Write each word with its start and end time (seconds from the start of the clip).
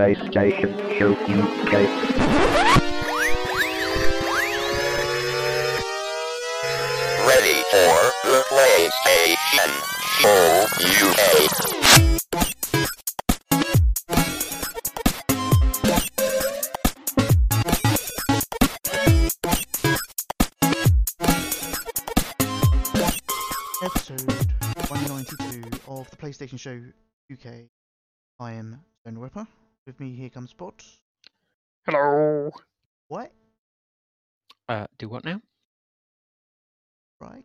PlayStation 0.00 0.72
Show 0.96 1.12
UK. 1.12 1.72
Ready 7.28 7.58
for 7.68 7.92
the 8.24 8.40
PlayStation 8.48 9.70
Show 10.16 10.40
UK. 11.04 11.20
episode 23.82 24.32
192 24.88 25.68
of 25.88 26.08
the 26.10 26.16
PlayStation 26.16 26.58
Show 26.58 26.80
UK. 27.30 27.68
I 28.38 28.52
am 28.52 28.80
Stone 29.02 29.18
Ripper. 29.18 29.46
With 29.86 29.98
me 29.98 30.14
here 30.14 30.30
comes 30.30 30.50
Spot. 30.50 30.84
Hello. 31.86 32.50
What? 33.08 33.32
Uh, 34.68 34.86
do 34.98 35.08
what 35.08 35.24
now? 35.24 35.40
Right. 37.20 37.44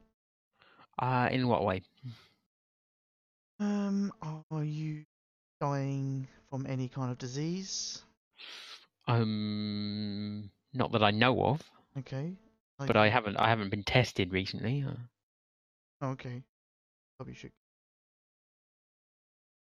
Uh, 1.00 1.30
in 1.32 1.48
what 1.48 1.64
way? 1.66 1.82
Um, 3.60 4.14
are 4.52 4.64
you 4.64 5.04
dying 5.60 6.28
from 6.50 6.66
any 6.68 6.88
kind 6.88 7.12
of 7.12 7.18
disease? 7.18 8.02
Um, 9.08 10.50
not 10.74 10.92
that 10.92 11.04
I 11.04 11.12
know 11.12 11.42
of, 11.44 11.62
Okay. 11.98 12.34
but 12.78 12.98
I 12.98 13.10
haven't. 13.10 13.38
I 13.38 13.50
haven't 13.50 13.70
been 13.70 13.84
tested 13.84 14.32
recently. 14.34 14.84
Uh, 14.88 16.06
okay. 16.06 16.44
Probably 17.18 17.34
should. 17.34 17.52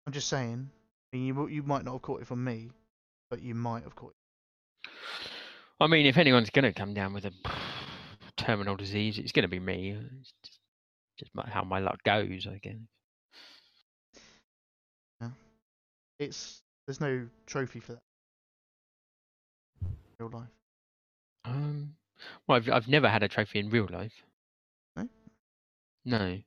I'm 0.06 0.14
just 0.14 0.28
saying. 0.28 0.70
Mean, 1.14 1.26
you 1.26 1.48
you 1.48 1.64
might 1.64 1.84
not 1.86 1.94
have 1.94 2.02
caught 2.02 2.22
it 2.22 2.28
from 2.28 2.44
me, 2.44 2.70
but 3.30 3.42
you 3.42 3.56
might 3.56 3.84
have 3.84 3.96
caught 3.96 4.12
it. 4.12 4.90
I 5.80 5.88
mean, 5.88 6.06
if 6.06 6.18
anyone's 6.18 6.50
going 6.50 6.66
to 6.66 6.74
come 6.74 6.94
down 6.94 7.14
with 7.14 7.26
a 7.26 7.32
terminal 8.38 8.76
disease, 8.76 9.18
it's 9.18 9.32
going 9.32 9.44
to 9.44 9.50
be 9.50 9.60
me. 9.60 9.98
It's 10.20 10.34
just, 10.44 10.60
just 11.18 11.32
how 11.50 11.64
my 11.64 11.80
luck 11.80 12.04
goes, 12.04 12.48
I 12.48 12.60
guess. 12.62 12.76
It's 16.20 16.62
there's 16.86 17.00
no 17.00 17.28
trophy 17.46 17.80
for 17.80 17.94
that. 17.94 18.02
Real 20.20 20.30
life. 20.30 20.50
Um, 21.46 21.96
well, 22.46 22.58
I've 22.58 22.70
I've 22.70 22.88
never 22.90 23.08
had 23.08 23.24
a 23.24 23.30
trophy 23.30 23.60
in 23.60 23.70
real 23.70 23.88
life. 23.90 24.12
No? 24.98 25.08
No. 26.04 26.38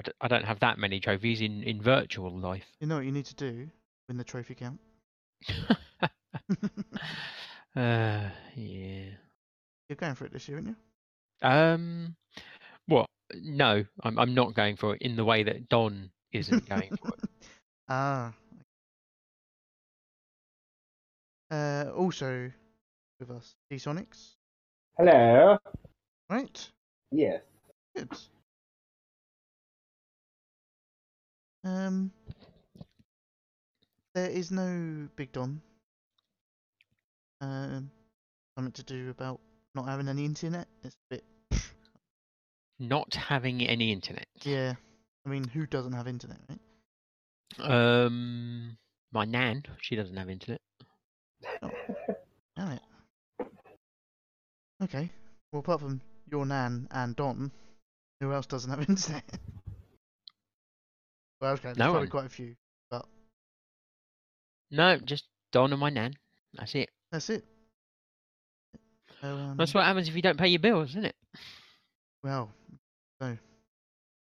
I, 0.00 0.02
d- 0.02 0.12
I 0.22 0.28
don't 0.28 0.46
have 0.46 0.60
that 0.60 0.78
many 0.78 0.98
trophies 0.98 1.42
in, 1.42 1.62
in 1.62 1.82
virtual 1.82 2.34
life. 2.34 2.64
You 2.80 2.86
know 2.86 2.96
what 2.96 3.04
you 3.04 3.12
need 3.12 3.26
to 3.26 3.34
do? 3.34 3.68
Win 4.08 4.16
the 4.16 4.24
trophy 4.24 4.54
count. 4.54 4.80
uh, 7.76 8.30
yeah. 8.56 9.10
You're 9.88 9.96
going 9.96 10.14
for 10.14 10.24
it 10.24 10.32
this 10.32 10.48
year, 10.48 10.56
aren't 10.56 10.68
you? 10.68 10.76
Um, 11.46 12.16
what? 12.86 13.06
No, 13.34 13.84
I'm 14.02 14.18
I'm 14.18 14.34
not 14.34 14.54
going 14.54 14.76
for 14.76 14.94
it 14.94 15.02
in 15.02 15.16
the 15.16 15.24
way 15.24 15.42
that 15.42 15.68
Don 15.68 16.10
isn't 16.32 16.68
going 16.68 16.96
for 16.96 17.08
it. 17.08 17.24
Ah. 17.92 18.32
Uh, 21.50 21.86
also 21.96 22.48
with 23.18 23.30
us, 23.32 23.56
D 23.68 23.76
Sonics. 23.76 24.36
Hello. 24.96 25.58
Right. 26.30 26.70
Yes. 27.10 27.42
Good. 27.96 28.16
Um, 31.64 32.12
there 34.14 34.30
is 34.30 34.50
no 34.50 35.08
Big 35.16 35.32
Don. 35.32 35.60
Um, 37.40 37.90
something 38.56 38.72
to 38.72 38.82
do 38.82 39.10
about 39.10 39.40
not 39.74 39.86
having 39.86 40.08
any 40.08 40.24
internet. 40.24 40.66
It's 40.82 40.96
a 41.10 41.14
bit. 41.14 41.24
Not 42.78 43.14
having 43.14 43.62
any 43.66 43.92
internet. 43.92 44.26
Yeah. 44.42 44.74
I 45.26 45.28
mean, 45.28 45.44
who 45.44 45.66
doesn't 45.66 45.92
have 45.92 46.08
internet, 46.08 46.38
right? 46.48 46.58
Um, 47.58 48.78
my 49.12 49.24
nan, 49.24 49.64
she 49.82 49.96
doesn't 49.96 50.16
have 50.16 50.30
internet. 50.30 50.60
Damn 52.56 52.72
it. 52.72 52.82
Okay. 54.82 55.10
Well, 55.52 55.60
apart 55.60 55.80
from 55.80 56.00
your 56.30 56.46
nan 56.46 56.88
and 56.90 57.14
Don, 57.16 57.50
who 58.20 58.32
else 58.32 58.46
doesn't 58.46 58.70
have 58.70 58.80
internet? 58.88 59.24
Well, 61.40 61.52
okay, 61.52 61.62
there's 61.64 61.78
No 61.78 61.84
probably 61.90 62.00
one. 62.00 62.08
quite 62.08 62.26
a 62.26 62.28
few. 62.30 62.54
But 62.90 63.06
No, 64.70 64.96
just 64.98 65.24
Don 65.52 65.72
and 65.72 65.80
my 65.80 65.90
nan. 65.90 66.14
That's 66.54 66.74
it. 66.74 66.90
That's 67.12 67.30
it. 67.30 67.44
Um, 69.22 69.56
That's 69.58 69.74
what 69.74 69.84
happens 69.84 70.08
if 70.08 70.16
you 70.16 70.22
don't 70.22 70.38
pay 70.38 70.48
your 70.48 70.60
bills, 70.60 70.90
isn't 70.90 71.04
it? 71.04 71.16
Well, 72.22 72.50
so 73.20 73.36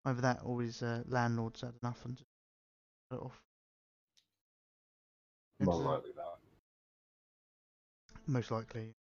either 0.06 0.22
that 0.22 0.40
or 0.44 0.62
his 0.62 0.82
uh, 0.82 1.04
landlord's 1.08 1.62
had 1.62 1.74
enough 1.84 2.04
and 2.06 2.16
just 2.18 2.30
cut 3.12 3.20
it 3.20 3.24
off. 3.26 3.40
More 5.60 5.76
It's, 5.76 5.86
uh, 5.86 5.90
likely 5.90 6.12
that. 6.16 6.38
Most 8.28 8.52
likely. 8.52 8.94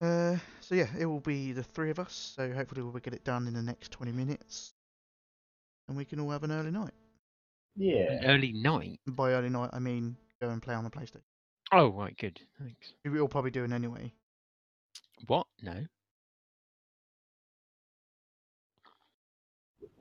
Uh, 0.00 0.36
so 0.60 0.74
yeah, 0.74 0.88
it 0.98 1.06
will 1.06 1.20
be 1.20 1.52
the 1.52 1.62
three 1.62 1.90
of 1.90 1.98
us. 1.98 2.32
So 2.36 2.52
hopefully 2.52 2.82
we'll 2.82 2.92
get 2.94 3.12
it 3.14 3.24
done 3.24 3.46
in 3.46 3.54
the 3.54 3.62
next 3.62 3.90
twenty 3.90 4.12
minutes, 4.12 4.72
and 5.90 5.96
we 5.98 6.04
can 6.04 6.20
all 6.20 6.30
have 6.30 6.44
an 6.44 6.52
early 6.52 6.70
night. 6.70 6.92
An 7.76 7.82
Yeah. 7.82 8.20
early 8.24 8.52
night. 8.52 9.00
By 9.06 9.32
early 9.32 9.50
night, 9.50 9.70
I 9.72 9.80
mean 9.80 10.16
go 10.40 10.48
and 10.48 10.62
play 10.62 10.74
on 10.74 10.84
the 10.84 10.90
PlayStation. 10.90 11.22
Oh, 11.72 11.88
right, 11.90 12.16
good. 12.16 12.40
Thanks. 12.58 12.94
We're 13.04 13.20
all 13.20 13.28
probably 13.28 13.50
doing 13.50 13.72
anyway. 13.72 14.12
What? 15.26 15.46
No. 15.62 15.84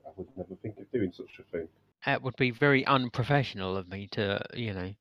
I 0.05 0.09
would 0.16 0.28
never 0.38 0.55
think 0.61 0.78
of 0.78 0.91
doing 0.91 1.11
such 1.11 1.39
a 1.39 1.44
thing. 1.51 1.67
It 2.05 2.22
would 2.22 2.35
be 2.38 2.51
very 2.51 2.85
unprofessional 2.85 3.75
of 3.75 3.89
me 3.89 4.07
to, 4.11 4.41
you 4.53 4.73
know, 4.73 4.94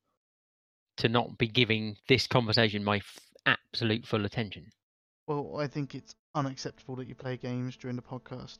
to 0.96 1.08
not 1.08 1.36
be 1.38 1.48
giving 1.48 1.96
this 2.08 2.26
conversation 2.26 2.82
my 2.82 2.96
f- 2.96 3.18
absolute 3.46 4.06
full 4.06 4.24
attention. 4.24 4.70
Well, 5.26 5.58
I 5.58 5.66
think 5.66 5.94
it's 5.94 6.14
unacceptable 6.34 6.96
that 6.96 7.08
you 7.08 7.14
play 7.14 7.36
games 7.36 7.76
during 7.76 7.96
the 7.96 8.02
podcast, 8.02 8.58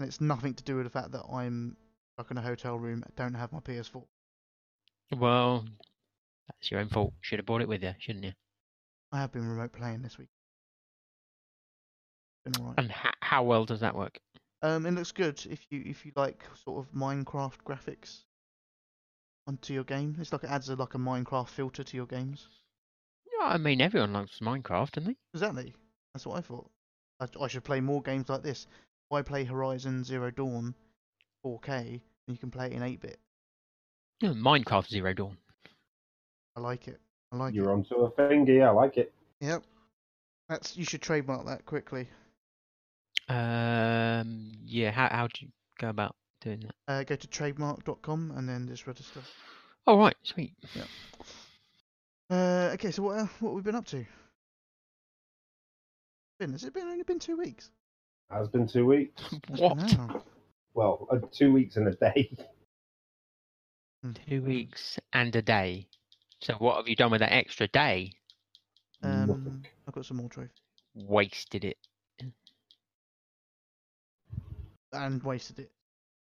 and 0.00 0.08
it's 0.08 0.20
nothing 0.20 0.54
to 0.54 0.64
do 0.64 0.76
with 0.76 0.84
the 0.84 0.90
fact 0.90 1.12
that 1.12 1.24
I'm 1.30 1.76
stuck 2.14 2.30
in 2.30 2.38
a 2.38 2.42
hotel 2.42 2.78
room, 2.78 3.04
don't 3.16 3.34
have 3.34 3.52
my 3.52 3.60
PS4. 3.60 4.02
Well, 5.14 5.66
that's 6.48 6.70
your 6.70 6.80
own 6.80 6.88
fault. 6.88 7.12
Should 7.20 7.38
have 7.38 7.44
brought 7.44 7.60
it 7.60 7.68
with 7.68 7.82
you, 7.82 7.92
shouldn't 7.98 8.24
you? 8.24 8.32
I 9.12 9.20
have 9.20 9.30
been 9.30 9.46
remote 9.46 9.72
playing 9.72 10.00
this 10.00 10.16
week. 10.16 10.30
Been 12.46 12.62
alright. 12.62 12.78
And 12.78 12.90
h- 12.90 13.14
how 13.20 13.42
well 13.42 13.66
does 13.66 13.80
that 13.80 13.94
work? 13.94 14.18
Um, 14.62 14.86
it 14.86 14.92
looks 14.92 15.12
good 15.12 15.44
if 15.50 15.66
you 15.70 15.82
if 15.84 16.06
you 16.06 16.12
like 16.16 16.44
sort 16.64 16.78
of 16.78 16.92
Minecraft 16.94 17.58
graphics 17.66 18.20
onto 19.46 19.74
your 19.74 19.84
game. 19.84 20.16
It's 20.18 20.32
like 20.32 20.44
it 20.44 20.50
adds 20.50 20.70
a, 20.70 20.76
like 20.76 20.94
a 20.94 20.98
Minecraft 20.98 21.48
filter 21.48 21.84
to 21.84 21.96
your 21.96 22.06
games. 22.06 22.48
Yeah, 23.38 23.48
I 23.48 23.58
mean, 23.58 23.82
everyone 23.82 24.14
loves 24.14 24.38
Minecraft, 24.40 24.92
doesn't 24.92 25.10
they? 25.10 25.16
Exactly. 25.34 25.74
That's 26.14 26.24
what 26.24 26.38
I 26.38 26.40
thought. 26.40 26.70
I, 27.20 27.26
I 27.42 27.48
should 27.48 27.64
play 27.64 27.80
more 27.80 28.00
games 28.00 28.30
like 28.30 28.42
this. 28.42 28.66
Why 29.10 29.22
play 29.22 29.42
Horizon 29.44 30.04
Zero 30.04 30.30
Dawn 30.30 30.72
4K 31.44 31.66
when 31.84 32.00
you 32.28 32.36
can 32.38 32.50
play 32.52 32.66
it 32.66 32.72
in 32.72 32.80
8-bit? 32.80 33.18
Yeah, 34.20 34.30
Minecraft 34.30 34.88
Zero 34.88 35.12
Dawn. 35.12 35.36
I 36.56 36.60
like 36.60 36.86
it. 36.86 37.00
I 37.32 37.36
like 37.36 37.52
You're 37.52 37.70
it. 37.70 37.72
onto 37.72 37.96
a 37.96 38.10
thingy. 38.12 38.64
I 38.64 38.70
like 38.70 38.96
it. 38.98 39.12
Yep. 39.40 39.64
That's 40.48 40.76
you 40.76 40.84
should 40.84 41.02
trademark 41.02 41.44
that 41.46 41.66
quickly. 41.66 42.08
Um, 43.28 44.52
yeah. 44.64 44.90
How 44.92 45.08
how 45.08 45.26
do 45.26 45.44
you 45.46 45.48
go 45.78 45.88
about 45.88 46.14
doing 46.40 46.60
that? 46.60 46.74
Uh, 46.92 47.02
go 47.04 47.16
to 47.16 47.26
trademark.com 47.28 48.32
and 48.36 48.48
then 48.48 48.68
just 48.68 48.86
register. 48.86 49.20
Oh 49.86 49.98
right, 49.98 50.16
sweet. 50.22 50.52
Uh, 52.28 52.70
okay, 52.74 52.90
so 52.90 53.02
what 53.02 53.18
uh, 53.18 53.26
what 53.40 53.54
we've 53.54 53.64
been 53.64 53.74
up 53.76 53.86
to? 53.86 54.04
Been 56.38 56.52
has 56.52 56.64
it 56.64 56.74
been 56.74 56.86
only 56.86 57.02
been 57.04 57.18
two 57.18 57.36
weeks? 57.36 57.70
Has 58.30 58.48
been 58.48 58.66
two 58.66 58.86
weeks. 58.86 59.22
What? 59.48 59.96
Well, 60.74 61.08
uh, 61.10 61.18
two 61.32 61.52
weeks 61.52 61.76
and 61.76 61.88
a 61.88 61.92
day. 61.92 62.36
Two 64.28 64.42
weeks 64.42 64.98
and 65.12 65.34
a 65.36 65.42
day. 65.42 65.88
So 66.40 66.54
what 66.54 66.76
have 66.76 66.88
you 66.88 66.96
done 66.96 67.10
with 67.10 67.20
that 67.20 67.32
extra 67.32 67.66
day? 67.68 68.12
Um, 69.02 69.62
I've 69.86 69.94
got 69.94 70.06
some 70.06 70.18
more 70.18 70.28
trophies 70.28 70.52
Wasted 70.94 71.64
it. 71.64 71.78
and 74.92 75.22
wasted 75.22 75.58
it. 75.60 75.72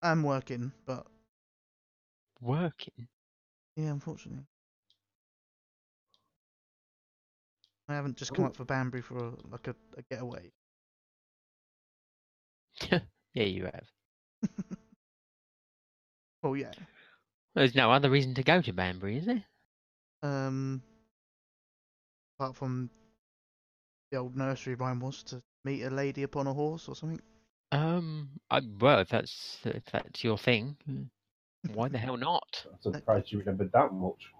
I'm 0.02 0.22
working, 0.22 0.72
but 0.86 1.06
Working. 2.40 3.08
yeah, 3.76 3.90
unfortunately, 3.90 4.44
I 7.88 7.94
haven't 7.94 8.16
just 8.16 8.32
come 8.34 8.44
Ooh. 8.44 8.48
up 8.48 8.56
for 8.56 8.64
Banbury 8.64 9.02
for 9.02 9.18
a, 9.18 9.30
like 9.50 9.68
a, 9.68 9.74
a 9.96 10.02
getaway. 10.10 10.50
yeah, 12.90 13.00
you 13.44 13.64
have. 13.64 13.86
oh 16.42 16.54
yeah, 16.54 16.74
There's 17.54 17.74
no 17.74 17.90
other 17.92 18.10
reason 18.10 18.34
to 18.34 18.42
go 18.42 18.60
to 18.62 18.72
Banbury, 18.72 19.18
is 19.18 19.26
there? 19.26 19.44
Um, 20.22 20.82
apart 22.38 22.56
from 22.56 22.90
the 24.10 24.16
old 24.18 24.36
nursery 24.36 24.74
rhyme 24.74 25.00
was 25.00 25.22
to 25.24 25.42
meet 25.64 25.82
a 25.82 25.90
lady 25.90 26.22
upon 26.22 26.46
a 26.46 26.52
horse 26.54 26.88
or 26.88 26.94
something. 26.94 27.20
Um, 27.72 28.30
I, 28.50 28.60
well, 28.80 29.00
if 29.00 29.08
that's 29.08 29.58
if 29.64 29.84
that's 29.86 30.22
your 30.24 30.38
thing, 30.38 30.76
why 31.74 31.88
the 31.88 31.98
hell 31.98 32.16
not? 32.16 32.66
I'm 32.70 32.80
surprised 32.82 33.32
you 33.32 33.38
remembered 33.38 33.72
that 33.72 33.92
much. 33.92 34.30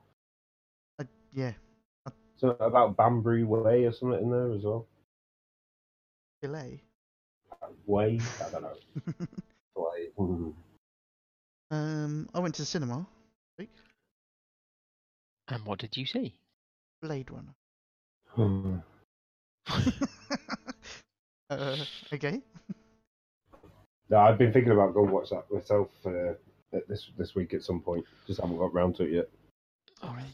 I, 0.99 1.07
yeah, 1.33 1.53
So 2.37 2.51
about 2.59 2.97
Banbury 2.97 3.45
Way 3.45 3.85
or 3.85 3.93
something 3.93 4.21
in 4.21 4.31
there 4.31 4.53
as 4.53 4.65
well. 4.65 4.87
delay. 6.41 6.83
Way, 7.87 8.21
I 8.45 8.51
don't 8.51 8.63
know. 8.63 8.77
Way. 9.77 10.09
mm. 10.19 10.55
um, 11.71 12.29
I 12.35 12.39
went 12.41 12.55
to 12.57 12.63
the 12.63 12.67
cinema. 12.67 13.07
And 15.49 15.67
what 15.67 15.79
did 15.79 15.97
you 15.97 16.07
see? 16.07 16.35
Blade 17.03 17.31
Runner. 17.31 17.55
Hmm. 18.29 18.77
uh, 21.51 21.77
okay. 22.13 22.41
No, 24.09 24.19
I've 24.19 24.39
been 24.39 24.53
thinking 24.53 24.73
about 24.73 24.95
going 24.95 25.11
watch 25.11 25.31
that 25.31 25.45
myself 25.51 25.89
uh, 26.07 26.35
this 26.89 27.11
this 27.19 27.35
week 27.35 27.55
at 27.55 27.63
some 27.63 27.81
point. 27.81 28.05
Just 28.27 28.41
haven't 28.41 28.57
got 28.57 28.73
round 28.73 28.97
to 28.97 29.05
it 29.05 29.13
yet. 29.13 29.29
All 30.03 30.15
right. 30.15 30.25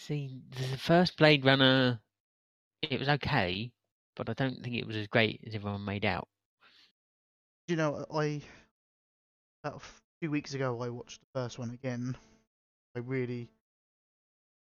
See, 0.00 0.42
the 0.58 0.78
first 0.78 1.16
Blade 1.16 1.44
Runner, 1.44 2.00
it 2.82 2.98
was 2.98 3.08
okay, 3.08 3.72
but 4.16 4.28
I 4.28 4.32
don't 4.32 4.62
think 4.62 4.76
it 4.76 4.86
was 4.86 4.96
as 4.96 5.06
great 5.06 5.40
as 5.46 5.54
everyone 5.54 5.84
made 5.84 6.04
out. 6.04 6.28
Do 7.66 7.74
you 7.74 7.76
know, 7.76 8.04
I 8.12 8.42
about 9.62 9.76
a 9.76 9.84
few 10.20 10.30
weeks 10.30 10.54
ago 10.54 10.82
I 10.82 10.88
watched 10.88 11.20
the 11.20 11.40
first 11.40 11.58
one 11.58 11.70
again. 11.70 12.16
I 12.96 13.00
really 13.00 13.48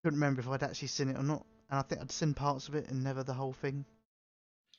couldn't 0.02 0.18
remember 0.18 0.40
if 0.40 0.48
I'd 0.48 0.62
actually 0.62 0.88
seen 0.88 1.08
it 1.08 1.16
or 1.16 1.22
not, 1.22 1.46
and 1.70 1.78
I 1.78 1.82
think 1.82 2.00
I'd 2.00 2.10
seen 2.10 2.34
parts 2.34 2.68
of 2.68 2.74
it 2.74 2.88
and 2.88 3.04
never 3.04 3.22
the 3.22 3.32
whole 3.32 3.52
thing. 3.52 3.84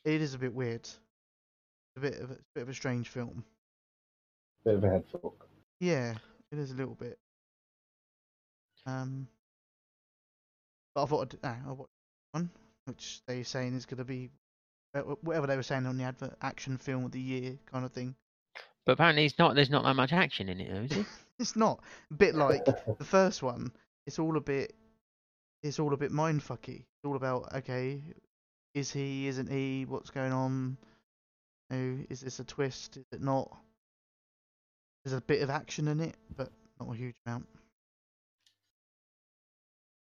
It 0.04 0.20
is 0.20 0.34
a 0.34 0.38
bit 0.38 0.52
weird. 0.52 0.82
It's 0.82 1.96
a 1.96 2.00
bit 2.00 2.20
of 2.20 2.30
a, 2.30 2.36
bit 2.54 2.62
of 2.62 2.68
a 2.68 2.74
strange 2.74 3.08
film. 3.08 3.42
Bit 4.64 4.74
of 4.74 4.84
a 4.84 4.88
head 4.90 5.04
fuck. 5.10 5.46
Yeah, 5.80 6.14
it 6.52 6.58
is 6.58 6.72
a 6.72 6.76
little 6.76 6.94
bit. 6.94 7.18
Um, 8.86 9.28
but 10.94 11.04
I 11.04 11.06
thought 11.06 11.34
I'd, 11.34 11.42
nah, 11.42 11.68
I'll 11.68 11.76
watch 11.76 11.88
one, 12.32 12.50
which 12.84 13.22
they're 13.26 13.44
saying 13.44 13.74
is 13.74 13.86
going 13.86 13.98
to 13.98 14.04
be 14.04 14.26
uh, 14.26 14.43
Uh, 14.94 15.00
whatever 15.22 15.46
they 15.46 15.56
were 15.56 15.62
saying 15.62 15.86
on 15.86 15.96
the 15.96 16.04
advert, 16.04 16.34
action 16.40 16.78
film 16.78 17.04
of 17.04 17.12
the 17.12 17.20
year 17.20 17.58
kind 17.70 17.84
of 17.84 17.92
thing. 17.92 18.14
But 18.86 18.92
apparently, 18.92 19.24
it's 19.24 19.38
not. 19.38 19.54
There's 19.54 19.70
not 19.70 19.84
that 19.84 19.94
much 19.94 20.12
action 20.12 20.48
in 20.48 20.60
it, 20.60 20.72
though, 20.72 20.82
is 20.82 20.92
it? 21.00 21.06
It's 21.40 21.56
not 21.56 21.80
a 22.12 22.14
bit 22.14 22.36
like 22.36 22.64
the 22.64 23.04
first 23.04 23.42
one. 23.42 23.72
It's 24.06 24.20
all 24.20 24.36
a 24.36 24.40
bit. 24.40 24.72
It's 25.64 25.80
all 25.80 25.92
a 25.92 25.96
bit 25.96 26.12
mindfucky. 26.12 26.82
It's 26.82 27.04
all 27.04 27.16
about 27.16 27.52
okay, 27.56 28.00
is 28.72 28.92
he? 28.92 29.26
Isn't 29.26 29.50
he? 29.50 29.84
What's 29.84 30.10
going 30.10 30.30
on? 30.30 30.76
Oh, 31.72 31.96
is 32.08 32.20
this 32.20 32.38
a 32.38 32.44
twist? 32.44 32.98
Is 32.98 33.04
it 33.10 33.20
not? 33.20 33.50
There's 35.04 35.16
a 35.16 35.20
bit 35.22 35.42
of 35.42 35.50
action 35.50 35.88
in 35.88 35.98
it, 35.98 36.14
but 36.36 36.50
not 36.78 36.92
a 36.92 36.96
huge 36.96 37.16
amount. 37.26 37.48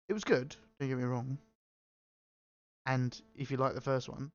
It 0.08 0.14
was 0.14 0.24
good. 0.24 0.56
Don't 0.80 0.90
get 0.90 0.98
me 1.00 1.04
wrong. 1.04 1.40
And 2.86 3.20
if 3.36 3.50
you 3.50 3.58
like 3.58 3.74
the 3.74 3.82
first 3.82 4.08
one, 4.08 4.32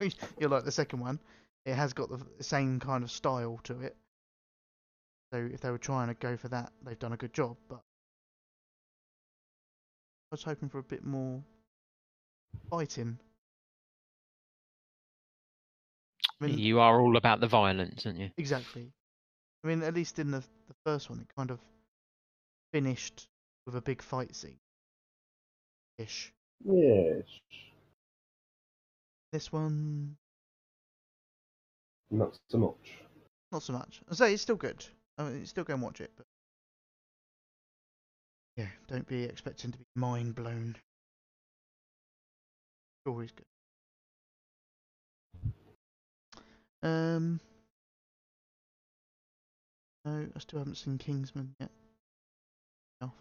you'll 0.38 0.50
like 0.50 0.64
the 0.64 0.72
second 0.72 1.00
one. 1.00 1.20
It 1.64 1.74
has 1.74 1.92
got 1.92 2.08
the 2.08 2.44
same 2.44 2.78
kind 2.80 3.02
of 3.02 3.10
style 3.10 3.60
to 3.64 3.80
it. 3.80 3.96
So 5.32 5.48
if 5.52 5.60
they 5.60 5.70
were 5.70 5.78
trying 5.78 6.08
to 6.08 6.14
go 6.14 6.36
for 6.36 6.48
that, 6.48 6.72
they've 6.84 6.98
done 6.98 7.12
a 7.12 7.16
good 7.16 7.32
job. 7.32 7.56
But 7.68 7.80
I 10.30 10.32
was 10.32 10.42
hoping 10.44 10.68
for 10.68 10.78
a 10.78 10.84
bit 10.84 11.04
more 11.04 11.42
fighting. 12.70 13.18
I 16.40 16.46
mean, 16.46 16.58
You 16.58 16.80
are 16.80 17.00
all 17.00 17.16
about 17.16 17.40
the 17.40 17.46
violence, 17.46 18.06
aren't 18.06 18.18
you? 18.18 18.30
Exactly. 18.36 18.92
I 19.64 19.68
mean, 19.68 19.82
at 19.82 19.94
least 19.94 20.18
in 20.18 20.30
the 20.30 20.44
the 20.68 20.74
first 20.84 21.10
one, 21.10 21.20
it 21.20 21.28
kind 21.36 21.50
of 21.50 21.60
finished 22.72 23.28
with 23.64 23.74
a 23.74 23.80
big 23.80 24.02
fight 24.02 24.34
scene. 24.34 24.58
Ish. 25.98 26.32
Yes. 26.64 27.24
This 29.32 29.52
one, 29.52 30.16
Not 32.10 32.38
so 32.48 32.58
much. 32.58 32.92
not 33.52 33.62
so 33.62 33.72
much. 33.72 34.00
I 34.10 34.14
say 34.14 34.32
it's 34.32 34.42
still 34.42 34.56
good. 34.56 34.84
I 35.18 35.24
mean, 35.24 35.44
still 35.46 35.64
go 35.64 35.74
and 35.74 35.82
watch 35.82 36.00
it, 36.00 36.10
but 36.16 36.26
yeah, 38.56 38.68
don't 38.88 39.06
be 39.06 39.24
expecting 39.24 39.72
to 39.72 39.78
be 39.78 39.84
mind 39.94 40.34
blown. 40.34 40.76
Story's 43.04 43.32
good. 43.32 43.44
Um, 46.82 47.40
no, 50.04 50.26
I 50.34 50.38
still 50.38 50.60
haven't 50.60 50.76
seen 50.76 50.98
Kingsman 50.98 51.54
yet. 51.60 51.70
No. 53.00 53.12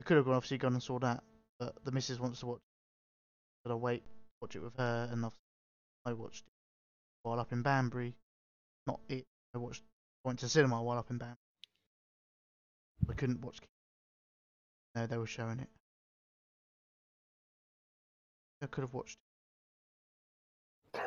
I 0.00 0.04
could 0.04 0.16
have 0.16 0.26
gone, 0.26 0.34
obviously 0.34 0.58
gone 0.58 0.74
and 0.74 0.82
saw 0.82 0.98
that, 1.00 1.22
but 1.58 1.74
the 1.84 1.90
missus 1.90 2.20
wants 2.20 2.40
to 2.40 2.46
watch. 2.46 2.60
But 3.64 3.72
I'll 3.72 3.80
wait, 3.80 4.02
watch 4.40 4.56
it 4.56 4.62
with 4.62 4.76
her, 4.76 5.08
and 5.10 5.24
obviously 5.24 5.40
I 6.04 6.12
watched 6.12 6.44
it 6.46 6.52
while 7.22 7.40
up 7.40 7.52
in 7.52 7.62
Banbury. 7.62 8.14
Not 8.86 9.00
it. 9.08 9.24
I 9.54 9.58
watched. 9.58 9.82
Went 10.24 10.38
to 10.40 10.48
cinema 10.48 10.82
while 10.82 10.98
up 10.98 11.10
in 11.10 11.18
Banbury. 11.18 11.36
I 13.08 13.12
couldn't 13.14 13.40
watch. 13.40 13.58
No, 14.94 15.06
they 15.06 15.16
were 15.16 15.26
showing 15.26 15.60
it. 15.60 15.68
I 18.62 18.66
could 18.66 18.82
have 18.82 18.94
watched. 18.94 19.18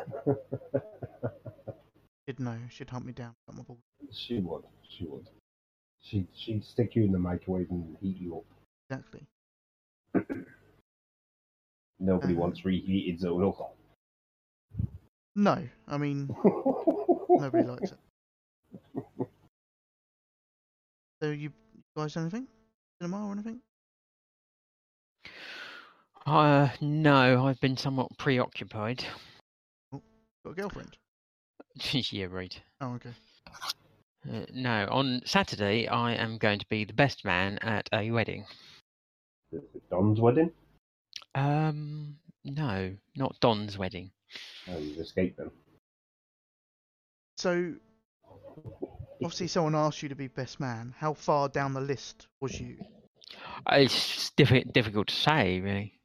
She'd 2.27 2.39
know. 2.39 2.57
She'd 2.69 2.89
hunt 2.89 3.05
me 3.05 3.11
down. 3.13 3.33
Cut 3.45 3.57
my 3.57 3.63
balls. 3.63 3.79
she 4.11 4.39
would. 4.39 4.63
She 4.87 5.05
would. 5.05 5.27
She 6.01 6.25
she'd 6.33 6.63
stick 6.63 6.95
you 6.95 7.03
in 7.03 7.11
the 7.11 7.19
microwave 7.19 7.69
and 7.69 7.97
heat 8.01 8.17
you 8.19 8.37
up. 8.37 8.45
Exactly. 8.89 9.25
Nobody 12.01 12.33
Uh. 12.33 12.39
wants 12.39 12.65
reheated 12.65 13.21
Zonal. 13.21 13.69
No, 15.35 15.69
I 15.87 15.97
mean 15.97 16.27
nobody 17.29 17.63
likes 17.63 17.91
it. 17.91 19.27
So 21.21 21.29
you 21.29 21.53
guys 21.95 22.17
anything? 22.17 22.47
Cinema 22.99 23.27
or 23.27 23.31
anything? 23.31 23.61
Uh, 26.25 26.69
no, 26.81 27.45
I've 27.45 27.59
been 27.61 27.77
somewhat 27.77 28.09
preoccupied. 28.17 29.05
Oh, 29.93 30.01
Got 30.43 30.51
a 30.51 30.53
girlfriend? 30.55 30.97
yeah, 32.11 32.25
right. 32.25 32.59
Oh, 32.81 32.93
okay. 32.95 33.11
Uh, 34.29 34.45
no, 34.53 34.87
on 34.91 35.21
Saturday 35.25 35.87
I 35.87 36.13
am 36.13 36.37
going 36.37 36.59
to 36.59 36.65
be 36.69 36.83
the 36.83 36.93
best 36.93 37.23
man 37.25 37.57
at 37.59 37.87
a 37.93 38.09
wedding. 38.11 38.45
Don's 39.89 40.19
wedding. 40.19 40.51
Um, 41.35 42.17
no, 42.43 42.95
not 43.15 43.39
Don's 43.39 43.77
wedding. 43.77 44.11
Oh, 44.69 44.77
you've 44.77 44.97
escaped 44.99 45.37
them. 45.37 45.51
So 47.37 47.73
obviously 49.23 49.47
someone 49.47 49.75
asked 49.75 50.03
you 50.03 50.09
to 50.09 50.15
be 50.15 50.27
best 50.27 50.59
man. 50.59 50.93
How 50.97 51.13
far 51.13 51.49
down 51.49 51.73
the 51.73 51.81
list 51.81 52.27
was 52.39 52.59
you? 52.59 52.77
Uh, 53.65 53.77
It's 53.77 54.31
diffi- 54.31 54.71
difficult 54.73 55.07
to 55.07 55.15
say, 55.15 55.59
really. 55.59 55.99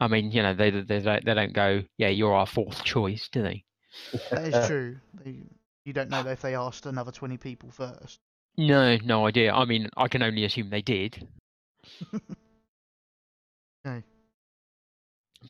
I 0.00 0.06
mean, 0.06 0.30
you 0.30 0.42
know, 0.42 0.54
they 0.54 0.70
they 0.70 1.00
don't 1.00 1.24
they 1.24 1.34
don't 1.34 1.52
go, 1.52 1.82
yeah, 1.96 2.08
you're 2.08 2.34
our 2.34 2.46
fourth 2.46 2.84
choice, 2.84 3.28
do 3.28 3.42
they? 3.42 3.64
That 4.30 4.54
is 4.54 4.66
true. 4.68 4.96
They, 5.24 5.42
you 5.84 5.92
don't 5.92 6.10
know 6.10 6.24
if 6.26 6.40
they 6.40 6.54
asked 6.54 6.86
another 6.86 7.10
twenty 7.10 7.36
people 7.36 7.70
first. 7.70 8.20
No, 8.56 8.96
no 9.04 9.26
idea. 9.26 9.52
I 9.52 9.64
mean, 9.64 9.88
I 9.96 10.06
can 10.08 10.22
only 10.22 10.44
assume 10.44 10.70
they 10.70 10.82
did. 10.82 11.26
Okay. 13.86 14.02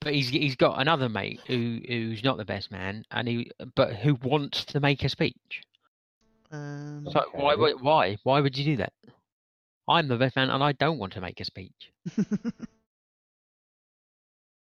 But 0.00 0.14
he's 0.14 0.28
he's 0.28 0.56
got 0.56 0.80
another 0.80 1.08
mate 1.08 1.42
who 1.46 1.80
who's 1.86 2.22
not 2.24 2.36
the 2.38 2.44
best 2.44 2.70
man, 2.70 3.04
and 3.10 3.28
he 3.28 3.50
but 3.74 3.94
who 3.96 4.14
wants 4.14 4.64
to 4.66 4.80
make 4.80 5.04
a 5.04 5.08
speech. 5.08 5.62
Um, 6.50 7.10
So 7.10 7.30
why 7.34 7.54
Okay. 7.54 7.56
would 7.56 7.80
why 7.80 8.18
why 8.22 8.40
would 8.40 8.56
you 8.56 8.64
do 8.64 8.76
that? 8.76 8.92
I'm 9.88 10.08
the 10.08 10.16
best 10.16 10.36
man, 10.36 10.50
and 10.50 10.62
I 10.62 10.72
don't 10.72 10.98
want 10.98 11.12
to 11.14 11.20
make 11.20 11.40
a 11.40 11.44
speech. 11.44 11.92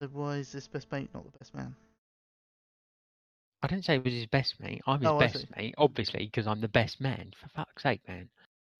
so 0.01 0.07
why 0.11 0.37
is 0.37 0.51
this 0.51 0.67
best 0.67 0.91
mate 0.91 1.09
not 1.13 1.23
the 1.25 1.37
best 1.37 1.53
man? 1.53 1.75
I 3.63 3.67
didn't 3.67 3.85
say 3.85 3.95
it 3.95 4.03
was 4.03 4.13
his 4.13 4.27
best 4.27 4.59
mate. 4.59 4.81
I'm 4.85 5.01
his 5.01 5.11
Oh, 5.11 5.13
best 5.13 5.45
mate, 5.55 5.73
obviously, 5.77 6.25
because 6.25 6.47
I'm 6.47 6.61
the 6.61 6.67
best 6.67 6.99
man. 7.01 7.33
For 7.39 7.47
fuck's 7.49 7.83
sake, 7.83 8.07
man. 8.07 8.29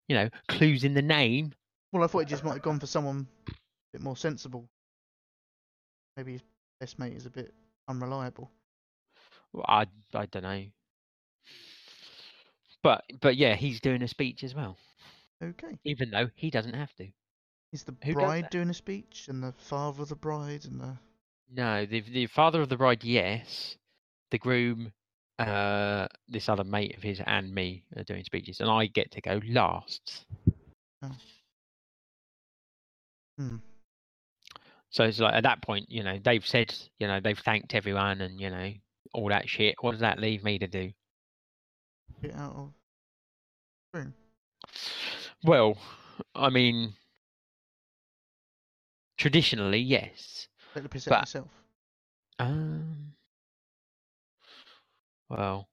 You 0.08 0.16
know, 0.16 0.30
clues 0.48 0.84
in 0.84 0.94
the 0.94 1.02
name. 1.02 1.54
Well, 1.92 2.04
I 2.04 2.08
thought 2.08 2.20
he 2.20 2.26
just 2.26 2.44
might 2.44 2.54
have 2.54 2.62
gone 2.62 2.80
for 2.80 2.88
someone 2.88 3.28
a 3.48 3.54
bit 3.94 4.02
more 4.02 4.18
sensible. 4.18 4.70
Maybe 6.22 6.34
his 6.34 6.44
best 6.80 7.00
mate 7.00 7.14
is 7.14 7.26
a 7.26 7.32
bit 7.32 7.54
unreliable. 7.88 8.52
Well, 9.54 9.66
I 9.68 9.88
I 10.14 10.26
don't 10.26 10.44
know. 10.44 10.66
But 12.84 13.06
but 13.22 13.36
yeah, 13.38 13.56
he's 13.56 13.80
doing 13.82 14.02
a 14.04 14.08
speech 14.08 14.44
as 14.44 14.54
well, 14.54 14.78
Okay. 15.42 15.80
even 15.84 16.12
though 16.12 16.30
he 16.36 16.50
doesn't 16.50 16.74
have 16.74 16.94
to. 16.96 17.08
Is 17.74 17.84
the 17.84 17.92
Who 18.06 18.16
bride 18.16 18.50
doing 18.50 18.70
a 18.70 18.74
speech 18.74 19.28
and 19.28 19.44
the 19.44 19.52
father 19.52 20.04
of 20.04 20.10
the 20.10 20.16
bride 20.16 20.66
and 20.66 20.80
the 20.80 20.98
No, 21.50 21.86
the 21.86 22.02
the 22.02 22.28
father 22.28 22.62
of 22.62 22.70
the 22.70 22.78
bride, 22.78 23.04
yes. 23.04 23.78
The 24.32 24.38
groom, 24.40 24.94
uh, 25.40 26.08
this 26.28 26.50
other 26.50 26.64
mate 26.64 26.96
of 26.98 27.04
his, 27.04 27.22
and 27.26 27.54
me 27.54 27.86
are 27.96 28.04
doing 28.04 28.24
speeches, 28.24 28.60
and 28.62 28.70
I 28.70 28.88
get 28.88 29.12
to 29.12 29.22
go 29.22 29.42
last. 29.48 30.26
hmm, 33.38 33.56
So 34.92 35.06
it's 35.06 35.20
like 35.20 35.34
at 35.34 35.44
that 35.44 35.62
point, 35.62 35.90
you 35.90 36.04
know, 36.04 36.20
they've 36.24 36.46
said, 36.46 36.74
you 37.00 37.08
know, 37.08 37.20
they've 37.22 37.40
thanked 37.40 37.74
everyone, 37.74 38.22
and 38.22 38.40
you 38.40 38.50
know, 38.50 38.72
all 39.14 39.30
that 39.30 39.48
shit. 39.50 39.76
What 39.82 39.92
does 39.92 40.02
that 40.02 40.20
leave 40.20 40.44
me 40.44 40.60
to 40.60 40.68
do? 40.68 40.92
get 42.22 42.36
out 42.36 42.54
of 42.56 42.70
room? 43.94 44.14
Well, 45.44 45.78
I 46.36 46.50
mean, 46.50 46.94
traditionally, 49.18 49.80
yes. 49.80 50.48
Take 50.74 50.84
the 50.84 50.90
piss 50.90 51.06
But- 51.06 51.22
yourself. 51.22 51.48
Um. 52.38 53.14
Well, 55.30 55.70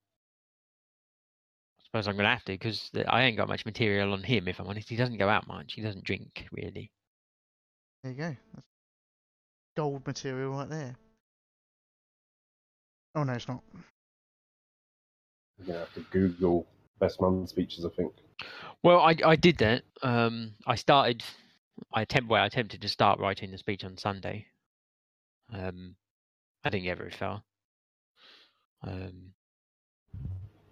I 1.79 1.83
suppose 1.85 2.07
I'm 2.07 2.17
gonna 2.17 2.29
have 2.29 2.45
to 2.45 2.53
because 2.53 2.91
I 3.09 3.25
ain't 3.25 3.37
got 3.37 3.49
much 3.49 3.67
material 3.67 4.13
on 4.13 4.23
him. 4.23 4.47
If 4.47 4.61
I'm 4.61 4.69
honest, 4.69 4.89
he 4.89 4.95
doesn't 4.97 5.19
go 5.19 5.29
out 5.29 5.49
much. 5.49 5.73
He 5.75 5.83
doesn't 5.83 6.05
drink 6.05 6.47
really. 6.53 6.93
There 8.05 8.13
you 8.13 8.19
go. 8.19 8.37
That's 8.55 8.67
gold 9.79 10.05
material 10.05 10.51
right 10.51 10.69
there. 10.69 10.97
Oh 13.15 13.23
no, 13.23 13.33
it's 13.35 13.47
not. 13.47 13.63
You're 15.57 15.69
gonna 15.69 15.79
have 15.79 15.95
to 15.95 16.01
Google 16.11 16.67
best 16.99 17.21
man 17.21 17.47
speeches. 17.47 17.85
I 17.85 17.91
think. 17.91 18.13
Well, 18.83 18.99
I 18.99 19.15
I 19.25 19.37
did 19.37 19.59
that. 19.59 19.85
Um, 20.03 20.51
I 20.67 20.75
started. 20.75 21.23
I 21.95 22.03
attempt. 22.03 22.29
Well, 22.29 22.43
I 22.43 22.47
attempted 22.47 22.83
to 22.83 22.89
start 22.89 23.21
writing 23.21 23.53
the 23.53 23.59
speech 23.59 23.85
on 23.85 23.97
Sunday. 23.97 24.47
Um, 25.53 25.95
I 26.65 26.71
didn't 26.71 26.85
get 26.85 26.99
very 26.99 27.13
far. 27.13 27.45
Um, 28.83 29.33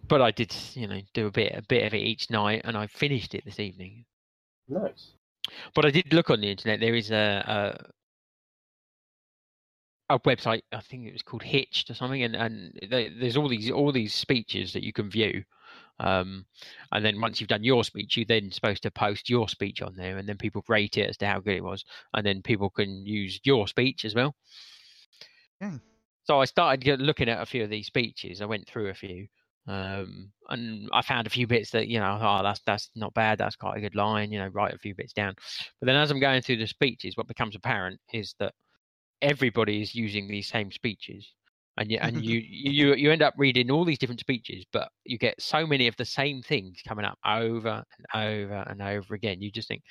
but 0.08 0.20
I 0.20 0.32
did, 0.32 0.52
you 0.74 0.88
know, 0.88 1.00
do 1.14 1.28
a 1.28 1.30
bit 1.30 1.52
a 1.54 1.62
bit 1.62 1.86
of 1.86 1.94
it 1.94 2.02
each 2.02 2.28
night, 2.28 2.62
and 2.64 2.76
I 2.76 2.88
finished 2.88 3.36
it 3.36 3.44
this 3.44 3.60
evening. 3.60 4.04
Nice. 4.68 5.12
But 5.76 5.84
I 5.84 5.90
did 5.90 6.12
look 6.12 6.28
on 6.28 6.40
the 6.40 6.50
internet. 6.50 6.80
There 6.80 6.96
is 6.96 7.12
a 7.12 7.92
a, 10.10 10.18
website. 10.20 10.62
I 10.72 10.80
think 10.80 11.06
it 11.06 11.12
was 11.12 11.22
called 11.22 11.42
Hitched 11.42 11.90
or 11.90 11.94
something, 11.94 12.22
and 12.22 12.36
and 12.36 12.78
there- 12.88 13.10
there's 13.10 13.36
all 13.36 13.48
these 13.48 13.70
all 13.70 13.92
these 13.92 14.14
speeches 14.14 14.72
that 14.72 14.84
you 14.84 14.92
can 14.92 15.10
view. 15.10 15.44
Um, 15.98 16.46
and 16.92 17.04
then 17.04 17.20
once 17.20 17.40
you've 17.40 17.48
done 17.48 17.64
your 17.64 17.82
speech, 17.84 18.16
you're 18.16 18.26
then 18.26 18.50
supposed 18.50 18.82
to 18.82 18.90
post 18.90 19.30
your 19.30 19.48
speech 19.48 19.80
on 19.82 19.94
there, 19.96 20.18
and 20.18 20.28
then 20.28 20.36
people 20.38 20.64
rate 20.68 20.98
it 20.98 21.08
as 21.08 21.16
to 21.18 21.26
how 21.26 21.40
good 21.40 21.56
it 21.56 21.64
was, 21.64 21.84
and 22.14 22.24
then 22.26 22.42
people 22.42 22.70
can 22.70 23.06
use 23.06 23.40
your 23.44 23.66
speech 23.66 24.04
as 24.04 24.14
well. 24.14 24.36
Okay. 25.62 25.78
So 26.24 26.40
I 26.40 26.44
started 26.44 27.00
looking 27.00 27.28
at 27.28 27.40
a 27.40 27.46
few 27.46 27.62
of 27.64 27.70
these 27.70 27.86
speeches. 27.86 28.40
I 28.42 28.46
went 28.46 28.66
through 28.66 28.88
a 28.88 28.94
few, 28.94 29.28
um, 29.68 30.32
and 30.48 30.88
I 30.92 31.02
found 31.02 31.26
a 31.26 31.30
few 31.30 31.46
bits 31.46 31.70
that 31.70 31.88
you 31.88 31.98
know, 32.00 32.18
oh, 32.20 32.42
that's 32.42 32.60
that's 32.66 32.90
not 32.94 33.14
bad. 33.14 33.38
That's 33.38 33.56
quite 33.56 33.78
a 33.78 33.80
good 33.80 33.94
line. 33.94 34.32
You 34.32 34.40
know, 34.40 34.48
write 34.48 34.74
a 34.74 34.78
few 34.78 34.94
bits 34.94 35.12
down. 35.12 35.34
But 35.80 35.86
then 35.86 35.96
as 35.96 36.10
I'm 36.10 36.20
going 36.20 36.42
through 36.42 36.58
the 36.58 36.66
speeches, 36.66 37.16
what 37.16 37.28
becomes 37.28 37.56
apparent 37.56 38.00
is 38.12 38.34
that 38.40 38.54
everybody 39.22 39.82
is 39.82 39.94
using 39.94 40.28
these 40.28 40.48
same 40.48 40.70
speeches, 40.70 41.32
and 41.76 41.90
you 41.90 41.98
and 42.00 42.24
you 42.24 42.40
you 42.44 42.94
you 42.94 43.10
end 43.10 43.22
up 43.22 43.34
reading 43.36 43.70
all 43.70 43.84
these 43.84 43.98
different 43.98 44.20
speeches, 44.20 44.64
but 44.72 44.88
you 45.04 45.18
get 45.18 45.40
so 45.40 45.66
many 45.66 45.88
of 45.88 45.96
the 45.96 46.04
same 46.04 46.42
things 46.42 46.80
coming 46.86 47.04
up 47.04 47.18
over 47.24 47.84
and 47.98 48.22
over 48.22 48.64
and 48.68 48.82
over 48.82 49.14
again. 49.14 49.40
You 49.40 49.50
just 49.50 49.68
think, 49.68 49.82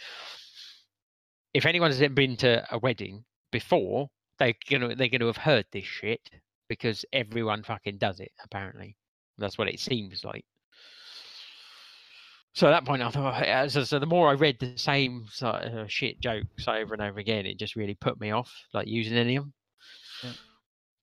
if 1.53 1.65
anyone's 1.65 2.01
ever 2.01 2.13
been 2.13 2.37
to 2.37 2.65
a 2.71 2.77
wedding 2.79 3.23
before, 3.51 4.09
they're 4.39 4.53
gonna 4.69 4.95
they're 4.95 5.09
gonna 5.09 5.25
have 5.25 5.37
heard 5.37 5.65
this 5.71 5.85
shit 5.85 6.21
because 6.67 7.05
everyone 7.13 7.63
fucking 7.63 7.97
does 7.97 8.19
it. 8.19 8.31
Apparently, 8.43 8.95
that's 9.37 9.57
what 9.57 9.67
it 9.67 9.79
seems 9.79 10.23
like. 10.23 10.45
So 12.55 12.67
at 12.67 12.71
that 12.71 12.85
point, 12.85 13.01
I 13.01 13.09
thought, 13.09 13.69
so, 13.85 13.99
the 13.99 14.05
more 14.05 14.29
I 14.29 14.33
read 14.33 14.57
the 14.59 14.77
same 14.77 15.25
sort 15.29 15.63
of 15.63 15.91
shit 15.91 16.21
jokes 16.21 16.67
over 16.67 16.93
and 16.93 17.03
over 17.03 17.19
again, 17.19 17.45
it 17.45 17.59
just 17.59 17.75
really 17.75 17.95
put 17.95 18.19
me 18.19 18.31
off, 18.31 18.51
like 18.73 18.87
using 18.87 19.17
any 19.17 19.35
of 19.35 19.43
them. 19.43 19.53
Yeah. 20.23 20.31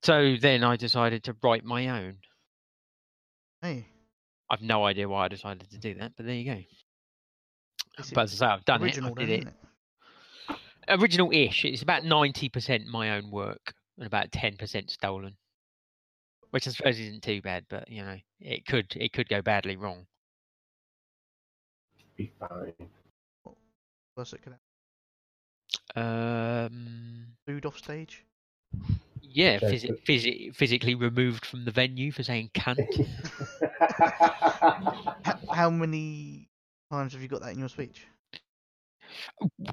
So 0.01 0.35
then 0.41 0.63
I 0.63 0.75
decided 0.75 1.23
to 1.25 1.35
write 1.43 1.63
my 1.63 1.89
own. 1.89 2.17
Hey, 3.61 3.85
I've 4.49 4.63
no 4.63 4.83
idea 4.83 5.07
why 5.07 5.25
I 5.25 5.27
decided 5.27 5.69
to 5.69 5.77
do 5.77 5.93
that, 5.95 6.13
but 6.17 6.25
there 6.25 6.35
you 6.35 6.51
go. 6.51 6.57
It 6.57 8.11
But 8.13 8.23
as 8.23 8.41
I 8.41 8.45
say, 8.47 8.51
I've 8.51 8.65
done 8.65 8.83
original 8.83 9.13
it. 9.13 9.21
I 9.21 9.25
did 9.25 9.29
it. 9.29 9.47
it? 10.49 10.99
Original-ish. 10.99 11.65
It's 11.65 11.83
about 11.83 12.03
ninety 12.03 12.49
percent 12.49 12.87
my 12.87 13.11
own 13.11 13.29
work 13.29 13.73
and 13.97 14.07
about 14.07 14.31
ten 14.31 14.57
percent 14.57 14.89
stolen, 14.89 15.37
which 16.49 16.67
I 16.67 16.71
suppose 16.71 16.99
isn't 16.99 17.21
too 17.23 17.41
bad. 17.41 17.65
But 17.69 17.89
you 17.89 18.03
know, 18.03 18.17
it 18.41 18.65
could 18.65 18.87
it 18.95 19.13
could 19.13 19.29
go 19.29 19.41
badly 19.41 19.77
wrong. 19.77 20.07
Be 22.15 22.31
fine. 22.39 22.73
Worse 24.15 24.33
it 24.33 24.41
could 24.41 24.53
happen. 25.95 26.05
Um, 26.65 27.25
Food 27.47 27.65
off 27.65 27.77
stage. 27.77 28.23
yeah, 29.21 29.59
Okay, 29.61 29.75
physi- 29.77 30.47
but- 30.47 30.55
physically 30.55 30.95
removed 30.95 31.45
from 31.45 31.65
the 31.65 31.71
venue 31.71 32.11
for 32.11 32.23
saying 32.23 32.51
cunt. 32.53 33.07
How, 35.23 35.39
how 35.51 35.69
many 35.69 36.49
times 36.91 37.13
have 37.13 37.21
you 37.21 37.27
got 37.27 37.41
that 37.41 37.53
in 37.53 37.59
your 37.59 37.69
speech? 37.69 38.05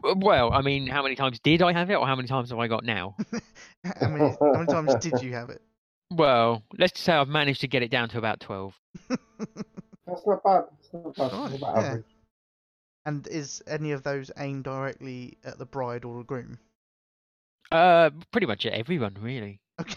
Well, 0.02 0.52
I 0.52 0.61
mean, 0.62 0.87
how 0.87 1.02
many 1.02 1.14
times 1.14 1.38
did 1.40 1.62
I 1.62 1.73
have 1.73 1.90
it, 1.90 1.94
or 1.94 2.06
how 2.06 2.14
many 2.16 2.28
times 2.28 2.50
have 2.50 2.59
I 2.59 2.66
got 2.68 2.85
now? 2.85 3.16
How 4.00 4.09
many, 4.09 4.28
how 4.38 4.52
many 4.52 4.66
times 4.66 4.94
did 4.97 5.23
you 5.23 5.32
have 5.32 5.49
it? 5.49 5.62
Well, 6.11 6.62
let's 6.78 6.92
just 6.92 7.04
say 7.06 7.14
I've 7.14 7.28
managed 7.28 7.62
to 7.62 7.68
get 7.68 7.82
it 7.82 7.90
down 7.90 8.11
to 8.11 8.18
about 8.18 8.40
twelve. 8.40 8.75
That's 9.09 10.26
not 10.26 10.42
bad. 10.44 10.64
That's 10.92 10.92
not 10.92 11.16
bad. 11.16 11.32
Right, 11.32 11.50
That's 11.50 11.56
about 11.62 11.76
yeah. 11.76 11.97
Average. 13.11 13.26
and 13.26 13.35
is 13.35 13.62
any 13.67 13.93
of 13.93 14.02
those 14.02 14.31
aimed 14.38 14.64
directly 14.64 15.38
at 15.45 15.59
the 15.59 15.67
bride 15.67 16.05
or 16.05 16.19
the 16.19 16.25
groom? 16.25 16.59
Uh, 17.73 18.11
pretty 18.33 18.47
much 18.47 18.67
everyone, 18.67 19.17
really. 19.21 19.61
Okay. 19.81 19.97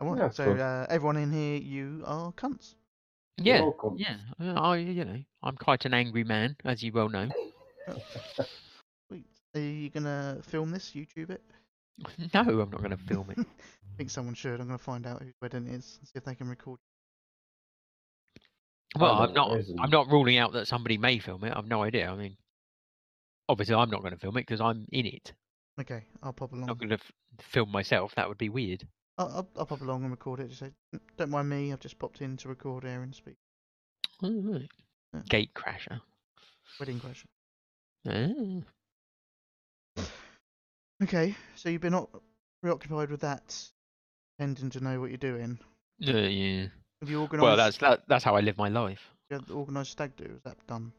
All 0.00 0.16
Yeah, 0.16 0.30
so 0.30 0.52
uh, 0.52 0.86
everyone 0.88 1.16
in 1.16 1.32
here, 1.32 1.56
you 1.56 2.02
are 2.06 2.32
cunts. 2.32 2.74
Yeah, 3.38 3.60
welcome. 3.62 3.96
yeah. 3.96 4.16
uh, 4.40 4.54
I, 4.60 4.76
you 4.76 5.04
know, 5.04 5.18
I'm 5.42 5.56
quite 5.56 5.84
an 5.84 5.94
angry 5.94 6.24
man, 6.24 6.56
as 6.64 6.82
you 6.82 6.92
well 6.92 7.08
know. 7.08 7.28
Sweet. 9.08 9.26
Are 9.54 9.60
you 9.60 9.90
gonna 9.90 10.38
film 10.42 10.70
this? 10.70 10.92
YouTube 10.94 11.30
it? 11.30 11.42
no, 12.34 12.40
I'm 12.40 12.70
not 12.70 12.78
going 12.78 12.90
to 12.90 12.96
film 12.96 13.30
it. 13.30 13.38
I 13.38 13.96
think 13.96 14.10
someone 14.10 14.34
should. 14.34 14.60
I'm 14.60 14.66
gonna 14.66 14.78
find 14.78 15.06
out 15.06 15.22
whose 15.22 15.34
wedding 15.40 15.66
it 15.66 15.74
is 15.74 15.98
and 16.00 16.08
see 16.08 16.12
if 16.16 16.24
they 16.24 16.34
can 16.34 16.48
record. 16.48 16.78
Well, 18.98 19.14
I'm 19.14 19.32
not. 19.32 19.58
isn't. 19.58 19.80
I'm 19.80 19.90
not 19.90 20.08
ruling 20.08 20.38
out 20.38 20.52
that 20.52 20.68
somebody 20.68 20.98
may 20.98 21.18
film 21.18 21.44
it. 21.44 21.52
I've 21.56 21.66
no 21.68 21.82
idea. 21.82 22.10
I 22.10 22.16
mean, 22.16 22.36
obviously, 23.48 23.74
I'm 23.74 23.90
not 23.90 24.00
going 24.02 24.12
to 24.12 24.18
film 24.20 24.36
it 24.36 24.42
because 24.46 24.60
I'm 24.60 24.86
in 24.92 25.06
it. 25.06 25.32
Okay, 25.80 26.04
I'll 26.22 26.32
pop 26.34 26.52
along. 26.52 26.62
I'm 26.64 26.68
not 26.68 26.78
going 26.78 26.90
to 26.90 26.96
f- 26.96 27.12
film 27.40 27.70
myself. 27.72 28.14
That 28.16 28.28
would 28.28 28.36
be 28.38 28.50
weird. 28.50 28.86
I'll, 29.16 29.28
I'll, 29.28 29.48
I'll 29.58 29.66
pop 29.66 29.80
along 29.80 30.02
and 30.02 30.10
record 30.10 30.40
it. 30.40 30.48
Just 30.48 30.60
say, 30.60 30.72
"Mm, 30.94 31.00
don't 31.16 31.30
mind 31.30 31.48
me. 31.48 31.72
I've 31.72 31.80
just 31.80 31.98
popped 31.98 32.20
in 32.20 32.36
to 32.38 32.48
record 32.48 32.84
Aaron 32.84 33.12
speak. 33.12 33.36
Oh, 34.22 34.40
right. 34.42 34.68
Yeah. 35.14 35.20
Gate 35.28 35.54
crasher. 35.54 36.00
Wedding 36.78 37.00
crash. 37.00 37.24
Ah. 38.08 38.62
Okay, 41.02 41.34
so 41.56 41.68
you've 41.68 41.80
been 41.80 42.06
preoccupied 42.62 43.10
with 43.10 43.20
that, 43.22 43.56
tending 44.38 44.70
to 44.70 44.80
know 44.80 45.00
what 45.00 45.10
you're 45.10 45.16
doing. 45.16 45.58
Uh, 46.06 46.12
yeah. 46.12 46.66
Have 47.02 47.10
you 47.10 47.20
organised? 47.20 47.42
Well, 47.42 47.56
that's 47.56 47.78
that, 47.78 48.02
that's 48.06 48.22
how 48.24 48.36
I 48.36 48.40
live 48.40 48.56
my 48.56 48.68
life. 48.68 49.00
you 49.28 49.36
had 49.36 49.46
the 49.48 49.54
organised 49.54 49.90
stag 49.90 50.14
do. 50.16 50.24
Is 50.24 50.42
that 50.44 50.56
done? 50.68 50.92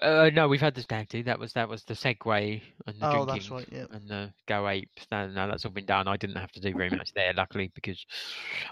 Uh, 0.00 0.30
no, 0.32 0.46
we've 0.48 0.60
had 0.60 0.74
the 0.76 0.80
stag 0.82 1.08
do. 1.08 1.24
That 1.24 1.40
was 1.40 1.52
that 1.54 1.68
was 1.68 1.82
the 1.84 1.94
Segway 1.94 2.62
and 2.86 3.00
the 3.00 3.06
Oh, 3.08 3.12
drinking 3.24 3.26
that's 3.34 3.50
right. 3.50 3.68
Yeah. 3.72 3.84
and 3.90 4.08
the 4.08 4.32
go 4.46 4.68
apes. 4.68 5.06
No, 5.10 5.26
no, 5.28 5.48
that's 5.48 5.64
all 5.64 5.72
been 5.72 5.86
done. 5.86 6.06
I 6.06 6.16
didn't 6.16 6.36
have 6.36 6.52
to 6.52 6.60
do 6.60 6.72
very 6.72 6.90
much 6.90 7.12
there, 7.14 7.32
luckily, 7.32 7.72
because 7.74 8.04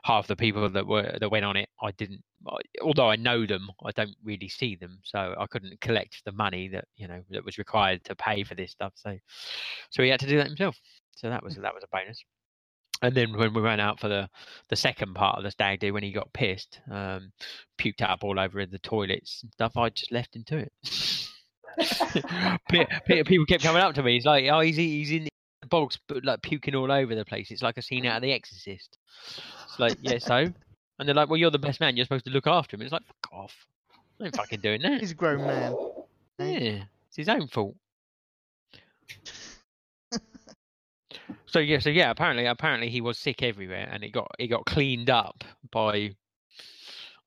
half 0.05 0.29
the 0.29 0.37
people 0.37 0.69
that 0.69 0.87
were 0.87 1.17
that 1.21 1.31
went 1.31 1.45
on 1.45 1.57
it, 1.57 1.69
I 1.83 1.91
didn't. 1.93 2.23
I- 2.49 2.59
Although 2.81 3.11
I 3.11 3.17
know 3.17 3.45
them, 3.45 3.69
I 3.85 3.91
don't 3.91 4.15
really 4.25 4.49
see 4.49 4.77
them, 4.77 5.01
so 5.03 5.35
I 5.37 5.47
couldn't 5.49 5.81
collect 5.81 6.23
the 6.25 6.33
money 6.33 6.69
that 6.69 6.85
you 6.97 7.09
know 7.09 7.23
that 7.31 7.45
was 7.45 7.59
required 7.59 8.05
to 8.05 8.15
pay 8.15 8.45
for 8.45 8.55
this 8.55 8.71
stuff. 8.71 8.93
So, 8.95 9.17
so 9.91 10.03
he 10.05 10.09
had 10.11 10.21
to 10.21 10.27
do 10.29 10.37
that 10.37 10.47
himself. 10.47 10.77
So 11.17 11.29
that 11.29 11.43
was 11.43 11.57
that 11.57 11.75
was 11.75 11.83
a 11.83 11.89
bonus. 11.97 12.25
And 13.03 13.15
then 13.15 13.33
when 13.37 13.55
we 13.55 13.63
went 13.63 13.81
out 13.81 13.99
for 13.99 14.09
the 14.09 14.29
the 14.69 14.77
second 14.77 15.15
part 15.15 15.39
of 15.39 15.45
the 15.45 15.51
stag 15.51 15.81
do, 15.81 15.93
when 15.93 16.03
he 16.03 16.13
got 16.13 16.33
pissed, 16.33 16.81
um, 16.91 17.33
puked 17.79 18.03
up 18.03 18.23
all 18.25 18.39
over 18.39 18.61
in 18.61 18.71
the 18.71 18.79
toilets 18.79 19.43
and 19.43 19.53
stuff, 19.53 19.77
I 19.77 19.89
just 19.89 20.13
left 20.13 20.37
him 20.37 20.45
to 20.45 20.59
it. 20.59 20.73
Pe- 22.69 22.85
pe- 23.07 23.23
People 23.25 23.47
kept 23.47 23.63
coming 23.63 23.81
up 23.83 23.95
to 23.95 24.03
me. 24.03 24.15
He's 24.15 24.25
like, 24.27 24.45
"Oh, 24.51 24.61
he's 24.61 24.77
he's 24.77 25.11
in 25.13 25.29
the 25.63 25.67
bogs, 25.69 25.99
but 26.09 26.25
like 26.25 26.43
puking 26.43 26.75
all 26.75 26.91
over 26.91 27.15
the 27.15 27.25
place. 27.25 27.51
It's 27.51 27.63
like 27.63 27.77
a 27.79 27.83
scene 27.83 28.07
out 28.07 28.17
of 28.17 28.23
The 28.23 28.33
Exorcist." 28.33 28.99
It's 29.65 29.79
like, 29.79 29.97
yeah, 30.03 30.19
so. 30.19 30.53
And 30.99 31.09
they're 31.09 31.15
like, 31.15 31.31
"Well, 31.31 31.39
you're 31.39 31.51
the 31.51 31.59
best 31.59 31.81
man. 31.81 31.97
You're 31.97 32.05
supposed 32.05 32.27
to 32.27 32.31
look 32.31 32.47
after 32.47 32.77
him." 32.77 32.83
It's 32.83 32.93
like, 32.93 33.07
"Fuck 33.07 33.33
off! 33.33 33.55
I 34.21 34.25
ain't 34.25 34.37
fucking 34.37 34.61
doing 34.61 34.83
that." 34.83 35.01
He's 35.01 35.13
a 35.13 35.15
grown 35.15 35.47
man. 35.47 35.75
Yeah, 36.39 36.83
it's 37.09 37.17
his 37.17 37.29
own 37.29 37.47
fault. 37.49 37.77
So 41.51 41.59
yeah, 41.59 41.81
so 41.81 41.91
yeah, 41.91 42.11
apparently, 42.11 42.47
apparently 42.47 42.91
he 42.91 43.01
was 43.01 43.19
sick 43.19 43.43
everywhere, 43.43 43.89
and 43.91 44.05
it 44.05 44.11
got 44.11 44.31
it 44.39 44.47
got 44.47 44.65
cleaned 44.67 45.11
up 45.11 45.43
by, 45.73 46.15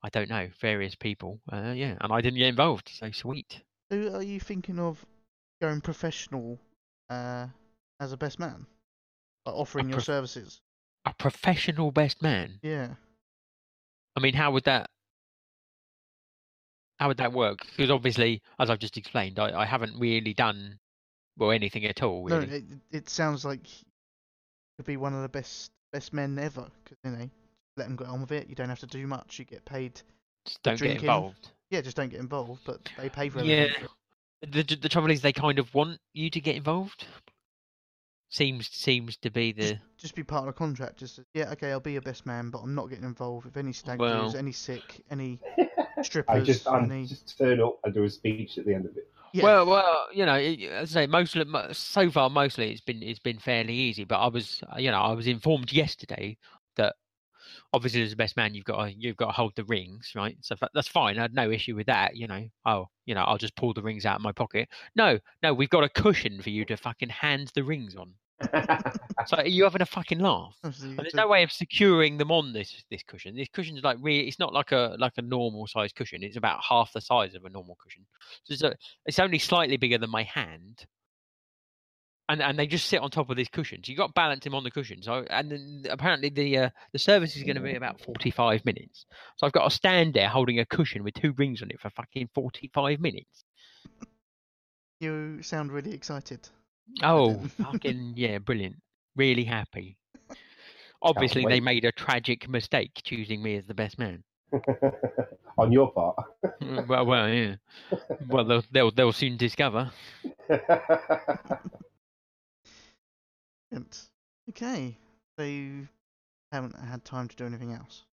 I 0.02 0.08
don't 0.10 0.30
know, 0.30 0.48
various 0.60 0.94
people. 0.94 1.40
Uh, 1.52 1.74
yeah, 1.76 1.96
and 2.00 2.10
I 2.10 2.22
didn't 2.22 2.38
get 2.38 2.48
involved. 2.48 2.90
So 2.94 3.10
sweet. 3.10 3.60
So 3.92 4.14
are 4.14 4.22
you 4.22 4.40
thinking 4.40 4.78
of 4.78 5.04
going 5.60 5.82
professional 5.82 6.58
uh, 7.10 7.48
as 8.00 8.12
a 8.12 8.16
best 8.16 8.38
man? 8.38 8.64
Like 9.44 9.54
offering 9.56 9.88
your 9.88 9.96
prof- 9.96 10.06
services? 10.06 10.62
A 11.04 11.12
professional 11.12 11.92
best 11.92 12.22
man. 12.22 12.60
Yeah. 12.62 12.94
I 14.16 14.20
mean, 14.20 14.32
how 14.32 14.52
would 14.52 14.64
that? 14.64 14.88
How 16.98 17.08
would 17.08 17.18
that 17.18 17.34
work? 17.34 17.58
Because 17.76 17.90
obviously, 17.90 18.40
as 18.58 18.70
I've 18.70 18.78
just 18.78 18.96
explained, 18.96 19.38
I, 19.38 19.60
I 19.60 19.66
haven't 19.66 19.98
really 19.98 20.32
done 20.32 20.78
well 21.36 21.50
anything 21.50 21.84
at 21.84 22.02
all. 22.02 22.26
No, 22.26 22.38
it, 22.38 22.64
it 22.90 23.10
sounds 23.10 23.44
like 23.44 23.66
could 24.76 24.86
be 24.86 24.96
one 24.96 25.14
of 25.14 25.22
the 25.22 25.28
best 25.28 25.70
best 25.92 26.12
men 26.12 26.38
ever. 26.38 26.70
'cause, 26.84 26.98
you 27.04 27.10
know, 27.10 27.30
let 27.76 27.84
them 27.88 27.96
get 27.96 28.08
on 28.08 28.20
with 28.20 28.32
it. 28.32 28.48
You 28.48 28.54
don't 28.54 28.68
have 28.68 28.80
to 28.80 28.86
do 28.86 29.06
much. 29.06 29.38
You 29.38 29.44
get 29.44 29.64
paid. 29.64 30.00
just 30.44 30.62
don't 30.62 30.78
get 30.80 31.00
involved. 31.00 31.50
Yeah, 31.70 31.80
just 31.80 31.96
don't 31.96 32.10
get 32.10 32.20
involved, 32.20 32.62
but 32.66 32.80
they 32.98 33.08
pay 33.08 33.28
for 33.28 33.40
it. 33.40 33.46
Yeah. 33.46 33.68
The, 34.42 34.62
the 34.62 34.76
the 34.76 34.88
trouble 34.88 35.10
is, 35.10 35.22
they 35.22 35.32
kind 35.32 35.58
of 35.58 35.72
want 35.74 35.98
you 36.12 36.28
to 36.30 36.40
get 36.40 36.56
involved. 36.56 37.06
Seems 38.30 38.68
seems 38.68 39.16
to 39.18 39.30
be 39.30 39.52
the 39.52 39.78
Just 39.96 40.14
be 40.16 40.24
part 40.24 40.40
of 40.40 40.46
the 40.54 40.58
contract. 40.58 40.98
Just 40.98 41.20
yeah, 41.34 41.50
okay, 41.52 41.70
I'll 41.70 41.80
be 41.80 41.92
your 41.92 42.02
best 42.02 42.26
man, 42.26 42.50
but 42.50 42.58
I'm 42.58 42.74
not 42.74 42.88
getting 42.88 43.04
involved 43.04 43.44
with 43.46 43.56
any 43.56 43.72
stag 43.72 43.98
Well- 44.00 44.24
do's, 44.24 44.34
any 44.34 44.52
sick, 44.52 45.02
any 45.10 45.38
strippers. 45.56 45.88
I 45.96 46.02
strippers, 46.02 46.46
just 46.46 46.68
I 46.68 46.82
any. 46.82 47.06
just 47.06 47.38
turn 47.38 47.60
up 47.60 47.78
and 47.84 47.94
do 47.94 48.02
a 48.02 48.10
speech 48.10 48.58
at 48.58 48.66
the 48.66 48.74
end 48.74 48.86
of 48.86 48.96
it. 48.96 49.08
Yeah. 49.34 49.42
Well, 49.42 49.66
well, 49.66 50.06
you 50.12 50.24
know, 50.24 50.34
as 50.34 50.96
I 50.96 51.02
say, 51.02 51.06
mostly 51.08 51.44
so 51.72 52.08
far, 52.08 52.30
mostly 52.30 52.70
it's 52.70 52.80
been 52.80 53.02
it's 53.02 53.18
been 53.18 53.40
fairly 53.40 53.74
easy. 53.74 54.04
But 54.04 54.20
I 54.20 54.28
was, 54.28 54.62
you 54.78 54.92
know, 54.92 55.00
I 55.00 55.12
was 55.12 55.26
informed 55.26 55.72
yesterday 55.72 56.38
that 56.76 56.94
obviously 57.72 58.02
as 58.02 58.10
the 58.10 58.16
best 58.16 58.36
man, 58.36 58.54
you've 58.54 58.64
got 58.64 58.84
to 58.84 58.94
you've 58.96 59.16
got 59.16 59.26
to 59.26 59.32
hold 59.32 59.56
the 59.56 59.64
rings, 59.64 60.12
right? 60.14 60.36
So 60.40 60.54
that's 60.72 60.86
fine. 60.86 61.18
I 61.18 61.22
had 61.22 61.34
no 61.34 61.50
issue 61.50 61.74
with 61.74 61.88
that. 61.88 62.16
You 62.16 62.28
know, 62.28 62.48
oh, 62.64 62.86
you 63.06 63.16
know, 63.16 63.22
I'll 63.22 63.36
just 63.38 63.56
pull 63.56 63.74
the 63.74 63.82
rings 63.82 64.06
out 64.06 64.16
of 64.16 64.22
my 64.22 64.30
pocket. 64.30 64.68
No, 64.94 65.18
no, 65.42 65.52
we've 65.52 65.68
got 65.68 65.82
a 65.82 65.88
cushion 65.88 66.40
for 66.40 66.50
you 66.50 66.64
to 66.66 66.76
fucking 66.76 67.08
hand 67.08 67.50
the 67.56 67.64
rings 67.64 67.96
on. 67.96 68.14
So 69.26 69.36
are 69.36 69.46
you 69.46 69.64
having 69.64 69.82
a 69.82 69.86
fucking 69.86 70.18
laugh? 70.18 70.56
And 70.62 70.98
there's 70.98 71.14
no 71.14 71.28
way 71.28 71.42
of 71.42 71.52
securing 71.52 72.18
them 72.18 72.30
on 72.30 72.52
this 72.52 72.84
this 72.90 73.02
cushion. 73.02 73.34
This 73.36 73.48
cushion's 73.48 73.82
like 73.82 73.98
really, 74.00 74.26
it's 74.28 74.38
not 74.38 74.52
like 74.52 74.72
a 74.72 74.96
like 74.98 75.14
a 75.16 75.22
normal 75.22 75.66
size 75.66 75.92
cushion. 75.92 76.22
It's 76.22 76.36
about 76.36 76.60
half 76.62 76.92
the 76.92 77.00
size 77.00 77.34
of 77.34 77.44
a 77.44 77.50
normal 77.50 77.76
cushion. 77.82 78.04
So 78.44 78.52
it's, 78.52 78.62
a, 78.62 78.74
it's 79.06 79.18
only 79.18 79.38
slightly 79.38 79.76
bigger 79.76 79.98
than 79.98 80.10
my 80.10 80.24
hand. 80.24 80.86
And 82.28 82.42
and 82.42 82.58
they 82.58 82.66
just 82.66 82.86
sit 82.86 83.00
on 83.00 83.10
top 83.10 83.28
of 83.28 83.36
this 83.36 83.48
cushion. 83.48 83.82
So 83.84 83.90
you 83.92 83.98
got 83.98 84.06
to 84.08 84.12
balance 84.14 84.46
him 84.46 84.54
on 84.54 84.64
the 84.64 84.70
cushion. 84.70 85.02
So 85.02 85.26
and 85.28 85.50
then 85.50 85.84
apparently 85.90 86.30
the 86.30 86.58
uh, 86.58 86.70
the 86.92 86.98
service 86.98 87.36
is 87.36 87.42
going 87.42 87.56
to 87.56 87.62
be 87.62 87.74
about 87.74 88.00
forty 88.00 88.30
five 88.30 88.64
minutes. 88.64 89.04
So 89.36 89.46
I've 89.46 89.52
got 89.52 89.68
to 89.68 89.74
stand 89.74 90.14
there 90.14 90.28
holding 90.28 90.58
a 90.58 90.64
cushion 90.64 91.04
with 91.04 91.14
two 91.14 91.34
rings 91.36 91.62
on 91.62 91.70
it 91.70 91.80
for 91.80 91.90
fucking 91.90 92.30
forty 92.34 92.70
five 92.72 92.98
minutes. 93.00 93.44
You 95.00 95.42
sound 95.42 95.70
really 95.70 95.92
excited. 95.92 96.48
Oh, 97.02 97.34
fucking 97.62 98.14
yeah, 98.16 98.38
brilliant. 98.38 98.76
Really 99.16 99.44
happy. 99.44 99.96
Obviously, 101.02 101.44
they 101.44 101.60
made 101.60 101.84
a 101.84 101.92
tragic 101.92 102.48
mistake 102.48 102.92
choosing 103.04 103.42
me 103.42 103.56
as 103.56 103.66
the 103.66 103.74
best 103.74 103.98
man. 103.98 104.22
On 105.58 105.70
your 105.72 105.92
part. 105.92 106.16
Mm, 106.62 106.86
well, 106.86 107.04
well, 107.06 107.28
yeah. 107.28 107.56
Well, 108.28 108.44
they'll 108.44 108.64
they'll, 108.72 108.90
they'll 108.90 109.12
soon 109.12 109.36
discover. 109.36 109.90
Brilliant. 113.70 114.08
Okay, 114.50 114.96
so 115.38 115.44
you 115.44 115.88
haven't 116.52 116.76
had 116.78 117.04
time 117.04 117.28
to 117.28 117.36
do 117.36 117.44
anything 117.46 117.72
else. 117.72 118.04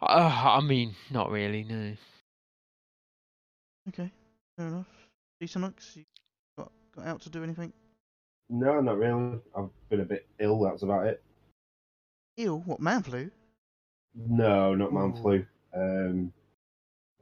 Uh, 0.00 0.30
I 0.56 0.60
mean, 0.60 0.94
not 1.10 1.30
really. 1.30 1.64
No. 1.64 1.94
Okay, 3.88 4.10
fair 4.56 4.68
enough. 4.68 4.88
Decenux, 5.42 5.96
you 5.96 6.04
got 6.94 7.06
out 7.06 7.20
to 7.22 7.30
do 7.30 7.42
anything? 7.42 7.72
no, 8.50 8.80
not 8.80 8.98
really. 8.98 9.40
I've 9.56 9.70
been 9.88 10.00
a 10.00 10.04
bit 10.04 10.26
ill. 10.38 10.60
That's 10.60 10.82
about 10.82 11.06
it. 11.06 11.22
Ew, 12.36 12.56
what 12.66 12.80
man 12.80 13.02
flu? 13.02 13.30
No, 14.14 14.74
not 14.74 14.92
man 14.92 15.14
Ooh. 15.16 15.22
flu. 15.22 15.46
Um, 15.74 16.32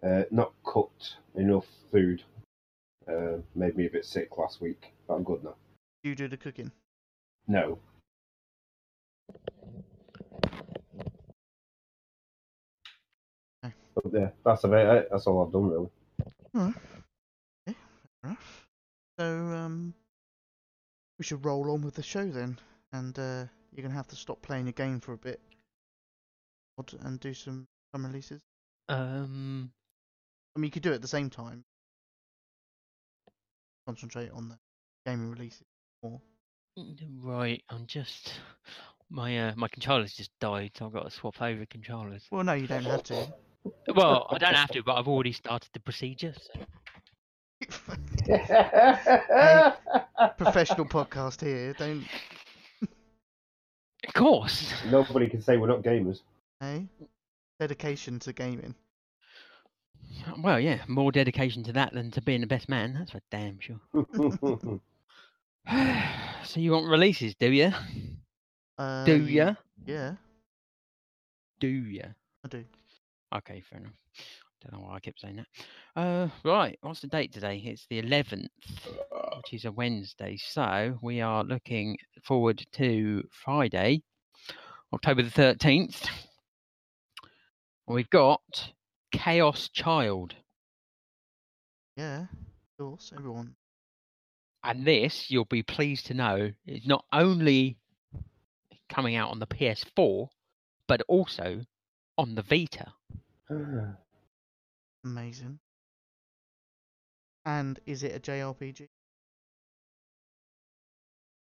uh, 0.03 0.25
not 0.31 0.53
cooked 0.65 1.17
enough 1.37 1.67
food. 1.91 2.23
Uh, 3.09 3.39
made 3.55 3.77
me 3.77 3.87
a 3.87 3.91
bit 3.91 4.05
sick 4.05 4.37
last 4.39 4.61
week, 4.61 4.93
but 5.07 5.15
I'm 5.15 5.23
good 5.23 5.43
now. 5.45 5.55
You 6.03 6.15
do 6.15 6.29
the 6.29 6.37
cooking. 6.37 6.71
No. 7.47 7.79
Okay. 13.65 13.75
But 13.95 14.05
yeah, 14.13 14.29
that's 14.45 14.65
about 14.65 14.97
it. 14.97 15.09
That's 15.11 15.27
all 15.27 15.45
I've 15.45 15.53
done 15.53 15.69
really. 15.69 15.89
Alright. 16.57 16.75
Okay, 17.69 17.77
fair 18.23 18.31
enough. 18.31 18.62
So, 19.23 19.29
um, 19.29 19.95
we 21.17 21.25
should 21.25 21.45
roll 21.45 21.71
on 21.71 21.83
with 21.83 21.95
the 21.95 22.03
show 22.03 22.29
then, 22.29 22.59
and 22.93 23.17
uh, 23.17 23.45
you're 23.71 23.85
gonna 23.85 23.95
have 23.95 24.09
to 24.09 24.17
stop 24.17 24.43
playing 24.43 24.67
your 24.67 24.73
game 24.73 24.99
for 24.99 25.13
a 25.13 25.17
bit, 25.17 25.41
and 27.03 27.21
do 27.21 27.33
some 27.33 27.69
some 27.93 28.05
releases. 28.05 28.43
Um. 28.89 29.71
I 30.57 30.59
mean, 30.59 30.67
you 30.67 30.73
could 30.73 30.83
do 30.83 30.91
it 30.91 30.97
at 30.97 31.03
the 31.03 31.09
same 31.09 31.31
time. 31.31 31.63
Concentrate 33.87 34.33
on 34.33 34.49
the 34.49 34.59
gaming 35.07 35.31
releases 35.31 35.67
more. 36.03 36.21
Right. 37.21 37.63
I'm 37.71 37.87
just 37.87 38.41
my 39.09 39.51
uh, 39.51 39.53
my 39.55 39.69
controller's 39.69 40.15
just 40.15 40.33
died, 40.41 40.73
so 40.77 40.87
I've 40.87 40.93
got 40.93 41.05
to 41.05 41.11
swap 41.13 41.41
over 41.41 41.65
controllers. 41.67 42.27
Well, 42.33 42.43
no, 42.43 42.55
you 42.55 42.67
don't 42.67 42.83
have 42.83 43.05
to. 43.05 43.33
Well, 43.95 44.27
I 44.31 44.39
don't 44.39 44.55
have 44.55 44.71
to, 44.71 44.83
but 44.83 44.95
I've 44.95 45.07
already 45.07 45.33
started 45.33 45.71
the 45.73 45.81
procedure. 45.81 46.35
So. 46.37 46.61
Professional 50.37 50.87
podcast 50.87 51.41
here. 51.41 51.73
Don't. 51.75 52.05
Of 54.07 54.15
course. 54.15 54.73
Nobody 54.91 55.29
can 55.29 55.41
say 55.43 55.57
we're 55.57 55.69
not 55.69 55.83
gamers. 55.83 56.21
Hey, 56.61 56.89
dedication 57.61 58.19
to 58.21 58.33
gaming. 58.33 58.75
Well, 60.43 60.61
yeah, 60.61 60.83
more 60.89 61.13
dedication 61.13 61.63
to 61.65 61.73
that 61.73 61.93
than 61.93 62.11
to 62.13 62.21
being 62.23 62.41
the 62.41 62.47
best 62.47 62.69
man. 62.69 62.95
That's 62.95 63.13
for 63.13 63.21
damn 63.31 63.59
sure. 63.61 63.81
so 66.45 66.61
you 66.61 66.73
want 66.73 66.87
releases, 66.89 67.35
do 67.37 67.51
you? 67.51 67.73
Uh, 68.79 69.05
Do 69.05 69.25
you? 69.27 69.57
Yeah, 69.87 70.15
Do 71.61 71.69
you? 71.69 72.05
I 72.45 72.49
do. 72.49 72.65
Okay, 73.35 73.61
fair 73.69 73.81
enough. 73.81 73.93
Don't 74.63 74.81
know 74.81 74.87
why 74.87 74.97
I 74.97 75.01
kept 75.01 75.21
saying 75.21 75.37
that. 75.37 76.01
Uh, 76.01 76.29
right, 76.45 76.79
what's 76.83 77.01
the 77.01 77.09
date 77.09 77.33
today? 77.33 77.61
It's 77.65 77.87
the 77.91 78.01
11th, 78.01 78.47
which 79.37 79.53
is 79.53 79.65
a 79.65 79.73
Wednesday. 79.73 80.37
So 80.37 80.99
we 81.03 81.21
are 81.21 81.43
looking 81.43 81.97
forward 82.23 82.65
to 82.75 83.25
Friday, 83.31 84.03
October 84.93 85.23
the 85.23 85.31
13th. 85.31 86.07
We've 87.89 88.11
got 88.11 88.73
Chaos 89.11 89.69
Child. 89.69 90.37
Yeah, 91.97 92.23
of 92.23 92.29
course, 92.79 93.13
everyone. 93.17 93.57
And 94.63 94.87
this, 94.87 95.29
you'll 95.29 95.45
be 95.45 95.65
pleased 95.65 96.07
to 96.07 96.15
know, 96.15 96.53
is 96.67 96.87
not 96.87 97.05
only 97.13 97.79
coming 98.89 99.17
out 99.17 99.31
on 99.31 99.41
the 99.41 99.47
PS4, 99.47 100.29
but 100.87 101.03
also 101.09 101.63
on 102.17 102.37
the 102.37 102.43
Vita. 102.43 102.93
Amazing. 105.05 105.59
And 107.45 107.79
is 107.87 108.03
it 108.03 108.15
a 108.15 108.21
JRPG? 108.21 108.89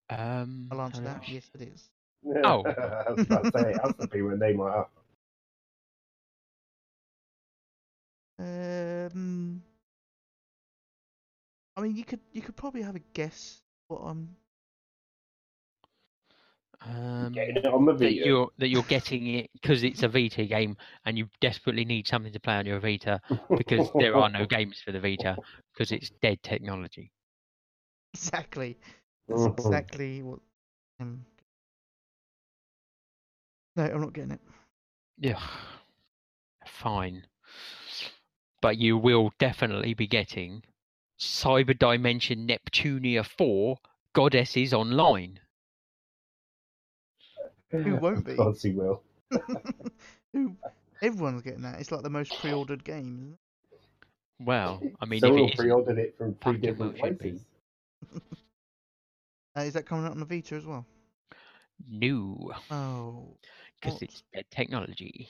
Um, 0.10 0.68
I'll 0.72 0.82
answer 0.82 1.02
that. 1.02 1.22
that's- 1.22 1.30
Yes, 1.30 1.50
it 1.56 1.62
is. 1.74 1.90
Oh. 2.44 2.64
I 3.08 3.12
was 3.12 3.26
about 3.26 3.44
to 3.46 3.52
say, 3.52 3.72
it 3.72 3.82
has 3.82 3.96
to 4.00 4.08
be 4.08 4.22
with 4.22 4.34
a 4.34 4.38
name 4.38 4.60
like 4.60 4.74
that. 4.74 4.90
Um, 8.40 9.64
I 11.76 11.82
mean, 11.82 11.96
you 11.96 12.04
could 12.04 12.20
you 12.34 12.42
could 12.42 12.56
probably 12.56 12.84
have 12.84 12.96
a 12.96 13.02
guess 13.14 13.62
what 13.88 14.00
I'm. 14.00 14.36
Um, 16.86 17.34
Getting 17.34 17.58
it 17.58 17.66
on 17.66 17.86
the 17.86 17.94
that 17.94 18.14
you're 18.14 18.50
that 18.60 18.68
you're 18.70 18.84
getting 18.84 19.28
it 19.28 19.50
because 19.54 19.84
it's 19.84 20.04
a 20.04 20.08
Vita 20.08 20.46
game 20.46 20.78
and 21.06 21.18
you 21.18 21.28
desperately 21.42 21.86
need 21.86 22.08
something 22.08 22.32
to 22.32 22.40
play 22.40 22.56
on 22.56 22.66
your 22.66 22.80
Vita 22.80 23.20
because 23.58 23.92
there 23.98 24.16
are 24.16 24.30
no 24.30 24.46
games 24.50 24.82
for 24.86 24.92
the 24.92 25.00
Vita 25.00 25.38
because 25.74 25.92
it's 25.92 26.12
dead 26.22 26.42
technology. 26.44 27.12
Exactly. 28.14 28.78
That's 29.28 29.42
Mhm. 29.42 29.54
exactly 29.58 30.22
what. 30.22 30.40
Um, 31.00 31.26
no, 33.76 33.84
I'm 33.86 34.02
not 34.02 34.14
getting 34.14 34.32
it. 34.32 34.42
Yeah, 35.20 35.42
fine, 36.68 37.26
but 38.62 38.78
you 38.78 38.98
will 38.98 39.34
definitely 39.40 39.94
be 39.96 40.08
getting 40.08 40.64
Cyber 41.20 41.78
Dimension 41.78 42.48
Neptunia 42.48 43.26
Four 43.26 43.80
Goddesses 44.14 44.74
Online. 44.74 45.40
Who 47.72 47.96
won't 47.98 48.26
be? 48.26 48.34
Of 48.34 48.38
course 48.38 48.62
he 48.64 48.72
will. 48.72 49.04
Who? 50.34 50.58
Everyone's 51.02 51.42
getting 51.42 51.62
that. 51.64 51.80
It's 51.80 51.92
like 51.92 52.04
the 52.04 52.10
most 52.10 52.38
pre-ordered 52.38 52.84
game. 52.84 53.08
Isn't 53.10 53.34
it? 53.34 53.40
Well, 54.40 54.82
I 55.00 55.06
mean, 55.06 55.24
Someone 55.24 55.44
if 55.44 55.48
it 55.48 55.54
is, 55.54 55.60
pre-ordered 55.60 55.98
it 55.98 56.18
from 56.18 56.36
three 56.36 56.58
fucking 56.58 56.60
different 56.60 56.80
well 56.80 56.96
it 56.96 56.98
should 57.00 57.20
be. 57.20 57.34
places. 57.34 57.46
Uh, 59.58 59.62
is 59.62 59.74
that 59.74 59.86
coming 59.86 60.06
out 60.06 60.12
on 60.12 60.20
the 60.20 60.26
Vita 60.26 60.56
as 60.56 60.66
well? 60.66 60.86
new 61.88 62.52
Oh, 62.70 63.38
because 63.80 64.02
it's 64.02 64.24
dead 64.34 64.46
technology. 64.52 65.30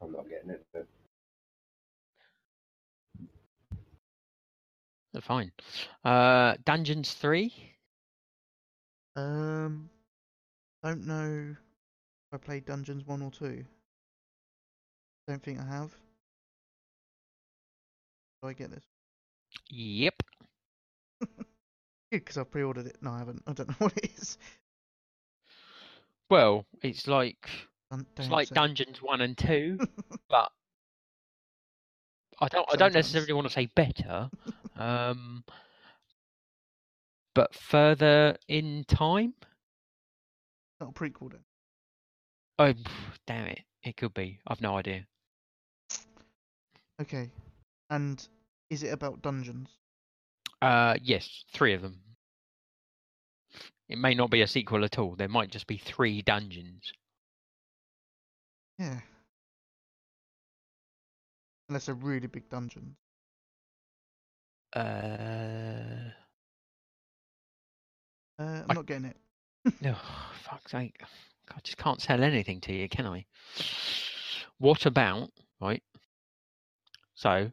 I'm 0.00 0.12
not 0.12 0.28
getting 0.28 0.50
it. 0.50 0.66
But 0.72 0.86
Fine. 5.22 5.52
Uh, 6.04 6.56
Dungeons 6.64 7.14
three. 7.14 7.76
um, 9.16 9.90
don't 10.82 11.06
know 11.06 11.54
if 11.54 12.34
I 12.34 12.36
played 12.38 12.64
Dungeons 12.64 13.06
one 13.06 13.22
or 13.22 13.30
two. 13.30 13.64
Don't 15.28 15.42
think 15.42 15.60
I 15.60 15.64
have. 15.64 15.90
Do 18.42 18.48
I 18.48 18.52
get 18.54 18.70
this? 18.70 18.84
Yep. 19.70 20.14
Good, 21.20 21.28
because 22.10 22.36
I 22.38 22.44
pre-ordered 22.44 22.86
it. 22.86 22.98
No, 23.00 23.10
I 23.12 23.18
haven't. 23.18 23.42
I 23.46 23.52
don't 23.52 23.68
know 23.68 23.74
what 23.78 23.96
it 23.96 24.10
is. 24.18 24.38
Well, 26.28 26.64
it's 26.82 27.06
like 27.06 27.48
Dun- 27.90 28.06
it's 28.16 28.28
like. 28.30 28.48
Dungeons 28.48 29.00
one 29.02 29.20
and 29.20 29.36
two, 29.36 29.78
but 30.28 30.50
I 32.40 32.48
don't 32.48 32.66
I 32.72 32.76
don't 32.76 32.94
necessarily 32.94 33.32
want 33.34 33.46
to 33.46 33.52
say 33.52 33.66
better. 33.76 34.30
um, 34.76 35.44
but 37.34 37.54
further 37.54 38.36
in 38.48 38.84
time. 38.88 39.34
Not 40.82 40.90
a 40.90 40.92
prequel 40.94 41.30
then. 41.30 41.44
Oh, 42.58 42.74
damn 43.28 43.46
it! 43.46 43.60
It 43.84 43.96
could 43.96 44.12
be. 44.14 44.40
I've 44.48 44.60
no 44.60 44.76
idea. 44.76 45.06
Okay. 47.00 47.30
And 47.88 48.26
is 48.68 48.82
it 48.82 48.88
about 48.92 49.22
dungeons? 49.22 49.68
Uh, 50.60 50.96
yes, 51.00 51.44
three 51.52 51.72
of 51.74 51.82
them. 51.82 52.00
It 53.88 53.96
may 53.98 54.14
not 54.14 54.30
be 54.30 54.42
a 54.42 54.46
sequel 54.48 54.84
at 54.84 54.98
all. 54.98 55.14
There 55.14 55.28
might 55.28 55.52
just 55.52 55.68
be 55.68 55.76
three 55.78 56.20
dungeons. 56.20 56.92
Yeah. 58.80 58.98
Unless 61.68 61.86
they're 61.86 61.94
really 61.94 62.26
big 62.26 62.48
dungeons. 62.48 62.96
Uh, 64.74 66.10
Uh, 68.38 68.42
I'm 68.42 68.66
I- 68.70 68.74
not 68.74 68.86
getting 68.86 69.04
it. 69.04 69.16
No, 69.80 69.94
oh, 69.96 70.58
sake. 70.66 71.00
I 71.50 71.60
just 71.62 71.78
can't 71.78 72.00
sell 72.00 72.22
anything 72.22 72.60
to 72.62 72.72
you, 72.72 72.88
can 72.88 73.06
I? 73.06 73.26
What 74.58 74.86
about, 74.86 75.30
right? 75.60 75.82
So, 77.14 77.50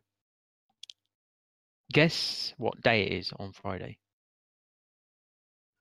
guess 1.91 2.53
what 2.57 2.81
day 2.81 3.03
it 3.03 3.13
is 3.13 3.31
on 3.39 3.51
Friday? 3.51 3.97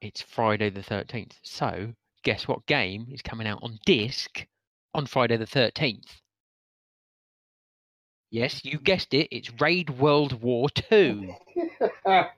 It's 0.00 0.22
Friday 0.22 0.70
the 0.70 0.80
13th. 0.80 1.32
So, 1.42 1.94
guess 2.22 2.46
what 2.46 2.66
game 2.66 3.08
is 3.10 3.22
coming 3.22 3.46
out 3.46 3.60
on 3.62 3.78
disc 3.86 4.46
on 4.94 5.06
Friday 5.06 5.36
the 5.36 5.46
13th? 5.46 6.20
Yes, 8.30 8.64
you 8.64 8.78
guessed 8.78 9.14
it. 9.14 9.28
It's 9.30 9.50
Raid 9.60 9.90
World 9.90 10.42
War 10.42 10.68
2. 10.68 11.34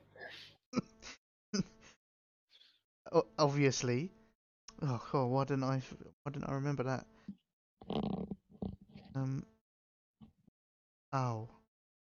obviously. 3.38 4.10
Oh 4.82 5.00
god, 5.12 5.26
why 5.26 5.44
didn't 5.44 5.64
I? 5.64 5.82
Why 6.22 6.32
didn't 6.32 6.48
I 6.48 6.54
remember 6.54 6.84
that? 6.84 7.06
Um. 9.14 9.44
Oh. 11.12 11.48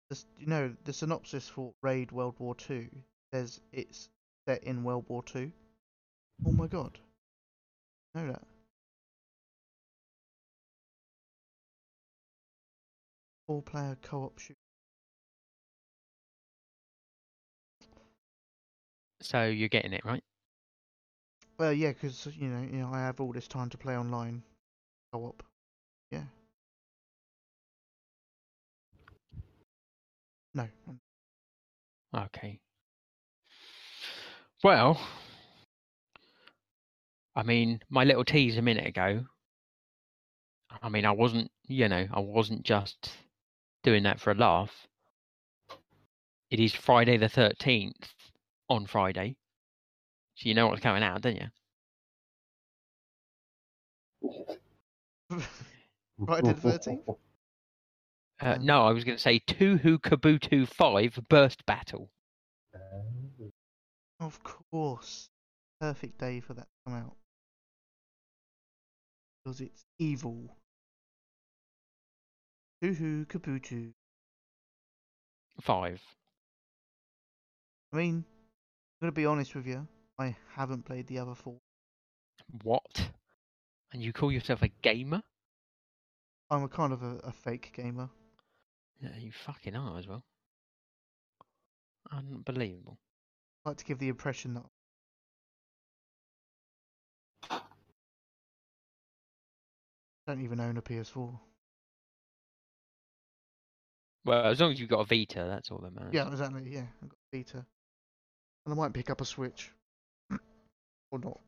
This, 0.09 0.25
you 0.39 0.47
know, 0.47 0.73
the 0.85 0.93
synopsis 0.93 1.47
for 1.47 1.71
Raid 1.83 2.12
World 2.12 2.33
War 2.39 2.55
Two 2.55 2.89
says 3.31 3.62
it's 3.71 4.09
set 4.47 4.63
in 4.63 4.83
World 4.83 5.05
War 5.07 5.21
Two. 5.21 5.51
Oh 6.47 6.51
my 6.51 6.65
god. 6.65 6.97
Know 8.15 8.27
that. 8.27 8.41
Four 13.45 13.62
player 13.62 13.97
co 14.01 14.23
op 14.23 14.39
shoot. 14.39 14.57
So 19.21 19.45
you're 19.45 19.69
getting 19.69 19.93
it 19.93 20.05
right. 20.05 20.23
Well, 21.60 21.74
yeah, 21.74 21.91
'cause 21.93 22.26
you 22.38 22.48
know, 22.48 22.62
you 22.62 22.80
know, 22.80 22.93
I 22.93 23.02
have 23.02 23.19
all 23.19 23.34
this 23.34 23.48
time 23.48 23.69
to 23.72 23.78
play 23.78 23.98
online 23.98 24.43
co-op. 25.12 25.43
Yeah. 26.12 26.26
No. 30.54 30.69
Okay. 32.13 32.60
Well, 34.63 35.00
I 37.36 37.43
mean, 37.43 37.82
my 37.89 38.04
little 38.04 38.24
tease 38.24 38.58
a 38.58 38.62
minute 38.62 38.88
ago. 38.88 39.26
I 40.82 40.89
mean, 40.89 41.06
I 41.06 41.12
wasn't, 41.12 41.52
you 41.67 41.88
know, 41.89 42.08
I 42.12 42.19
wasn't 42.19 42.63
just 42.63 43.17
doing 43.84 44.04
that 44.04 44.19
for 44.19 44.32
a 44.32 44.36
laugh. 44.36 44.88
It 46.50 46.60
is 46.60 46.74
Friday 46.74 47.17
the 47.17 47.30
13th 47.30 48.13
on 48.69 48.86
Friday. 48.86 49.36
So 50.39 50.47
you 50.47 50.56
know 50.56 50.67
what's 50.67 50.80
coming 50.80 51.04
out, 51.04 51.21
don't 51.21 51.36
you? 51.36 51.47
Friday 56.25 56.54
the 56.54 56.62
13th? 56.62 57.17
Uh, 58.39 58.58
no, 58.62 58.84
I 58.84 58.93
was 58.93 59.04
going 59.04 59.17
to 59.17 59.21
say 59.21 59.41
Touhou 59.41 59.99
Kabuto 59.99 60.65
5 60.65 61.19
Burst 61.28 61.65
Battle. 61.65 62.10
Of 64.21 64.41
course. 64.41 65.28
Perfect 65.82 66.17
day 66.19 66.39
for 66.39 66.54
that 66.54 66.62
to 66.62 66.67
come 66.86 66.95
out. 66.95 67.17
Because 69.43 69.60
it's 69.60 69.84
evil. 69.97 70.56
Hoo-hoo, 72.82 73.25
Kabuto. 73.25 73.91
5. 75.60 76.02
I 77.91 77.97
mean, 77.97 78.23
I'm 78.25 79.02
gonna 79.02 79.12
be 79.12 79.25
honest 79.25 79.54
with 79.54 79.67
you. 79.67 79.86
I 80.19 80.36
haven't 80.53 80.84
played 80.84 81.08
the 81.08 81.19
other 81.19 81.34
four. 81.34 81.60
What? 82.63 83.10
And 83.93 84.03
you 84.03 84.12
call 84.12 84.32
yourself 84.32 84.62
a 84.62 84.67
gamer? 84.67 85.23
I'm 86.49 86.63
a 86.63 86.67
kind 86.67 86.91
of 86.91 87.01
a, 87.01 87.19
a 87.23 87.32
fake 87.32 87.71
gamer. 87.73 88.10
Yeah, 89.01 89.15
you 89.17 89.32
fucking 89.32 89.75
are 89.75 89.97
as 89.97 90.08
well. 90.08 90.23
Unbelievable. 92.12 92.97
I 93.65 93.69
like 93.69 93.77
to 93.77 93.86
give 93.86 93.99
the 93.99 94.10
impression 94.10 94.55
that 94.55 94.65
I 97.51 97.62
don't 100.27 100.41
even 100.43 100.60
own 100.60 100.77
a 100.77 100.82
PS4. 100.82 101.39
Well, 104.25 104.45
as 104.45 104.60
long 104.60 104.73
as 104.73 104.79
you've 104.79 104.89
got 104.89 104.99
a 104.99 105.05
Vita, 105.05 105.45
that's 105.47 105.71
all 105.71 105.79
that 105.79 105.95
matters. 105.95 106.13
Yeah, 106.13 106.27
exactly. 106.29 106.63
Yeah, 106.67 106.86
I've 107.01 107.10
got 107.10 107.17
a 107.34 107.38
Vita, 107.38 107.65
and 108.65 108.73
I 108.73 108.75
might 108.75 108.93
pick 108.93 109.10
up 109.10 109.21
a 109.21 109.25
Switch, 109.25 109.71
or 111.12 111.19
not. 111.19 111.39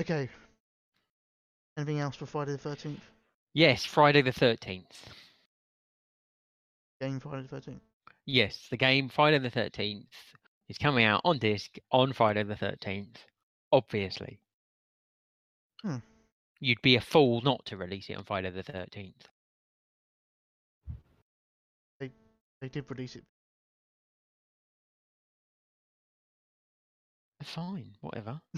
Okay. 0.00 0.28
Anything 1.76 2.00
else 2.00 2.16
for 2.16 2.26
Friday 2.26 2.52
the 2.52 2.58
Thirteenth? 2.58 3.02
Yes, 3.54 3.84
Friday 3.84 4.22
the 4.22 4.32
13th. 4.32 4.84
Game 7.00 7.20
Friday 7.20 7.42
the 7.42 7.48
Thirteenth. 7.48 7.82
Yes, 8.26 8.66
the 8.70 8.76
game 8.76 9.08
Friday 9.08 9.38
the 9.38 9.50
13th 9.50 10.06
is 10.68 10.78
coming 10.78 11.04
out 11.04 11.20
on 11.24 11.38
disc 11.38 11.76
on 11.90 12.12
Friday 12.12 12.42
the 12.44 12.54
13th. 12.54 13.16
Obviously. 13.72 14.38
Hmm. 15.82 15.96
You'd 16.60 16.82
be 16.82 16.96
a 16.96 17.00
fool 17.00 17.40
not 17.40 17.64
to 17.66 17.76
release 17.76 18.08
it 18.08 18.16
on 18.16 18.24
Friday 18.24 18.50
the 18.50 18.62
13th. 18.62 19.14
They 22.62 22.68
did 22.68 22.88
release 22.88 23.16
it. 23.16 23.24
Fine, 27.42 27.96
whatever. 28.00 28.40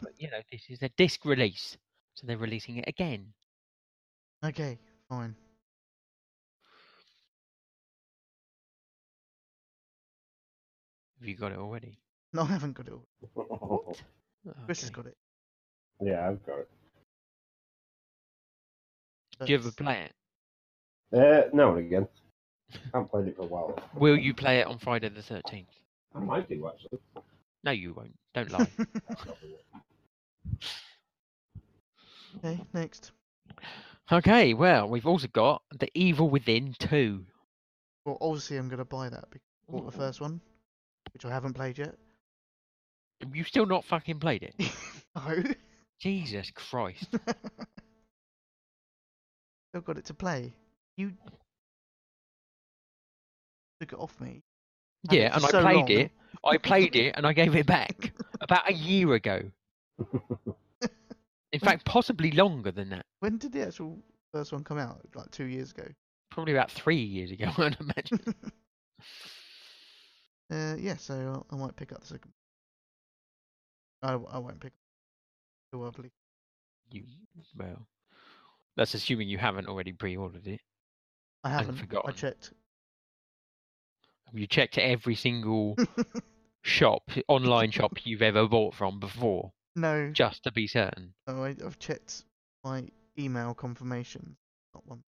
but, 0.00 0.12
you 0.18 0.30
know, 0.30 0.40
this 0.50 0.62
is 0.68 0.82
a 0.82 0.88
disc 0.90 1.24
release. 1.24 1.76
So 2.14 2.26
they're 2.26 2.38
releasing 2.38 2.76
it 2.78 2.88
again. 2.88 3.32
okay, 4.44 4.78
fine. 5.08 5.34
Have 11.20 11.28
you 11.28 11.36
got 11.36 11.52
it 11.52 11.58
already? 11.58 11.98
No, 12.32 12.42
I 12.42 12.46
haven't 12.46 12.74
got 12.74 12.88
it. 12.88 12.92
all. 12.92 13.96
Chris 14.64 14.82
has 14.82 14.90
got 14.90 15.06
it. 15.06 15.16
yeah, 16.00 16.28
I've 16.28 16.44
got 16.44 16.60
it. 16.60 16.68
Do 19.40 19.52
you 19.52 19.58
ever 19.58 19.70
play 19.70 20.08
it? 20.08 20.12
Uh, 21.16 21.48
now 21.52 21.74
and 21.76 21.86
again. 21.86 22.08
I 22.72 22.78
haven't 22.94 23.10
played 23.10 23.28
it 23.28 23.36
for 23.36 23.42
a 23.42 23.46
while. 23.46 23.78
Will 23.94 24.16
you 24.16 24.34
play 24.34 24.60
it 24.60 24.66
on 24.66 24.78
Friday 24.78 25.08
the 25.08 25.20
13th? 25.20 25.66
I 26.14 26.20
might 26.20 26.48
do 26.48 26.66
actually. 26.68 26.98
No, 27.64 27.72
you 27.72 27.94
won't. 27.94 28.14
Don't 28.34 28.52
lie. 28.52 28.68
okay, 32.38 32.60
next. 32.72 33.10
okay, 34.12 34.54
well, 34.54 34.88
we've 34.88 35.06
also 35.06 35.26
got 35.28 35.62
The 35.78 35.88
Evil 35.94 36.30
Within 36.30 36.74
2. 36.78 37.24
Well, 38.04 38.18
obviously 38.20 38.56
I'm 38.56 38.68
gonna 38.68 38.84
buy 38.84 39.08
that 39.08 39.30
because 39.30 39.46
I 39.68 39.72
bought 39.72 39.86
the 39.86 39.98
first 39.98 40.20
one, 40.20 40.40
which 41.12 41.24
I 41.24 41.30
haven't 41.30 41.54
played 41.54 41.78
yet. 41.78 41.96
You 43.32 43.44
still 43.44 43.66
not 43.66 43.84
fucking 43.84 44.20
played 44.20 44.42
it? 44.42 44.54
no. 45.16 45.42
Jesus 45.98 46.50
Christ. 46.50 47.06
Still 49.70 49.80
got 49.82 49.98
it 49.98 50.04
to 50.06 50.14
play. 50.14 50.52
You 50.96 51.12
took 53.80 53.92
it 53.92 53.98
off 53.98 54.18
me. 54.20 54.42
It 55.10 55.18
Yeah, 55.18 55.34
and 55.36 55.44
I 55.44 55.50
played 55.50 55.74
long. 55.76 55.90
it. 55.90 56.10
I 56.44 56.58
played 56.58 56.96
it 56.96 57.14
and 57.16 57.26
I 57.26 57.32
gave 57.32 57.54
it 57.56 57.66
back 57.66 58.12
about 58.40 58.68
a 58.68 58.72
year 58.72 59.14
ago. 59.14 59.42
In 61.52 61.60
fact, 61.60 61.84
possibly 61.84 62.30
longer 62.32 62.70
than 62.70 62.90
that. 62.90 63.06
When 63.20 63.38
did 63.38 63.52
the 63.52 63.66
actual 63.66 63.98
first 64.32 64.52
one 64.52 64.62
come 64.62 64.78
out? 64.78 65.00
Like 65.14 65.30
two 65.30 65.46
years 65.46 65.70
ago. 65.70 65.84
Probably 66.30 66.52
about 66.52 66.70
three 66.70 66.96
years 67.02 67.30
ago, 67.30 67.50
I'd 67.58 67.76
imagine. 67.80 68.20
Uh, 70.50 70.76
yeah, 70.78 70.96
so 70.96 71.44
I, 71.50 71.54
I 71.54 71.58
might 71.58 71.74
pick 71.76 71.92
up 71.92 72.00
the 72.00 72.06
second. 72.06 72.32
I, 74.02 74.12
I 74.12 74.38
won't 74.38 74.60
pick 74.60 74.72
up 74.72 75.72
too 75.72 75.84
early. 75.84 76.12
You, 76.90 77.02
well, 77.56 77.86
that's 78.76 78.94
assuming 78.94 79.28
you 79.28 79.38
haven't 79.38 79.66
already 79.66 79.92
pre-ordered 79.92 80.46
it. 80.46 80.60
I 81.42 81.50
haven't. 81.50 81.80
I 82.04 82.10
checked. 82.12 82.52
You 84.32 84.46
checked 84.46 84.78
every 84.78 85.14
single 85.14 85.76
shop, 86.62 87.10
online 87.28 87.70
shop 87.70 87.98
you've 88.04 88.22
ever 88.22 88.46
bought 88.48 88.74
from 88.74 88.98
before, 89.00 89.52
no, 89.74 90.10
just 90.12 90.42
to 90.44 90.52
be 90.52 90.66
certain. 90.66 91.14
no, 91.26 91.44
I, 91.44 91.54
I've 91.64 91.78
checked 91.78 92.24
my 92.64 92.88
email 93.18 93.54
confirmation. 93.54 94.36
Not 94.74 94.86
one. 94.86 95.02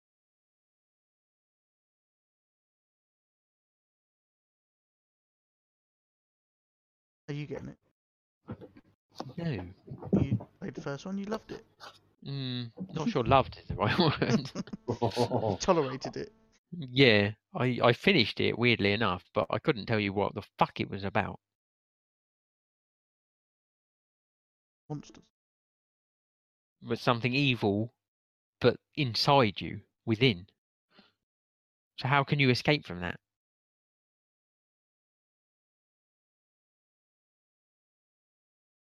Are 7.30 7.34
you 7.34 7.46
getting 7.46 7.70
it? 7.70 7.78
No. 9.38 10.22
You 10.22 10.40
played 10.60 10.74
the 10.76 10.82
first 10.82 11.06
one. 11.06 11.18
You 11.18 11.26
loved 11.26 11.52
it. 11.52 11.66
Mm, 12.26 12.72
not 12.94 13.10
sure 13.10 13.24
loved 13.24 13.58
is 13.58 13.66
the 13.68 13.76
right 13.76 13.98
word. 15.58 15.60
Tolerated 15.60 16.18
it. 16.18 16.32
Yeah, 16.72 17.32
I, 17.54 17.80
I 17.84 17.94
finished 17.94 18.40
it, 18.40 18.58
weirdly 18.58 18.92
enough, 18.94 19.24
but 19.34 19.48
I 19.50 19.60
couldn't 19.60 19.86
tell 19.86 20.00
you 20.00 20.14
what 20.14 20.34
the 20.36 20.44
fuck 20.58 20.80
it 20.80 20.90
was 20.90 21.04
about. 21.04 21.40
Monsters. 24.90 25.24
It 26.82 26.88
was 26.88 27.02
something 27.02 27.34
evil, 27.34 27.94
but 28.60 28.80
inside 28.96 29.62
you, 29.62 29.82
within. 30.06 30.48
So 31.98 32.08
how 32.08 32.24
can 32.24 32.40
you 32.40 32.50
escape 32.50 32.86
from 32.86 33.02
that? 33.02 33.20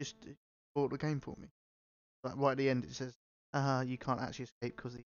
Just 0.01 0.17
uh, 0.27 0.31
bought 0.75 0.91
the 0.91 0.99
game 0.99 1.21
for 1.21 1.37
me. 1.39 1.49
Like 2.25 2.37
right 2.37 2.53
at 2.53 2.59
the 2.59 2.69
end, 2.71 2.85
it 2.85 2.95
says, 2.95 3.17
"Uh, 3.53 3.85
you 3.87 3.99
can't 3.99 4.21
actually 4.21 4.45
escape 4.45 4.77
because 4.77 4.95
the 4.95 5.05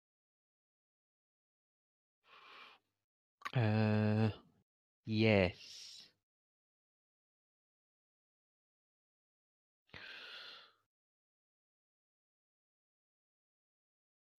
Uh, 3.54 4.30
yes. 5.06 6.08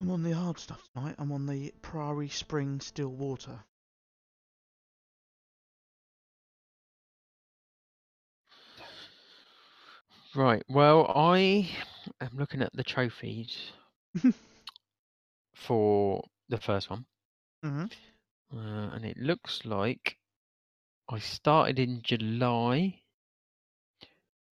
I'm 0.02 0.12
on 0.12 0.24
the 0.24 0.32
hard 0.32 0.60
stuff 0.60 0.88
tonight. 0.94 1.16
I'm 1.18 1.32
on 1.32 1.46
the 1.46 1.74
Prairie 1.82 2.28
Spring 2.28 2.82
Still 2.82 3.10
Water. 3.10 3.64
Right. 10.36 10.64
Well, 10.70 11.12
I 11.16 11.70
am 12.22 12.32
looking 12.34 12.62
at 12.62 12.74
the 12.74 12.84
trophies 12.84 13.72
for 15.56 16.24
the 16.50 16.58
first 16.58 16.90
one, 16.90 17.06
hmm 17.64 17.86
uh, 18.54 18.90
and 18.94 19.06
it 19.06 19.18
looks 19.18 19.66
like 19.66 20.18
I 21.10 21.20
started 21.20 21.80
in 21.80 22.02
July 22.04 23.02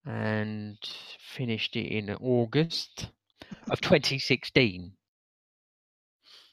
and 0.06 0.78
finished 1.20 1.76
it 1.76 1.88
in 1.88 2.10
August 2.10 3.10
of 3.70 3.82
2016. 3.82 4.94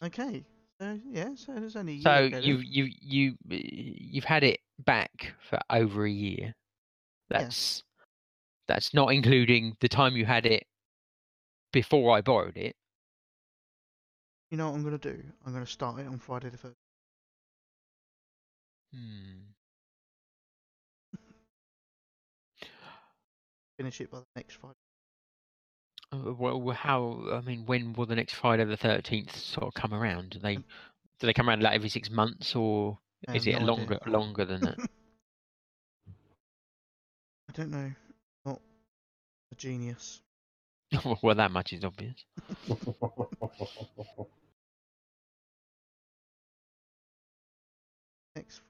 Okay. 0.02 0.44
So 0.80 1.00
yeah, 1.10 1.34
so 1.34 1.54
there's 1.54 1.76
only 1.76 1.94
a 1.94 2.00
So 2.00 2.24
ago 2.26 2.38
you 2.38 2.56
you 2.58 2.88
you 3.00 3.36
you've 3.48 4.24
had 4.24 4.44
it 4.44 4.60
back 4.84 5.34
for 5.48 5.58
over 5.70 6.04
a 6.04 6.10
year. 6.10 6.54
Yeah. 7.30 7.38
That's 7.38 7.82
that's 8.68 8.92
not 8.92 9.12
including 9.12 9.76
the 9.80 9.88
time 9.88 10.16
you 10.16 10.26
had 10.26 10.44
it 10.46 10.64
before 11.72 12.16
I 12.16 12.20
borrowed 12.20 12.56
it. 12.56 12.76
You 14.50 14.56
know 14.58 14.68
what 14.70 14.76
I'm 14.76 14.84
gonna 14.84 14.98
do? 14.98 15.22
I'm 15.44 15.52
gonna 15.52 15.66
start 15.66 15.98
it 16.00 16.06
on 16.06 16.18
Friday 16.18 16.50
the 16.50 16.58
first. 16.58 16.76
Hmm. 18.96 19.52
Finish 23.76 24.00
it 24.00 24.10
by 24.10 24.20
the 24.20 24.26
next 24.36 24.54
Friday. 24.54 24.74
Uh, 26.12 26.32
Well, 26.32 26.70
how? 26.70 27.28
I 27.32 27.40
mean, 27.42 27.66
when 27.66 27.92
will 27.92 28.06
the 28.06 28.14
next 28.16 28.34
Friday 28.34 28.64
the 28.64 28.76
thirteenth 28.76 29.36
sort 29.36 29.66
of 29.66 29.74
come 29.74 29.92
around? 29.92 30.30
Do 30.30 30.38
they 30.38 30.56
do 30.56 31.26
they 31.26 31.34
come 31.34 31.48
around 31.48 31.62
like 31.62 31.74
every 31.74 31.90
six 31.90 32.08
months, 32.10 32.56
or 32.56 32.98
is 33.34 33.46
it 33.46 33.52
no 33.52 33.58
idea. 33.58 33.66
longer 33.66 33.98
longer 34.06 34.44
than 34.46 34.62
that? 34.62 34.78
I 37.48 37.52
don't 37.52 37.70
know. 37.70 37.92
Not 38.46 38.60
a 39.52 39.54
genius. 39.56 40.20
well, 41.22 41.34
that 41.34 41.50
much 41.50 41.72
is 41.72 41.84
obvious. 41.84 42.24
Next 48.36 48.60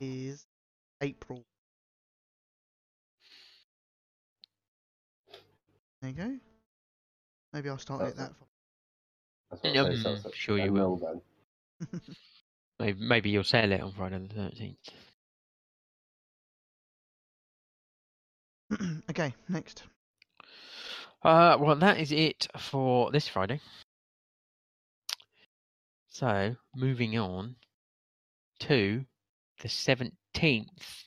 is 0.00 0.46
April. 1.02 1.44
There 6.00 6.10
you 6.10 6.16
go. 6.16 6.36
Maybe 7.52 7.68
I'll 7.68 7.78
start 7.78 8.02
it 8.02 8.16
That's 8.16 8.30
that. 8.30 8.32
That's 9.50 9.62
what 9.62 9.76
I 9.76 9.94
say, 9.94 10.10
Mm, 10.10 10.22
so 10.22 10.30
sure 10.34 10.58
you 10.58 10.72
will. 10.72 10.96
then. 10.96 11.20
Maybe, 12.80 13.00
maybe 13.00 13.30
you'll 13.30 13.42
sell 13.42 13.72
it 13.72 13.80
on 13.80 13.90
Friday 13.92 14.18
the 14.18 14.34
thirteenth. 14.34 14.88
okay, 19.10 19.34
next. 19.48 19.82
Uh, 21.24 21.56
well, 21.58 21.74
that 21.74 21.98
is 21.98 22.12
it 22.12 22.46
for 22.56 23.10
this 23.10 23.26
Friday. 23.26 23.60
So, 26.08 26.54
moving 26.76 27.18
on 27.18 27.56
to 28.60 29.04
the 29.60 29.68
17th, 29.68 31.04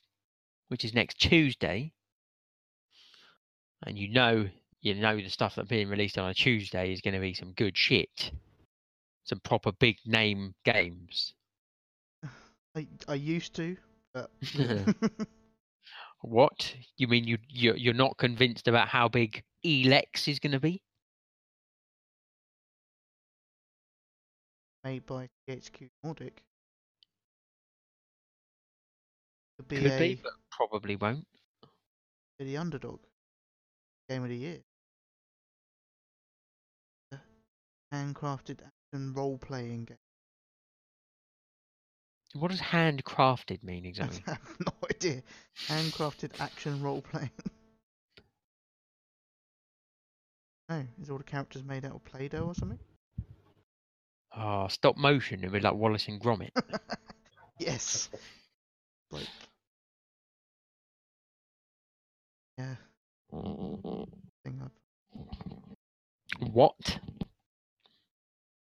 which 0.70 0.86
is 0.86 0.94
next 0.94 1.20
Tuesday. 1.20 1.94
And 3.86 3.98
you 3.98 4.10
know, 4.10 4.48
you 4.82 4.96
know 4.96 5.16
the 5.16 5.30
stuff 5.30 5.56
that's 5.56 5.68
being 5.68 5.90
released 5.90 6.18
on 6.18 6.30
a 6.30 6.34
Tuesday 6.34 6.94
is 6.94 7.02
going 7.02 7.14
to 7.14 7.20
be 7.20 7.34
some 7.34 7.54
good 7.54 7.78
shit. 7.78 8.32
Some 9.24 9.40
proper 9.40 9.72
big 9.72 9.98
name 10.06 10.54
games. 10.66 11.34
I 12.76 12.88
I 13.08 13.16
used 13.16 13.56
to, 13.56 13.78
but 14.14 14.30
what? 16.22 16.76
You 16.98 17.08
mean 17.08 17.26
you 17.26 17.38
you're, 17.48 17.78
you're 17.78 17.94
not 17.94 18.18
convinced 18.18 18.68
about 18.68 18.88
how 18.88 19.08
big 19.08 19.44
Elex 19.66 20.28
is 20.28 20.40
going 20.40 20.54
to 20.54 20.60
be? 20.60 20.82
made 24.84 25.06
by 25.06 25.30
THQ 25.48 25.90
Nordic. 26.04 26.44
Could 29.62 29.67
be 29.67 29.78
Could 29.78 29.91
a 29.91 30.00
be, 30.00 30.15
but 30.15 30.32
probably 30.50 30.95
won't. 30.95 31.28
be 32.39 32.45
the 32.45 32.58
underdog 32.58 33.00
game 34.10 34.24
of 34.24 34.30
the 34.30 34.36
year. 34.36 34.58
A 37.12 37.17
handcrafted 37.93 38.62
action 38.65 39.13
role 39.13 39.38
playing 39.38 39.86
game. 39.86 39.97
What 42.34 42.50
does 42.50 42.60
handcrafted 42.60 43.63
mean 43.63 43.86
exactly? 43.86 44.24
I 44.28 44.32
have 44.32 44.58
no 44.65 44.74
idea. 44.89 45.21
Handcrafted 45.67 46.39
action 46.39 46.82
role 46.82 47.02
playing. 47.02 47.32
Oh, 50.69 50.84
is 51.02 51.10
all 51.10 51.17
the 51.17 51.24
characters 51.26 51.65
made 51.65 51.84
out 51.84 51.95
of 51.95 52.04
Play-Doh 52.06 52.45
or 52.47 52.56
something? 52.56 52.80
Oh, 54.34 54.69
stop 54.69 54.95
motion. 54.95 55.39
It'd 55.39 55.52
be 55.52 55.60
like 55.60 55.74
Wallace 55.74 56.08
and 56.08 56.19
Gromit. 56.21 56.52
yes. 57.60 58.08
Like 59.12 59.28
Yeah. 62.62 62.76
I've... 64.45 64.71
What? 66.52 67.00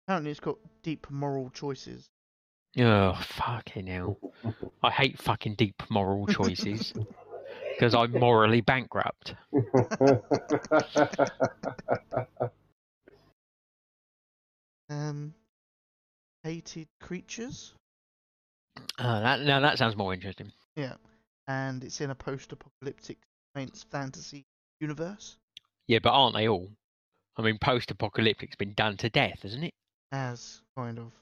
Apparently, 0.06 0.30
it's 0.30 0.40
got 0.40 0.56
deep 0.82 1.06
moral 1.10 1.50
choices. 1.50 2.08
Oh, 2.78 3.14
fucking 3.14 3.86
hell. 3.86 4.18
I 4.82 4.90
hate 4.90 5.18
fucking 5.18 5.56
deep 5.56 5.82
moral 5.90 6.26
choices 6.26 6.94
because 7.74 7.94
I'm 7.94 8.12
morally 8.12 8.62
bankrupt. 8.62 9.34
Um, 14.88 15.34
hated 16.42 16.88
creatures. 17.00 17.74
Uh, 18.98 19.20
that, 19.20 19.40
now 19.40 19.60
that 19.60 19.78
sounds 19.78 19.96
more 19.96 20.12
interesting. 20.12 20.52
Yeah, 20.76 20.94
and 21.48 21.82
it's 21.82 22.00
in 22.00 22.10
a 22.10 22.14
post-apocalyptic 22.14 23.18
science 23.54 23.84
fantasy 23.90 24.44
universe. 24.80 25.36
Yeah, 25.86 25.98
but 26.02 26.10
aren't 26.10 26.34
they 26.36 26.48
all? 26.48 26.68
I 27.36 27.42
mean, 27.42 27.58
post-apocalyptic's 27.58 28.56
been 28.56 28.74
done 28.74 28.96
to 28.98 29.08
death, 29.08 29.40
hasn't 29.42 29.64
it? 29.64 29.74
As 30.12 30.60
kind 30.76 30.98
of 30.98 31.12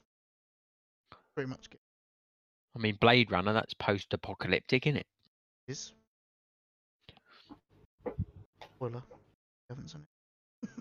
pretty 1.35 1.49
much 1.49 1.69
I 2.75 2.79
mean, 2.79 2.97
Blade 3.01 3.31
Runner, 3.31 3.53
that's 3.53 3.75
post-apocalyptic, 3.75 4.87
isn't 4.87 4.99
it? 4.99 5.07
is. 5.67 5.93
Spoiler. 8.77 9.03
Haven't 9.69 9.89
seen 9.89 10.07
it. 10.63 10.77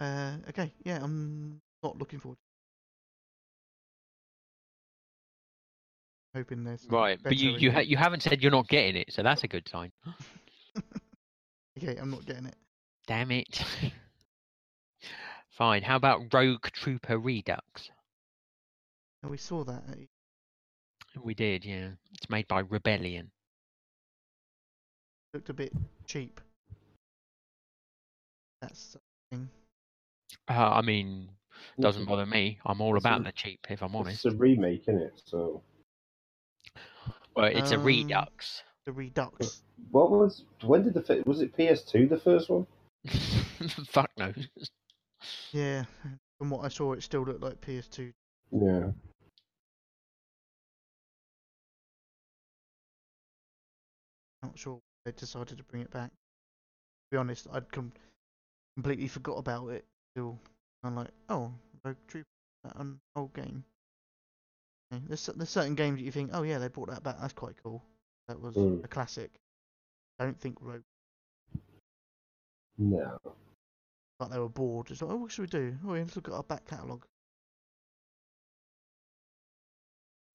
uh, 0.00 0.36
okay, 0.48 0.72
yeah, 0.84 0.98
I'm 1.02 1.60
not 1.82 1.98
looking 1.98 2.20
forward. 2.20 2.38
Hoping 6.34 6.64
there's 6.64 6.86
Right, 6.88 7.18
but 7.22 7.36
you 7.36 7.50
you 7.50 7.70
ha- 7.70 7.80
you 7.80 7.96
haven't 7.96 8.22
said 8.22 8.42
you're 8.42 8.50
not 8.50 8.68
getting 8.68 8.96
it, 8.96 9.12
so 9.12 9.22
that's 9.22 9.44
a 9.44 9.48
good 9.48 9.68
sign. 9.68 9.92
Okay, 11.78 11.96
I'm 11.96 12.10
not 12.10 12.26
getting 12.26 12.46
it. 12.46 12.54
Damn 13.06 13.30
it. 13.30 13.64
Fine. 15.50 15.82
How 15.82 15.96
about 15.96 16.32
Rogue 16.32 16.66
Trooper 16.72 17.18
Redux? 17.18 17.90
And 19.22 19.30
we 19.30 19.36
saw 19.38 19.64
that. 19.64 19.82
At, 19.90 19.98
E 19.98 20.08
We 21.22 21.34
did, 21.34 21.64
yeah. 21.64 21.88
It's 22.12 22.28
made 22.30 22.46
by 22.46 22.60
Rebellion. 22.60 23.30
looked 25.34 25.48
a 25.48 25.54
bit 25.54 25.72
cheap. 26.06 26.40
That's 28.60 28.96
something. 29.30 29.48
Uh, 30.48 30.52
I 30.52 30.82
mean, 30.82 31.30
doesn't 31.80 32.04
bother 32.04 32.26
me. 32.26 32.58
I'm 32.66 32.80
all 32.80 32.96
about 32.96 33.20
a- 33.20 33.24
the 33.24 33.32
cheap, 33.32 33.60
if 33.70 33.82
I'm 33.82 33.96
honest. 33.96 34.24
It's 34.24 34.34
a 34.34 34.36
remake, 34.36 34.82
isn't 34.82 35.00
it? 35.00 35.22
So, 35.24 35.62
Well, 37.34 37.46
it's 37.46 37.70
a 37.72 37.76
Um, 37.76 37.84
Redux. 37.84 38.62
The 38.84 38.92
Redux. 38.92 39.62
what 39.90 40.10
was? 40.10 40.44
When 40.62 40.82
did 40.82 40.94
the 40.94 41.02
fi- 41.02 41.22
was 41.24 41.40
it 41.40 41.56
PS2 41.56 42.08
the 42.08 42.18
first 42.18 42.50
one? 42.50 42.66
Fuck 43.86 44.10
no. 44.18 44.32
Yeah, 45.52 45.84
from 46.38 46.50
what 46.50 46.64
I 46.64 46.68
saw, 46.68 46.92
it 46.92 47.02
still 47.02 47.22
looked 47.22 47.42
like 47.42 47.60
PS2. 47.60 48.12
Yeah. 48.50 48.90
Not 54.42 54.58
sure 54.58 54.80
they 55.04 55.12
decided 55.12 55.58
to 55.58 55.64
bring 55.64 55.82
it 55.82 55.90
back. 55.90 56.10
To 56.10 57.08
be 57.12 57.16
honest, 57.18 57.46
I'd 57.52 57.70
com- 57.70 57.92
completely 58.76 59.08
forgot 59.08 59.38
about 59.38 59.68
it 59.68 59.84
till 60.16 60.38
I'm 60.82 60.96
like, 60.96 61.10
oh, 61.28 61.52
Rogue 61.84 61.96
Trooper, 62.08 62.26
that 62.64 62.76
an 62.76 62.98
old 63.14 63.32
game. 63.34 63.64
Okay, 64.92 65.02
There's 65.06 65.26
there's 65.26 65.48
certain 65.50 65.74
games 65.74 65.98
that 65.98 66.04
you 66.04 66.12
think, 66.12 66.30
oh 66.34 66.42
yeah, 66.42 66.58
they 66.58 66.68
brought 66.68 66.90
that 66.90 67.02
back. 67.02 67.18
That's 67.20 67.32
quite 67.32 67.54
cool. 67.62 67.82
That 68.28 68.40
was 68.40 68.54
Mm. 68.56 68.84
a 68.84 68.88
classic. 68.88 69.30
I 70.18 70.24
don't 70.24 70.38
think 70.38 70.58
Rogue, 70.60 70.82
No. 72.78 73.18
but 74.18 74.28
they 74.28 74.38
were 74.38 74.48
bored. 74.48 74.90
It's 74.90 75.02
like, 75.02 75.10
oh, 75.10 75.16
what 75.16 75.32
should 75.32 75.42
we 75.42 75.46
do? 75.48 75.76
Oh, 75.86 75.94
yeah, 75.94 76.02
let's 76.02 76.14
look 76.16 76.28
at 76.28 76.34
our 76.34 76.42
back 76.42 76.66
catalogue. 76.66 77.06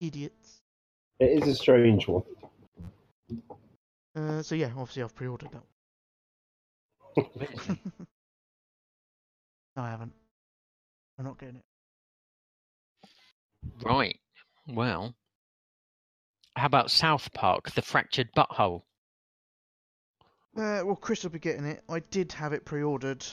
Idiots. 0.01 0.61
It 1.19 1.41
is 1.43 1.47
a 1.47 1.55
strange 1.55 2.07
one. 2.07 2.23
Uh, 4.15 4.41
so 4.41 4.55
yeah, 4.55 4.71
obviously 4.77 5.03
I've 5.03 5.15
pre-ordered 5.15 5.51
that. 5.51 5.63
No, 9.75 9.83
I 9.83 9.89
haven't. 9.91 10.13
I'm 11.19 11.25
not 11.25 11.37
getting 11.37 11.57
it. 11.57 11.65
right. 13.83 14.19
Well, 14.67 15.15
how 16.55 16.65
about 16.65 16.91
South 16.91 17.31
Park, 17.33 17.71
The 17.71 17.81
Fractured 17.81 18.29
Butthole? 18.35 18.81
Uh, 20.55 20.81
well, 20.83 20.95
Chris 20.95 21.23
will 21.23 21.29
be 21.29 21.39
getting 21.39 21.65
it. 21.65 21.83
I 21.87 21.99
did 21.99 22.31
have 22.33 22.51
it 22.51 22.65
pre-ordered, 22.65 23.25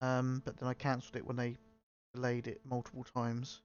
um, 0.00 0.42
but 0.44 0.56
then 0.56 0.68
I 0.68 0.74
cancelled 0.74 1.16
it 1.16 1.26
when 1.26 1.36
they 1.36 1.56
delayed 2.14 2.46
it 2.46 2.60
multiple 2.64 3.04
times. 3.14 3.60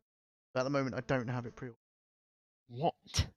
But 0.54 0.62
at 0.62 0.64
the 0.66 0.70
moment, 0.70 0.96
I 0.96 1.02
don't 1.08 1.30
have 1.30 1.46
it 1.46 1.56
pre-ordered. 1.56 1.78
What? 2.68 3.28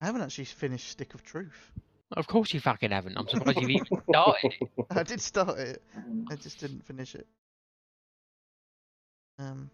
I 0.00 0.06
haven't 0.06 0.22
actually 0.22 0.44
finished 0.44 0.88
Stick 0.88 1.14
of 1.14 1.22
Truth. 1.22 1.72
Of 2.12 2.26
course 2.26 2.52
you 2.52 2.60
fucking 2.60 2.90
haven't. 2.90 3.16
I'm 3.16 3.26
surprised 3.26 3.60
you've 3.60 3.70
even 3.70 3.86
started 4.08 4.52
it. 4.60 4.68
I 4.90 5.02
did 5.02 5.20
start 5.20 5.58
it. 5.58 5.82
I 6.30 6.36
just 6.36 6.60
didn't 6.60 6.84
finish 6.84 7.14
it. 7.14 7.26
Um, 9.38 9.70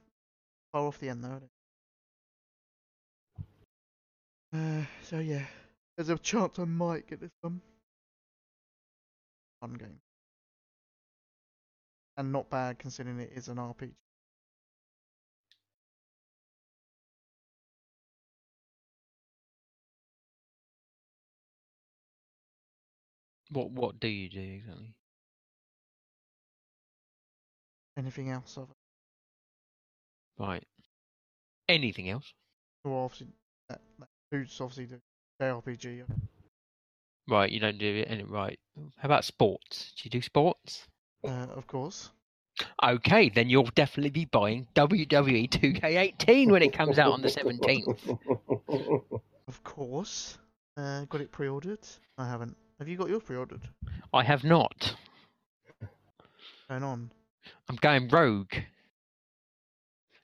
far 0.72 0.86
off 0.86 0.98
the 0.98 1.08
end 1.08 1.24
though. 1.24 1.36
I 1.36 1.38
think. 1.38 1.50
Uh, 4.52 4.84
so 5.02 5.18
yeah, 5.18 5.46
there's 5.96 6.08
a 6.08 6.18
chance 6.18 6.58
I 6.58 6.64
might 6.64 7.06
get 7.08 7.20
this 7.20 7.30
one. 7.40 7.60
Fun 9.60 9.74
game. 9.74 10.00
And 12.16 12.30
not 12.30 12.48
bad 12.50 12.78
considering 12.78 13.18
it 13.18 13.32
is 13.34 13.48
an 13.48 13.58
RPG. 13.58 13.96
What 23.50 23.70
What 23.70 24.00
do 24.00 24.08
you 24.08 24.30
do 24.30 24.40
exactly? 24.40 24.94
Anything 27.96 28.30
else 28.30 28.56
of 28.58 28.68
Right. 30.40 30.64
Anything 31.68 32.08
else? 32.08 32.32
Well, 32.84 33.04
obviously, 33.04 33.28
that, 33.68 33.80
that 33.98 34.08
includes 34.32 34.58
obviously 34.60 34.86
the 34.86 35.00
JRPG. 35.40 36.02
Right. 37.28 37.50
You 37.52 37.60
don't 37.60 37.78
do 37.78 37.96
it. 37.96 38.06
Any, 38.10 38.24
right. 38.24 38.58
How 38.96 39.06
about 39.06 39.24
sports? 39.24 39.92
Do 39.96 40.02
you 40.04 40.10
do 40.10 40.22
sports? 40.22 40.86
Uh, 41.22 41.46
of 41.54 41.66
course. 41.66 42.10
Okay, 42.82 43.28
then 43.28 43.48
you'll 43.48 43.70
definitely 43.74 44.10
be 44.10 44.24
buying 44.24 44.66
WWE 44.74 45.48
2K18 45.48 46.50
when 46.50 46.62
it 46.62 46.72
comes 46.72 46.98
out 46.98 47.12
on 47.12 47.22
the 47.22 47.28
17th. 47.28 48.18
Of 49.48 49.64
course. 49.64 50.38
Uh, 50.76 51.06
got 51.06 51.20
it 51.20 51.32
pre-ordered. 51.32 51.80
I 52.16 52.28
haven't. 52.28 52.56
Have 52.78 52.86
you 52.86 52.96
got 52.96 53.08
yours 53.08 53.24
pre-ordered? 53.24 53.62
I 54.14 54.22
have 54.22 54.44
not. 54.44 54.94
Going 56.68 56.84
on. 56.84 57.10
I'm 57.68 57.74
going 57.74 58.06
rogue. 58.06 58.54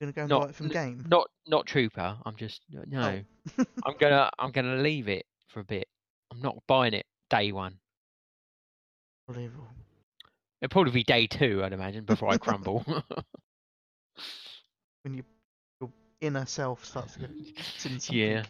Gonna 0.00 0.12
go 0.12 0.22
and 0.22 0.28
Not- 0.30 0.42
buy 0.42 0.48
it 0.50 0.54
from 0.54 0.68
game. 0.68 1.04
Not 1.09 1.28
not 1.46 1.66
trooper. 1.66 2.16
I'm 2.24 2.37
just 2.37 2.62
no. 2.70 3.22
Oh. 3.59 3.64
I'm 3.87 3.96
gonna 3.98 4.30
I'm 4.38 4.50
gonna 4.50 4.76
leave 4.76 5.09
it 5.09 5.24
for 5.48 5.61
a 5.61 5.64
bit. 5.64 5.88
I'm 6.30 6.40
not 6.40 6.59
buying 6.66 6.92
it 6.94 7.06
day 7.30 7.52
one. 7.52 7.78
Unbelievable. 9.28 9.68
It'll 10.61 10.72
probably 10.72 10.92
be 10.92 11.03
day 11.05 11.26
two, 11.26 11.62
I'd 11.64 11.72
imagine, 11.72 12.05
before 12.05 12.28
I 12.28 12.36
crumble. 12.38 12.84
When 15.03 15.14
you 15.14 15.24
your 15.80 15.90
inner 16.20 16.47
self 16.47 16.84
starts 16.84 17.14
to 17.14 17.20
go 17.20 17.26
"It's. 17.84 18.11
Yeah. 18.11 18.44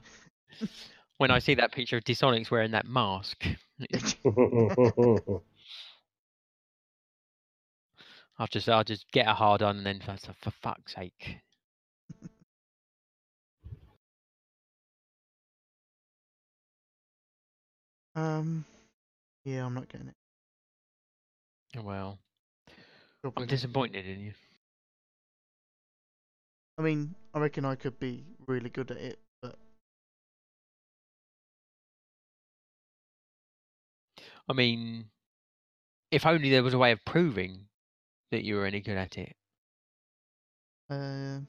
when 1.19 1.31
I 1.31 1.39
see 1.39 1.55
that 1.55 1.73
picture 1.73 1.97
of 1.99 2.05
Disonics 2.05 2.51
wearing 2.51 2.73
that 2.73 2.87
mask, 2.87 3.45
I'll 8.39 8.47
just 8.47 8.69
I'll 8.69 8.85
just 8.85 9.11
get 9.13 9.27
a 9.29 9.35
hard 9.35 9.63
on 9.63 9.79
and 9.79 9.87
then 9.87 10.01
for, 10.01 10.17
for 10.43 10.51
fuck's 10.51 10.95
sake. 10.95 11.39
um. 18.15 18.65
Yeah, 19.45 19.65
I'm 19.65 19.75
not 19.75 19.89
getting 19.89 20.09
it. 20.09 20.17
Oh, 21.77 21.83
Well, 21.83 22.19
Probably 23.23 23.45
I'm 23.45 23.49
disappointed 23.49 24.07
in 24.07 24.21
you. 24.21 24.33
I 26.79 26.83
mean, 26.83 27.15
I 27.33 27.39
reckon 27.39 27.65
I 27.65 27.77
could 27.77 27.99
be 27.99 28.25
really 28.47 28.69
good 28.71 28.91
at 28.91 28.97
it, 28.99 29.19
but 29.41 29.57
I 34.49 34.53
mean, 34.53 35.07
if 36.11 36.27
only 36.27 36.51
there 36.51 36.63
was 36.63 36.75
a 36.75 36.79
way 36.79 36.93
of 36.93 37.05
proving 37.05 37.69
that 38.31 38.45
you 38.45 38.57
were 38.57 38.67
any 38.67 38.81
good 38.81 38.97
at 38.97 39.19
it. 39.19 39.35
uh, 40.91 41.41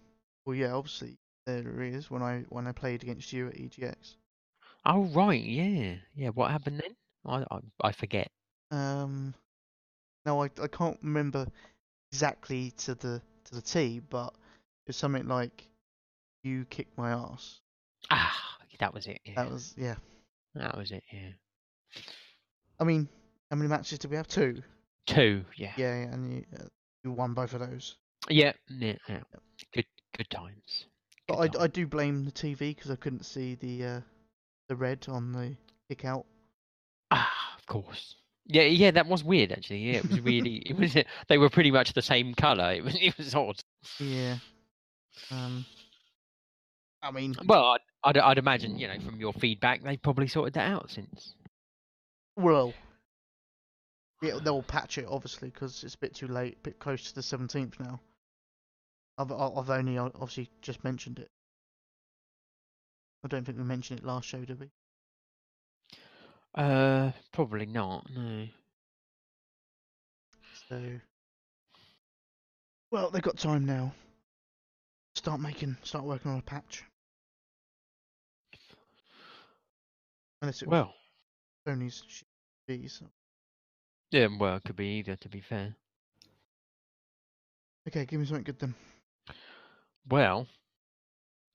well, 0.46 0.56
yeah, 0.56 0.74
obviously 0.74 1.18
there 1.46 1.82
is 1.82 2.10
when 2.10 2.22
I 2.22 2.46
when 2.50 2.68
I 2.68 2.72
played 2.72 3.04
against 3.04 3.32
you 3.34 3.48
at 3.48 3.56
EGX. 3.56 4.16
Oh 4.86 5.04
right, 5.06 5.42
yeah, 5.42 5.96
yeah. 6.16 6.30
What 6.30 6.52
happened 6.52 6.82
then? 6.82 6.96
I 7.26 7.46
I, 7.56 7.60
I 7.82 7.92
forget. 7.92 8.30
Um, 8.72 9.34
no, 10.26 10.44
I 10.44 10.50
I 10.62 10.68
can't 10.68 10.98
remember 11.02 11.48
exactly 12.12 12.72
to 12.78 12.96
the 12.96 13.22
to 13.46 13.56
the 13.56 13.62
T, 13.62 14.02
but 14.10 14.34
it's 14.88 14.98
something 14.98 15.28
like 15.28 15.68
you 16.44 16.66
kicked 16.66 16.98
my 16.98 17.12
ass. 17.12 17.60
Ah, 18.12 18.58
that 18.80 18.94
was 18.94 19.08
it. 19.08 19.20
Yeah. 19.26 19.34
That 19.36 19.52
was 19.52 19.74
yeah. 19.78 19.96
that 20.56 20.78
was 20.78 20.92
it. 20.92 21.04
Yeah. 21.12 21.32
I 22.80 22.84
mean, 22.84 23.10
how 23.50 23.58
many 23.58 23.70
matches 23.70 24.00
did 24.00 24.12
we 24.12 24.18
have? 24.18 24.28
Two. 24.28 24.62
Two. 25.08 25.44
Yeah. 25.56 25.72
Yeah, 25.78 25.94
and 25.94 26.32
you 26.32 26.46
uh, 26.60 26.66
you 27.04 27.12
won 27.12 27.34
both 27.34 27.54
of 27.54 27.62
those. 27.62 27.96
Yeah. 28.30 28.54
Yeah. 28.70 28.94
yeah. 29.10 29.20
Good. 29.74 29.86
Good 30.16 30.30
times. 30.30 30.86
But 31.28 31.52
Good 31.52 31.58
I, 31.58 31.64
I 31.64 31.68
do 31.68 31.88
blame 31.88 32.24
the 32.26 32.32
TV 32.32 32.76
because 32.76 32.92
I 32.92 32.96
couldn't 32.96 33.26
see 33.26 33.56
the 33.56 33.84
uh, 33.86 34.02
the 34.70 34.76
red 34.76 35.06
on 35.10 35.32
the 35.32 35.56
kick 35.90 36.06
out. 36.06 36.26
Ah, 37.12 37.56
of 37.58 37.66
course. 37.66 38.16
Yeah, 38.50 38.64
yeah, 38.64 38.92
that 38.92 39.08
was 39.08 39.24
weird 39.24 39.52
actually. 39.52 39.80
Yeah, 39.80 39.98
it 39.98 40.10
was 40.10 40.20
really. 40.22 40.58
it 40.58 40.78
was. 40.78 40.96
They 41.28 41.38
were 41.38 41.50
pretty 41.50 41.72
much 41.72 41.94
the 41.94 42.02
same 42.02 42.34
color. 42.34 42.74
It 42.74 42.84
was. 42.84 42.98
It 43.00 43.18
was 43.18 43.34
odd. 43.36 43.60
Yeah. 44.00 44.38
Um. 45.32 45.66
I 47.02 47.12
mean, 47.12 47.36
Well, 47.46 47.64
I'd, 47.74 47.80
I'd, 48.04 48.18
I'd 48.18 48.38
imagine 48.38 48.78
you 48.78 48.88
know 48.88 49.00
from 49.00 49.20
your 49.20 49.32
feedback 49.34 49.84
they've 49.84 50.02
probably 50.02 50.28
sorted 50.28 50.54
that 50.56 50.70
out 50.70 50.90
since. 50.90 51.34
well, 52.36 52.74
yeah, 54.22 54.40
they'll 54.44 54.64
patch 54.64 54.98
it 54.98 55.06
obviously 55.10 55.50
because 55.50 55.84
it's 55.84 55.96
a 55.96 56.00
bit 56.00 56.16
too 56.16 56.28
late, 56.28 56.58
a 56.60 56.64
bit 56.64 56.80
close 56.80 57.10
to 57.10 57.16
the 57.16 57.24
seventeenth 57.24 57.80
now. 57.80 58.00
I've 59.18 59.32
I've 59.32 59.70
only 59.70 59.98
obviously 59.98 60.50
just 60.62 60.84
mentioned 60.84 61.20
it. 61.20 61.30
I 63.24 63.28
don't 63.28 63.46
think 63.46 63.58
we 63.58 63.64
mentioned 63.64 64.00
it 64.00 64.06
last 64.06 64.28
show, 64.28 64.44
did 64.46 64.60
we? 64.60 64.70
Uh, 66.56 67.12
probably 67.34 67.66
not. 67.66 68.08
No. 68.16 68.48
So, 70.70 70.82
well, 72.92 73.10
they've 73.10 73.22
got 73.22 73.38
time 73.38 73.66
now. 73.66 73.94
Start 75.16 75.40
making, 75.40 75.78
start 75.84 76.06
working 76.06 76.32
on 76.32 76.40
a 76.40 76.42
patch. 76.42 76.84
Unless 80.42 80.62
it 80.62 80.68
Well, 80.68 80.94
Sony's 81.68 82.04
shit. 82.08 82.28
Yeah. 84.12 84.28
Well, 84.40 84.58
it 84.58 84.64
could 84.64 84.76
be 84.76 85.00
either. 85.00 85.16
To 85.16 85.30
be 85.30 85.42
fair. 85.42 85.76
Okay, 87.88 88.06
give 88.06 88.20
me 88.20 88.26
something 88.26 88.44
good 88.44 88.60
then. 88.60 88.76
Well, 90.10 90.48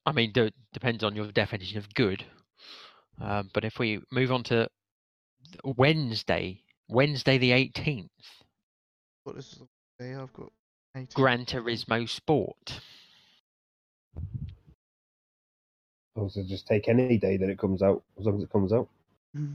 I 0.06 0.12
mean, 0.12 0.32
d- 0.32 0.52
depends 0.72 1.04
on 1.04 1.14
your 1.14 1.30
definition 1.30 1.78
of 1.78 1.92
good. 1.94 2.24
Um, 3.20 3.50
but 3.52 3.64
if 3.64 3.78
we 3.78 4.00
move 4.10 4.32
on 4.32 4.42
to 4.44 4.68
Wednesday, 5.64 6.60
Wednesday 6.88 7.38
the 7.38 7.52
eighteenth, 7.52 8.10
What 9.24 9.36
is 9.36 9.58
the 9.98 10.04
day? 10.04 10.14
I've 10.14 10.32
got 10.32 10.50
18. 10.96 11.08
Gran 11.14 11.44
Turismo 11.44 12.08
Sport. 12.08 12.80
Also, 16.14 16.42
just 16.42 16.66
take 16.66 16.88
any 16.88 17.16
day 17.16 17.36
that 17.38 17.48
it 17.48 17.58
comes 17.58 17.82
out, 17.82 18.02
as 18.18 18.26
long 18.26 18.36
as 18.36 18.42
it 18.42 18.50
comes 18.52 18.72
out. 18.72 18.88
Mm. 19.36 19.54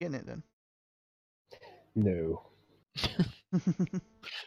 Getting 0.00 0.14
it 0.14 0.26
then. 0.26 0.42
No, 1.94 2.42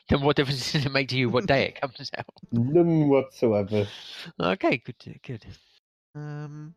Then 0.09 0.21
what 0.21 0.35
difference 0.35 0.71
does 0.71 0.85
it 0.85 0.91
make 0.91 1.09
to 1.09 1.17
you 1.17 1.29
what 1.29 1.45
day 1.47 1.67
it 1.67 1.81
comes 1.81 2.11
out? 2.17 2.25
none 2.51 3.09
whatsoever. 3.09 3.87
Okay, 4.39 4.77
good, 4.77 5.19
good. 5.23 5.45
um. 6.15 6.75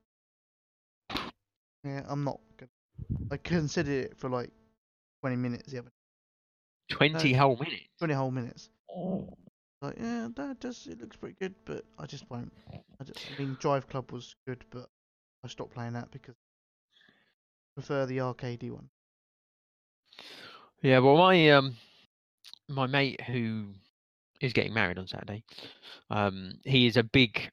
Yeah, 1.85 2.03
I'm 2.09 2.25
not 2.25 2.41
good. 2.57 2.69
I 3.31 3.37
considered 3.37 4.07
it 4.07 4.19
for 4.19 4.29
like 4.29 4.51
20 5.23 5.37
minutes 5.37 5.71
the 5.71 5.79
other 5.79 5.91
Twenty 6.89 7.33
whole 7.33 7.57
minutes. 7.57 7.85
20 7.99 8.14
whole 8.14 8.31
minutes. 8.31 8.71
Oh. 8.91 9.29
Like, 9.83 9.97
yeah, 10.01 10.29
that 10.35 10.61
does. 10.61 10.87
It 10.87 11.01
looks 11.01 11.17
pretty 11.17 11.37
good, 11.41 11.55
but 11.64 11.85
I 11.99 12.07
just 12.07 12.29
won't. 12.31 12.53
I, 13.01 13.05
just, 13.05 13.27
I 13.35 13.39
mean, 13.43 13.57
Drive 13.61 13.89
Club 13.89 14.11
was 14.11 14.35
good, 14.47 14.64
but 14.71 14.89
I 15.45 15.49
stopped 15.49 15.75
playing 15.75 15.93
that 15.93 16.11
because 16.11 16.35
I 17.77 17.81
prefer 17.81 18.07
the 18.07 18.19
arcadey 18.19 18.71
one. 18.71 18.89
Yeah, 20.87 21.01
well, 21.01 21.16
my 21.16 21.51
um, 21.51 21.74
my 22.68 22.87
mate 22.87 23.20
who 23.22 23.70
is 24.41 24.53
getting 24.53 24.72
married 24.72 24.99
on 24.99 25.09
Saturday, 25.09 25.43
um, 26.11 26.61
he 26.62 26.87
is 26.87 26.97
a 26.97 27.03
big 27.03 27.51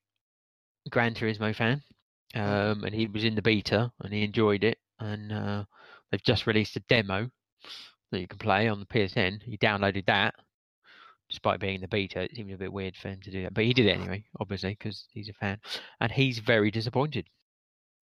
Gran 0.91 1.15
Turismo 1.15 1.55
fan, 1.55 1.81
um, 2.35 2.83
and 2.83 2.93
he 2.93 3.07
was 3.07 3.23
in 3.23 3.33
the 3.33 3.41
beta 3.41 3.91
and 4.01 4.13
he 4.13 4.23
enjoyed 4.23 4.63
it, 4.63 4.77
and 4.99 5.31
uh, 5.31 5.63
they've 6.11 6.21
just 6.21 6.45
released 6.45 6.75
a 6.75 6.81
demo 6.81 7.27
that 8.11 8.19
you 8.19 8.27
can 8.27 8.37
play 8.37 8.67
on 8.67 8.79
the 8.79 8.85
PSN. 8.85 9.41
He 9.41 9.57
downloaded 9.57 10.05
that, 10.05 10.35
despite 11.27 11.59
being 11.59 11.73
in 11.73 11.81
the 11.81 11.87
beta. 11.87 12.21
It 12.21 12.35
seemed 12.35 12.51
a 12.51 12.57
bit 12.57 12.71
weird 12.71 12.95
for 12.95 13.07
him 13.07 13.21
to 13.21 13.31
do 13.31 13.41
that, 13.41 13.55
but 13.55 13.63
he 13.63 13.73
did 13.73 13.87
it 13.87 13.97
anyway, 13.97 14.25
obviously, 14.39 14.77
because 14.77 15.07
he's 15.09 15.29
a 15.29 15.33
fan, 15.33 15.57
and 15.99 16.11
he's 16.11 16.37
very 16.37 16.69
disappointed. 16.69 17.25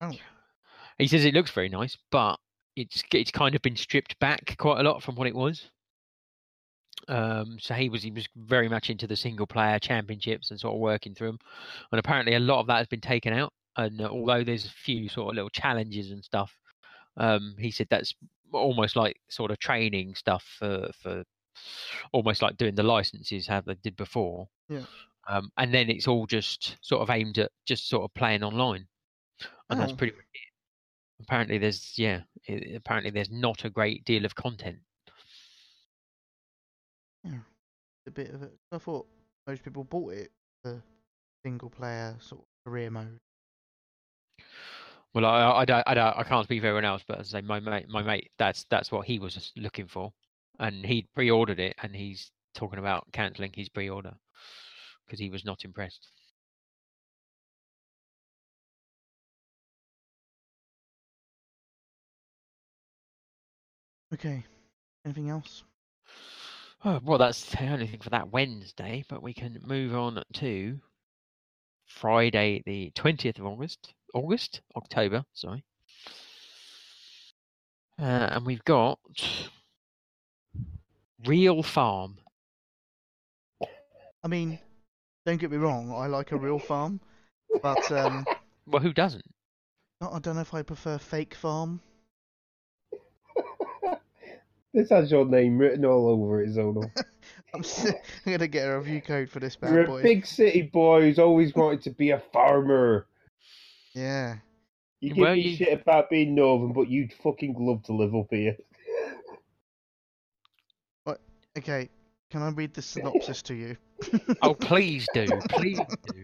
Oh. 0.01 0.11
He 0.99 1.07
says 1.07 1.25
it 1.25 1.35
looks 1.35 1.53
very 1.53 1.69
nice, 1.69 1.97
but 2.11 2.41
it's 2.77 3.03
it's 3.13 3.31
kind 3.31 3.55
of 3.55 3.63
been 3.63 3.77
stripped 3.77 4.19
back 4.21 4.57
quite 4.59 4.81
a 4.81 4.83
lot 4.83 5.03
from 5.03 5.15
what 5.17 5.27
it 5.27 5.35
was. 5.35 5.71
Um, 7.09 7.59
so 7.59 7.75
he 7.75 7.89
was 7.89 8.03
he 8.03 8.11
was 8.11 8.29
very 8.37 8.69
much 8.69 8.91
into 8.91 9.07
the 9.07 9.17
single 9.17 9.47
player 9.47 9.79
championships 9.79 10.51
and 10.51 10.61
sort 10.61 10.75
of 10.75 10.81
working 10.81 11.15
through 11.15 11.29
them, 11.29 11.39
and 11.93 11.99
apparently 11.99 12.35
a 12.35 12.41
lot 12.41 12.61
of 12.61 12.67
that 12.67 12.79
has 12.79 12.87
been 12.87 13.01
taken 13.01 13.33
out. 13.33 13.53
And 13.77 14.01
uh, 14.01 14.09
although 14.09 14.45
there's 14.45 14.67
a 14.67 14.71
few 14.71 15.09
sort 15.09 15.31
of 15.31 15.35
little 15.37 15.51
challenges 15.51 16.11
and 16.11 16.23
stuff, 16.25 16.53
um, 17.17 17.55
he 17.59 17.71
said 17.71 17.87
that's 17.91 18.15
almost 18.53 18.97
like 18.97 19.17
sort 19.31 19.51
of 19.51 19.59
training 19.59 20.15
stuff 20.15 20.45
for 20.59 20.91
for 21.01 21.25
almost 22.13 22.43
like 22.43 22.57
doing 22.57 22.75
the 22.75 22.83
licenses 22.83 23.47
how 23.47 23.61
they 23.61 23.75
did 23.77 23.97
before. 23.97 24.49
Yeah. 24.69 24.85
Um, 25.29 25.51
and 25.57 25.73
then 25.73 25.89
it's 25.91 26.09
all 26.09 26.27
just 26.27 26.77
sort 26.83 27.03
of 27.03 27.11
aimed 27.11 27.39
at 27.39 27.51
just 27.67 27.89
sort 27.89 28.05
of 28.05 28.13
playing 28.15 28.43
online, 28.43 28.87
and 29.71 29.81
that's 29.81 29.93
Oh. 29.93 29.97
pretty. 29.97 30.17
much 30.17 30.25
it. 30.35 30.41
Apparently, 31.23 31.59
there's 31.59 31.93
yeah. 31.97 32.21
i 32.49 32.53
apparently, 32.75 33.11
there's 33.11 33.31
not 33.31 33.65
a 33.65 33.71
great 33.71 34.05
deal 34.05 34.25
of 34.25 34.35
content. 34.35 34.79
A 38.07 38.11
bit 38.11 38.31
of 38.31 38.43
it. 38.43 38.53
I 38.73 38.79
thought 38.79 39.07
most 39.47 39.63
people 39.63 39.85
bought 39.85 40.15
it 40.15 40.33
for 40.63 40.83
single 41.45 41.71
player 41.71 42.17
sort 42.19 42.41
of 42.41 42.47
career 42.65 42.91
mode. 42.91 43.21
Well, 45.15 45.25
I, 45.25 45.61
I, 45.61 45.65
don't, 45.65 45.83
I, 45.87 45.95
don't, 45.95 46.19
I 46.19 46.23
can't 46.23 46.45
speak 46.45 46.61
for 46.61 46.69
everyone 46.69 46.85
else, 46.85 47.03
but 47.07 47.19
as 47.19 47.35
I 47.35 47.41
say, 47.41 47.47
my 47.47 47.61
mate, 47.61 47.89
my 47.89 48.03
mate, 48.03 48.31
that's 48.39 48.65
that's 48.71 48.91
what 48.91 49.07
he 49.07 49.19
was 49.19 49.53
looking 49.57 49.87
for, 49.87 50.13
and 50.59 50.85
he 50.85 51.07
pre-ordered 51.15 51.61
it, 51.61 51.77
and 51.83 51.95
he's 51.95 52.31
talking 52.55 52.79
about 52.79 53.07
cancelling 53.13 53.53
his 53.55 53.69
pre-order 53.69 54.15
because 55.07 55.21
he 55.21 55.31
was 55.31 55.45
not 55.45 55.65
impressed. 55.65 56.11
Okay. 64.13 64.45
Anything 65.05 65.31
else? 65.31 65.65
Oh, 66.85 67.01
well, 67.05 67.19
that's 67.19 67.45
the 67.51 67.67
only 67.67 67.87
thing 67.87 68.01
for 68.01 68.11
that 68.11 68.33
Wednesday, 68.33 69.05
but 69.09 69.23
we 69.23 69.35
can 69.35 69.61
move 69.67 69.95
on 69.95 70.23
to 70.35 70.79
Friday, 71.87 72.63
the 72.65 72.91
twentieth 72.95 73.39
of 73.39 73.47
August, 73.47 73.93
August, 74.15 74.63
October, 74.77 75.25
sorry, 75.35 75.63
uh, 77.99 78.29
and 78.33 78.47
we've 78.47 78.65
got 78.65 78.99
Real 81.27 81.63
Farm. 81.63 82.17
I 84.23 84.29
mean, 84.29 84.59
don't 85.27 85.39
get 85.39 85.51
me 85.51 85.59
wrong. 85.59 85.93
I 85.93 86.07
like 86.07 86.33
a 86.33 86.37
real 86.37 86.59
farm, 86.59 87.01
but 87.63 87.91
um, 87.93 88.25
Well, 88.67 88.83
who 88.83 88.93
doesn't? 88.93 89.25
I 90.01 90.19
don't 90.19 90.37
know 90.37 90.41
if 90.41 90.55
I 90.55 90.63
prefer 90.63 90.97
fake 90.97 91.35
farm. 91.35 91.81
This 94.73 94.91
has 94.91 95.11
your 95.11 95.25
name 95.27 95.59
written 95.59 95.85
all 95.85 96.09
over 96.09 96.43
it, 96.43 96.51
Zonal. 96.51 96.91
I'm, 97.55 97.61
s- 97.61 97.87
I'm 98.27 98.33
gonna 98.33 98.47
get 98.49 98.69
a 98.69 98.79
review 98.79 99.01
code 99.01 99.29
for 99.29 99.41
this 99.41 99.57
bad 99.57 99.73
You're 99.75 99.87
boy. 99.87 100.01
a 100.01 100.03
big 100.03 100.25
city 100.27 100.63
boy 100.63 101.03
who's 101.03 101.19
always 101.19 101.55
wanted 101.55 101.83
to 101.83 101.91
be 101.91 102.11
a 102.11 102.23
farmer. 102.33 103.07
Yeah. 103.95 104.37
You 105.01 105.11
give 105.15 105.19
Well, 105.23 105.35
me 105.35 105.41
you- 105.41 105.57
shit 105.57 105.81
about 105.81 106.11
being 106.11 106.35
northern, 106.35 106.73
but 106.73 106.89
you'd 106.89 107.13
fucking 107.13 107.57
love 107.59 107.83
to 107.85 107.93
live 107.93 108.15
up 108.15 108.27
here. 108.31 108.57
What? 111.05 111.21
Okay. 111.59 111.89
Can 112.31 112.43
I 112.43 112.51
read 112.51 112.75
the 112.75 112.83
synopsis 112.83 113.43
to 113.43 113.55
you? 113.55 113.77
Oh, 114.43 114.55
please 114.55 115.07
do, 115.13 115.27
please 115.51 115.79
do. 116.07 116.23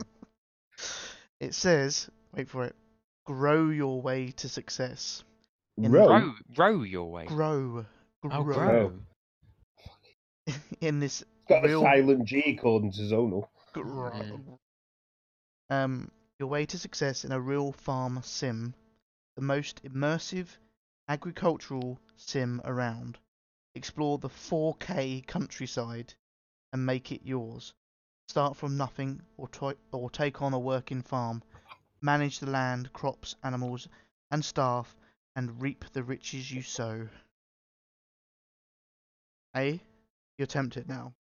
It 1.41 1.53
says, 1.53 2.09
wait 2.35 2.49
for 2.49 2.65
it. 2.65 2.75
Grow 3.27 3.69
your 3.69 4.01
way 4.01 4.29
to 4.37 4.49
success. 4.49 5.25
In 5.77 5.93
Row? 5.93 6.09
Row, 6.09 6.33
row 6.57 6.83
your 6.85 7.11
way. 7.11 7.27
Grow. 7.27 7.85
Oh, 8.25 8.43
Grow. 8.43 8.55
grow. 8.55 8.93
In 10.81 11.01
this 11.01 11.23
It's 11.23 11.49
got 11.49 11.65
real 11.65 11.81
a 11.81 11.85
silent 11.85 12.25
G 12.25 12.57
according 12.59 12.93
to 12.93 13.03
Zonal. 13.03 13.49
grow. 13.73 14.59
Um, 15.71 16.11
your 16.39 16.49
way 16.49 16.67
to 16.67 16.79
success 16.79 17.25
in 17.25 17.33
a 17.33 17.41
real 17.41 17.73
farm 17.73 18.21
sim, 18.23 18.75
the 19.37 19.43
most 19.43 19.83
immersive 19.83 20.49
agricultural 21.09 21.99
sim 22.17 22.61
around. 22.65 23.19
Explore 23.75 24.19
the 24.19 24.29
4K 24.29 25.27
countryside 25.27 26.15
and 26.73 26.87
make 26.87 27.13
it 27.13 27.23
yours. 27.23 27.75
Start 28.29 28.57
from 28.57 28.77
nothing 28.77 29.23
or, 29.37 29.49
try, 29.49 29.75
or 29.93 30.11
take 30.11 30.41
on 30.43 30.53
a 30.55 30.59
working 30.59 31.03
farm. 31.03 31.43
Manage 32.01 32.39
the 32.39 32.51
land, 32.51 32.93
crops, 32.93 33.35
animals, 33.43 33.89
and 34.31 34.45
staff, 34.45 34.97
and 35.35 35.61
reap 35.61 35.85
the 35.93 36.03
riches 36.03 36.51
you 36.51 36.63
sow. 36.63 37.09
Hey, 39.57 39.81
you're 40.37 40.45
tempted 40.45 40.87
now. 40.87 41.15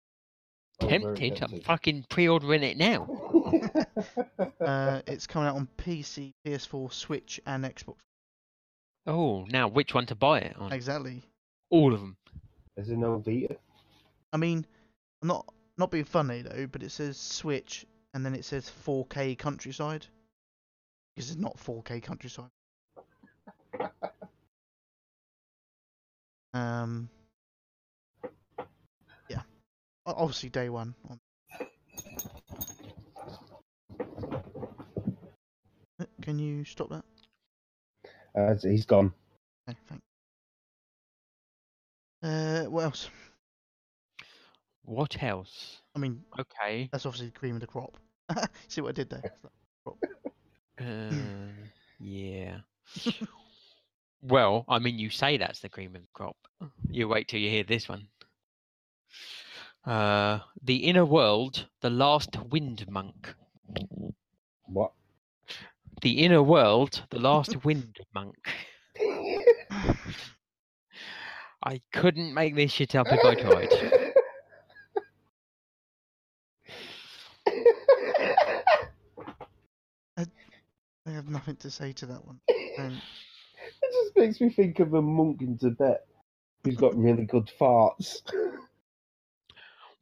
Oh, 0.82 0.88
very 0.88 1.04
tempted. 1.04 1.44
I'm 1.44 1.62
fucking 1.62 2.08
pre-ordering 2.10 2.64
it 2.64 2.78
now. 2.78 3.08
Uh, 4.60 5.02
it's 5.08 5.28
coming 5.28 5.48
out 5.48 5.56
on 5.56 5.68
PC, 5.78 6.34
PS4, 6.46 6.92
Switch, 6.92 7.40
and 7.46 7.64
Xbox. 7.64 7.96
Oh, 9.06 9.44
now 9.50 9.68
which 9.68 9.94
one 9.94 10.06
to 10.08 10.16
buy 10.16 10.40
it 10.40 10.56
on? 10.58 10.72
Exactly. 10.72 11.22
All 11.70 11.94
of 11.94 12.00
them. 12.00 12.16
Is 12.78 12.88
there 12.88 12.98
no 12.98 13.18
Vita? 13.18 13.58
I 14.32 14.38
mean, 14.38 14.66
I'm 15.22 15.28
not 15.28 15.46
not 15.78 15.92
being 15.92 16.06
funny 16.06 16.42
though, 16.42 16.68
but 16.68 16.82
it 16.82 16.92
says 16.92 17.18
Switch 17.18 17.86
and 18.14 18.26
then 18.26 18.34
it 18.36 18.46
says 18.46 18.72
4K 18.86 19.38
countryside. 19.38 20.06
Because 21.16 21.32
it's 21.32 21.40
not 21.40 21.58
4K 21.58 22.02
countryside. 22.02 22.50
Um. 26.54 27.10
Yeah. 30.06 30.14
Obviously, 30.16 30.50
day 30.50 30.70
one. 30.70 30.96
Uh, 31.10 31.16
Can 36.22 36.40
you 36.40 36.64
stop 36.66 36.90
that? 36.90 37.04
Uh, 38.36 38.56
he's 38.62 38.86
gone. 38.86 39.14
Okay, 39.70 39.78
thanks. 39.88 40.04
Uh, 42.22 42.70
what 42.70 42.84
else? 42.86 43.10
What 44.86 45.22
else? 45.24 45.82
I 45.96 46.00
mean, 46.00 46.22
Okay. 46.40 46.90
that's 46.92 47.06
obviously 47.06 47.28
the 47.28 47.40
cream 47.40 47.56
of 47.56 47.62
the 47.62 47.68
crop. 47.68 47.98
See 48.68 48.82
what 48.82 48.90
I 48.90 48.92
did 48.94 49.10
there? 49.10 49.24
Uh, 50.80 51.16
yeah. 52.00 52.58
well, 54.22 54.66
I 54.68 54.80
mean, 54.80 54.98
you 55.00 55.10
say 55.10 55.38
that's 55.38 55.60
the 55.60 55.70
cream 55.70 55.96
of 55.96 56.02
the 56.02 56.08
crop. 56.14 56.36
You 56.90 57.08
wait 57.08 57.28
till 57.28 57.40
you 57.40 57.50
hear 57.50 57.64
this 57.64 57.88
one. 57.88 58.08
Uh, 59.86 60.40
the 60.62 60.78
inner 60.78 61.06
world, 61.06 61.68
the 61.82 61.90
last 61.90 62.38
wind 62.50 62.86
monk. 62.90 63.34
What? 64.66 64.94
The 66.02 66.24
inner 66.24 66.42
world, 66.42 67.04
the 67.10 67.20
last 67.20 67.66
wind 67.66 67.98
monk. 68.14 68.36
I 71.66 71.82
couldn't 71.92 72.34
make 72.34 72.56
this 72.56 72.72
shit 72.72 72.96
up 72.96 73.08
if 73.10 73.24
I 73.24 73.36
tried. 73.36 74.04
I 81.06 81.12
have 81.12 81.28
nothing 81.28 81.58
to 81.58 81.70
say 81.70 81.92
to 81.94 82.06
that 82.06 82.26
one. 82.26 82.40
Um, 82.80 83.02
It 83.82 83.92
just 83.92 84.16
makes 84.16 84.40
me 84.40 84.50
think 84.50 84.80
of 84.80 84.94
a 84.94 85.02
monk 85.02 85.42
in 85.42 85.58
Tibet 85.58 86.06
who's 86.64 86.78
got 86.78 86.96
really 86.98 87.26
good 87.26 87.52
farts. 87.60 88.22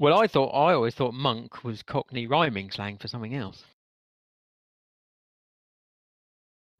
Well, 0.02 0.20
I 0.20 0.26
thought 0.26 0.48
I 0.48 0.74
always 0.74 0.96
thought 0.96 1.14
monk 1.14 1.64
was 1.64 1.84
Cockney 1.84 2.26
rhyming 2.26 2.72
slang 2.72 2.98
for 2.98 3.08
something 3.08 3.36
else. 3.36 3.64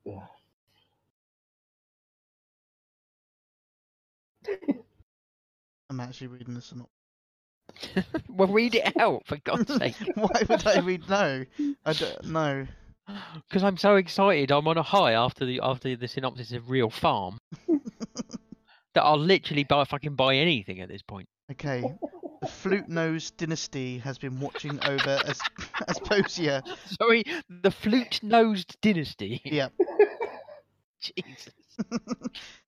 Yeah. 0.04 0.26
I'm 5.92 6.00
actually 6.00 6.28
reading 6.28 6.56
this 6.56 6.74
or 6.74 6.78
not. 6.78 6.90
well, 8.28 8.48
read 8.48 8.74
it 8.74 8.98
out 8.98 9.22
for 9.28 9.38
God's 9.44 9.72
sake. 9.78 9.98
Why 10.16 10.42
would 10.50 10.66
I 10.66 10.80
read 10.80 11.08
no? 11.08 11.46
I 11.86 11.94
don't 11.94 12.26
know. 12.26 12.66
Because 13.48 13.64
I'm 13.68 13.78
so 13.78 13.98
excited, 13.98 14.52
I'm 14.52 14.68
on 14.68 14.80
a 14.80 14.84
high 14.84 15.12
after 15.12 15.46
the 15.46 15.60
after 15.62 15.96
the 15.96 16.08
synopsis 16.08 16.54
of 16.54 16.72
Real 16.72 16.90
Farm 16.90 17.38
that 17.68 19.04
I'll 19.04 19.20
literally 19.20 19.64
buy 19.64 19.86
fucking 19.86 20.16
buy 20.16 20.38
anything 20.38 20.80
at 20.80 20.90
this 20.90 21.04
point. 21.04 21.28
Okay. 21.52 21.84
The 22.42 22.48
flute 22.48 22.90
nosed 22.90 23.38
dynasty 23.38 24.00
has 24.00 24.18
been 24.18 24.40
watching 24.40 24.84
over 24.84 25.20
as 25.28 25.40
Asposia. 25.88 26.64
Sorry, 27.00 27.24
the 27.48 27.70
flute-nosed 27.70 28.82
dynasty. 28.82 29.42
Yep. 29.46 29.74
Jesus. 31.00 31.54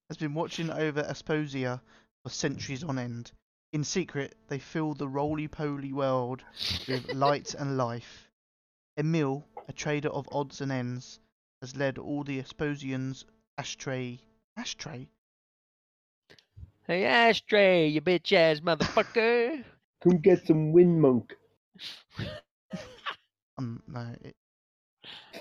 has 0.08 0.16
been 0.16 0.32
watching 0.32 0.70
over 0.70 1.02
Asposia 1.02 1.80
for 2.22 2.30
centuries 2.30 2.84
on 2.84 3.00
end. 3.00 3.32
In 3.72 3.82
secret, 3.82 4.36
they 4.46 4.60
fill 4.60 4.94
the 4.94 5.08
roly-poly 5.08 5.92
world 5.92 6.44
with 6.86 7.12
light 7.12 7.54
and 7.54 7.76
life. 7.76 8.30
Emil, 8.96 9.44
a 9.66 9.72
trader 9.72 10.10
of 10.10 10.28
odds 10.30 10.60
and 10.60 10.70
ends, 10.70 11.18
has 11.60 11.74
led 11.74 11.98
all 11.98 12.22
the 12.22 12.40
Asposians 12.40 13.24
ashtray. 13.58 14.20
Ashtray? 14.56 15.08
Hey, 16.86 17.04
Ashtray, 17.04 17.88
you 17.88 18.00
bitch 18.00 18.32
ass 18.32 18.60
motherfucker. 18.60 19.64
Come 20.02 20.18
get 20.18 20.46
some 20.46 20.72
wind 20.72 21.00
monk. 21.00 21.34
Um, 23.56 23.80
no, 23.86 24.04
it, 24.24 24.34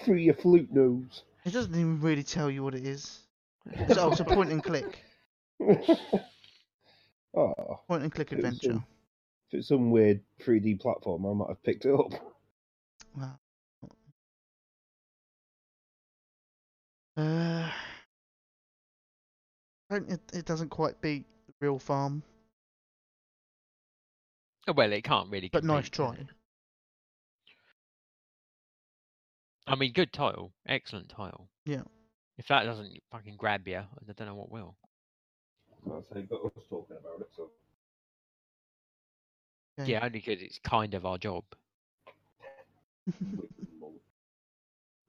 Free 0.06 0.26
your 0.26 0.36
flute 0.36 0.72
nose. 0.72 1.24
it 1.46 1.52
doesn't 1.52 1.74
even 1.74 2.00
really 2.00 2.22
tell 2.22 2.52
you 2.52 2.64
what 2.64 2.76
it 2.76 2.86
is. 2.86 3.22
It's, 3.66 3.98
oh, 3.98 4.12
it's 4.12 4.20
a 4.20 4.24
point 4.24 4.52
and 4.52 4.64
click. 4.64 5.04
oh, 7.36 7.80
Point 7.88 8.04
and 8.04 8.12
click 8.12 8.32
It 8.32 8.36
was, 8.36 8.46
adventure. 8.46 8.72
um, 8.74 8.86
if 9.50 9.58
it's 9.60 9.68
some 9.70 9.90
weird 9.90 10.22
3D 10.44 10.80
platform, 10.80 11.26
I 11.26 11.34
might 11.34 11.50
have 11.50 11.64
picked 11.64 11.86
it 11.86 11.94
up. 11.96 12.14
Wow. 13.18 13.40
Uh, 17.18 17.72
don't 17.72 17.72
it, 19.96 20.22
it 20.34 20.46
doesn't 20.46 20.70
quite 20.70 21.02
beat 21.02 21.26
the 21.48 21.54
real 21.60 21.80
farm, 21.80 22.24
oh, 24.68 24.74
well, 24.74 24.92
it 24.92 25.04
can't 25.04 25.30
really. 25.30 25.50
but 25.52 25.64
nice 25.64 25.90
compete, 25.90 25.94
can 25.94 26.06
try. 26.16 26.22
it? 26.22 26.28
I 29.66 29.76
mean, 29.76 29.94
good 29.94 30.12
title, 30.12 30.52
excellent 30.68 31.10
title. 31.10 31.48
Yeah. 31.66 31.84
If 32.38 32.48
that 32.48 32.64
doesn't 32.64 32.92
fucking 33.12 33.38
grab 33.38 33.68
you, 33.68 33.78
I 33.78 34.12
don't 34.14 34.28
know 34.28 34.36
what 34.36 34.52
will. 34.52 34.76
I'll 35.90 36.04
say, 36.14 36.26
but 36.30 36.44
us 36.46 36.52
talking 36.70 36.98
about 37.00 37.22
it, 37.22 37.30
so. 37.36 37.50
Okay. 39.80 39.92
Yeah, 39.92 40.00
only 40.00 40.20
because 40.20 40.42
it's 40.42 40.60
kind 40.60 40.94
of 40.94 41.06
our 41.06 41.18
job. 41.18 41.44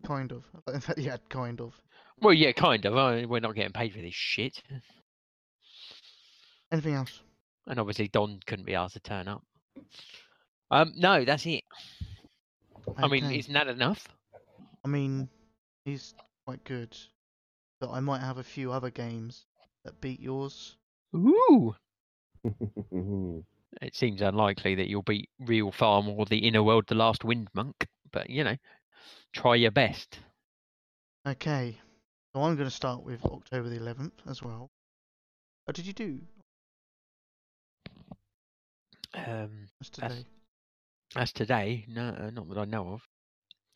kind 0.04 0.32
of. 0.32 0.44
In 0.72 0.80
fact, 0.80 0.98
yeah, 0.98 1.16
kind 1.28 1.60
of. 1.60 1.74
Well, 2.20 2.34
yeah, 2.34 2.52
kind 2.52 2.84
of. 2.84 2.96
uh, 2.96 3.26
We're 3.28 3.40
not 3.40 3.54
getting 3.54 3.72
paid 3.72 3.92
for 3.92 4.00
this 4.00 4.14
shit. 4.14 4.62
Anything 6.72 6.94
else? 6.94 7.20
And 7.66 7.78
obviously, 7.78 8.08
Don 8.08 8.40
couldn't 8.46 8.66
be 8.66 8.74
asked 8.74 8.94
to 8.94 9.00
turn 9.00 9.28
up. 9.28 9.42
Um, 10.70 10.92
no, 10.96 11.24
that's 11.24 11.46
it. 11.46 11.62
I 12.96 13.08
mean, 13.08 13.24
Okay. 13.24 13.38
isn't 13.38 13.52
that 13.54 13.68
enough? 13.68 14.06
I 14.84 14.88
mean, 14.88 15.28
he's 15.84 16.14
quite 16.46 16.62
good, 16.64 16.96
but 17.80 17.90
I 17.90 18.00
might 18.00 18.20
have 18.20 18.38
a 18.38 18.42
few 18.44 18.70
other 18.72 18.90
games 18.90 19.46
that 19.84 20.00
beat 20.00 20.20
yours. 20.20 20.76
Ooh. 21.14 21.74
It 23.82 23.96
seems 23.96 24.22
unlikely 24.22 24.76
that 24.76 24.88
you'll 24.88 25.02
beat 25.02 25.28
Real 25.40 25.72
Farm 25.72 26.08
or 26.08 26.26
the 26.26 26.38
Inner 26.46 26.62
World, 26.62 26.84
The 26.86 26.94
Last 26.94 27.24
Wind 27.24 27.48
Monk, 27.54 27.74
but 28.12 28.30
you 28.30 28.44
know, 28.44 28.54
try 29.34 29.56
your 29.56 29.70
best. 29.70 30.18
Okay, 31.26 31.78
so 32.34 32.42
I'm 32.42 32.54
going 32.56 32.68
to 32.68 32.74
start 32.74 33.02
with 33.02 33.24
October 33.24 33.68
the 33.68 33.78
11th 33.78 34.12
as 34.28 34.42
well. 34.42 34.68
What 35.64 35.74
did 35.76 35.86
you 35.86 35.92
do? 35.92 36.20
Um, 39.14 39.66
That's 39.80 39.90
That's- 39.90 40.18
today. 40.18 40.28
as 41.16 41.32
today, 41.32 41.84
no, 41.88 42.08
uh, 42.08 42.30
not 42.30 42.48
that 42.48 42.58
I 42.58 42.64
know 42.64 42.94
of. 42.94 43.02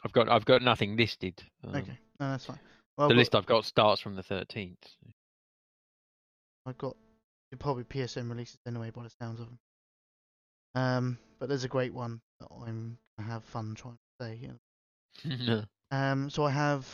I've 0.05 0.13
got 0.13 0.29
I've 0.29 0.45
got 0.45 0.63
nothing 0.63 0.97
listed. 0.97 1.41
Um, 1.65 1.77
Okay, 1.77 1.99
no, 2.21 2.31
that's 2.31 2.45
fine. 2.47 2.59
Well, 2.97 3.09
The 3.09 3.15
I've 3.15 3.17
got- 3.17 3.19
list 3.19 3.35
I've 3.37 3.47
got 3.47 3.65
starts 3.65 4.01
from 4.03 4.17
the 4.17 4.23
13th. 4.23 4.77
I've 6.67 6.79
got 6.79 6.97
probably 7.61 7.85
PSN 7.85 8.29
releases 8.29 8.59
anyway 8.67 8.91
by 8.91 9.05
the 9.05 9.11
sounds 9.21 9.41
of 9.41 9.47
them. 9.47 9.59
Um, 10.75 11.19
but 11.39 11.49
there's 11.49 11.65
a 11.65 11.69
great 11.69 11.95
one 11.95 12.21
that 12.41 12.49
I'm 12.53 12.99
gonna 13.17 13.31
have 13.31 13.45
fun 13.45 13.75
trying 13.75 13.95
to 13.95 14.25
say. 14.25 14.35
yeah. 14.43 14.53
Um, 15.91 16.29
so 16.31 16.45
I 16.45 16.51
have 16.51 16.87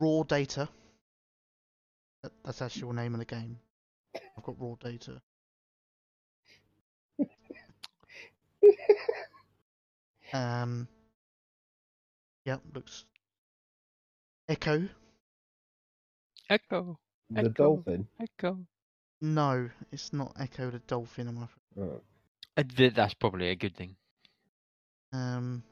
raw 0.00 0.22
data. 0.22 0.68
That, 2.22 2.32
that's 2.44 2.62
actually 2.62 2.92
the 2.92 3.02
name 3.02 3.14
of 3.14 3.18
the 3.20 3.26
game. 3.26 3.58
I've 4.36 4.44
got 4.44 4.60
raw 4.60 4.74
data. 4.80 5.20
Um, 10.32 10.88
Yep, 12.44 12.60
looks. 12.74 13.04
Echo. 14.48 14.88
Echo, 16.48 16.98
The 17.30 17.40
Echo. 17.40 17.50
dolphin. 17.50 18.08
Echo. 18.20 18.58
No, 19.20 19.70
it's 19.92 20.12
not 20.12 20.34
Echo 20.40 20.70
the 20.70 20.80
dolphin. 20.80 21.28
I'm 21.28 21.42
afraid. 21.42 21.60
Oh. 21.78 22.00
That's 22.56 23.14
probably 23.14 23.48
a 23.50 23.56
good 23.56 23.76
thing. 23.76 23.96
Um. 25.12 25.62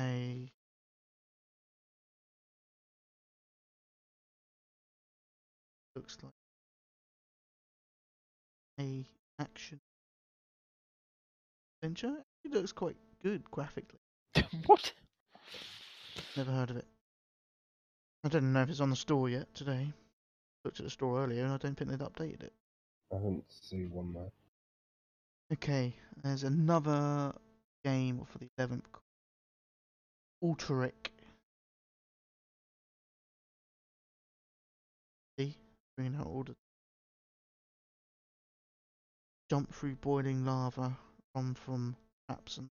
A. 0.00 0.50
Looks 5.94 6.18
like 6.22 6.32
a 8.80 9.06
action 9.40 9.80
adventure. 11.82 12.16
It 12.44 12.52
looks 12.52 12.72
quite 12.72 12.96
good 13.22 13.48
graphically. 13.50 14.00
what? 14.66 14.92
Never 16.36 16.50
heard 16.50 16.70
of 16.70 16.76
it. 16.78 16.86
I 18.24 18.28
don't 18.28 18.52
know 18.52 18.62
if 18.62 18.70
it's 18.70 18.80
on 18.80 18.90
the 18.90 18.96
store 18.96 19.28
yet 19.28 19.54
today. 19.54 19.92
Looked 20.64 20.80
at 20.80 20.86
the 20.86 20.90
store 20.90 21.22
earlier 21.22 21.44
and 21.44 21.52
I 21.52 21.58
don't 21.58 21.76
think 21.76 21.90
they'd 21.90 21.98
updated 21.98 22.42
it. 22.42 22.52
I 23.12 23.16
haven't 23.16 23.44
seen 23.48 23.90
one 23.92 24.14
there. 24.14 24.32
Okay, 25.52 25.94
there's 26.22 26.42
another 26.42 27.34
game 27.84 28.26
for 28.26 28.38
the 28.38 28.48
11th. 28.58 28.82
Ulteric. 30.44 31.10
See? 35.38 35.56
Bringing 35.96 36.20
out 36.20 36.26
all 36.26 36.42
the. 36.42 36.54
Jump 39.48 39.72
through 39.74 39.96
boiling 39.96 40.44
lava, 40.44 40.96
run 41.34 41.54
from 41.54 41.96
traps 42.28 42.58
and. 42.58 42.68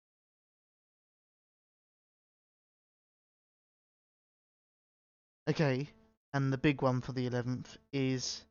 Okay, 5.49 5.89
and 6.33 6.53
the 6.53 6.57
big 6.57 6.81
one 6.83 7.01
for 7.01 7.11
the 7.11 7.27
11th 7.27 7.77
is 7.91 8.45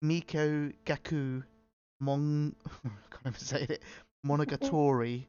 Miko 0.00 0.72
Gaku 0.86 1.42
Mon. 2.00 2.56
I 2.84 2.88
can't 3.10 3.26
even 3.26 3.38
say 3.38 3.66
it. 3.68 3.82
Monogatari 4.26 5.26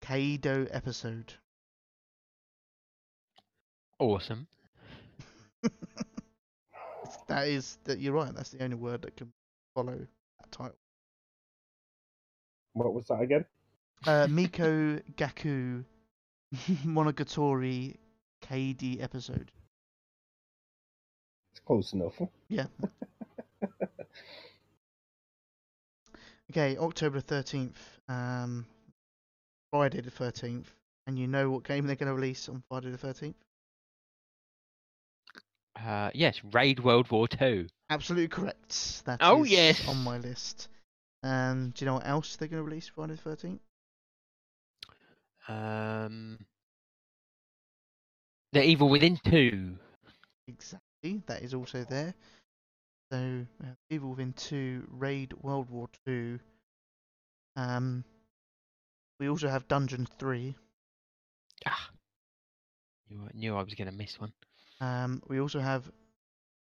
Kaido 0.00 0.66
episode. 0.70 1.34
Awesome. 4.00 4.46
that 7.28 7.48
is 7.48 7.76
that 7.84 7.98
you're 7.98 8.14
right. 8.14 8.34
That's 8.34 8.48
the 8.48 8.64
only 8.64 8.76
word 8.76 9.02
that 9.02 9.14
can 9.14 9.30
follow 9.74 9.94
that 9.94 10.50
title. 10.50 10.78
What 12.72 12.94
was 12.94 13.04
that 13.08 13.20
again? 13.20 13.44
Uh, 14.06 14.26
Miko 14.30 14.98
Gaku 15.16 15.84
Monogatari 16.86 17.96
KD 18.42 19.02
episode. 19.02 19.52
It's 21.52 21.60
close 21.60 21.92
enough. 21.92 22.18
Yeah. 22.48 22.66
okay, 26.50 26.78
October 26.78 27.20
thirteenth. 27.20 27.78
Um, 28.08 28.64
Friday 29.70 30.00
the 30.00 30.10
thirteenth. 30.10 30.72
And 31.06 31.18
you 31.18 31.26
know 31.26 31.50
what 31.50 31.64
game 31.64 31.86
they're 31.86 31.96
going 31.96 32.08
to 32.08 32.14
release 32.14 32.48
on 32.48 32.62
Friday 32.70 32.90
the 32.90 32.96
thirteenth? 32.96 33.36
Uh, 35.84 36.10
yes, 36.14 36.40
Raid 36.52 36.80
World 36.80 37.10
War 37.10 37.26
Two. 37.28 37.66
Absolutely 37.88 38.28
correct. 38.28 39.04
That 39.06 39.18
Oh, 39.22 39.44
is 39.44 39.50
yes. 39.50 39.88
on 39.88 39.96
my 39.98 40.18
list. 40.18 40.68
Um, 41.22 41.70
do 41.74 41.84
you 41.84 41.86
know 41.86 41.94
what 41.94 42.06
else 42.06 42.36
they're 42.36 42.48
going 42.48 42.60
to 42.60 42.64
release 42.68 42.88
Friday 42.88 43.14
the 43.14 43.20
thirteenth? 43.20 43.60
Um, 45.48 46.38
The 48.52 48.62
Evil 48.62 48.88
Within 48.88 49.18
Two. 49.24 49.76
Exactly. 50.48 51.22
That 51.26 51.42
is 51.42 51.54
also 51.54 51.84
there. 51.84 52.14
So 53.10 53.46
have 53.64 53.76
Evil 53.88 54.10
Within 54.10 54.32
Two, 54.34 54.86
Raid 54.90 55.32
World 55.42 55.70
War 55.70 55.88
Two. 56.06 56.38
Um, 57.56 58.04
we 59.18 59.28
also 59.28 59.48
have 59.48 59.66
Dungeon 59.66 60.06
Three. 60.18 60.54
Ah, 61.66 61.90
you 63.08 63.28
knew 63.34 63.56
I 63.56 63.62
was 63.62 63.74
going 63.74 63.90
to 63.90 63.96
miss 63.96 64.18
one. 64.20 64.32
Um, 64.80 65.22
we 65.28 65.40
also 65.40 65.60
have 65.60 65.90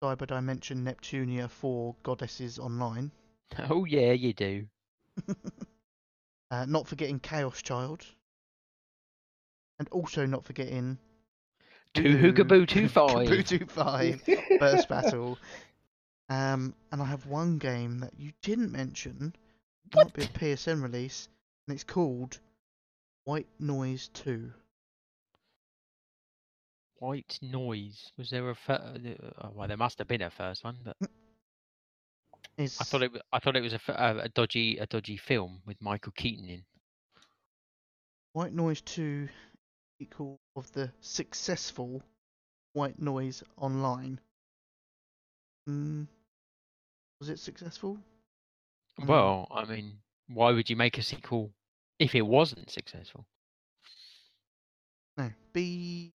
Cyber 0.03 0.27
Dimension 0.27 0.83
Neptunia 0.85 1.49
for 1.49 1.95
Goddesses 2.03 2.59
Online. 2.59 3.11
Oh 3.69 3.85
yeah, 3.85 4.13
you 4.13 4.33
do. 4.33 4.65
uh, 6.49 6.65
not 6.65 6.87
forgetting 6.87 7.19
Chaos 7.19 7.61
Child. 7.61 8.03
And 9.77 9.87
also 9.89 10.25
not 10.25 10.43
forgetting 10.43 10.97
Two 11.93 12.17
Boo- 12.33 12.33
Hookaboo 12.33 12.67
Two 12.67 12.87
Five. 12.89 13.27
Kabuto 13.27 13.69
5 13.69 14.23
First 14.59 14.89
Battle. 14.89 15.37
Um, 16.29 16.73
and 16.91 16.99
I 17.01 17.05
have 17.05 17.27
one 17.27 17.59
game 17.59 17.99
that 17.99 18.13
you 18.17 18.31
didn't 18.41 18.71
mention. 18.71 19.35
What? 19.91 20.05
Might 20.05 20.13
be 20.13 20.23
a 20.23 20.27
PSN 20.55 20.81
release, 20.81 21.27
and 21.67 21.75
it's 21.75 21.83
called 21.83 22.39
White 23.25 23.47
Noise 23.59 24.09
2. 24.15 24.51
White 27.03 27.37
Noise. 27.41 28.13
Was 28.17 28.29
there 28.29 28.49
a? 28.49 28.55
Fir- 28.55 28.95
uh, 29.37 29.49
well, 29.53 29.67
there 29.67 29.75
must 29.75 29.97
have 29.97 30.07
been 30.07 30.21
a 30.21 30.29
first 30.29 30.63
one, 30.63 30.77
but 30.85 30.95
It's, 32.57 32.79
I 32.79 32.85
thought 32.85 33.03
it. 33.03 33.11
I 33.33 33.39
thought 33.39 33.57
it 33.57 33.61
was 33.61 33.73
a, 33.73 33.81
f- 33.85 33.89
a, 33.89 34.19
a 34.19 34.29
dodgy, 34.29 34.77
a 34.77 34.85
dodgy 34.85 35.17
film 35.17 35.61
with 35.65 35.81
Michael 35.81 36.13
Keaton 36.15 36.47
in. 36.47 36.63
White 38.31 38.53
Noise 38.53 38.79
2 38.83 39.27
equal 39.99 40.39
of 40.55 40.71
the 40.71 40.93
successful 41.01 42.01
White 42.71 43.01
Noise 43.01 43.43
Online. 43.57 44.17
Mm, 45.69 46.07
was 47.19 47.27
it 47.27 47.39
successful? 47.39 47.97
Mm. 49.01 49.07
Well, 49.07 49.49
I 49.51 49.65
mean, 49.65 49.91
why 50.29 50.51
would 50.51 50.69
you 50.69 50.77
make 50.77 50.97
a 50.97 51.03
sequel 51.03 51.51
if 51.99 52.15
it 52.15 52.21
wasn't 52.21 52.71
successful? 52.71 53.25
No. 55.17 55.29
Be 55.51 56.13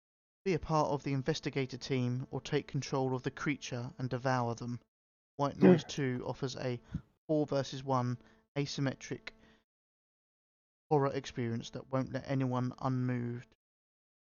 be 0.46 0.54
a 0.54 0.60
part 0.60 0.90
of 0.90 1.04
the 1.04 1.12
investigator 1.12 1.76
team 1.76 2.28
or 2.30 2.40
take 2.40 2.68
control 2.68 3.16
of 3.16 3.24
the 3.24 3.32
creature 3.32 3.90
and 3.98 4.08
devour 4.08 4.54
them. 4.54 4.80
White 5.38 5.60
Noise 5.62 5.84
2 5.86 6.24
offers 6.26 6.56
a 6.56 6.80
4 7.28 7.48
versus 7.48 7.84
1 7.84 8.16
asymmetric 8.56 9.30
horror 10.90 11.12
experience 11.14 11.72
that 11.72 11.92
won't 11.92 12.14
let 12.14 12.30
anyone 12.30 12.72
unmoved. 12.80 13.48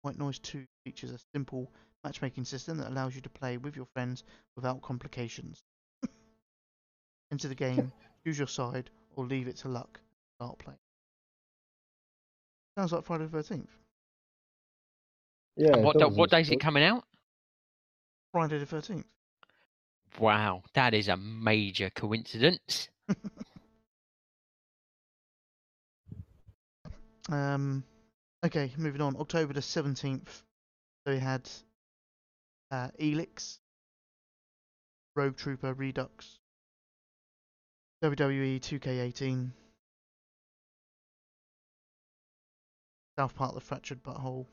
White 0.03 0.17
Noise 0.17 0.39
2 0.39 0.65
features 0.85 1.11
a 1.11 1.19
simple 1.33 1.69
matchmaking 2.05 2.45
system 2.45 2.77
that 2.77 2.87
allows 2.87 3.13
you 3.13 3.21
to 3.21 3.29
play 3.29 3.57
with 3.57 3.75
your 3.75 3.87
friends 3.93 4.23
without 4.55 4.81
complications. 4.81 5.61
Enter 7.31 7.49
the 7.49 7.55
game, 7.55 7.91
choose 8.25 8.37
your 8.37 8.47
side, 8.47 8.89
or 9.17 9.25
leave 9.25 9.49
it 9.49 9.57
to 9.57 9.67
luck. 9.67 9.99
Start 10.37 10.59
playing. 10.59 10.79
Sounds 12.77 12.93
like 12.93 13.03
Friday 13.03 13.25
the 13.25 13.37
13th. 13.37 13.67
Yeah. 15.57 15.77
What 15.77 15.95
it 15.95 16.11
what 16.11 16.29
day 16.29 16.41
is 16.41 16.49
it 16.49 16.59
coming 16.59 16.83
out? 16.83 17.03
Friday 18.31 18.57
the 18.57 18.65
13th. 18.65 19.05
Wow, 20.19 20.63
that 20.73 20.93
is 20.93 21.07
a 21.07 21.17
major 21.17 21.89
coincidence. 21.89 22.89
Um, 27.29 27.83
okay, 28.45 28.71
moving 28.77 29.01
on. 29.01 29.15
October 29.17 29.53
the 29.53 29.59
17th, 29.59 30.27
so 30.27 31.13
we 31.13 31.19
had 31.19 31.49
uh, 32.71 32.89
Elex, 32.99 33.57
Rogue 35.15 35.35
Trooper 35.35 35.73
Redux, 35.73 36.39
WWE 38.03 38.59
2K18, 38.59 39.49
South 43.17 43.35
Park 43.35 43.55
The 43.55 43.61
Fractured 43.61 44.03
Butthole. 44.03 44.45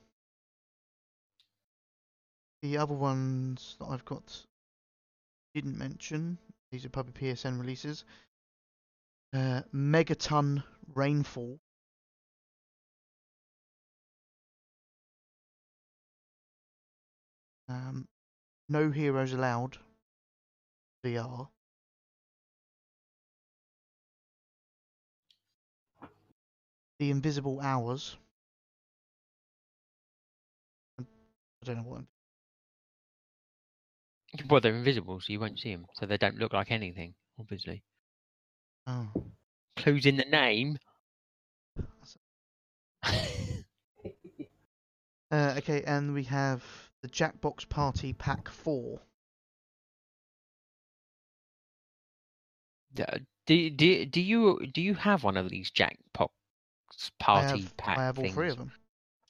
The 2.62 2.78
other 2.78 2.94
ones 2.94 3.74
that 3.80 3.86
I've 3.86 4.04
got 4.04 4.46
didn't 5.52 5.76
mention, 5.76 6.38
these 6.70 6.84
are 6.84 6.90
probably 6.90 7.12
PSN 7.12 7.58
releases. 7.58 8.04
Uh, 9.32 9.62
Megaton 9.74 10.62
Rainfall. 10.94 11.58
Um, 17.68 18.06
no 18.68 18.90
heroes 18.90 19.32
allowed. 19.32 19.78
VR. 21.04 21.48
The 27.00 27.10
Invisible 27.10 27.58
Hours. 27.60 28.16
I 31.00 31.04
don't 31.64 31.76
know 31.78 31.82
what. 31.82 32.04
Well, 34.48 34.60
they're 34.60 34.74
invisible, 34.74 35.20
so 35.20 35.32
you 35.32 35.40
won't 35.40 35.58
see 35.58 35.72
them, 35.72 35.86
so 35.94 36.06
they 36.06 36.16
don't 36.16 36.38
look 36.38 36.52
like 36.52 36.70
anything. 36.70 37.14
Obviously, 37.38 37.82
Oh, 38.86 39.08
clues 39.76 40.06
in 40.06 40.16
the 40.16 40.24
name. 40.24 40.78
Uh, 45.30 45.54
okay, 45.56 45.82
and 45.84 46.12
we 46.12 46.24
have 46.24 46.62
the 47.00 47.08
Jackbox 47.08 47.68
Party 47.68 48.12
Pack 48.12 48.48
4. 48.48 49.00
Uh, 52.98 53.18
Do, 53.46 53.70
do, 53.70 54.04
do 54.06 54.20
you 54.20 54.66
do 54.66 54.82
you 54.82 54.94
have 54.94 55.24
one 55.24 55.36
of 55.38 55.48
these 55.48 55.70
jackpot 55.70 56.30
I 57.28 57.42
party 57.42 57.62
have, 57.62 57.76
pack 57.78 57.98
I 57.98 58.02
have 58.02 58.18
all 58.18 58.24
things? 58.24 58.34
three 58.34 58.50
of 58.50 58.58
them. 58.58 58.72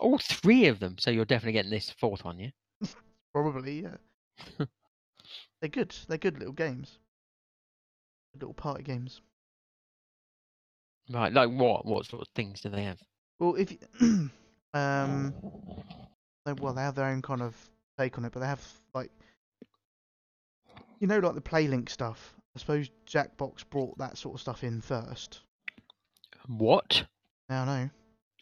All 0.00 0.18
three 0.18 0.66
of 0.66 0.80
them. 0.80 0.96
So 0.98 1.10
you're 1.10 1.24
definitely 1.24 1.52
getting 1.52 1.70
this 1.70 1.90
fourth 1.90 2.24
one, 2.24 2.38
yeah? 2.40 2.50
Probably, 3.32 3.82
yeah. 3.82 3.96
They're 5.62 5.68
good. 5.68 5.94
They're 6.08 6.18
good 6.18 6.38
little 6.40 6.52
games. 6.52 6.98
Good 8.34 8.42
little 8.42 8.54
party 8.54 8.82
games. 8.82 9.22
Right. 11.08 11.32
Like 11.32 11.50
what? 11.50 11.86
What 11.86 12.04
sort 12.04 12.22
of 12.22 12.28
things 12.34 12.60
do 12.60 12.68
they 12.68 12.82
have? 12.82 12.98
Well, 13.38 13.54
if 13.54 13.70
you, 13.70 13.78
um, 14.74 15.32
they, 16.44 16.52
well, 16.54 16.74
they 16.74 16.82
have 16.82 16.96
their 16.96 17.06
own 17.06 17.22
kind 17.22 17.42
of 17.42 17.56
take 17.96 18.18
on 18.18 18.24
it, 18.24 18.32
but 18.32 18.40
they 18.40 18.46
have 18.46 18.66
like, 18.92 19.12
you 20.98 21.06
know, 21.06 21.20
like 21.20 21.36
the 21.36 21.40
PlayLink 21.40 21.88
stuff. 21.88 22.34
I 22.56 22.58
suppose 22.58 22.90
Jackbox 23.06 23.64
brought 23.70 23.96
that 23.98 24.18
sort 24.18 24.34
of 24.34 24.40
stuff 24.40 24.64
in 24.64 24.80
first. 24.80 25.42
What? 26.48 27.04
Now, 27.48 27.62
I 27.62 27.66
know. 27.66 27.90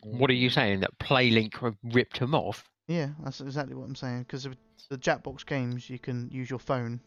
What 0.04 0.30
are 0.30 0.34
you 0.34 0.48
saying? 0.48 0.80
That 0.80 0.98
PlayLink 0.98 1.76
ripped 1.84 2.18
them 2.18 2.34
off? 2.34 2.64
Yeah, 2.88 3.10
that's 3.22 3.42
exactly 3.42 3.74
what 3.74 3.84
I'm 3.84 3.94
saying. 3.94 4.22
Because 4.22 4.48
the 4.88 4.98
Jackbox 4.98 5.44
games, 5.44 5.90
you 5.90 5.98
can 5.98 6.30
use 6.32 6.48
your 6.48 6.58
phone 6.58 7.00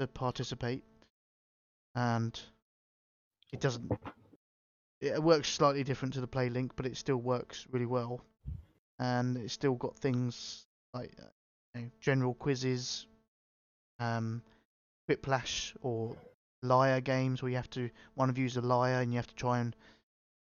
to 0.00 0.06
participate, 0.06 0.82
and 1.94 2.38
it 3.52 3.60
doesn't. 3.60 3.90
It 5.00 5.22
works 5.22 5.48
slightly 5.48 5.84
different 5.84 6.14
to 6.14 6.20
the 6.20 6.26
Play 6.26 6.50
Link, 6.50 6.72
but 6.76 6.86
it 6.86 6.96
still 6.96 7.16
works 7.16 7.66
really 7.70 7.86
well, 7.86 8.20
and 8.98 9.36
it's 9.36 9.54
still 9.54 9.74
got 9.74 9.96
things 9.98 10.66
like 10.92 11.12
uh, 11.18 11.26
you 11.74 11.82
know, 11.82 11.90
general 12.00 12.34
quizzes, 12.34 13.06
um, 13.98 14.42
Quiplash 15.08 15.74
or 15.82 16.16
liar 16.62 17.00
games 17.00 17.42
where 17.42 17.50
you 17.50 17.56
have 17.56 17.70
to 17.70 17.88
one 18.14 18.28
of 18.28 18.36
you's 18.36 18.56
a 18.56 18.60
liar 18.60 19.00
and 19.00 19.12
you 19.12 19.16
have 19.16 19.26
to 19.26 19.34
try 19.34 19.60
and 19.60 19.74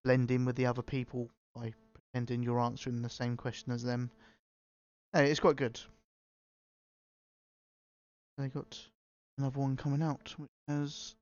blend 0.05 0.31
in 0.31 0.45
with 0.45 0.55
the 0.55 0.65
other 0.65 0.81
people 0.81 1.29
by 1.53 1.73
pretending 1.93 2.41
you're 2.41 2.59
answering 2.59 3.01
the 3.01 3.09
same 3.09 3.35
question 3.35 3.73
as 3.73 3.83
them. 3.83 4.09
Hey, 5.13 5.29
it's 5.29 5.39
quite 5.39 5.55
good. 5.55 5.79
They 8.37 8.47
got 8.49 8.77
another 9.37 9.59
one 9.59 9.75
coming 9.75 10.01
out 10.01 10.33
which 10.37 10.49
has 10.67 11.15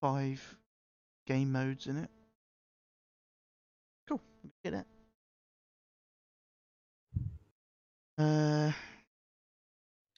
five 0.00 0.56
game 1.26 1.52
modes 1.52 1.86
in 1.86 1.96
it. 1.96 2.10
Cool, 4.08 4.20
get 4.64 4.74
it. 4.74 4.86
Uh, 8.18 8.72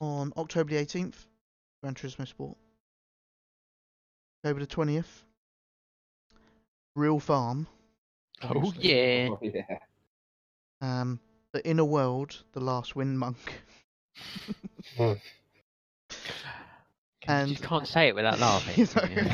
on 0.00 0.32
October 0.36 0.70
the 0.70 0.76
18th, 0.84 1.14
Gran 1.82 1.94
Turismo 1.94 2.26
Sport. 2.26 2.56
October 4.44 4.60
the 4.60 4.66
20th, 4.66 5.22
Real 6.96 7.20
Farm. 7.20 7.66
Oh 8.42 8.72
yeah. 8.78 9.28
Oh, 9.30 9.38
yeah. 9.40 9.78
Um, 10.80 11.20
The 11.52 11.64
Inner 11.64 11.84
World, 11.84 12.42
The 12.52 12.60
Last 12.60 12.96
Wind 12.96 13.16
Monk. 13.16 13.62
You 14.98 15.16
And- 17.28 17.50
just 17.50 17.62
can't 17.62 17.86
say 17.86 18.08
it 18.08 18.14
without 18.14 18.40
laughing. 18.40 18.86
You 18.86 18.88
know, 18.96 19.04
you 19.22 19.28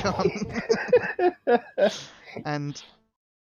can't. 1.47 1.93
and 2.45 2.83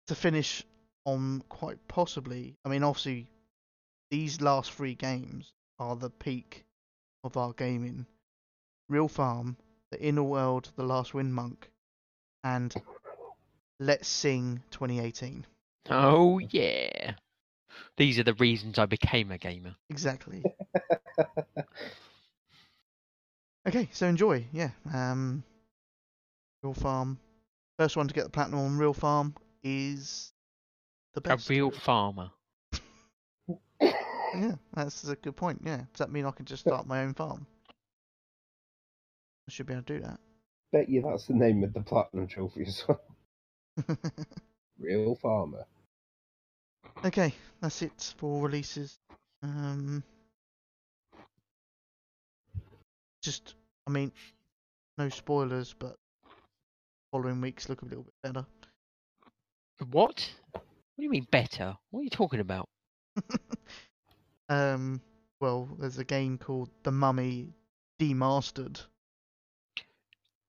to 0.08 0.16
finish 0.16 0.64
on 1.06 1.44
quite 1.50 1.88
possibly, 1.88 2.56
I 2.66 2.70
mean, 2.70 2.84
obviously, 2.84 3.28
these 4.12 4.42
last 4.42 4.72
three 4.72 4.96
games 4.96 5.54
are 5.80 5.96
the 5.96 6.10
peak 6.10 6.66
of 7.24 7.38
our 7.38 7.54
gaming. 7.54 8.06
Real 8.90 9.08
Farm, 9.08 9.58
The 9.92 10.02
Inner 10.02 10.24
World, 10.24 10.72
The 10.76 10.84
Last 10.84 11.14
Wind 11.14 11.34
Monk, 11.34 11.70
and 12.44 12.74
Let's 13.80 14.08
Sing 14.08 14.62
2018. 14.72 15.46
Oh 15.90 16.40
yeah. 16.40 17.14
These 17.98 18.20
are 18.20 18.24
the 18.24 18.34
reasons 18.36 18.78
I 18.80 18.86
became 18.86 19.32
a 19.32 19.38
gamer. 19.38 19.76
Exactly. 19.90 20.44
okay, 23.68 23.90
so 23.92 24.08
enjoy. 24.08 24.46
Yeah. 24.52 24.70
Um, 24.94 25.44
Real 26.62 26.74
Farm. 26.74 27.20
First 27.78 27.98
one 27.98 28.08
to 28.08 28.14
get 28.14 28.26
the 28.26 28.30
platinum 28.30 28.60
on 28.60 28.78
Real 28.78 28.94
Farm 28.94 29.36
is 29.64 30.32
the 31.14 31.22
best. 31.22 31.50
A 31.50 31.54
real 31.54 31.72
farmer. 31.72 32.30
Yeah, 34.36 34.56
that's 34.74 35.08
a 35.08 35.16
good 35.16 35.36
point. 35.36 35.62
Yeah. 35.64 35.78
Does 35.78 36.00
that 36.00 36.12
mean 36.12 36.26
I 36.26 36.32
can 36.32 36.46
just 36.46 36.62
start 36.62 36.88
my 36.88 37.04
own 37.04 37.14
farm? 37.14 37.46
I 39.48 39.52
should 39.52 39.68
be 39.68 39.74
able 39.74 39.84
to 39.84 40.00
do 40.00 40.06
that. 40.06 40.20
Bet 40.72 40.90
you 40.90 41.02
that's 41.02 41.28
the 41.28 41.34
name 41.34 41.64
of 41.64 41.74
the 41.74 41.82
platinum 41.82 42.28
trophy 42.28 42.66
as 42.66 42.84
well. 42.88 43.02
Real 44.80 45.16
farmer. 45.16 45.66
okay, 47.06 47.34
that's 47.62 47.82
it 47.82 48.14
for 48.18 48.42
releases. 48.42 48.98
Um, 49.44 50.04
just, 53.24 53.56
I 53.88 53.92
mean, 53.92 54.12
no 54.98 55.10
spoilers, 55.10 55.74
but 55.74 55.96
following 57.12 57.42
weeks 57.42 57.70
look 57.70 57.82
a 57.82 57.86
little 57.86 58.04
bit 58.04 58.14
better. 58.22 58.46
What? 59.92 60.30
What 60.52 60.64
do 60.98 61.04
you 61.04 61.10
mean 61.10 61.28
better? 61.32 61.76
What 61.90 62.02
are 62.02 62.04
you 62.04 62.10
talking 62.10 62.40
about? 62.40 62.70
um, 64.50 65.02
well, 65.42 65.68
there's 65.80 65.98
a 65.98 66.04
game 66.04 66.38
called 66.38 66.70
The 66.84 66.92
Mummy 66.92 67.54
Demastered. 68.00 68.82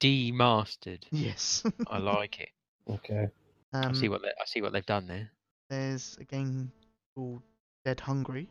Demastered. 0.00 1.04
Yes. 1.10 1.64
I 1.88 1.98
like 1.98 2.40
it. 2.40 2.50
Okay. 2.86 3.30
I 3.72 3.80
um, 3.86 3.94
see 3.94 4.10
what 4.10 4.20
they, 4.20 4.28
I 4.28 4.44
see 4.44 4.60
what 4.60 4.74
they've 4.74 4.84
done 4.84 5.06
there. 5.06 5.30
There's 5.70 6.18
a 6.20 6.24
game 6.24 6.70
called 7.14 7.40
Dead 7.82 7.98
Hungry. 7.98 8.50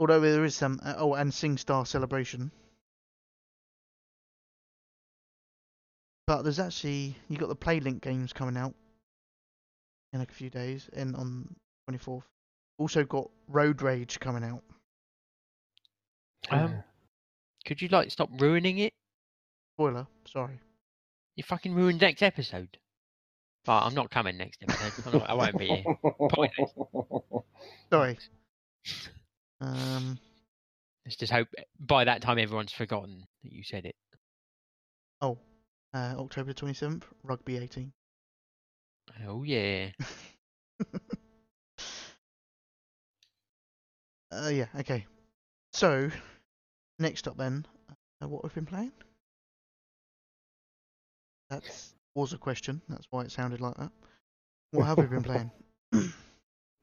Although 0.00 0.20
there 0.20 0.44
is 0.46 0.54
some, 0.54 0.80
uh, 0.82 0.94
oh, 0.96 1.12
and 1.12 1.30
SingStar 1.30 1.86
Celebration. 1.86 2.50
But 6.26 6.42
there's 6.42 6.58
actually 6.58 7.16
you 7.28 7.36
got 7.36 7.50
the 7.50 7.56
PlayLink 7.56 8.00
games 8.00 8.32
coming 8.32 8.56
out 8.56 8.74
in 10.14 10.20
like 10.20 10.30
a 10.30 10.34
few 10.34 10.48
days, 10.48 10.88
in 10.94 11.14
on 11.14 11.54
24th. 11.90 12.22
Also 12.78 13.04
got 13.04 13.28
Road 13.46 13.82
Rage 13.82 14.18
coming 14.18 14.42
out. 14.42 14.62
Um, 16.50 16.82
could 17.66 17.82
you 17.82 17.88
like 17.88 18.10
stop 18.10 18.30
ruining 18.40 18.78
it? 18.78 18.94
Spoiler, 19.76 20.06
sorry. 20.24 20.60
You 21.36 21.44
fucking 21.44 21.74
ruined 21.74 22.00
next 22.00 22.22
episode. 22.22 22.78
But 23.66 23.82
I'm 23.82 23.94
not 23.94 24.10
coming 24.10 24.38
next 24.38 24.62
episode. 24.62 25.02
I'm 25.06 25.18
not, 25.18 25.30
I 25.30 25.34
won't 25.34 25.58
be 25.58 25.66
here. 25.66 25.84
Pointless. 26.30 26.70
Sorry. 27.90 28.18
Um, 29.60 30.18
Let's 31.04 31.16
just 31.16 31.32
hope 31.32 31.48
by 31.78 32.04
that 32.04 32.22
time 32.22 32.38
everyone's 32.38 32.72
forgotten 32.72 33.24
that 33.42 33.52
you 33.52 33.62
said 33.64 33.84
it. 33.86 33.96
oh, 35.20 35.38
uh, 35.94 36.14
October 36.18 36.52
27th, 36.52 37.04
Rugby 37.22 37.56
18. 37.58 37.92
Oh 39.26 39.42
yeah. 39.42 39.90
Uh, 44.32 44.48
yeah, 44.48 44.66
okay. 44.78 45.06
So, 45.72 46.08
next 47.00 47.26
up 47.26 47.36
then, 47.36 47.66
uh, 48.22 48.28
what 48.28 48.44
we've 48.44 48.54
been 48.54 48.64
playing? 48.64 48.92
That 51.50 51.64
was 52.14 52.32
a 52.32 52.38
question. 52.38 52.80
That's 52.88 53.08
why 53.10 53.22
it 53.22 53.32
sounded 53.32 53.60
like 53.60 53.74
that. 53.76 53.90
What 54.70 54.84
have 54.86 54.98
we 54.98 55.06
been 55.06 55.22
playing? 55.22 55.50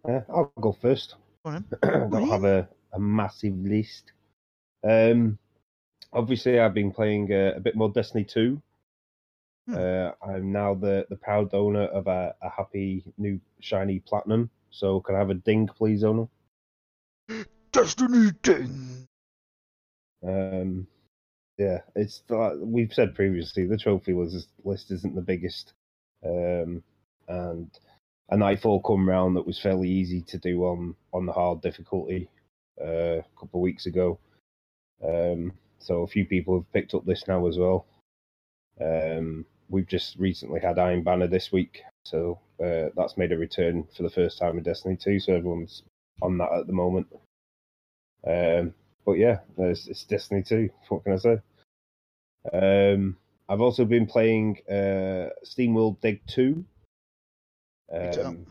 Uh, 0.07 0.21
I'll 0.29 0.53
go 0.61 0.71
first. 0.71 1.15
I 1.47 2.07
don't 2.09 2.29
have 2.29 2.43
a, 2.43 2.67
a 2.93 2.99
massive 2.99 3.57
list. 3.57 4.11
Um, 4.83 5.37
obviously, 6.13 6.59
I've 6.59 6.73
been 6.73 6.91
playing 6.91 7.31
uh, 7.31 7.53
a 7.55 7.59
bit 7.59 7.75
more 7.75 7.89
Destiny 7.89 8.23
2. 8.23 8.61
Hmm. 9.67 9.75
Uh, 9.75 10.11
I'm 10.25 10.51
now 10.51 10.75
the, 10.75 11.05
the 11.09 11.17
proud 11.17 11.53
owner 11.53 11.85
of 11.85 12.07
a, 12.07 12.35
a 12.41 12.49
happy 12.49 13.03
new 13.17 13.39
shiny 13.59 13.99
platinum. 13.99 14.49
So, 14.69 14.99
can 15.01 15.15
I 15.15 15.19
have 15.19 15.29
a 15.29 15.35
ding, 15.35 15.67
please, 15.67 16.03
owner? 16.03 16.27
Destiny 17.71 18.31
Ding! 18.41 19.07
Um, 20.25 20.87
yeah, 21.57 21.79
it's 21.95 22.23
like 22.29 22.53
we've 22.59 22.93
said 22.93 23.15
previously. 23.15 23.65
The 23.65 23.77
trophy 23.77 24.13
was 24.13 24.47
list 24.63 24.91
isn't 24.91 25.15
the 25.15 25.21
biggest, 25.21 25.73
um, 26.23 26.83
and 27.27 27.69
a 28.29 28.37
nightfall 28.37 28.81
come 28.81 29.07
round 29.07 29.35
that 29.35 29.45
was 29.45 29.59
fairly 29.59 29.89
easy 29.89 30.21
to 30.21 30.37
do 30.37 30.63
on 30.63 30.95
on 31.13 31.25
the 31.25 31.33
hard 31.33 31.61
difficulty 31.61 32.29
uh, 32.81 33.19
a 33.19 33.25
couple 33.39 33.59
of 33.59 33.63
weeks 33.63 33.85
ago. 33.85 34.19
Um, 35.03 35.53
so 35.79 36.01
a 36.01 36.07
few 36.07 36.25
people 36.25 36.55
have 36.57 36.73
picked 36.73 36.93
up 36.93 37.05
this 37.05 37.27
now 37.27 37.47
as 37.47 37.57
well. 37.57 37.85
Um, 38.81 39.45
we've 39.69 39.87
just 39.87 40.17
recently 40.17 40.59
had 40.59 40.79
Iron 40.79 41.03
Banner 41.03 41.27
this 41.27 41.51
week, 41.51 41.81
so 42.03 42.39
uh, 42.63 42.89
that's 42.95 43.17
made 43.17 43.31
a 43.31 43.37
return 43.37 43.87
for 43.95 44.03
the 44.03 44.09
first 44.09 44.37
time 44.39 44.57
in 44.57 44.63
Destiny 44.63 44.97
2. 44.97 45.19
So 45.19 45.33
everyone's 45.33 45.83
on 46.21 46.37
that 46.39 46.51
at 46.51 46.67
the 46.67 46.73
moment. 46.73 47.07
Um, 48.25 48.73
but 49.05 49.13
yeah, 49.13 49.39
it's, 49.57 49.87
it's 49.87 50.03
Destiny 50.03 50.43
2. 50.43 50.69
What 50.89 51.03
can 51.03 51.13
I 51.13 51.17
say? 51.17 51.37
Um, 52.51 53.17
I've 53.49 53.61
also 53.61 53.85
been 53.85 54.05
playing 54.05 54.57
uh, 54.69 55.29
SteamWorld 55.45 56.01
Dig 56.01 56.21
2. 56.27 56.65
Um, 57.91 58.45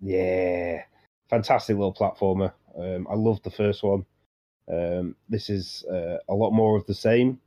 yeah, 0.00 0.82
fantastic 1.28 1.76
little 1.76 1.94
platformer. 1.94 2.52
Um, 2.76 3.06
I 3.10 3.14
loved 3.14 3.44
the 3.44 3.50
first 3.50 3.82
one. 3.82 4.04
Um, 4.70 5.16
this 5.28 5.50
is 5.50 5.84
uh, 5.90 6.18
a 6.28 6.34
lot 6.34 6.52
more 6.52 6.76
of 6.76 6.86
the 6.86 6.94
same, 6.94 7.40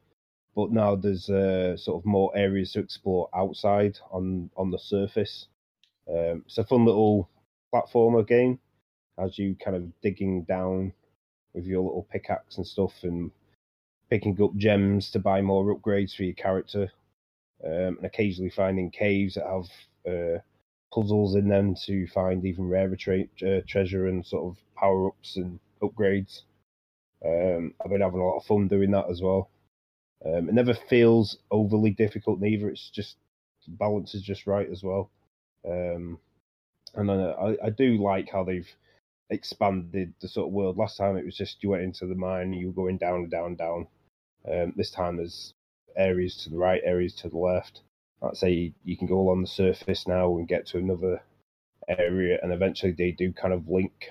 but 0.55 0.71
now 0.71 0.95
there's 0.95 1.29
uh, 1.29 1.75
sort 1.77 2.01
of 2.01 2.05
more 2.05 2.31
areas 2.35 2.73
to 2.73 2.79
explore 2.79 3.29
outside 3.33 3.97
on 4.11 4.49
on 4.55 4.71
the 4.71 4.79
surface. 4.79 5.47
Um, 6.07 6.43
it's 6.45 6.57
a 6.57 6.63
fun 6.63 6.85
little 6.85 7.29
platformer 7.73 8.25
game 8.25 8.59
as 9.17 9.37
you 9.37 9.55
kind 9.55 9.75
of 9.75 10.01
digging 10.01 10.43
down 10.43 10.93
with 11.53 11.65
your 11.65 11.81
little 11.81 12.07
pickaxe 12.11 12.57
and 12.57 12.67
stuff 12.67 12.93
and 13.03 13.31
picking 14.09 14.41
up 14.41 14.55
gems 14.55 15.09
to 15.11 15.19
buy 15.19 15.41
more 15.41 15.75
upgrades 15.75 16.15
for 16.15 16.23
your 16.23 16.35
character, 16.35 16.91
um, 17.65 17.97
and 17.97 18.05
occasionally 18.05 18.51
finding 18.51 18.91
caves 18.91 19.35
that 19.35 19.45
have 19.45 19.69
uh, 20.07 20.39
puzzles 20.93 21.35
in 21.35 21.49
them 21.49 21.75
to 21.85 22.07
find 22.07 22.45
even 22.45 22.69
rarer 22.69 22.97
uh, 23.45 23.61
treasure 23.67 24.07
and 24.07 24.25
sort 24.25 24.45
of 24.45 24.57
power 24.75 25.07
ups 25.07 25.35
and 25.35 25.59
upgrades. 25.81 26.41
Um, 27.25 27.73
I've 27.83 27.91
been 27.91 28.01
having 28.01 28.19
a 28.19 28.25
lot 28.25 28.37
of 28.37 28.45
fun 28.45 28.67
doing 28.67 28.91
that 28.91 29.09
as 29.09 29.21
well. 29.21 29.49
Um, 30.25 30.49
it 30.49 30.53
never 30.53 30.73
feels 30.73 31.37
overly 31.51 31.91
difficult, 31.91 32.39
neither. 32.39 32.69
It's 32.69 32.89
just 32.89 33.17
balance 33.67 34.15
is 34.15 34.21
just 34.21 34.47
right 34.47 34.69
as 34.69 34.83
well. 34.83 35.11
Um, 35.67 36.19
and 36.95 37.11
I, 37.11 37.57
I 37.63 37.69
do 37.69 38.01
like 38.01 38.29
how 38.31 38.43
they've 38.43 38.69
expanded 39.29 40.13
the 40.21 40.27
sort 40.27 40.47
of 40.47 40.53
world. 40.53 40.77
Last 40.77 40.97
time 40.97 41.17
it 41.17 41.25
was 41.25 41.35
just 41.35 41.61
you 41.61 41.69
went 41.69 41.83
into 41.83 42.05
the 42.07 42.15
mine, 42.15 42.53
you 42.53 42.67
were 42.67 42.73
going 42.73 42.97
down, 42.97 43.29
down, 43.29 43.55
down. 43.55 43.87
Um, 44.49 44.73
this 44.75 44.91
time 44.91 45.17
there's 45.17 45.53
areas 45.95 46.37
to 46.43 46.49
the 46.49 46.57
right, 46.57 46.81
areas 46.83 47.13
to 47.15 47.29
the 47.29 47.37
left. 47.37 47.81
Let's 48.21 48.39
say 48.39 48.73
you, 48.83 48.97
can 48.97 49.07
go 49.07 49.19
along 49.19 49.41
the 49.41 49.47
surface 49.47 50.07
now 50.07 50.37
and 50.37 50.47
get 50.47 50.65
to 50.67 50.77
another 50.77 51.21
area, 51.87 52.39
and 52.41 52.51
eventually 52.51 52.91
they 52.91 53.11
do 53.11 53.31
kind 53.31 53.53
of 53.53 53.69
link 53.69 54.09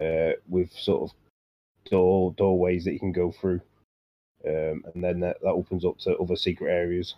uh, 0.00 0.32
with 0.48 0.72
sort 0.72 1.10
of 1.10 1.16
door 1.90 2.34
doorways 2.36 2.84
that 2.84 2.92
you 2.92 3.00
can 3.00 3.12
go 3.12 3.32
through, 3.32 3.60
um, 4.46 4.84
and 4.94 5.02
then 5.02 5.20
that, 5.20 5.40
that 5.40 5.48
opens 5.48 5.84
up 5.84 5.98
to 6.00 6.16
other 6.16 6.36
secret 6.36 6.70
areas. 6.70 7.14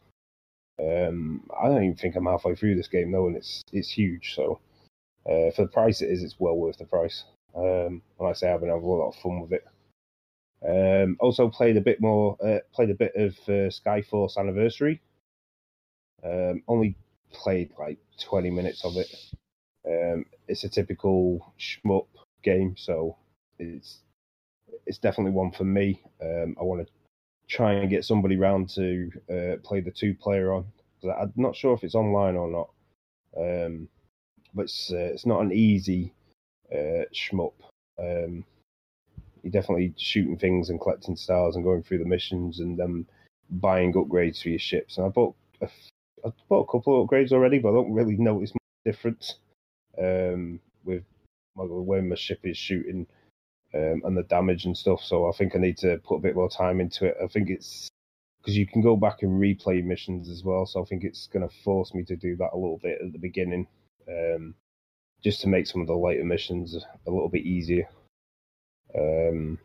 Um, 0.79 1.49
I 1.59 1.69
don't 1.69 1.83
even 1.83 1.97
think 1.97 2.17
I'm 2.17 2.27
halfway 2.27 2.55
through 2.55 2.77
this 2.77 2.89
game 2.89 3.11
though, 3.11 3.27
and 3.27 3.37
it's 3.37 3.63
it's 3.73 3.91
huge. 3.91 4.35
So 4.35 4.61
uh, 5.27 5.51
for 5.51 5.63
the 5.63 5.73
price 5.73 6.03
it 6.03 6.11
is, 6.11 6.23
it's 6.23 6.39
well 6.39 6.57
worth 6.57 6.79
the 6.79 6.85
price. 6.85 7.25
Um, 7.55 7.65
and 7.65 8.03
like 8.21 8.31
I 8.31 8.35
say 8.35 8.53
I've 8.53 8.61
been 8.61 8.69
having 8.69 8.85
a 8.85 8.89
lot 8.89 9.09
of 9.09 9.17
fun 9.17 9.41
with 9.41 9.53
it. 9.53 9.67
Um, 10.67 11.17
also 11.21 11.49
played 11.49 11.77
a 11.77 11.81
bit 11.81 12.01
more, 12.01 12.37
uh, 12.45 12.61
played 12.73 12.91
a 12.91 12.95
bit 12.95 13.15
of 13.15 13.33
uh, 13.49 13.71
Skyforce 13.71 14.37
Anniversary. 14.37 15.01
Um, 16.25 16.63
only 16.69 16.97
played 17.33 17.71
like 17.79 17.99
20 18.21 18.51
minutes 18.51 18.85
of 18.85 18.97
it. 18.97 19.15
Um, 19.87 20.25
it's 20.49 20.65
a 20.65 20.69
typical 20.69 21.53
shmup 21.59 22.07
game, 22.43 22.75
so 22.77 23.17
it's 23.59 24.01
it's 24.87 24.99
definitely 24.99 25.33
one 25.33 25.53
for 25.53 25.65
me. 25.65 26.03
Um, 26.21 26.57
I 26.59 26.65
want 26.65 26.87
to 26.87 26.93
try 27.49 27.73
and 27.73 27.91
get 27.91 28.05
somebody 28.05 28.37
round 28.37 28.69
to 28.71 29.11
uh, 29.31 29.57
play 29.63 29.81
the 29.81 29.91
two 29.91 30.15
player 30.15 30.53
on. 30.53 30.67
I'm 31.05 31.33
not 31.37 31.55
sure 31.55 31.75
if 31.75 31.85
it's 31.85 31.95
online 31.95 32.37
or 32.37 32.49
not, 32.49 32.71
um, 33.37 33.89
but 34.55 34.63
it's 34.63 34.91
uh, 34.93 34.97
it's 34.97 35.27
not 35.27 35.43
an 35.43 35.53
easy 35.53 36.13
uh, 36.73 37.05
shmup. 37.15 37.55
Um, 37.99 38.45
you're 39.43 39.53
definitely 39.53 39.95
shooting 39.97 40.37
things 40.37 40.71
and 40.71 40.81
collecting 40.81 41.15
stars 41.15 41.55
and 41.55 41.65
going 41.65 41.83
through 41.83 41.99
the 41.99 42.05
missions 42.05 42.59
and 42.59 42.77
then 42.77 43.07
buying 43.49 43.93
upgrades 43.93 44.43
for 44.43 44.49
your 44.49 44.59
ships. 44.59 44.99
And 44.99 45.07
I 45.07 45.09
bought 45.11 45.37
a, 45.61 45.69
I 46.27 46.33
bought 46.49 46.69
a 46.69 46.73
couple 46.73 47.01
of 47.01 47.09
upgrades 47.09 47.33
already, 47.33 47.59
but 47.59 47.71
I 47.71 47.75
don't 47.75 47.93
really 47.93 48.17
notice 48.17 48.53
much 48.53 48.63
difference 48.85 49.37
um, 49.99 50.61
with 50.85 51.05
my, 51.55 51.65
when 51.65 52.09
my 52.09 52.17
ship 52.17 52.41
is 52.45 52.57
shooting 52.57 53.07
um, 53.75 54.03
and 54.05 54.17
the 54.17 54.25
damage 54.25 54.65
and 54.65 54.77
stuff. 54.77 55.03
So 55.03 55.29
I 55.29 55.33
think 55.33 55.55
I 55.55 55.59
need 55.59 55.79
to 55.79 55.99
put 55.99 56.17
a 56.17 56.23
bit 56.23 56.35
more 56.35 56.51
time 56.51 56.81
into 56.81 57.07
it. 57.07 57.17
I 57.23 57.29
think 57.29 57.49
it's 57.49 57.89
because 58.41 58.57
you 58.57 58.67
can 58.67 58.83
go 58.83 58.97
back 58.97 59.23
and 59.23 59.41
replay 59.41 59.85
missions 59.85 60.29
as 60.29 60.43
well. 60.43 60.67
So 60.67 60.83
I 60.83 60.85
think 60.85 61.05
it's 61.05 61.29
going 61.29 61.49
to 61.49 61.55
force 61.63 61.95
me 61.95 62.03
to 62.05 62.17
do 62.17 62.37
that 62.37 62.51
a 62.53 62.57
little 62.57 62.81
bit 62.83 63.01
at 63.05 63.13
the 63.13 63.19
beginning, 63.19 63.67
um, 64.09 64.55
just 65.23 65.41
to 65.43 65.49
make 65.49 65.67
some 65.67 65.81
of 65.81 65.87
the 65.87 65.97
later 65.97 66.25
missions 66.25 66.77
a 67.07 67.11
little 67.11 67.29
bit 67.29 67.43
easier. 67.43 67.89
Um, 68.97 69.59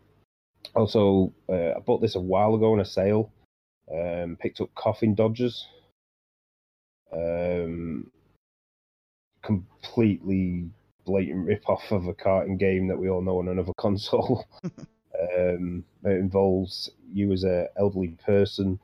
also, 0.75 1.33
uh, 1.49 1.73
I 1.75 1.79
bought 1.79 2.01
this 2.01 2.15
a 2.15 2.19
while 2.19 2.55
ago 2.55 2.73
on 2.73 2.79
a 2.79 2.85
sale. 2.85 3.31
Um, 3.91 4.37
picked 4.39 4.61
up 4.61 4.73
Coffin 4.75 5.15
Dodgers. 5.15 5.67
Um, 7.13 8.09
completely 9.43 10.69
blatant 11.05 11.45
rip 11.47 11.67
off 11.67 11.91
of 11.91 12.07
a 12.07 12.13
karting 12.13 12.59
game 12.59 12.87
that 12.87 12.97
we 12.97 13.09
all 13.09 13.21
know 13.21 13.39
on 13.39 13.47
another 13.47 13.73
console. 13.77 14.45
um, 14.63 15.83
it 16.03 16.11
involves 16.11 16.91
you 17.11 17.31
as 17.31 17.43
an 17.43 17.67
elderly 17.77 18.15
person 18.25 18.79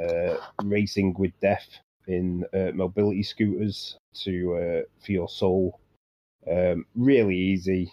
uh, 0.00 0.36
racing 0.62 1.14
with 1.18 1.38
death 1.40 1.66
in 2.06 2.44
uh, 2.52 2.70
mobility 2.74 3.22
scooters 3.22 3.96
to 4.14 4.54
uh, 4.56 4.82
for 5.04 5.12
your 5.12 5.28
soul. 5.28 5.80
Um, 6.50 6.84
really 6.94 7.36
easy, 7.36 7.90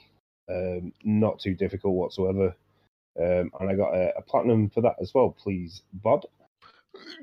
um, 0.50 0.92
not 1.04 1.40
too 1.40 1.54
difficult 1.54 1.96
whatsoever. 1.96 2.56
Um, 3.20 3.52
and 3.60 3.70
I 3.70 3.76
got 3.76 3.94
a, 3.94 4.18
a 4.18 4.22
platinum 4.22 4.70
for 4.70 4.82
that 4.82 4.96
as 5.02 5.14
well, 5.14 5.36
please, 5.38 5.84
Bod. 5.94 6.26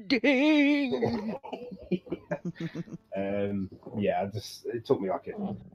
Ding! 0.06 1.36
um, 3.16 3.70
yeah, 3.96 4.26
just 4.32 4.66
it 4.66 4.86
took 4.86 5.00
me 5.00 5.10
like 5.10 5.28
a, 5.28 5.32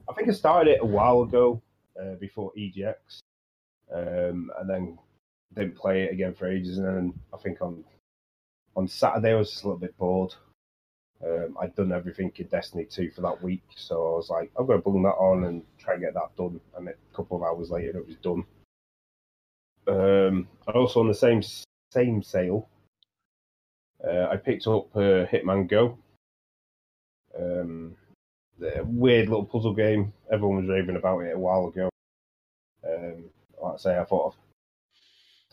I 0.08 0.14
think 0.14 0.28
I 0.28 0.32
started 0.32 0.72
it 0.72 0.82
a 0.82 0.86
while 0.86 1.22
ago 1.22 1.62
uh, 2.00 2.14
before 2.14 2.52
EGX, 2.56 3.20
um, 3.92 4.50
and 4.58 4.68
then 4.68 4.98
didn't 5.54 5.76
play 5.76 6.02
it 6.02 6.12
again 6.12 6.34
for 6.34 6.50
ages. 6.50 6.78
And 6.78 6.86
then 6.86 7.14
I 7.32 7.36
think 7.38 7.60
on 7.60 7.84
on 8.76 8.88
Saturday 8.88 9.32
I 9.32 9.36
was 9.36 9.50
just 9.50 9.64
a 9.64 9.68
little 9.68 9.80
bit 9.80 9.96
bored. 9.98 10.34
Um, 11.24 11.56
I'd 11.60 11.74
done 11.74 11.92
everything 11.92 12.32
in 12.36 12.46
Destiny 12.48 12.84
2 12.84 13.10
for 13.12 13.22
that 13.22 13.42
week, 13.42 13.64
so 13.76 13.96
I 13.96 14.16
was 14.16 14.28
like, 14.28 14.50
I'm 14.58 14.66
going 14.66 14.78
to 14.78 14.84
bung 14.84 15.02
that 15.04 15.10
on 15.10 15.44
and 15.44 15.62
try 15.78 15.94
and 15.94 16.02
get 16.02 16.14
that 16.14 16.36
done. 16.36 16.60
And 16.76 16.88
a 16.88 16.94
couple 17.14 17.36
of 17.36 17.42
hours 17.44 17.70
later, 17.70 17.98
it 17.98 18.06
was 18.06 18.16
done. 18.16 18.44
Um, 19.86 20.48
also 20.74 21.00
on 21.00 21.08
the 21.08 21.14
same 21.14 21.42
same 21.92 22.22
sale, 22.22 22.68
uh, 24.06 24.28
I 24.30 24.36
picked 24.36 24.66
up 24.66 24.94
uh, 24.94 25.26
Hitman 25.26 25.68
Go. 25.68 25.98
Um, 27.38 27.96
weird 28.84 29.28
little 29.28 29.44
puzzle 29.44 29.74
game. 29.74 30.12
Everyone 30.30 30.58
was 30.58 30.68
raving 30.68 30.96
about 30.96 31.20
it 31.20 31.34
a 31.34 31.38
while 31.38 31.68
ago. 31.68 31.88
Um, 32.86 33.24
like 33.62 33.74
I 33.74 33.76
say, 33.78 33.98
I 33.98 34.04
thought 34.04 34.34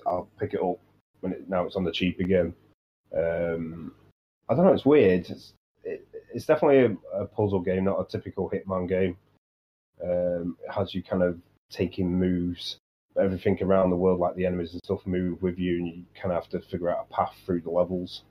I'll 0.05 0.29
pick 0.39 0.53
it 0.53 0.61
up 0.61 0.79
when 1.21 1.33
it, 1.33 1.49
now 1.49 1.65
it's 1.65 1.75
on 1.75 1.83
the 1.83 1.91
cheap 1.91 2.19
again. 2.19 2.53
Um, 3.15 3.93
I 4.49 4.55
don't 4.55 4.65
know. 4.65 4.73
It's 4.73 4.85
weird. 4.85 5.29
It's, 5.29 5.53
it, 5.83 6.07
it's 6.33 6.45
definitely 6.45 6.97
a, 7.13 7.21
a 7.21 7.25
puzzle 7.25 7.61
game, 7.61 7.85
not 7.85 8.01
a 8.01 8.05
typical 8.05 8.49
Hitman 8.49 8.87
game. 8.87 9.17
Um, 10.03 10.57
it 10.65 10.71
has 10.71 10.93
you 10.93 11.03
kind 11.03 11.23
of 11.23 11.39
taking 11.69 12.13
moves. 12.19 12.77
Everything 13.19 13.61
around 13.61 13.89
the 13.89 13.97
world, 13.97 14.19
like 14.19 14.35
the 14.35 14.45
enemies 14.45 14.71
and 14.71 14.81
stuff, 14.83 15.05
move 15.05 15.41
with 15.41 15.59
you, 15.59 15.77
and 15.77 15.87
you 15.87 16.03
kind 16.15 16.33
of 16.33 16.41
have 16.41 16.49
to 16.51 16.61
figure 16.69 16.89
out 16.89 17.07
a 17.09 17.13
path 17.13 17.33
through 17.45 17.61
the 17.61 17.69
levels. 17.69 18.23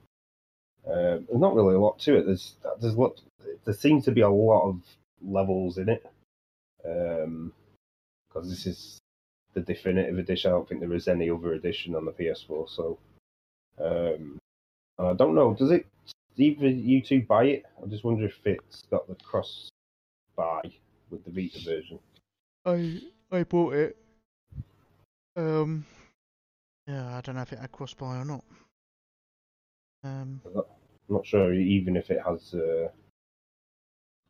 Um, 0.87 1.27
there's 1.27 1.39
not 1.39 1.53
really 1.55 1.75
a 1.75 1.79
lot 1.79 1.99
to 1.99 2.17
it. 2.17 2.25
There's 2.25 2.55
there's 2.79 2.95
lot. 2.95 3.21
There 3.65 3.73
seems 3.73 4.05
to 4.05 4.11
be 4.11 4.21
a 4.21 4.29
lot 4.29 4.67
of 4.67 4.81
levels 5.23 5.77
in 5.77 5.89
it. 5.89 6.05
Because 6.81 8.49
this 8.49 8.65
is 8.65 8.99
the 9.53 9.61
definitive 9.61 10.17
edition. 10.17 10.51
I 10.51 10.55
don't 10.55 10.67
think 10.67 10.81
there 10.81 10.93
is 10.93 11.07
any 11.07 11.29
other 11.29 11.53
edition 11.53 11.95
on 11.95 12.05
the 12.05 12.11
PS4. 12.11 12.69
So 12.69 12.97
um, 13.79 14.39
and 14.97 15.07
I 15.07 15.13
don't 15.13 15.35
know. 15.35 15.53
Does 15.53 15.71
it? 15.71 15.85
Do 16.35 16.43
you 16.43 17.01
two 17.01 17.23
buy 17.23 17.45
it? 17.45 17.65
I 17.81 17.87
just 17.87 18.03
wonder 18.03 18.25
if 18.25 18.39
it's 18.45 18.83
got 18.89 19.07
the 19.07 19.15
cross 19.15 19.69
buy 20.35 20.61
with 21.09 21.23
the 21.25 21.31
Vita 21.31 21.59
version. 21.63 21.99
I 22.65 23.01
I 23.31 23.43
bought 23.43 23.73
it. 23.73 23.97
Um, 25.35 25.85
yeah, 26.87 27.17
I 27.17 27.21
don't 27.21 27.35
know 27.35 27.41
if 27.41 27.53
it 27.53 27.59
had 27.59 27.71
cross 27.71 27.93
buy 27.93 28.17
or 28.17 28.25
not. 28.25 28.43
Um, 30.03 30.41
I'm 30.45 30.63
not 31.09 31.25
sure 31.25 31.53
even 31.53 31.95
if 31.95 32.09
it 32.09 32.19
has 32.25 32.53
uh, 32.53 32.89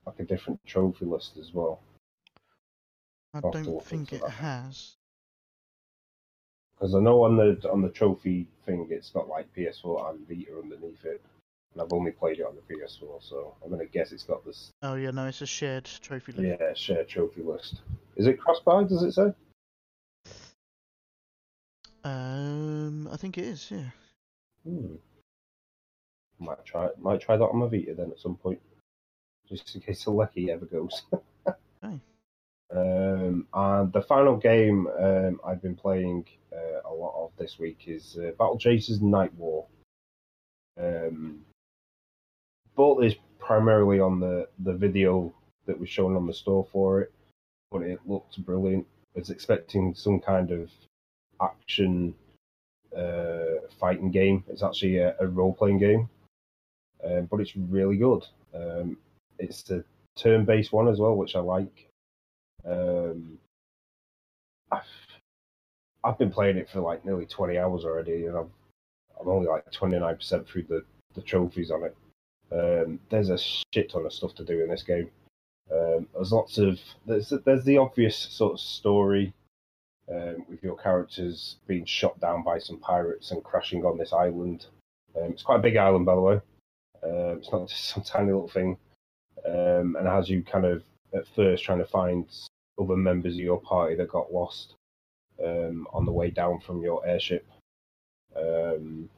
like 0.06 0.20
a 0.20 0.24
different 0.24 0.60
trophy 0.66 1.06
list 1.06 1.38
as 1.38 1.54
well. 1.54 1.80
I 3.34 3.40
I'll 3.44 3.52
don't 3.52 3.84
think 3.84 4.12
it 4.12 4.22
that. 4.22 4.30
has. 4.30 4.96
Because 6.76 6.96
I 6.96 7.00
know 7.00 7.24
on 7.24 7.38
the 7.38 7.70
on 7.72 7.82
the 7.82 7.90
trophy 7.90 8.48
thing, 8.66 8.88
it's 8.90 9.12
got 9.12 9.28
like 9.30 9.54
PS4 9.56 10.10
and 10.10 10.28
Vita 10.28 10.58
underneath 10.58 11.06
it. 11.06 11.22
And 11.74 11.82
I've 11.82 11.94
only 11.94 12.12
played 12.12 12.40
it 12.40 12.46
on 12.46 12.56
the 12.56 12.74
PS4, 12.74 13.24
so 13.24 13.56
I'm 13.64 13.70
gonna 13.70 13.86
guess 13.86 14.12
it's 14.12 14.24
got 14.24 14.44
this 14.44 14.72
Oh 14.82 14.96
yeah, 14.96 15.12
no, 15.12 15.28
it's 15.28 15.42
a 15.42 15.46
shared 15.46 15.86
trophy 16.02 16.34
list. 16.34 16.60
yeah 16.60 16.74
shared 16.74 17.08
trophy 17.08 17.44
list. 17.44 17.82
Is 18.18 18.28
it 18.28 18.40
cross-buy? 18.40 18.84
Does 18.84 19.04
it 19.04 19.14
say? 19.14 19.34
Um, 22.04 23.08
I 23.12 23.16
think 23.16 23.38
it 23.38 23.46
is. 23.46 23.70
Yeah. 23.72 23.92
Hmm. 24.68 24.96
Might 26.42 26.66
try 26.66 26.90
might 27.00 27.22
try 27.22 27.38
that 27.38 27.44
on 27.44 27.60
my 27.60 27.68
Vita 27.68 27.94
then 27.94 28.12
at 28.12 28.20
some 28.20 28.36
point, 28.36 28.60
just 29.48 29.76
in 29.76 29.82
case 29.82 30.04
the 30.04 30.12
Lecky 30.12 30.52
ever 30.52 30.66
goes. 30.66 31.04
Okay. 31.84 32.00
Um, 32.74 33.48
and 33.54 33.92
the 33.92 34.04
final 34.04 34.38
game 34.38 34.88
um, 35.00 35.42
I've 35.46 35.62
been 35.62 35.76
playing 35.76 36.26
uh, 36.54 36.88
a 36.90 36.94
lot 36.94 37.14
of 37.18 37.32
this 37.38 37.58
week 37.60 37.86
is 37.88 38.18
uh, 38.18 38.32
Battle 38.38 38.58
Chasers 38.58 39.00
Nightwar. 39.00 39.66
Um, 40.80 41.42
bought 42.76 43.02
this 43.02 43.16
primarily 43.40 44.00
on 44.00 44.20
the, 44.20 44.48
the 44.60 44.74
video 44.74 45.34
that 45.66 45.80
was 45.80 45.90
shown 45.90 46.16
on 46.16 46.28
the 46.28 46.34
store 46.34 46.66
for 46.72 47.02
it, 47.02 47.12
but 47.72 47.82
it 47.82 48.00
looked 48.06 48.44
brilliant. 48.46 48.86
I 49.16 49.20
was 49.20 49.30
expecting 49.30 49.94
some 49.94 50.20
kind 50.20 50.52
of 50.52 50.70
action 51.42 52.14
uh, 52.96 53.68
fighting 53.80 54.12
game. 54.12 54.44
It's 54.48 54.64
actually 54.64 54.98
a, 54.98 55.16
a 55.20 55.28
role 55.28 55.54
playing 55.54 55.80
game, 55.80 56.10
um, 57.06 57.26
but 57.26 57.40
it's 57.40 57.56
really 57.56 57.98
good. 57.98 58.26
Um, 58.54 58.98
it's 59.40 59.70
a 59.72 59.84
turn 60.16 60.46
based 60.46 60.72
one 60.72 60.88
as 60.88 61.00
well, 61.00 61.16
which 61.16 61.36
I 61.36 61.40
like. 61.40 61.90
Um, 62.66 63.38
I've, 64.72 64.82
I've 66.04 66.18
been 66.18 66.32
playing 66.32 66.58
it 66.58 66.70
for 66.70 66.82
like 66.82 67.06
nearly 67.06 67.26
20 67.26 67.58
hours 67.58 67.86
already, 67.86 68.26
and 68.26 68.38
I'm, 68.38 68.52
I'm 69.20 69.28
only 69.28 69.48
like 69.48 69.72
29% 69.72 70.48
through 70.48 70.64
the, 70.64 70.84
the 71.16 71.22
trophies 71.22 71.72
on 71.72 71.84
it. 71.84 71.96
Um, 72.52 73.00
there's 73.10 73.30
a 73.30 73.38
shit 73.38 73.92
ton 73.92 74.06
of 74.06 74.14
stuff 74.14 74.36
to 74.36 74.44
do 74.44 74.62
in 74.62 74.70
this 74.70 74.84
game. 74.84 75.10
Um, 75.72 76.08
there's 76.14 76.34
lots 76.34 76.58
of 76.58 76.80
there's 77.06 77.32
there's 77.46 77.64
the 77.64 77.78
obvious 77.78 78.18
sort 78.18 78.54
of 78.54 78.60
story 78.60 79.34
um, 80.12 80.46
with 80.50 80.62
your 80.62 80.76
characters 80.76 81.58
being 81.66 81.86
shot 81.86 82.20
down 82.20 82.44
by 82.44 82.60
some 82.60 82.78
pirates 82.80 83.32
and 83.32 83.44
crashing 83.44 83.86
on 83.86 83.98
this 83.98 84.12
island. 84.12 84.66
Um, 85.16 85.32
it's 85.32 85.44
quite 85.44 85.60
a 85.60 85.64
big 85.64 85.78
island, 85.78 86.06
by 86.06 86.16
the 86.16 86.22
way. 86.22 86.42
Um, 87.04 87.38
it's 87.40 87.52
not 87.52 87.68
just 87.68 87.90
some 87.90 88.04
tiny 88.04 88.28
little 88.32 88.48
thing. 88.48 88.78
Um, 89.46 89.96
and 89.98 90.08
as 90.08 90.30
you 90.30 90.44
kind 90.44 90.66
of 90.66 90.84
at 91.14 91.28
first 91.36 91.64
trying 91.64 91.80
to 91.80 91.86
find 91.86 92.26
other 92.80 92.96
members 92.96 93.34
of 93.36 93.40
your 93.40 93.60
party 93.60 93.96
that 93.96 94.10
got 94.10 94.34
lost 94.34 94.76
um, 95.44 95.88
on 95.94 96.06
the 96.06 96.12
way 96.12 96.30
down 96.30 96.60
from 96.60 96.82
your 96.82 97.06
airship. 97.06 97.46
Um, 98.36 99.10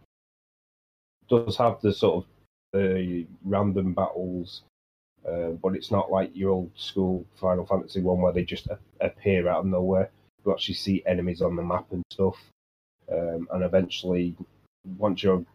does 1.29 1.57
have 1.57 1.79
the 1.81 1.93
sort 1.93 2.23
of 2.23 2.29
the 2.73 3.25
random 3.43 3.93
battles, 3.93 4.63
uh, 5.27 5.51
but 5.61 5.75
it's 5.75 5.91
not 5.91 6.11
like 6.11 6.31
your 6.33 6.51
old 6.51 6.71
school 6.75 7.25
Final 7.39 7.65
Fantasy 7.65 8.01
one 8.01 8.21
where 8.21 8.33
they 8.33 8.43
just 8.43 8.67
appear 8.99 9.47
out 9.47 9.59
of 9.59 9.65
nowhere. 9.65 10.09
You 10.45 10.51
actually 10.51 10.75
see 10.75 11.03
enemies 11.05 11.41
on 11.41 11.55
the 11.55 11.61
map 11.61 11.85
and 11.91 12.03
stuff, 12.11 12.37
um, 13.11 13.47
and 13.51 13.63
eventually, 13.63 14.35
once 14.97 15.23
you're 15.23 15.45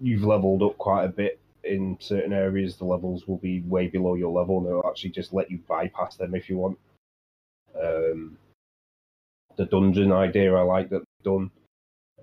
you've 0.00 0.24
leveled 0.24 0.62
up 0.62 0.78
quite 0.78 1.04
a 1.04 1.08
bit 1.08 1.40
in 1.64 1.96
certain 2.00 2.32
areas, 2.32 2.76
the 2.76 2.84
levels 2.84 3.26
will 3.26 3.38
be 3.38 3.60
way 3.60 3.88
below 3.88 4.14
your 4.14 4.32
level, 4.32 4.58
and 4.58 4.66
they'll 4.66 4.88
actually 4.88 5.10
just 5.10 5.32
let 5.32 5.50
you 5.50 5.58
bypass 5.68 6.16
them 6.16 6.34
if 6.34 6.48
you 6.48 6.56
want. 6.56 6.78
Um, 7.80 8.38
the 9.56 9.66
dungeon 9.66 10.12
idea 10.12 10.54
I 10.54 10.62
like 10.62 10.88
that 10.90 11.00
they've 11.00 11.32
done. 11.32 11.50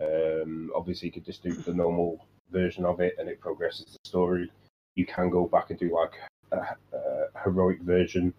Um, 0.02 0.72
obviously, 0.76 1.08
you 1.08 1.12
could 1.12 1.26
just 1.26 1.44
do 1.44 1.54
the 1.54 1.74
normal 1.74 2.26
version 2.52 2.86
of 2.86 3.00
it, 3.00 3.16
and 3.20 3.30
it 3.30 3.40
progresses 3.40 3.86
the 3.86 4.10
story. 4.10 4.52
You 4.96 5.06
can 5.06 5.30
go 5.30 5.46
back 5.46 5.70
and 5.70 5.80
do 5.80 5.94
like 5.94 6.14
a, 6.52 6.96
a 6.96 7.40
heroic 7.44 7.82
version, 7.82 8.34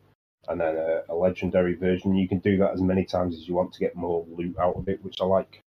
and 0.48 0.60
then 0.60 0.76
a, 0.76 1.02
a 1.08 1.14
legendary 1.14 1.74
version. 1.74 2.16
You 2.16 2.28
can 2.28 2.38
do 2.38 2.56
that 2.58 2.72
as 2.72 2.80
many 2.80 3.04
times 3.04 3.36
as 3.36 3.46
you 3.46 3.54
want 3.54 3.72
to 3.74 3.80
get 3.80 3.96
more 3.96 4.26
loot 4.30 4.56
out 4.58 4.76
of 4.76 4.88
it, 4.88 5.04
which 5.04 5.20
I 5.20 5.24
like. 5.24 5.60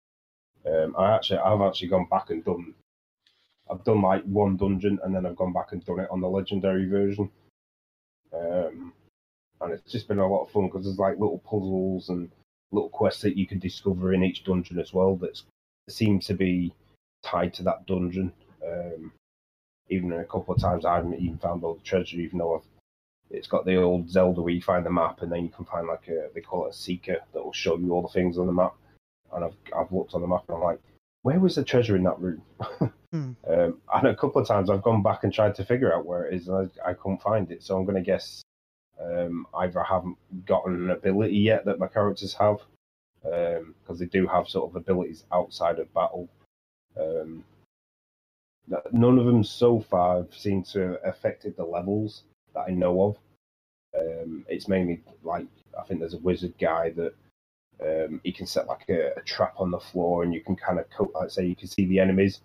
Um, 0.65 0.95
I 0.97 1.15
actually, 1.15 1.39
I've 1.39 1.61
actually 1.61 1.87
gone 1.87 2.07
back 2.09 2.29
and 2.29 2.43
done. 2.43 2.73
I've 3.71 3.83
done 3.83 4.01
like 4.01 4.23
one 4.23 4.57
dungeon, 4.57 4.99
and 5.03 5.15
then 5.15 5.25
I've 5.25 5.35
gone 5.35 5.53
back 5.53 5.71
and 5.71 5.83
done 5.85 5.99
it 5.99 6.09
on 6.11 6.21
the 6.21 6.29
legendary 6.29 6.87
version. 6.87 7.29
Um, 8.33 8.93
and 9.61 9.73
it's 9.73 9.91
just 9.91 10.07
been 10.07 10.19
a 10.19 10.27
lot 10.27 10.43
of 10.43 10.51
fun 10.51 10.67
because 10.67 10.85
there's 10.85 10.99
like 10.99 11.19
little 11.19 11.39
puzzles 11.39 12.09
and 12.09 12.31
little 12.71 12.89
quests 12.89 13.21
that 13.23 13.37
you 13.37 13.45
can 13.47 13.59
discover 13.59 14.13
in 14.13 14.23
each 14.23 14.43
dungeon 14.43 14.79
as 14.79 14.93
well 14.93 15.15
that 15.17 15.41
seem 15.89 16.19
to 16.19 16.33
be 16.33 16.73
tied 17.23 17.53
to 17.55 17.63
that 17.63 17.85
dungeon. 17.85 18.31
Um, 18.65 19.11
even 19.89 20.11
a 20.13 20.23
couple 20.23 20.53
of 20.53 20.61
times 20.61 20.85
I 20.85 20.95
haven't 20.95 21.19
even 21.19 21.37
found 21.37 21.63
all 21.63 21.75
the 21.75 21.81
treasure, 21.81 22.19
even 22.19 22.39
though 22.39 22.55
I've, 22.55 22.65
it's 23.31 23.47
got 23.47 23.65
the 23.65 23.75
old 23.75 24.09
Zelda 24.09 24.41
where 24.41 24.53
you 24.53 24.61
find 24.61 24.85
the 24.85 24.91
map 24.91 25.21
and 25.21 25.31
then 25.31 25.43
you 25.43 25.49
can 25.49 25.65
find 25.65 25.87
like 25.87 26.07
a 26.07 26.29
they 26.33 26.41
call 26.41 26.65
it 26.65 26.71
a 26.71 26.73
seeker 26.73 27.17
that 27.33 27.43
will 27.43 27.53
show 27.53 27.77
you 27.77 27.91
all 27.91 28.01
the 28.01 28.07
things 28.09 28.37
on 28.37 28.47
the 28.47 28.53
map. 28.53 28.73
And 29.33 29.43
I've 29.43 29.55
I've 29.75 29.91
looked 29.91 30.13
on 30.13 30.21
the 30.21 30.27
map 30.27 30.43
and 30.47 30.57
I'm 30.57 30.63
like, 30.63 30.79
where 31.23 31.39
was 31.39 31.55
the 31.55 31.63
treasure 31.63 31.95
in 31.95 32.03
that 32.03 32.19
room? 32.19 32.41
Hmm. 33.11 33.31
um, 33.49 33.81
and 33.93 34.07
a 34.07 34.15
couple 34.15 34.41
of 34.41 34.47
times 34.47 34.69
I've 34.69 34.83
gone 34.83 35.03
back 35.03 35.23
and 35.23 35.33
tried 35.33 35.55
to 35.55 35.65
figure 35.65 35.93
out 35.93 36.05
where 36.05 36.25
it 36.25 36.35
is, 36.35 36.47
and 36.47 36.69
I, 36.85 36.91
I 36.91 36.93
couldn't 36.93 37.21
find 37.21 37.51
it. 37.51 37.63
So 37.63 37.77
I'm 37.77 37.85
going 37.85 37.95
to 37.95 38.01
guess 38.01 38.41
um, 39.01 39.47
either 39.55 39.79
I 39.79 39.87
haven't 39.87 40.17
gotten 40.45 40.75
an 40.75 40.89
ability 40.91 41.37
yet 41.37 41.65
that 41.65 41.79
my 41.79 41.87
characters 41.87 42.33
have, 42.35 42.57
because 43.23 43.99
they 43.99 44.05
do 44.05 44.27
have 44.27 44.47
sort 44.47 44.69
of 44.69 44.75
abilities 44.75 45.25
outside 45.31 45.79
of 45.79 45.93
battle. 45.93 46.29
Um, 46.99 47.43
none 48.91 49.17
of 49.17 49.25
them 49.25 49.43
so 49.43 49.79
far 49.79 50.25
seem 50.31 50.63
to 50.63 50.79
have 50.79 50.99
affected 51.03 51.55
the 51.55 51.63
levels 51.63 52.23
that 52.53 52.65
I 52.67 52.71
know 52.71 53.03
of. 53.03 53.17
Um, 53.99 54.45
it's 54.47 54.67
mainly 54.67 55.01
like 55.23 55.47
I 55.77 55.83
think 55.83 55.99
there's 55.99 56.13
a 56.13 56.19
wizard 56.19 56.53
guy 56.59 56.91
that 56.91 57.13
um, 57.83 58.19
he 58.23 58.31
can 58.31 58.45
set 58.45 58.67
like 58.67 58.85
a, 58.89 59.13
a 59.17 59.21
trap 59.21 59.53
on 59.57 59.71
the 59.71 59.79
floor, 59.79 60.23
and 60.23 60.33
you 60.33 60.41
can 60.41 60.55
kind 60.55 60.79
of 60.79 60.89
co- 60.89 61.11
like 61.15 61.29
say 61.29 61.45
you 61.45 61.55
can 61.55 61.67
see 61.67 61.85
the 61.85 61.99
enemies 61.99 62.41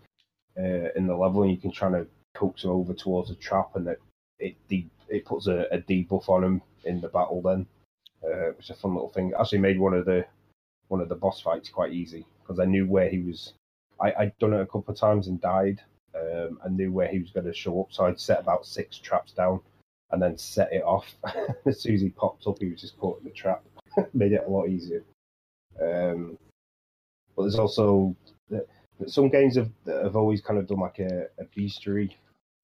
uh, 0.59 0.91
in 0.97 1.07
the 1.07 1.17
level, 1.17 1.43
and 1.43 1.51
you 1.51 1.57
can 1.57 1.73
try 1.73 1.91
to 1.91 2.07
coax 2.35 2.63
them 2.63 2.71
over 2.71 2.95
towards 2.95 3.31
a 3.31 3.35
trap, 3.37 3.71
and 3.75 3.89
it 3.89 4.01
it 4.39 4.57
de- 4.69 4.91
it 5.09 5.25
puts 5.25 5.47
a, 5.47 5.67
a 5.73 5.79
debuff 5.79 6.29
on 6.29 6.43
them 6.43 6.63
in 6.85 7.01
the 7.01 7.09
battle 7.09 7.43
then, 7.43 7.67
uh, 8.25 8.53
which 8.57 8.67
is 8.67 8.71
a 8.71 8.75
fun 8.75 8.95
little 8.95 9.09
thing. 9.09 9.33
Actually, 9.39 9.59
made 9.59 9.79
one 9.79 9.95
of 9.95 10.05
the 10.05 10.25
one 10.89 11.01
of 11.01 11.09
the 11.09 11.15
boss 11.15 11.41
fights 11.41 11.69
quite 11.69 11.93
easy 11.93 12.27
because 12.43 12.61
I 12.61 12.65
knew 12.65 12.87
where 12.87 13.09
he 13.09 13.21
was. 13.21 13.55
I 14.01 14.13
I'd 14.19 14.39
done 14.39 14.53
it 14.53 14.61
a 14.61 14.67
couple 14.67 14.93
of 14.93 14.99
times 14.99 15.29
and 15.29 15.41
died. 15.41 15.81
Um, 16.15 16.61
I 16.65 16.69
knew 16.69 16.93
where 16.93 17.09
he 17.09 17.19
was 17.19 17.31
going 17.31 17.47
to 17.47 17.53
show 17.53 17.81
up, 17.81 17.89
so 17.91 18.07
I'd 18.07 18.21
set 18.21 18.39
about 18.39 18.67
six 18.67 18.99
traps 18.99 19.33
down 19.33 19.61
and 20.13 20.23
then 20.23 20.39
set 20.39 20.73
it 20.73 20.85
off. 20.85 21.13
as 21.67 21.81
soon 21.81 21.95
as 21.95 22.01
he 22.01 22.11
popped 22.11 22.47
up, 22.47 22.61
he 22.61 22.71
was 22.71 22.81
just 22.81 22.97
caught 22.99 23.19
in 23.19 23.25
the 23.25 23.31
trap. 23.31 23.65
Made 24.15 24.33
it 24.33 24.45
a 24.47 24.51
lot 24.51 24.69
easier. 24.69 25.03
Um, 25.81 26.39
but 27.35 27.43
there's 27.43 27.59
also 27.59 28.17
some 29.07 29.29
games 29.29 29.57
have 29.57 29.71
have 29.87 30.17
always 30.17 30.41
kind 30.41 30.59
of 30.59 30.67
done 30.67 30.81
like 30.81 30.99
a, 30.99 31.27
a 31.39 31.45
bestiary 31.45 32.13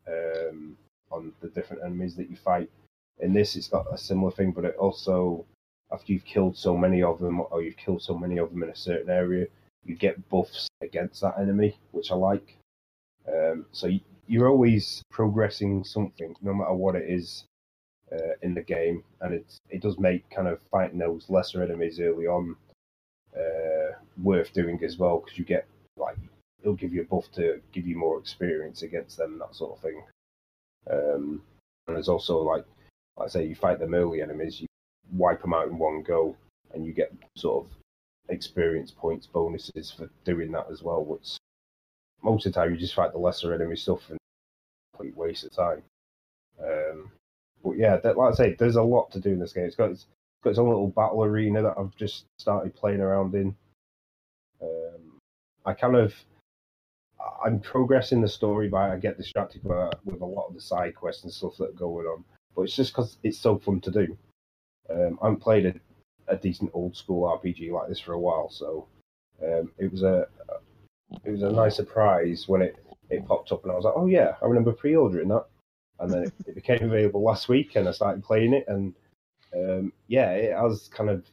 um, 0.06 0.76
on 1.10 1.32
the 1.40 1.48
different 1.48 1.82
enemies 1.84 2.14
that 2.16 2.30
you 2.30 2.36
fight. 2.36 2.70
In 3.18 3.32
this, 3.32 3.56
it's 3.56 3.68
got 3.68 3.86
a 3.92 3.98
similar 3.98 4.30
thing, 4.30 4.52
but 4.52 4.64
it 4.64 4.76
also 4.76 5.44
after 5.92 6.12
you've 6.12 6.24
killed 6.24 6.56
so 6.56 6.76
many 6.76 7.02
of 7.02 7.18
them, 7.18 7.40
or 7.50 7.62
you've 7.62 7.76
killed 7.76 8.02
so 8.02 8.16
many 8.16 8.38
of 8.38 8.50
them 8.50 8.62
in 8.62 8.70
a 8.70 8.76
certain 8.76 9.10
area, 9.10 9.46
you 9.84 9.96
get 9.96 10.28
buffs 10.28 10.68
against 10.82 11.20
that 11.20 11.38
enemy, 11.38 11.76
which 11.90 12.12
I 12.12 12.14
like. 12.14 12.56
Um, 13.28 13.66
so 13.72 13.88
you, 13.88 14.00
you're 14.28 14.48
always 14.48 15.02
progressing 15.10 15.82
something, 15.82 16.36
no 16.42 16.54
matter 16.54 16.74
what 16.74 16.94
it 16.94 17.10
is 17.10 17.44
uh, 18.12 18.34
in 18.42 18.54
the 18.54 18.62
game, 18.62 19.02
and 19.20 19.34
it 19.34 19.58
it 19.68 19.82
does 19.82 19.98
make 19.98 20.30
kind 20.30 20.48
of 20.48 20.60
fighting 20.70 20.98
those 20.98 21.28
lesser 21.28 21.62
enemies 21.62 22.00
early 22.00 22.26
on 22.26 22.56
uh, 23.36 23.96
worth 24.22 24.52
doing 24.52 24.82
as 24.84 24.98
well 24.98 25.18
because 25.18 25.38
you 25.38 25.44
get 25.44 25.66
like 25.96 26.16
it'll 26.60 26.74
give 26.74 26.92
you 26.92 27.02
a 27.02 27.04
buff 27.04 27.30
to 27.32 27.60
give 27.72 27.86
you 27.86 27.96
more 27.96 28.18
experience 28.18 28.82
against 28.82 29.16
them, 29.16 29.38
that 29.38 29.54
sort 29.54 29.72
of 29.72 29.80
thing. 29.80 30.02
Um, 30.90 31.42
and 31.86 31.96
there's 31.96 32.08
also 32.08 32.38
like 32.38 32.64
I 33.20 33.28
say, 33.28 33.46
you 33.46 33.54
fight 33.54 33.78
them 33.78 33.94
early 33.94 34.22
enemies, 34.22 34.60
you 34.60 34.66
wipe 35.12 35.42
them 35.42 35.54
out 35.54 35.68
in 35.68 35.78
one 35.78 36.02
go, 36.02 36.36
and 36.72 36.86
you 36.86 36.92
get 36.92 37.12
sort 37.36 37.64
of 37.64 37.72
experience 38.28 38.90
points 38.90 39.26
bonuses 39.26 39.90
for 39.90 40.08
doing 40.24 40.52
that 40.52 40.66
as 40.70 40.82
well. 40.82 41.04
Which 41.04 41.36
most 42.22 42.46
of 42.46 42.52
the 42.52 42.60
time 42.60 42.70
you 42.70 42.78
just 42.78 42.94
fight 42.94 43.12
the 43.12 43.18
lesser 43.18 43.54
enemy 43.54 43.76
stuff 43.76 44.08
and 44.08 44.18
complete 44.92 45.16
waste 45.16 45.44
of 45.44 45.52
time. 45.52 45.82
Um, 46.62 47.10
but 47.62 47.76
yeah, 47.76 47.96
that, 47.98 48.16
like 48.16 48.32
I 48.32 48.36
say, 48.36 48.54
there's 48.54 48.76
a 48.76 48.82
lot 48.82 49.10
to 49.12 49.20
do 49.20 49.30
in 49.30 49.38
this 49.38 49.52
game. 49.52 49.64
It's 49.64 49.76
got 49.76 49.90
it's 49.90 50.06
got 50.42 50.50
its 50.50 50.58
own 50.58 50.68
little 50.68 50.88
battle 50.88 51.24
arena 51.24 51.62
that 51.62 51.74
I've 51.78 51.94
just 51.96 52.24
started 52.38 52.74
playing 52.74 53.00
around 53.00 53.34
in. 53.34 53.54
Um, 54.62 55.18
I 55.64 55.74
kind 55.74 55.96
of 55.96 56.14
I'm 57.44 57.60
progressing 57.60 58.20
the 58.20 58.28
story, 58.28 58.68
but 58.68 58.90
I 58.90 58.96
get 58.96 59.16
distracted 59.16 59.62
with, 59.64 59.92
with 60.04 60.20
a 60.20 60.26
lot 60.26 60.48
of 60.48 60.54
the 60.54 60.60
side 60.60 60.94
quests 60.94 61.24
and 61.24 61.32
stuff 61.32 61.56
that 61.58 61.70
are 61.70 61.72
going 61.72 62.06
on. 62.06 62.24
But 62.54 62.62
it's 62.62 62.76
just 62.76 62.92
because 62.92 63.18
it's 63.22 63.38
so 63.38 63.58
fun 63.58 63.80
to 63.82 63.90
do. 63.90 64.18
Um, 64.90 65.18
I 65.22 65.26
haven't 65.26 65.40
played 65.40 65.66
a, 65.66 65.74
a 66.28 66.36
decent 66.36 66.70
old 66.74 66.96
school 66.96 67.28
RPG 67.28 67.70
like 67.70 67.88
this 67.88 68.00
for 68.00 68.12
a 68.12 68.18
while, 68.18 68.50
so 68.50 68.86
um, 69.42 69.70
it 69.78 69.90
was 69.90 70.02
a 70.02 70.26
it 71.24 71.30
was 71.30 71.42
a 71.42 71.50
nice 71.50 71.76
surprise 71.76 72.48
when 72.48 72.62
it 72.62 72.76
it 73.08 73.26
popped 73.26 73.52
up, 73.52 73.62
and 73.64 73.72
I 73.72 73.76
was 73.76 73.84
like, 73.84 73.94
oh 73.96 74.06
yeah, 74.06 74.34
I 74.42 74.46
remember 74.46 74.72
pre-ordering 74.72 75.28
that, 75.28 75.46
and 76.00 76.12
then 76.12 76.22
it, 76.24 76.32
it 76.46 76.54
became 76.54 76.82
available 76.82 77.22
last 77.22 77.48
week, 77.48 77.76
and 77.76 77.88
I 77.88 77.92
started 77.92 78.24
playing 78.24 78.54
it, 78.54 78.64
and 78.68 78.94
um, 79.54 79.92
yeah, 80.08 80.30
it 80.32 80.56
has 80.56 80.88
kind 80.88 81.10
of 81.10 81.24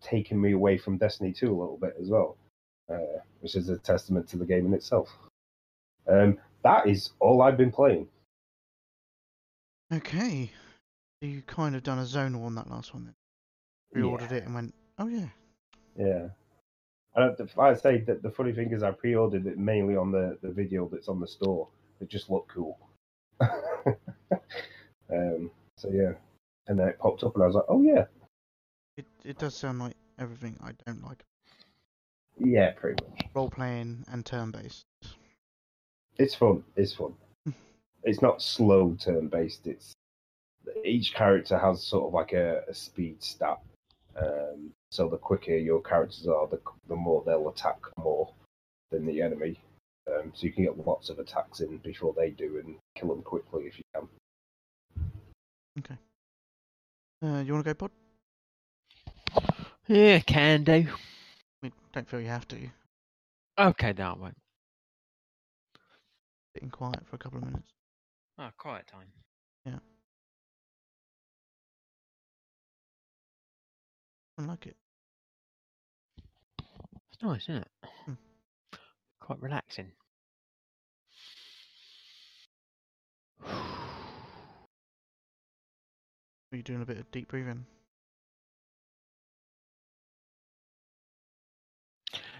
taken 0.00 0.40
me 0.40 0.52
away 0.52 0.78
from 0.78 0.96
Destiny 0.96 1.32
2 1.32 1.46
a 1.46 1.50
little 1.50 1.78
bit 1.80 1.96
as 2.00 2.08
well, 2.08 2.36
uh, 2.90 3.20
which 3.40 3.56
is 3.56 3.68
a 3.68 3.78
testament 3.78 4.28
to 4.28 4.36
the 4.36 4.46
game 4.46 4.66
in 4.66 4.74
itself. 4.74 5.08
Um, 6.08 6.38
that 6.62 6.86
is 6.86 7.10
all 7.20 7.42
I've 7.42 7.56
been 7.56 7.72
playing. 7.72 8.08
Okay. 9.92 10.50
You 11.20 11.42
kind 11.42 11.74
of 11.74 11.82
done 11.82 11.98
a 11.98 12.02
zonal 12.02 12.44
on 12.44 12.54
that 12.54 12.70
last 12.70 12.94
one 12.94 13.06
then. 13.06 13.14
Pre-ordered 13.92 14.32
it 14.32 14.44
and 14.44 14.54
went, 14.54 14.74
oh 14.98 15.08
yeah. 15.08 15.28
Yeah. 15.96 16.28
And 17.16 17.36
I- 17.58 17.74
say 17.74 17.98
that 18.02 18.22
the 18.22 18.30
funny 18.30 18.52
thing 18.52 18.72
is, 18.72 18.82
I 18.82 18.92
pre-ordered 18.92 19.46
it 19.46 19.58
mainly 19.58 19.96
on 19.96 20.12
the, 20.12 20.38
the 20.42 20.50
video 20.50 20.88
that's 20.88 21.08
on 21.08 21.20
the 21.20 21.26
store. 21.26 21.68
It 22.00 22.08
just 22.08 22.30
looked 22.30 22.52
cool. 22.52 22.78
um, 25.10 25.50
so 25.76 25.90
yeah, 25.90 26.12
and 26.68 26.78
then 26.78 26.88
it 26.88 26.98
popped 26.98 27.24
up, 27.24 27.34
and 27.34 27.42
I 27.42 27.46
was 27.46 27.56
like, 27.56 27.64
"Oh 27.68 27.82
yeah, 27.82 28.04
It 28.96 29.06
it 29.24 29.38
does 29.38 29.54
sound 29.56 29.78
like 29.80 29.96
everything 30.18 30.56
I 30.62 30.72
don't 30.86 31.02
like. 31.04 31.24
yeah, 32.38 32.72
pretty 32.72 33.02
much." 33.04 33.22
Role 33.34 33.50
playing 33.50 34.04
and 34.12 34.24
turn 34.24 34.50
based. 34.50 34.84
It's 36.18 36.34
fun. 36.34 36.64
It's 36.76 36.94
fun. 36.94 37.14
it's 38.04 38.22
not 38.22 38.42
slow 38.42 38.96
turn-based. 39.00 39.66
It's 39.66 39.92
each 40.84 41.14
character 41.14 41.56
has 41.58 41.82
sort 41.82 42.06
of 42.06 42.12
like 42.12 42.32
a, 42.32 42.62
a 42.68 42.74
speed 42.74 43.22
stat. 43.22 43.58
Um, 44.16 44.72
so 44.90 45.08
the 45.08 45.16
quicker 45.16 45.56
your 45.56 45.80
characters 45.80 46.26
are, 46.26 46.46
the 46.48 46.60
the 46.88 46.96
more 46.96 47.22
they'll 47.24 47.48
attack 47.48 47.78
more 47.98 48.32
than 48.90 49.06
the 49.06 49.22
enemy. 49.22 49.58
Um, 50.08 50.32
so 50.34 50.46
you 50.46 50.52
can 50.52 50.64
get 50.64 50.86
lots 50.86 51.08
of 51.10 51.18
attacks 51.18 51.60
in 51.60 51.76
before 51.78 52.14
they 52.16 52.30
do, 52.30 52.58
and 52.64 52.76
kill 52.96 53.08
them 53.10 53.22
quickly 53.22 53.64
if 53.66 53.78
you 53.78 53.84
can. 53.94 54.08
Uh, 57.20 57.42
you 57.44 57.52
want 57.52 57.64
to 57.64 57.74
go 57.74 57.74
pod? 57.74 57.90
Yeah, 59.88 60.20
can 60.20 60.62
do. 60.62 60.86
I 61.64 61.72
don't 61.92 62.08
feel 62.08 62.20
you 62.20 62.28
have 62.28 62.46
to. 62.48 62.70
Okay, 63.58 63.92
no, 63.98 64.10
I 64.10 64.16
won't. 64.16 64.36
Sitting 66.54 66.70
quiet 66.70 67.00
for 67.10 67.16
a 67.16 67.18
couple 67.18 67.38
of 67.38 67.44
minutes. 67.44 67.72
Oh, 68.38 68.50
quiet 68.56 68.86
time. 68.86 69.08
Yeah. 69.66 69.78
I 74.38 74.42
like 74.42 74.66
it. 74.66 74.76
It's 77.12 77.22
nice, 77.22 77.42
isn't 77.48 77.62
it? 77.62 77.68
Hmm. 78.04 78.12
Quite 79.18 79.42
relaxing. 79.42 79.90
Are 86.50 86.56
you 86.56 86.62
doing 86.62 86.80
a 86.80 86.86
bit 86.86 86.98
of 86.98 87.10
deep 87.10 87.28
breathing? 87.28 87.66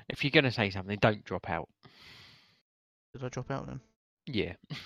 If 0.08 0.24
you're 0.24 0.30
going 0.30 0.44
to 0.44 0.50
say 0.50 0.70
something, 0.70 0.98
don't 1.00 1.22
drop 1.24 1.50
out. 1.50 1.68
Did 3.12 3.24
I 3.24 3.28
drop 3.28 3.50
out 3.50 3.66
then? 3.66 3.80
Yeah. 4.26 4.54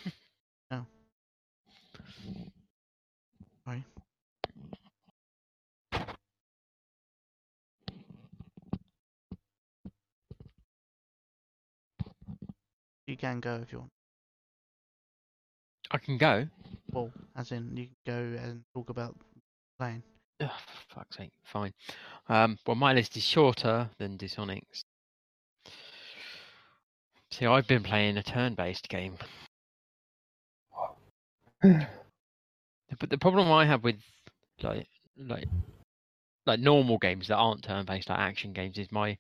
Oh. 0.75 0.87
Sorry. 3.67 3.85
You 13.07 13.17
can 13.19 13.41
go 13.41 13.57
if 13.63 13.71
you 13.71 13.81
want. 13.81 13.91
I 15.91 15.99
can 15.99 16.17
go. 16.17 16.47
Well, 16.93 17.11
as 17.37 17.53
in 17.53 17.77
you 17.77 17.87
can 17.87 17.95
go 18.07 18.39
and 18.43 18.63
talk 18.75 18.91
about 18.91 19.17
playing. 19.79 20.03
Ugh, 20.41 20.51
fuck's 20.95 21.17
sake. 21.17 21.33
Fine. 21.45 21.73
Um, 22.29 22.59
well, 22.67 22.75
my 22.77 22.93
list 22.93 23.17
is 23.17 23.23
shorter 23.23 23.89
than 23.99 24.17
Dishonic's. 24.17 24.83
See, 27.31 27.47
I've 27.47 27.67
been 27.67 27.83
playing 27.83 28.19
a 28.19 28.23
turn-based 28.23 28.89
game. 28.89 29.17
But 31.63 33.09
the 33.09 33.17
problem 33.19 33.51
I 33.51 33.65
have 33.65 33.85
with 33.85 33.97
like 34.63 34.87
like 35.17 35.47
like 36.45 36.61
normal 36.61 36.99
games 36.99 37.29
that 37.29 37.37
aren't 37.37 37.63
turn-based, 37.63 38.11
like 38.11 38.19
action 38.19 38.53
games, 38.53 38.77
is 38.77 38.93
my 38.93 39.17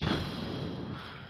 my 0.02 0.10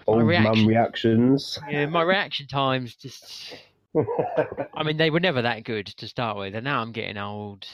Old 0.09 0.23
reaction. 0.25 0.59
man 0.61 0.67
reactions. 0.67 1.59
yeah, 1.71 1.87
my 1.87 2.03
reaction 2.03 2.47
times 2.49 2.97
just. 2.97 3.55
I 3.95 4.83
mean, 4.85 4.97
they 4.97 5.11
were 5.11 5.21
never 5.21 5.43
that 5.43 5.65
good 5.65 5.87
to 5.87 6.09
start 6.09 6.37
with, 6.37 6.55
and 6.55 6.65
now 6.65 6.81
I'm 6.81 6.93
getting 6.93 7.19
old, 7.19 7.67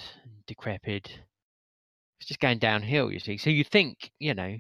decrepit. 0.47 1.19
It's 2.21 2.29
just 2.29 2.41
going 2.41 2.59
downhill, 2.59 3.13
you 3.13 3.21
see. 3.21 3.37
So 3.37 3.51
you 3.51 3.65
think, 3.65 4.11
you 4.19 4.35
know, 4.35 4.57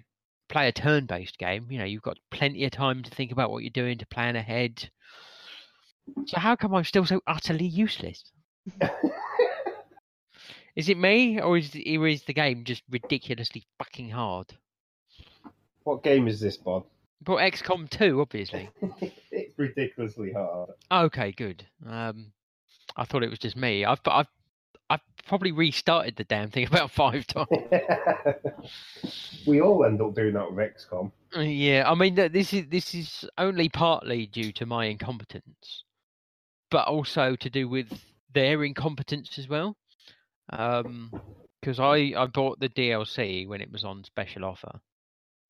play 0.48 0.68
a 0.68 0.72
turn-based 0.72 1.38
game. 1.38 1.66
You 1.70 1.78
know, 1.78 1.84
you've 1.84 2.02
got 2.02 2.18
plenty 2.30 2.64
of 2.64 2.70
time 2.70 3.02
to 3.02 3.10
think 3.10 3.32
about 3.32 3.50
what 3.50 3.62
you're 3.64 3.70
doing, 3.70 3.98
to 3.98 4.06
plan 4.06 4.36
ahead. 4.36 4.88
So 6.26 6.38
how 6.38 6.56
come 6.56 6.74
I'm 6.74 6.84
still 6.84 7.04
so 7.04 7.20
utterly 7.26 7.66
useless? 7.66 8.22
Is 10.76 10.88
it 10.88 10.96
me, 10.96 11.40
or 11.40 11.58
is 11.58 11.74
or 11.74 12.06
is 12.06 12.22
the 12.22 12.32
game 12.32 12.62
just 12.62 12.84
ridiculously 12.88 13.64
fucking 13.78 14.10
hard? 14.10 14.54
what 15.88 16.02
game 16.02 16.28
is 16.28 16.38
this, 16.38 16.56
Bob? 16.56 16.84
But 17.22 17.36
XCOM 17.38 17.90
2, 17.90 18.20
obviously. 18.20 18.70
it's 19.30 19.58
ridiculously 19.58 20.32
hard. 20.32 20.70
Okay, 20.90 21.32
good. 21.32 21.66
Um, 21.86 22.32
I 22.96 23.04
thought 23.04 23.22
it 23.22 23.30
was 23.30 23.38
just 23.38 23.56
me. 23.56 23.84
I've 23.84 24.00
I've 24.06 24.28
I've 24.90 25.00
probably 25.26 25.52
restarted 25.52 26.16
the 26.16 26.24
damn 26.24 26.50
thing 26.50 26.66
about 26.70 26.90
five 26.90 27.26
times. 27.26 27.48
we 29.46 29.60
all 29.60 29.84
end 29.84 30.00
up 30.00 30.14
doing 30.14 30.34
that 30.34 30.52
with 30.52 30.74
XCOM. 30.74 31.10
Uh, 31.36 31.40
Yeah, 31.40 31.90
I 31.90 31.94
mean 31.94 32.14
this 32.14 32.52
is 32.52 32.66
this 32.68 32.94
is 32.94 33.24
only 33.36 33.68
partly 33.68 34.26
due 34.26 34.52
to 34.52 34.66
my 34.66 34.86
incompetence, 34.86 35.84
but 36.70 36.86
also 36.88 37.36
to 37.36 37.50
do 37.50 37.68
with 37.68 37.88
their 38.32 38.64
incompetence 38.64 39.38
as 39.38 39.48
well. 39.48 39.76
Um, 40.50 41.12
because 41.60 41.80
I 41.80 42.12
I 42.16 42.26
bought 42.26 42.60
the 42.60 42.68
DLC 42.68 43.46
when 43.46 43.60
it 43.60 43.70
was 43.70 43.84
on 43.84 44.04
special 44.04 44.44
offer, 44.44 44.80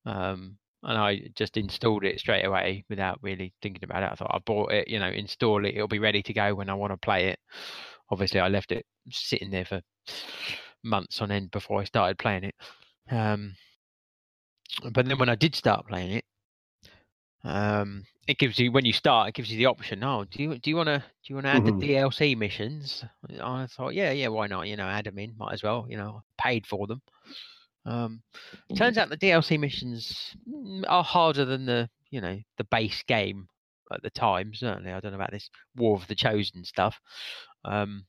um, 0.06 0.56
and 0.82 0.98
I 0.98 1.28
just 1.34 1.56
installed 1.56 2.05
it 2.05 2.20
straight 2.20 2.44
away 2.44 2.84
without 2.88 3.18
really 3.22 3.52
thinking 3.62 3.84
about 3.84 4.02
it. 4.02 4.12
I 4.12 4.14
thought 4.14 4.34
I 4.34 4.38
bought 4.38 4.72
it, 4.72 4.88
you 4.88 4.98
know, 4.98 5.09
install 5.09 5.64
it, 5.64 5.74
it'll 5.74 5.88
be 5.88 5.98
ready 5.98 6.22
to 6.22 6.32
go 6.32 6.55
when 6.55 6.70
I 6.70 6.74
want 6.74 6.92
to 6.92 6.96
play 6.96 7.28
it. 7.28 7.38
Obviously, 8.10 8.40
I 8.40 8.48
left 8.48 8.72
it 8.72 8.86
sitting 9.10 9.50
there 9.50 9.64
for 9.64 9.82
months 10.82 11.20
on 11.20 11.30
end 11.30 11.50
before 11.50 11.80
I 11.80 11.84
started 11.84 12.18
playing 12.18 12.44
it. 12.44 12.55
Um, 13.10 13.55
but 14.92 15.06
then 15.06 15.18
when 15.18 15.28
I 15.28 15.34
did 15.34 15.55
start 15.55 15.86
playing 15.86 16.12
it, 16.12 16.24
um, 17.44 18.05
it 18.26 18.38
gives 18.38 18.59
you 18.59 18.72
when 18.72 18.84
you 18.84 18.92
start, 18.92 19.28
it 19.28 19.34
gives 19.34 19.50
you 19.50 19.56
the 19.56 19.66
option. 19.66 20.02
Oh, 20.05 20.24
do 20.24 20.42
you 20.42 20.59
do 20.59 20.70
you 20.70 20.76
want 20.76 20.88
to 20.88 20.98
do 20.98 21.05
you 21.24 21.34
want 21.36 21.46
to 21.46 21.50
add 21.50 21.64
Mhm. 21.64 21.64
the 21.64 21.72
DLC 21.72 22.34
missions? 22.36 23.05
I 23.40 23.66
thought, 23.66 23.94
yeah, 23.94 24.10
yeah, 24.12 24.28
why 24.28 24.46
not? 24.48 24.68
You 24.68 24.76
know, 24.76 24.86
add 24.86 25.06
them 25.06 25.18
in, 25.18 25.34
might 25.38 25.55
as 25.55 25.62
well. 25.62 25.86
You 25.88 25.96
know, 25.96 26.22
paid 26.36 26.66
for 26.66 26.86
them. 26.86 27.00
Um, 27.89 28.23
turns 28.77 28.98
out 28.98 29.09
the 29.09 29.16
DLC 29.16 29.59
missions 29.59 30.36
mm, 30.48 30.85
are 30.89 31.05
harder 31.05 31.44
than 31.44 31.65
the 31.66 31.89
you 32.10 32.20
know 32.20 32.39
the 32.59 32.65
base 32.65 33.02
game 33.05 33.48
at 33.93 34.02
the 34.02 34.10
time. 34.10 34.52
Certainly, 34.55 34.93
I 34.93 35.01
don't 35.01 35.12
know 35.12 35.16
about 35.19 35.32
this 35.32 35.51
War 35.77 35.97
of 35.97 36.06
the 36.06 36.15
Chosen 36.15 36.65
stuff. 36.65 37.01
Um, 37.65 38.05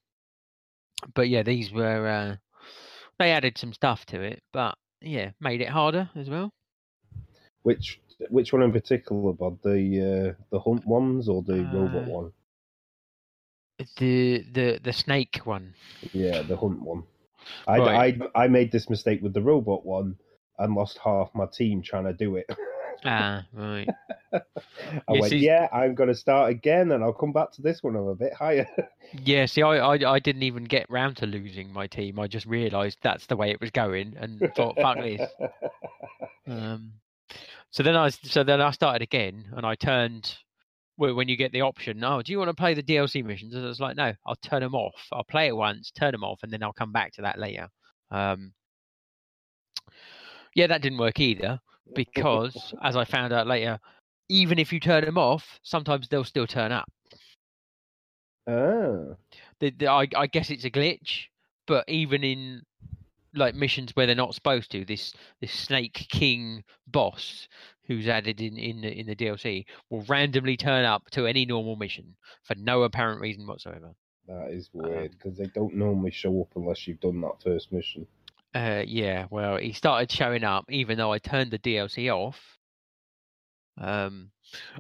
but 1.15 1.29
yeah, 1.29 1.43
these 1.43 1.71
were 1.71 2.07
uh, 2.07 2.35
they 3.19 3.31
added 3.31 3.57
some 3.57 3.73
stuff 3.73 4.05
to 4.07 4.21
it, 4.21 4.41
but 4.51 4.77
yeah, 5.01 5.31
made 5.39 5.61
it 5.61 5.69
harder 5.69 6.09
as 6.15 6.29
well. 6.29 6.51
Which 7.63 7.99
which 8.29 8.51
one 8.53 8.63
in 8.63 8.71
particular, 8.73 9.33
Bob? 9.33 9.59
The 9.63 10.35
uh, 10.35 10.43
the 10.51 10.59
hunt 10.59 10.85
ones 10.85 11.29
or 11.29 11.41
the 11.41 11.63
robot 11.73 12.07
Uh, 12.07 12.11
one? 12.11 12.33
The 13.97 14.43
the 14.51 14.79
the 14.83 14.93
snake 14.93 15.41
one. 15.45 15.73
Yeah, 16.13 16.41
the 16.41 16.57
hunt 16.57 16.81
one. 16.81 17.03
I, 17.67 17.77
Right. 17.77 18.21
I 18.35 18.43
I 18.43 18.47
made 18.47 18.71
this 18.71 18.89
mistake 18.89 19.21
with 19.21 19.33
the 19.33 19.41
robot 19.41 19.85
one 19.85 20.15
and 20.57 20.75
lost 20.75 20.97
half 21.03 21.29
my 21.33 21.45
team 21.45 21.81
trying 21.81 22.05
to 22.05 22.13
do 22.13 22.35
it. 22.35 22.45
Ah, 23.05 23.45
right. 23.53 23.87
I 24.33 24.41
Yeah, 25.09 25.19
went, 25.21 25.29
see- 25.29 25.37
yeah, 25.37 25.69
I'm 25.71 25.95
going 25.95 26.09
to 26.09 26.15
start 26.15 26.51
again, 26.51 26.91
and 26.91 27.01
I'll 27.01 27.13
come 27.13 27.31
back 27.31 27.53
to 27.53 27.61
this 27.61 27.81
one. 27.81 27.95
I'm 27.95 28.07
a 28.07 28.13
bit 28.15 28.33
higher. 28.33 28.67
Yeah, 29.23 29.45
see, 29.45 29.61
I, 29.61 29.77
I 29.77 30.15
I 30.15 30.19
didn't 30.19 30.43
even 30.43 30.65
get 30.65 30.85
round 30.89 31.15
to 31.17 31.25
losing 31.25 31.71
my 31.71 31.87
team. 31.87 32.19
I 32.19 32.27
just 32.27 32.45
realised 32.45 32.97
that's 33.01 33.25
the 33.27 33.37
way 33.37 33.51
it 33.51 33.61
was 33.61 33.71
going, 33.71 34.15
and 34.19 34.39
thought, 34.53 34.75
"Fuck 34.75 34.97
this." 34.99 35.21
Um, 36.45 36.91
so 37.71 37.81
then 37.83 37.95
I, 37.95 38.09
so 38.09 38.43
then 38.43 38.59
I 38.61 38.71
started 38.71 39.01
again, 39.01 39.45
and 39.55 39.65
I 39.65 39.75
turned. 39.75 40.35
When 40.99 41.29
you 41.29 41.37
get 41.37 41.53
the 41.53 41.61
option, 41.61 42.03
oh, 42.03 42.21
do 42.21 42.33
you 42.33 42.37
want 42.37 42.49
to 42.49 42.53
play 42.53 42.73
the 42.73 42.83
DLC 42.83 43.23
missions? 43.23 43.55
And 43.55 43.63
I 43.63 43.67
was 43.69 43.79
like, 43.79 43.95
no, 43.95 44.13
I'll 44.25 44.35
turn 44.35 44.61
them 44.61 44.75
off. 44.75 45.07
I'll 45.13 45.23
play 45.23 45.47
it 45.47 45.55
once, 45.55 45.91
turn 45.91 46.11
them 46.11 46.25
off, 46.25 46.39
and 46.43 46.51
then 46.51 46.61
I'll 46.61 46.73
come 46.73 46.91
back 46.91 47.13
to 47.13 47.21
that 47.21 47.39
later. 47.39 47.69
Um, 48.11 48.51
yeah, 50.55 50.67
that 50.67 50.81
didn't 50.81 50.97
work 50.97 51.19
either 51.21 51.59
because, 51.95 52.73
as 52.83 52.97
I 52.97 53.05
found 53.05 53.31
out 53.31 53.47
later, 53.47 53.79
even 54.27 54.59
if 54.59 54.73
you 54.73 54.79
turn 54.81 55.05
them 55.05 55.17
off, 55.17 55.59
sometimes 55.63 56.09
they'll 56.09 56.25
still 56.25 56.47
turn 56.47 56.73
up. 56.73 56.91
Ah. 58.47 59.15
The, 59.59 59.71
the, 59.71 59.87
I, 59.87 60.07
I 60.15 60.27
guess 60.27 60.49
it's 60.49 60.65
a 60.65 60.69
glitch, 60.69 61.25
but 61.65 61.85
even 61.87 62.23
in 62.23 62.61
like 63.35 63.55
missions 63.55 63.91
where 63.93 64.05
they're 64.05 64.15
not 64.15 64.33
supposed 64.33 64.71
to, 64.71 64.85
this 64.85 65.13
this 65.39 65.51
Snake 65.51 66.07
King 66.09 66.63
boss 66.87 67.47
who's 67.89 68.07
added 68.07 68.39
in 68.41 68.57
in 68.57 68.81
the, 68.81 68.99
in 68.99 69.07
the 69.07 69.15
DLC 69.17 69.65
will 69.89 70.03
randomly 70.03 70.55
turn 70.57 70.85
up 70.85 71.09
to 71.11 71.27
any 71.27 71.45
normal 71.45 71.75
mission 71.75 72.15
for 72.43 72.55
no 72.55 72.83
apparent 72.83 73.21
reason 73.21 73.47
whatsoever. 73.47 73.95
That 74.27 74.51
is 74.51 74.69
Um, 74.83 74.91
weird 74.93 75.11
because 75.11 75.37
they 75.37 75.47
don't 75.47 75.75
normally 75.75 76.11
show 76.11 76.41
up 76.41 76.55
unless 76.55 76.87
you've 76.87 77.01
done 77.01 77.21
that 77.21 77.41
first 77.43 77.71
mission. 77.73 78.07
Uh, 78.55 78.83
yeah, 78.87 79.27
well, 79.31 79.57
he 79.57 79.73
started 79.73 80.11
showing 80.11 80.43
up 80.43 80.71
even 80.71 80.97
though 80.97 81.11
I 81.13 81.19
turned 81.19 81.51
the 81.51 81.59
DLC 81.59 82.09
off. 82.13 82.59
Um, 83.77 84.31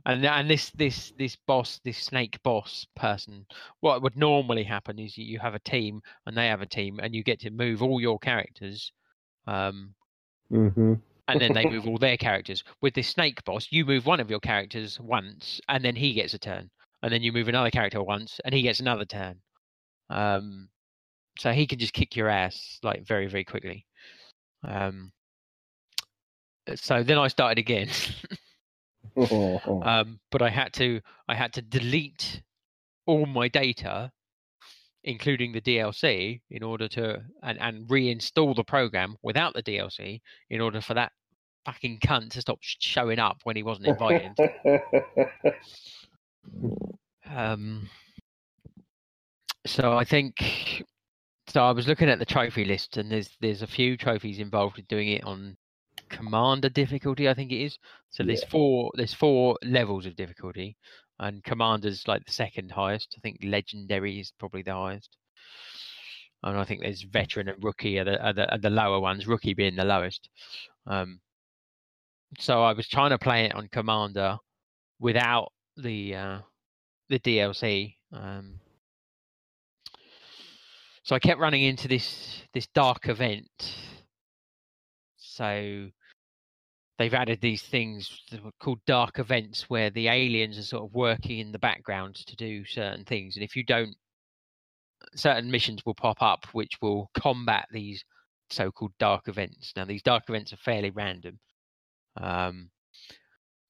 and 0.05 0.25
and 0.25 0.49
this 0.49 0.71
this 0.71 1.11
this 1.17 1.35
boss, 1.47 1.79
this 1.83 1.97
snake 1.97 2.41
boss 2.43 2.85
person, 2.95 3.47
what 3.81 4.01
would 4.03 4.17
normally 4.17 4.63
happen 4.63 4.99
is 4.99 5.17
you 5.17 5.25
you 5.25 5.39
have 5.39 5.55
a 5.55 5.59
team 5.59 6.01
and 6.25 6.37
they 6.37 6.47
have 6.47 6.61
a 6.61 6.67
team, 6.67 6.99
and 6.99 7.15
you 7.15 7.23
get 7.23 7.39
to 7.41 7.51
move 7.51 7.81
all 7.83 8.01
your 8.01 8.19
characters, 8.19 8.91
um, 9.47 9.95
Mm-hmm. 10.51 10.93
And 11.29 11.39
then 11.39 11.53
they 11.53 11.65
move 11.65 11.87
all 11.87 11.97
their 11.97 12.17
characters. 12.17 12.63
With 12.81 12.93
this 12.93 13.07
snake 13.07 13.43
boss, 13.45 13.67
you 13.69 13.85
move 13.85 14.05
one 14.05 14.19
of 14.19 14.29
your 14.29 14.39
characters 14.39 14.99
once, 14.99 15.61
and 15.69 15.83
then 15.83 15.95
he 15.95 16.13
gets 16.13 16.33
a 16.33 16.39
turn, 16.39 16.69
and 17.03 17.13
then 17.13 17.21
you 17.21 17.31
move 17.31 17.47
another 17.47 17.71
character 17.71 18.01
once, 18.01 18.39
and 18.43 18.53
he 18.53 18.61
gets 18.61 18.79
another 18.79 19.05
turn. 19.05 19.39
Um, 20.09 20.69
so 21.37 21.51
he 21.51 21.67
can 21.67 21.79
just 21.79 21.93
kick 21.93 22.15
your 22.15 22.27
ass 22.27 22.79
like 22.83 23.05
very 23.05 23.27
very 23.27 23.43
quickly. 23.43 23.85
Um, 24.67 25.11
so 26.75 27.03
then 27.03 27.17
I 27.17 27.27
started 27.27 27.59
again, 27.59 27.89
um, 29.83 30.19
but 30.31 30.41
I 30.41 30.49
had 30.49 30.73
to 30.73 31.01
I 31.27 31.35
had 31.35 31.53
to 31.53 31.61
delete 31.61 32.41
all 33.05 33.25
my 33.25 33.47
data, 33.47 34.11
including 35.03 35.51
the 35.51 35.61
DLC, 35.61 36.41
in 36.49 36.63
order 36.63 36.87
to 36.89 37.21
and, 37.43 37.59
and 37.59 37.87
reinstall 37.87 38.55
the 38.55 38.63
program 38.63 39.15
without 39.23 39.53
the 39.53 39.63
DLC 39.63 40.21
in 40.49 40.61
order 40.61 40.81
for 40.81 40.93
that 40.95 41.11
fucking 41.69 41.99
cunt 41.99 42.31
to 42.31 42.41
stop 42.41 42.59
showing 42.61 43.19
up 43.19 43.37
when 43.43 43.55
he 43.55 43.63
wasn't 43.63 43.87
invited. 43.87 44.31
um, 47.29 47.87
so 49.65 49.93
I 49.93 50.03
think 50.03 50.83
so. 51.47 51.61
I 51.61 51.71
was 51.71 51.87
looking 51.87 52.09
at 52.09 52.19
the 52.19 52.25
trophy 52.25 52.65
list, 52.65 52.97
and 52.97 53.11
there's 53.11 53.29
there's 53.39 53.61
a 53.61 53.67
few 53.67 53.97
trophies 53.97 54.39
involved 54.39 54.79
in 54.79 54.85
doing 54.85 55.09
it 55.09 55.23
on 55.23 55.57
commander 56.09 56.69
difficulty. 56.69 57.29
I 57.29 57.33
think 57.33 57.51
it 57.51 57.63
is. 57.63 57.77
So 58.09 58.23
there's 58.23 58.41
Yeah. 58.43 58.49
four 58.49 58.91
there's 58.95 59.13
four 59.13 59.57
levels 59.63 60.05
of 60.05 60.15
difficulty, 60.15 60.75
and 61.19 61.43
commander's 61.43 62.07
like 62.07 62.25
the 62.25 62.31
second 62.31 62.71
highest. 62.71 63.13
I 63.17 63.21
think 63.21 63.39
legendary 63.43 64.19
is 64.19 64.33
probably 64.39 64.63
the 64.63 64.73
highest. 64.73 65.17
And 66.41 66.57
I 66.57 66.63
think 66.63 66.81
there's 66.81 67.01
veteran 67.01 67.49
and 67.49 67.61
rookie 67.61 67.99
are 67.99 68.05
the, 68.05 68.25
are 68.25 68.31
the, 68.31 68.49
are 68.49 68.57
the 68.57 68.69
lower 68.69 69.01
ones, 69.01 69.27
rookie 69.27 69.53
being 69.53 69.75
the 69.75 69.83
lowest. 69.83 70.29
Um, 70.87 71.19
so 72.37 72.61
I 72.61 72.73
was 72.73 72.87
trying 72.87 73.09
to 73.09 73.17
play 73.17 73.45
it 73.45 73.55
on 73.55 73.67
Commander 73.69 74.37
without 74.99 75.51
the 75.75 76.15
uh, 76.15 76.39
the 77.09 77.19
DLC. 77.19 77.95
Um, 78.13 78.59
so 81.03 81.15
I 81.15 81.19
kept 81.19 81.39
running 81.39 81.63
into 81.63 81.87
this 81.87 82.43
this 82.53 82.67
dark 82.67 83.07
event. 83.09 83.75
So 85.17 85.89
they've 86.97 87.13
added 87.13 87.39
these 87.41 87.63
things 87.63 88.21
called 88.61 88.79
dark 88.85 89.19
events 89.19 89.69
where 89.69 89.89
the 89.89 90.07
aliens 90.09 90.57
are 90.57 90.63
sort 90.63 90.83
of 90.83 90.93
working 90.93 91.39
in 91.39 91.51
the 91.51 91.59
background 91.59 92.15
to 92.15 92.35
do 92.35 92.65
certain 92.65 93.05
things, 93.05 93.35
and 93.35 93.43
if 93.43 93.55
you 93.55 93.63
don't, 93.63 93.95
certain 95.15 95.49
missions 95.49 95.85
will 95.85 95.95
pop 95.95 96.21
up 96.21 96.45
which 96.51 96.77
will 96.81 97.09
combat 97.15 97.65
these 97.71 98.03
so-called 98.51 98.91
dark 98.99 99.27
events. 99.27 99.73
Now 99.75 99.85
these 99.85 100.03
dark 100.03 100.23
events 100.29 100.53
are 100.53 100.57
fairly 100.57 100.89
random. 100.91 101.39
Um, 102.17 102.69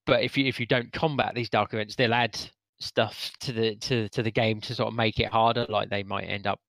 but 0.05 0.23
if 0.23 0.37
you 0.37 0.45
if 0.45 0.59
you 0.59 0.65
don't 0.65 0.91
combat 0.91 1.33
these 1.35 1.49
dark 1.49 1.73
events, 1.73 1.95
they'll 1.95 2.13
add 2.13 2.37
stuff 2.79 3.31
to 3.41 3.51
the 3.51 3.75
to 3.75 4.09
to 4.09 4.23
the 4.23 4.31
game 4.31 4.61
to 4.61 4.75
sort 4.75 4.87
of 4.87 4.95
make 4.95 5.19
it 5.19 5.31
harder. 5.31 5.65
Like 5.69 5.89
they 5.89 6.03
might 6.03 6.25
end 6.25 6.47
up 6.47 6.59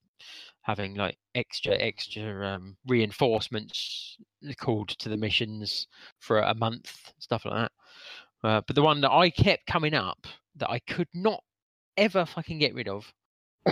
having 0.62 0.94
like 0.94 1.16
extra 1.34 1.74
extra 1.74 2.46
um, 2.46 2.76
reinforcements 2.86 4.18
called 4.60 4.90
to 4.90 5.08
the 5.08 5.16
missions 5.16 5.86
for 6.18 6.40
a 6.40 6.54
month, 6.54 7.12
stuff 7.18 7.44
like 7.44 7.54
that. 7.54 8.48
Uh, 8.48 8.60
but 8.66 8.76
the 8.76 8.82
one 8.82 9.00
that 9.00 9.12
I 9.12 9.30
kept 9.30 9.66
coming 9.66 9.94
up 9.94 10.26
that 10.56 10.70
I 10.70 10.78
could 10.80 11.08
not 11.14 11.42
ever 11.96 12.24
fucking 12.26 12.58
get 12.58 12.74
rid 12.74 12.88
of 12.88 13.12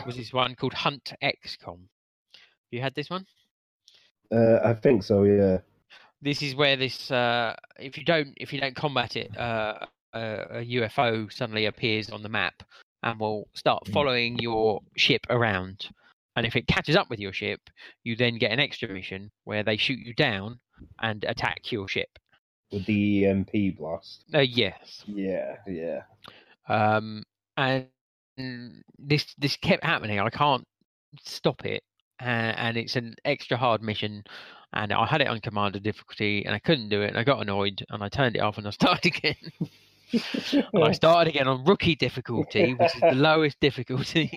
was 0.06 0.16
this 0.16 0.32
one 0.32 0.54
called 0.54 0.74
Hunt 0.74 1.12
XCOM. 1.22 1.80
You 2.70 2.80
had 2.80 2.94
this 2.94 3.10
one? 3.10 3.26
uh, 4.30 4.60
I 4.62 4.74
think 4.74 5.02
so. 5.02 5.24
Yeah. 5.24 5.58
This 6.22 6.42
is 6.42 6.54
where 6.54 6.76
this 6.76 7.10
uh, 7.10 7.54
if 7.78 7.96
you 7.98 8.04
don't 8.04 8.32
if 8.36 8.52
you 8.52 8.60
don't 8.60 8.76
combat 8.76 9.16
it 9.16 9.36
uh, 9.38 9.78
a, 10.14 10.20
a 10.20 10.66
UFO 10.66 11.32
suddenly 11.32 11.66
appears 11.66 12.10
on 12.10 12.22
the 12.22 12.28
map 12.28 12.54
and 13.02 13.20
will 13.20 13.48
start 13.54 13.86
following 13.92 14.38
your 14.38 14.80
ship 14.96 15.20
around 15.30 15.88
and 16.36 16.46
if 16.46 16.56
it 16.56 16.66
catches 16.66 16.96
up 16.96 17.08
with 17.10 17.20
your 17.20 17.32
ship 17.32 17.60
you 18.04 18.16
then 18.16 18.38
get 18.38 18.50
an 18.52 18.60
extra 18.60 18.88
mission 18.88 19.30
where 19.44 19.62
they 19.62 19.76
shoot 19.76 19.98
you 19.98 20.14
down 20.14 20.58
and 21.00 21.24
attack 21.24 21.70
your 21.70 21.86
ship 21.88 22.08
With 22.72 22.86
the 22.86 23.26
EMP 23.26 23.76
blast. 23.78 24.24
uh, 24.34 24.40
yes 24.40 25.04
Yeah. 25.06 25.56
Yeah. 25.66 26.02
um, 26.68 27.22
and 27.56 27.86
this 28.98 29.34
this 29.38 29.56
kept 29.56 29.84
happening. 29.84 30.20
I 30.20 30.30
can't 30.30 30.64
stop 31.22 31.64
it, 31.64 31.82
uh, 32.20 32.24
and 32.56 32.76
it's 32.76 32.96
an 32.96 33.14
extra 33.24 33.56
hard 33.56 33.82
mission. 33.82 34.24
And 34.72 34.92
I 34.92 35.06
had 35.06 35.20
it 35.22 35.28
on 35.28 35.40
commander 35.40 35.78
difficulty, 35.78 36.44
and 36.44 36.54
I 36.54 36.58
couldn't 36.58 36.90
do 36.90 37.00
it. 37.00 37.08
And 37.08 37.18
I 37.18 37.24
got 37.24 37.40
annoyed, 37.40 37.84
and 37.88 38.02
I 38.02 38.08
turned 38.08 38.36
it 38.36 38.40
off, 38.40 38.58
and 38.58 38.66
I 38.66 38.70
started 38.82 39.06
again. 39.06 39.36
and 40.12 40.84
I 40.84 40.92
started 40.92 41.30
again 41.30 41.48
on 41.48 41.64
rookie 41.64 41.96
difficulty, 41.96 42.74
which 42.74 42.94
is 42.94 43.00
the 43.00 43.12
lowest 43.14 43.58
difficulty. 43.60 44.36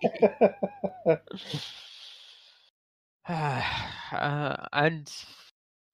uh, 3.27 3.61
and 4.73 5.11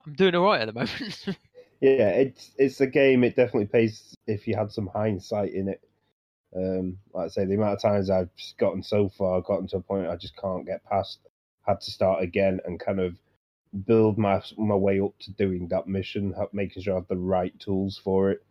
I'm 0.06 0.14
doing 0.14 0.36
all 0.36 0.46
right 0.46 0.62
at 0.62 0.68
the 0.68 0.74
moment. 0.74 1.26
yeah, 1.82 2.10
it's 2.10 2.52
it's 2.58 2.80
a 2.82 2.88
game. 2.88 3.24
It 3.24 3.36
definitely 3.36 3.66
pays 3.66 4.16
if 4.28 4.48
you 4.48 4.56
had 4.56 4.72
some 4.72 4.88
hindsight 4.88 5.54
in 5.54 5.68
it. 5.68 5.82
Um, 6.56 6.98
like 7.14 7.26
I 7.26 7.28
say, 7.28 7.46
the 7.46 7.56
amount 7.56 7.74
of 7.74 7.82
times 7.82 8.10
I've 8.10 8.30
gotten 8.58 8.82
so 8.82 9.10
far, 9.10 9.42
gotten 9.42 9.68
to 9.70 9.78
a 9.78 9.82
point 9.82 10.08
I 10.08 10.16
just 10.16 10.38
can't 10.38 10.66
get 10.66 10.84
past, 10.86 11.20
had 11.68 11.82
to 11.82 11.92
start 11.92 12.24
again 12.24 12.60
and 12.66 12.80
kind 12.80 13.00
of 13.00 13.16
build 13.86 14.18
my 14.18 14.42
my 14.58 14.76
way 14.76 15.00
up 15.00 15.18
to 15.20 15.32
doing 15.32 15.68
that 15.70 15.88
mission, 15.88 16.34
making 16.54 16.84
sure 16.84 16.94
I 16.94 16.98
have 16.98 17.08
the 17.08 17.18
right 17.18 17.58
tools 17.60 18.00
for 18.04 18.32
it. 18.32 18.44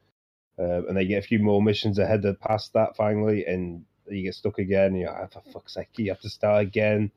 Uh, 0.59 0.86
and 0.86 0.97
they 0.97 1.06
get 1.06 1.22
a 1.24 1.26
few 1.26 1.38
more 1.38 1.62
missions 1.62 1.98
ahead 1.98 2.24
of 2.24 2.40
past 2.40 2.72
that 2.72 2.97
finally, 2.97 3.44
and 3.47 3.84
you 4.09 4.22
get 4.22 4.34
stuck 4.34 4.59
again. 4.59 4.86
And 4.86 5.01
you're 5.01 5.12
like, 5.12 5.30
"Ah, 5.36 5.40
for 5.40 5.52
fuck's 5.52 5.74
sake, 5.74 5.88
you 5.97 6.10
have 6.10 6.20
to 6.20 6.30
start 6.30 6.62
again. 6.62 7.10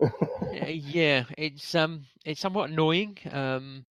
Uh, 0.00 0.66
yeah, 0.66 1.24
it's 1.36 1.74
um, 1.74 2.06
it's 2.24 2.40
somewhat 2.40 2.70
annoying. 2.70 3.18
Um, 3.30 3.84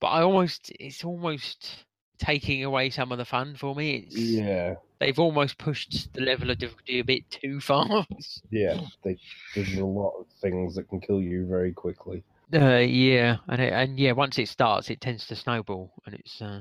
but 0.00 0.08
I 0.08 0.22
almost, 0.22 0.70
it's 0.78 1.04
almost 1.04 1.86
taking 2.18 2.64
away 2.64 2.90
some 2.90 3.12
of 3.12 3.18
the 3.18 3.24
fun 3.24 3.56
for 3.56 3.74
me. 3.74 4.06
It's 4.08 4.16
yeah, 4.16 4.76
they've 4.98 5.18
almost 5.18 5.58
pushed 5.58 6.12
the 6.14 6.20
level 6.22 6.50
of 6.50 6.58
difficulty 6.58 6.98
a 7.00 7.04
bit 7.04 7.28
too 7.30 7.60
far. 7.60 8.06
yeah. 8.50 8.80
They, 9.04 9.18
there's 9.54 9.74
a 9.76 9.84
lot 9.84 10.14
of 10.18 10.26
things 10.40 10.74
that 10.76 10.88
can 10.88 11.00
kill 11.00 11.20
you 11.20 11.46
very 11.46 11.72
quickly. 11.72 12.22
Uh, 12.54 12.76
yeah, 12.76 13.38
and 13.48 13.60
it, 13.60 13.72
and 13.72 13.98
yeah, 13.98 14.12
once 14.12 14.38
it 14.38 14.48
starts, 14.48 14.88
it 14.88 15.00
tends 15.00 15.26
to 15.26 15.34
snowball, 15.34 15.92
and 16.06 16.14
it's 16.14 16.40
uh, 16.40 16.60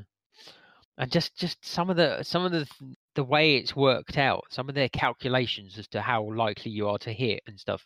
and 0.98 1.12
just 1.12 1.36
just 1.38 1.64
some 1.64 1.92
of 1.92 1.96
the 1.98 2.24
some 2.24 2.44
of 2.44 2.52
the 2.52 2.68
the 3.14 3.24
way 3.24 3.56
it's 3.58 3.76
worked 3.76 4.18
out, 4.18 4.46
some 4.50 4.68
of 4.68 4.74
their 4.74 4.90
calculations 4.90 5.78
as 5.78 5.88
to 5.90 6.02
how 6.02 6.24
likely 6.34 6.72
you 6.72 6.88
are 6.90 6.98
to 6.98 7.14
hit 7.14 7.44
and 7.46 7.60
stuff, 7.60 7.86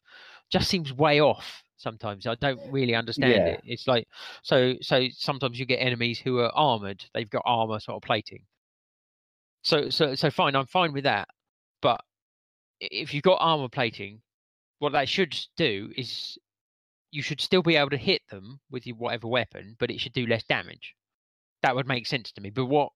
just 0.49 0.69
seems 0.69 0.93
way 0.93 1.19
off. 1.19 1.61
Sometimes 1.76 2.26
I 2.26 2.35
don't 2.35 2.59
really 2.71 2.95
understand 2.95 3.34
Yeah. 3.34 3.45
it. 3.47 3.61
It's 3.65 3.88
like 3.88 4.07
so 4.43 4.76
so 4.81 5.07
sometimes 5.11 5.59
you 5.59 5.65
get 5.65 5.77
enemies 5.77 6.19
who 6.19 6.39
are 6.39 6.51
armored, 6.55 7.03
they've 7.13 7.30
got 7.30 7.41
armor 7.45 7.80
sort 7.81 7.97
of 7.97 8.07
plating. 8.07 8.43
So 9.64 9.90
so 9.90 10.15
so 10.15 10.30
fine, 10.31 10.56
I'm 10.56 10.68
fine 10.68 10.94
with 10.94 11.03
that, 11.03 11.27
but 11.81 12.02
if 12.80 13.14
you've 13.14 13.23
got 13.23 13.40
armor 13.41 13.69
plating, 13.69 14.22
what 14.80 14.94
that 14.94 15.10
should 15.10 15.38
do 15.57 15.91
is 15.98 16.38
you 17.11 17.22
should 17.22 17.41
still 17.41 17.61
be 17.61 17.76
able 17.76 17.90
to 17.90 17.98
hit 17.98 18.22
them 18.30 18.60
with 18.69 18.86
your 18.88 18.95
whatever 18.95 19.27
weapon, 19.27 19.76
but 19.80 19.91
it 19.91 19.99
should 19.99 20.14
do 20.14 20.27
less 20.27 20.44
damage. 20.44 20.95
That 21.61 21.76
would 21.76 21.88
make 21.88 22.07
sense 22.07 22.31
to 22.34 22.41
me. 22.41 22.52
But 22.52 22.65
what 22.65 22.91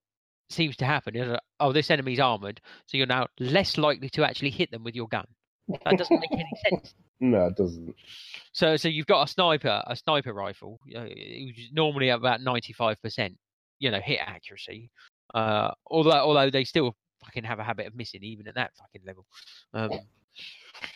seems 0.49 0.77
to 0.77 0.85
happen 0.85 1.15
is, 1.15 1.38
oh, 1.60 1.72
this 1.73 1.91
enemy's 1.91 2.19
armored, 2.19 2.61
so 2.85 2.98
you're 2.98 3.07
now 3.07 3.27
less 3.40 3.77
likely 3.77 4.10
to 4.10 4.23
actually 4.23 4.52
hit 4.52 4.72
them 4.72 4.84
with 4.84 4.95
your 4.95 5.07
gun. 5.07 5.26
That 5.85 5.98
doesn't 5.98 6.19
make 6.19 6.31
any 6.31 6.49
sense. 6.69 6.94
No, 7.19 7.45
it 7.45 7.56
doesn't. 7.56 7.95
So, 8.52 8.76
so 8.76 8.90
you've 8.90 9.06
got 9.06 9.30
a 9.30 9.31
sniper, 9.31 9.81
a 9.88 9.95
sniper 9.95 10.34
rifle, 10.34 10.77
uh, 10.94 11.03
which 11.03 11.57
is 11.57 11.69
normally 11.72 12.10
about 12.10 12.41
ninety-five 12.41 13.02
percent, 13.02 13.38
you 13.80 13.91
know, 13.91 14.02
hit 14.02 14.19
accuracy. 14.19 14.90
Uh, 15.33 15.71
although 15.87 16.11
although 16.11 16.49
they 16.49 16.63
still 16.63 16.95
fucking 17.23 17.43
have 17.43 17.59
a 17.59 17.63
habit 17.63 17.87
of 17.87 17.95
missing 17.95 18.23
even 18.23 18.47
at 18.47 18.55
that 18.55 18.71
fucking 18.77 19.01
level. 19.05 19.25
Um, 19.73 19.91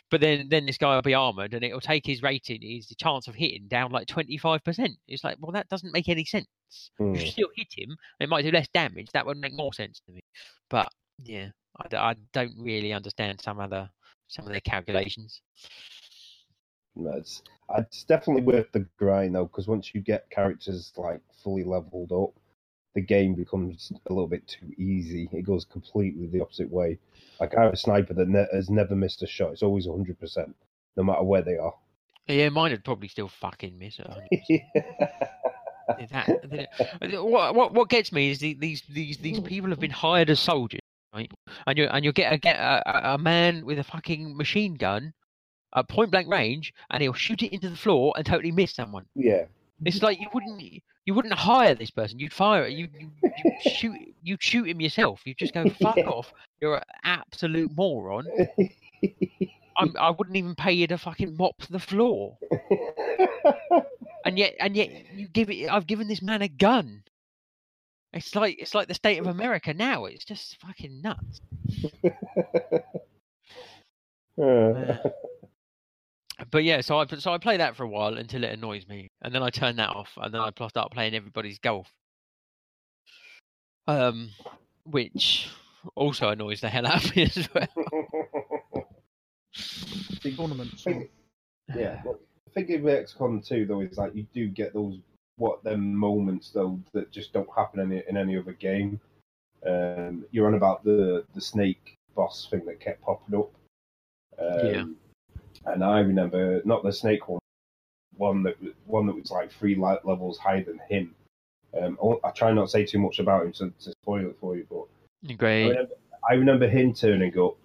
but 0.10 0.22
then 0.22 0.48
then 0.50 0.66
this 0.66 0.78
guy 0.78 0.96
will 0.96 1.02
be 1.02 1.14
armored 1.14 1.54
and 1.54 1.64
it'll 1.64 1.80
take 1.80 2.06
his 2.06 2.22
rating, 2.22 2.62
his 2.62 2.88
chance 2.98 3.28
of 3.28 3.36
hitting 3.36 3.68
down 3.68 3.92
like 3.92 4.08
twenty 4.08 4.38
five 4.38 4.64
percent. 4.64 4.94
It's 5.08 5.24
like, 5.24 5.38
well, 5.40 5.52
that 5.54 5.70
doesn't 5.70 5.94
make 5.94 6.10
any 6.10 6.26
sense. 6.26 6.48
Hmm. 6.98 7.14
You 7.14 7.28
still 7.28 7.50
hit 7.56 7.68
him. 7.76 7.96
It 8.20 8.30
might 8.30 8.44
do 8.44 8.52
less 8.52 8.68
damage. 8.74 9.10
That 9.14 9.26
would 9.26 9.38
make 9.38 9.54
more 9.54 9.74
sense 9.74 10.02
to 10.06 10.12
me. 10.12 10.22
But 10.70 10.90
yeah, 11.24 11.50
I, 11.78 11.96
I 11.96 12.16
don't 12.34 12.56
really 12.58 12.94
understand 12.94 13.42
some 13.42 13.60
other 13.60 13.90
some 14.28 14.46
of 14.46 14.52
their 14.52 14.62
calculations. 14.62 15.42
No, 16.96 17.12
it's 17.12 17.44
it's 17.78 18.04
definitely 18.04 18.44
worth 18.44 18.72
the 18.72 18.88
grind 18.98 19.36
though, 19.36 19.46
because 19.46 19.68
once 19.68 19.94
you 19.94 20.02
get 20.02 20.30
characters 20.30 20.92
like 20.98 21.22
fully 21.44 21.64
leveled 21.64 22.12
up, 22.12 22.34
the 22.98 23.02
game 23.04 23.36
becomes 23.36 23.92
a 24.08 24.12
little 24.12 24.28
bit 24.28 24.48
too 24.48 24.74
easy. 24.76 25.30
It 25.32 25.44
goes 25.44 25.66
completely 25.66 26.26
the 26.26 26.42
opposite 26.42 26.72
way. 26.72 26.98
Like 27.40 27.56
I 27.56 27.62
have 27.66 27.74
a 27.74 27.78
sniper 27.78 28.16
that 28.16 28.28
ne- 28.28 28.48
has 28.52 28.72
never 28.72 28.96
missed 28.96 29.22
a 29.22 29.28
shot. 29.28 29.52
It's 29.52 29.62
always 29.62 29.86
hundred 29.86 30.20
percent, 30.20 30.56
no 30.96 31.04
matter 31.04 31.22
where 31.22 31.44
they 31.44 31.58
are. 31.58 31.76
Yeah, 32.26 32.50
mine 32.50 32.72
would 32.72 32.84
probably 32.84 33.08
still 33.08 33.28
fucking 33.28 33.78
miss 33.78 34.00
it. 34.00 34.08
100%. 35.90 36.10
that, 36.10 36.70
that- 37.00 37.24
what, 37.24 37.54
what 37.54 37.74
what 37.76 37.90
gets 37.90 38.12
me 38.12 38.32
is 38.32 38.40
the, 38.40 38.56
these 38.56 38.82
these 38.90 39.18
these 39.20 39.40
people 39.42 39.70
have 39.70 39.80
been 39.80 39.92
hired 39.92 40.32
as 40.32 40.40
soldiers, 40.40 40.82
right? 41.14 41.32
And 41.68 41.78
you 41.78 41.86
and 41.86 42.04
you 42.04 42.12
get 42.12 42.34
a 42.34 42.38
get 42.40 42.58
a- 42.58 43.14
a 43.14 43.18
man 43.20 43.64
with 43.64 43.78
a 43.78 43.84
fucking 43.84 44.36
machine 44.36 44.74
gun 44.74 45.14
at 45.76 45.88
point 45.88 46.10
blank 46.10 46.28
range, 46.28 46.74
and 46.90 47.04
he'll 47.04 47.14
shoot 47.14 47.44
it 47.44 47.54
into 47.54 47.70
the 47.70 47.76
floor 47.78 48.14
and 48.18 48.26
totally 48.26 48.52
miss 48.52 48.74
someone. 48.74 49.06
yeah, 49.16 49.46
It's 49.86 50.02
like 50.02 50.20
you 50.20 50.28
wouldn't 50.34 50.58
you 51.08 51.14
wouldn't 51.14 51.34
hire 51.34 51.74
this 51.74 51.90
person. 51.90 52.20
You'd 52.20 52.34
fire 52.34 52.66
it. 52.66 52.74
You 52.74 52.90
you 53.00 53.10
you 53.44 53.52
shoot 53.72 53.98
you 54.22 54.38
shoot 54.40 54.68
him 54.68 54.82
yourself. 54.82 55.22
You 55.26 55.34
just 55.34 55.54
go 55.54 55.68
fuck 55.82 55.96
Yeah. 55.96 56.04
off. 56.10 56.32
You're 56.62 56.76
an 56.76 56.84
absolute 57.04 57.72
moron. 57.76 58.26
I'm, 59.78 59.94
I 59.98 60.10
wouldn't 60.10 60.36
even 60.36 60.54
pay 60.54 60.74
you 60.74 60.86
to 60.88 60.98
fucking 60.98 61.38
mop 61.38 61.56
the 61.70 61.80
floor. 61.80 62.38
and 64.26 64.38
yet 64.38 64.56
and 64.60 64.76
yet 64.76 64.90
you 65.14 65.28
give 65.30 65.50
it 65.50 65.70
I've 65.72 65.88
given 65.88 66.08
this 66.10 66.22
man 66.22 66.42
a 66.42 66.50
gun. 66.50 67.04
It's 68.12 68.36
like 68.36 68.58
it's 68.60 68.76
like 68.76 68.90
the 68.90 68.94
state 68.94 69.20
of 69.20 69.28
America 69.28 69.74
now. 69.74 70.06
It's 70.06 70.26
just 70.26 70.58
fucking 70.62 71.02
nuts. 71.02 71.42
Uh, 74.40 74.96
But 76.52 76.64
yeah, 76.64 76.82
so 76.82 77.00
I 77.00 77.06
so 77.08 77.34
I 77.34 77.38
play 77.40 77.58
that 77.58 77.76
for 77.76 77.84
a 77.84 77.88
while 77.88 78.18
until 78.18 78.44
it 78.44 78.52
annoys 78.52 78.88
me, 78.88 79.10
and 79.22 79.34
then 79.34 79.42
I 79.42 79.50
turn 79.50 79.76
that 79.78 79.90
off, 79.90 80.12
and 80.18 80.34
then 80.34 80.42
I 80.42 80.52
pl- 80.52 80.70
start 80.70 80.92
playing 80.92 81.16
everybody's 81.16 81.58
golf. 81.60 81.88
Um, 83.88 84.30
which 84.84 85.50
also 85.96 86.30
annoys 86.30 86.62
the 86.62 86.70
hell 86.70 86.86
out 86.86 87.04
of 87.06 87.16
me 87.16 87.24
as 87.24 87.50
well. 87.54 88.86
Tournaments. 90.36 90.84
Think- 90.84 91.10
yeah, 91.76 92.02
well, 92.06 92.20
the 92.46 92.52
thing 92.66 92.84
with 92.84 93.10
XCOM 93.10 93.46
2 93.46 93.66
though 93.66 93.82
is 93.82 93.98
like 93.98 94.16
you 94.16 94.26
do 94.34 94.48
get 94.48 94.74
those 94.74 95.00
what 95.38 95.64
them 95.64 95.94
moments 95.96 96.50
though 96.52 96.80
that 96.94 97.12
just 97.12 97.34
don't 97.34 97.50
happen 97.56 97.80
in, 97.80 98.04
in 98.08 98.18
any 98.18 98.38
other 98.38 98.54
game. 98.54 99.00
Um, 99.66 100.26
you're 100.32 100.48
on 100.48 100.54
about 100.54 100.84
the 100.84 101.26
the 101.34 101.42
snake 101.42 101.96
boss 102.16 102.48
thing 102.50 102.66
that 102.66 102.80
kept 102.80 103.02
popping 103.02 103.36
up. 103.40 103.52
Um, 104.40 104.68
Yeah. 104.68 104.86
And 105.68 105.84
I 105.84 106.00
remember 106.00 106.62
not 106.66 106.84
the 106.84 106.92
snake 106.92 107.28
one, 107.28 107.40
one 108.16 108.44
that 108.44 108.60
was- 108.62 108.74
one 108.86 109.06
that 109.08 109.16
was 109.16 109.30
like 109.32 109.52
three 109.52 109.76
light 109.76 110.06
levels 110.06 110.38
higher 110.38 110.64
than 110.64 110.80
him. 110.90 111.14
Um, 111.80 111.98
I, 112.04 112.28
I 112.30 112.32
try 112.32 112.52
not 112.54 112.64
to 112.64 112.68
say 112.70 112.86
too 112.86 113.00
much 113.00 113.20
about 113.20 113.46
him 113.46 113.52
to, 113.54 113.70
to 113.70 113.92
spoil 114.02 114.28
it 114.30 114.38
for 114.40 114.56
you, 114.56 114.66
but 114.70 114.88
I 115.66 115.68
remember, 115.70 115.94
I 116.30 116.34
remember 116.34 116.68
him 116.68 116.94
turning 116.94 117.38
up 117.38 117.58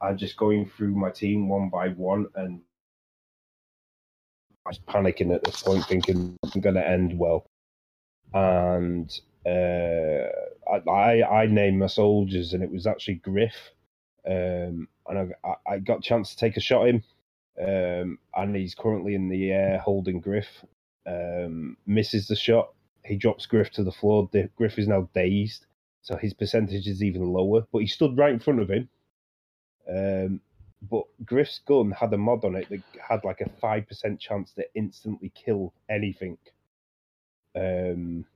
and 0.00 0.18
just 0.18 0.36
going 0.36 0.66
through 0.66 0.94
my 0.94 1.10
team 1.10 1.48
one 1.48 1.68
by 1.68 1.88
one, 1.90 2.26
and 2.36 2.60
I 4.66 4.70
was 4.70 4.78
panicking 4.78 5.34
at 5.34 5.42
this 5.44 5.62
point, 5.62 5.84
thinking 5.86 6.36
I'm 6.54 6.60
going 6.60 6.74
to 6.76 6.88
end 6.88 7.18
well. 7.18 7.44
And 8.32 9.10
uh, 9.46 10.90
I, 10.90 11.22
I 11.22 11.46
named 11.46 11.78
my 11.78 11.86
soldiers, 11.86 12.54
and 12.54 12.62
it 12.62 12.70
was 12.70 12.86
actually 12.86 13.16
Griff. 13.16 13.54
Um, 14.26 14.88
and 15.08 15.18
I, 15.44 15.48
I- 15.48 15.72
I 15.74 15.78
got 15.78 15.98
a 15.98 16.02
chance 16.02 16.30
to 16.30 16.36
take 16.36 16.56
a 16.56 16.60
shot 16.60 16.82
at 16.88 16.94
him, 16.94 17.02
um, 17.60 18.18
and 18.34 18.56
he's 18.56 18.74
currently 18.74 19.14
in 19.14 19.28
the 19.28 19.52
air 19.52 19.78
holding 19.78 20.20
Griff. 20.20 20.64
Um, 21.06 21.76
misses 21.86 22.28
the 22.28 22.36
shot. 22.36 22.72
He 23.04 23.16
drops 23.16 23.46
Griff 23.46 23.70
to 23.72 23.84
the 23.84 23.92
floor. 23.92 24.28
Griff 24.56 24.78
is 24.78 24.88
now 24.88 25.08
dazed 25.14 25.66
so 26.04 26.16
his 26.16 26.34
percentage 26.34 26.86
is 26.86 27.02
even 27.02 27.32
lower. 27.32 27.66
But 27.72 27.80
he 27.80 27.86
stood 27.86 28.16
right 28.16 28.32
in 28.32 28.38
front 28.38 28.60
of 28.60 28.70
him. 28.70 28.88
Um, 29.88 30.40
but 30.90 31.04
Griff's 31.24 31.60
gun 31.66 31.92
had 31.92 32.12
a 32.12 32.18
mod 32.18 32.44
on 32.44 32.56
it 32.56 32.68
that 32.70 32.82
had 33.08 33.24
like 33.24 33.40
a 33.40 33.48
five 33.60 33.88
percent 33.88 34.20
chance 34.20 34.52
to 34.52 34.64
instantly 34.74 35.32
kill 35.34 35.72
anything. 35.90 36.38
Um, 37.56 38.26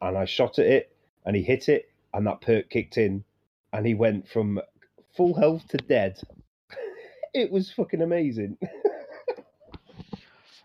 and 0.00 0.18
I 0.18 0.24
shot 0.24 0.58
at 0.58 0.66
it, 0.66 0.96
and 1.24 1.36
he 1.36 1.42
hit 1.42 1.68
it, 1.68 1.88
and 2.14 2.26
that 2.26 2.40
perk 2.40 2.70
kicked 2.70 2.98
in, 2.98 3.24
and 3.72 3.86
he 3.86 3.94
went 3.94 4.28
from 4.28 4.60
full 5.16 5.34
health 5.34 5.68
to 5.68 5.78
dead. 5.78 6.20
It 7.34 7.50
was 7.50 7.70
fucking 7.72 8.02
amazing. 8.02 8.56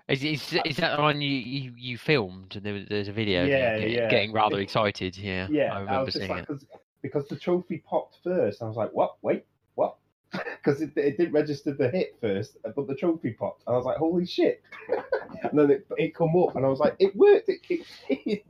Is, 0.10 0.22
is, 0.22 0.54
is 0.66 0.76
that 0.78 0.98
the 0.98 1.02
one 1.02 1.22
you, 1.22 1.30
you, 1.30 1.74
you 1.78 1.98
filmed? 1.98 2.58
And 2.58 2.66
there 2.66 2.74
was, 2.74 2.84
there's 2.90 3.08
a 3.08 3.14
video 3.14 3.46
Yeah, 3.46 3.80
get- 3.80 3.90
yeah. 3.90 4.10
getting 4.10 4.34
rather 4.34 4.60
excited. 4.60 5.18
Yeah, 5.18 5.48
Yeah, 5.50 5.72
I 5.74 5.78
I, 5.78 5.80
remember 5.80 6.06
was 6.06 6.14
seeing 6.16 6.30
like, 6.30 6.44
it. 6.44 6.48
cause, 6.48 6.66
because 7.02 7.26
the 7.30 7.38
trophy 7.38 7.82
popped 7.88 8.18
first. 8.22 8.62
I 8.62 8.66
was 8.68 8.76
like, 8.76 8.92
what? 8.92 9.16
Wait, 9.22 9.46
what? 9.76 9.96
Because 10.62 10.82
it, 10.82 10.92
it 10.98 11.18
didn't 11.18 11.32
register 11.32 11.74
the 11.74 11.90
hit 11.90 12.18
first, 12.20 12.58
but 12.76 12.86
the 12.86 12.96
trophy 12.96 13.32
popped. 13.32 13.64
And 13.66 13.74
I 13.74 13.78
was 13.78 13.86
like, 13.86 13.96
holy 13.98 14.26
shit. 14.26 14.62
and 15.44 15.58
then 15.58 15.72
it, 15.72 15.88
it 15.98 16.14
come 16.14 16.36
up, 16.36 16.58
and 16.58 16.66
I 16.66 16.70
was 16.70 16.80
like, 16.80 16.96
it 17.00 17.16
worked. 17.16 17.48
It 17.48 17.64
kicked 17.64 17.88
in. 18.10 18.42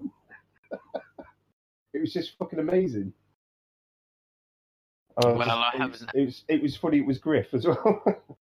it 1.93 1.99
was 2.01 2.11
just 2.13 2.35
fucking 2.39 2.59
amazing. 2.59 3.13
I 5.17 5.27
Well, 5.27 5.41
I 5.49 5.71
it, 5.75 5.79
was, 5.79 5.99
haven't- 6.01 6.09
it 6.15 6.25
was 6.25 6.43
it 6.47 6.61
was 6.61 6.77
funny. 6.77 6.97
It 6.99 7.05
was 7.05 7.17
Griff 7.19 7.53
as 7.53 7.65
well. 7.67 8.03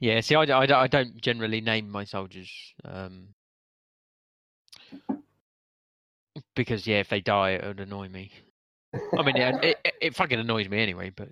Yeah, 0.00 0.20
see, 0.20 0.36
I 0.36 0.86
don't 0.86 1.20
generally 1.20 1.60
name 1.60 1.90
my 1.90 2.04
soldiers. 2.04 2.48
Um, 2.84 3.34
because, 6.54 6.86
yeah, 6.86 7.00
if 7.00 7.08
they 7.08 7.20
die, 7.20 7.50
it 7.50 7.66
would 7.66 7.80
annoy 7.80 8.08
me. 8.08 8.30
I 9.18 9.22
mean, 9.22 9.36
it, 9.36 9.54
it, 9.64 9.76
it- 9.84 9.94
it 10.00 10.14
fucking 10.16 10.38
annoys 10.38 10.68
me 10.68 10.80
anyway, 10.80 11.10
but 11.14 11.28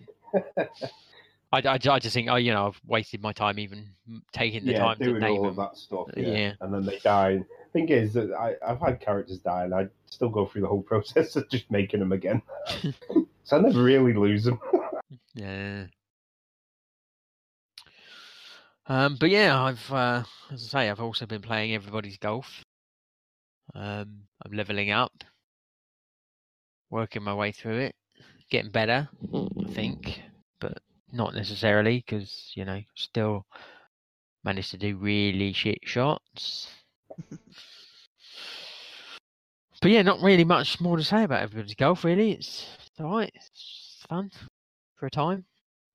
I, 1.53 1.61
I, 1.61 1.79
I 1.89 1.99
just 2.01 2.13
think, 2.13 2.29
oh, 2.29 2.35
you 2.37 2.53
know, 2.53 2.67
I've 2.67 2.81
wasted 2.85 3.23
my 3.23 3.33
time 3.33 3.61
even 3.61 3.87
taking 4.33 4.65
the 4.67 4.73
yeah, 4.73 4.79
time 4.81 4.99
to 4.99 5.05
doing 5.05 5.21
name 5.21 5.31
all 5.37 5.43
them. 5.43 5.51
of 5.51 5.57
that 5.57 5.77
stuff. 5.77 6.09
Yeah. 6.17 6.27
Yeah. 6.27 6.53
and 6.61 6.75
then 6.75 6.85
they 6.85 6.99
die. 6.99 7.45
Thing 7.77 7.91
is 7.91 8.15
that 8.15 8.33
I, 8.33 8.55
I've 8.67 8.81
had 8.81 9.01
characters 9.01 9.39
die, 9.41 9.65
and 9.65 9.75
I 9.75 9.89
still 10.07 10.31
go 10.31 10.47
through 10.47 10.63
the 10.63 10.67
whole 10.67 10.81
process 10.93 11.37
of 11.37 11.47
just 11.51 11.71
making 11.71 12.01
them 12.01 12.11
again. 12.11 12.41
so 13.45 13.59
I 13.59 13.61
never 13.61 13.83
really 13.83 14.15
lose 14.15 14.45
them. 14.45 14.59
Yeah. 15.35 15.85
Um, 18.87 19.19
but 19.21 19.29
yeah, 19.29 19.63
I've 19.63 19.93
uh, 19.93 20.25
as 20.51 20.65
I 20.65 20.69
say, 20.69 20.91
I've 20.91 21.01
also 21.01 21.27
been 21.27 21.43
playing 21.43 21.75
everybody's 21.75 22.17
golf. 22.17 22.65
Um, 23.75 24.23
I'm 24.43 24.53
leveling 24.53 24.91
up, 24.91 25.13
working 26.89 27.23
my 27.23 27.35
way 27.35 27.53
through 27.53 27.81
it, 27.81 27.95
getting 28.51 28.71
better, 28.71 29.11
I 29.35 29.71
think, 29.73 30.23
but 30.59 30.79
not 31.13 31.35
necessarily 31.35 31.99
because 31.99 32.53
you 32.55 32.65
know 32.65 32.81
still 32.95 33.45
managed 34.43 34.71
to 34.71 34.79
do 34.79 34.97
really 34.97 35.53
shit 35.53 35.81
shots. 35.85 36.69
but 39.81 39.91
yeah, 39.91 40.03
not 40.03 40.23
really 40.23 40.45
much 40.45 40.81
more 40.81 40.97
to 40.97 41.05
say 41.05 41.25
about 41.25 41.43
everybody's 41.43 41.75
golf. 41.75 42.05
Really, 42.05 42.33
it's, 42.33 42.67
it's 42.87 43.01
all 43.01 43.17
right. 43.17 43.33
It's 43.35 44.05
fun 44.09 44.31
for 44.97 45.07
a 45.07 45.11
time 45.11 45.45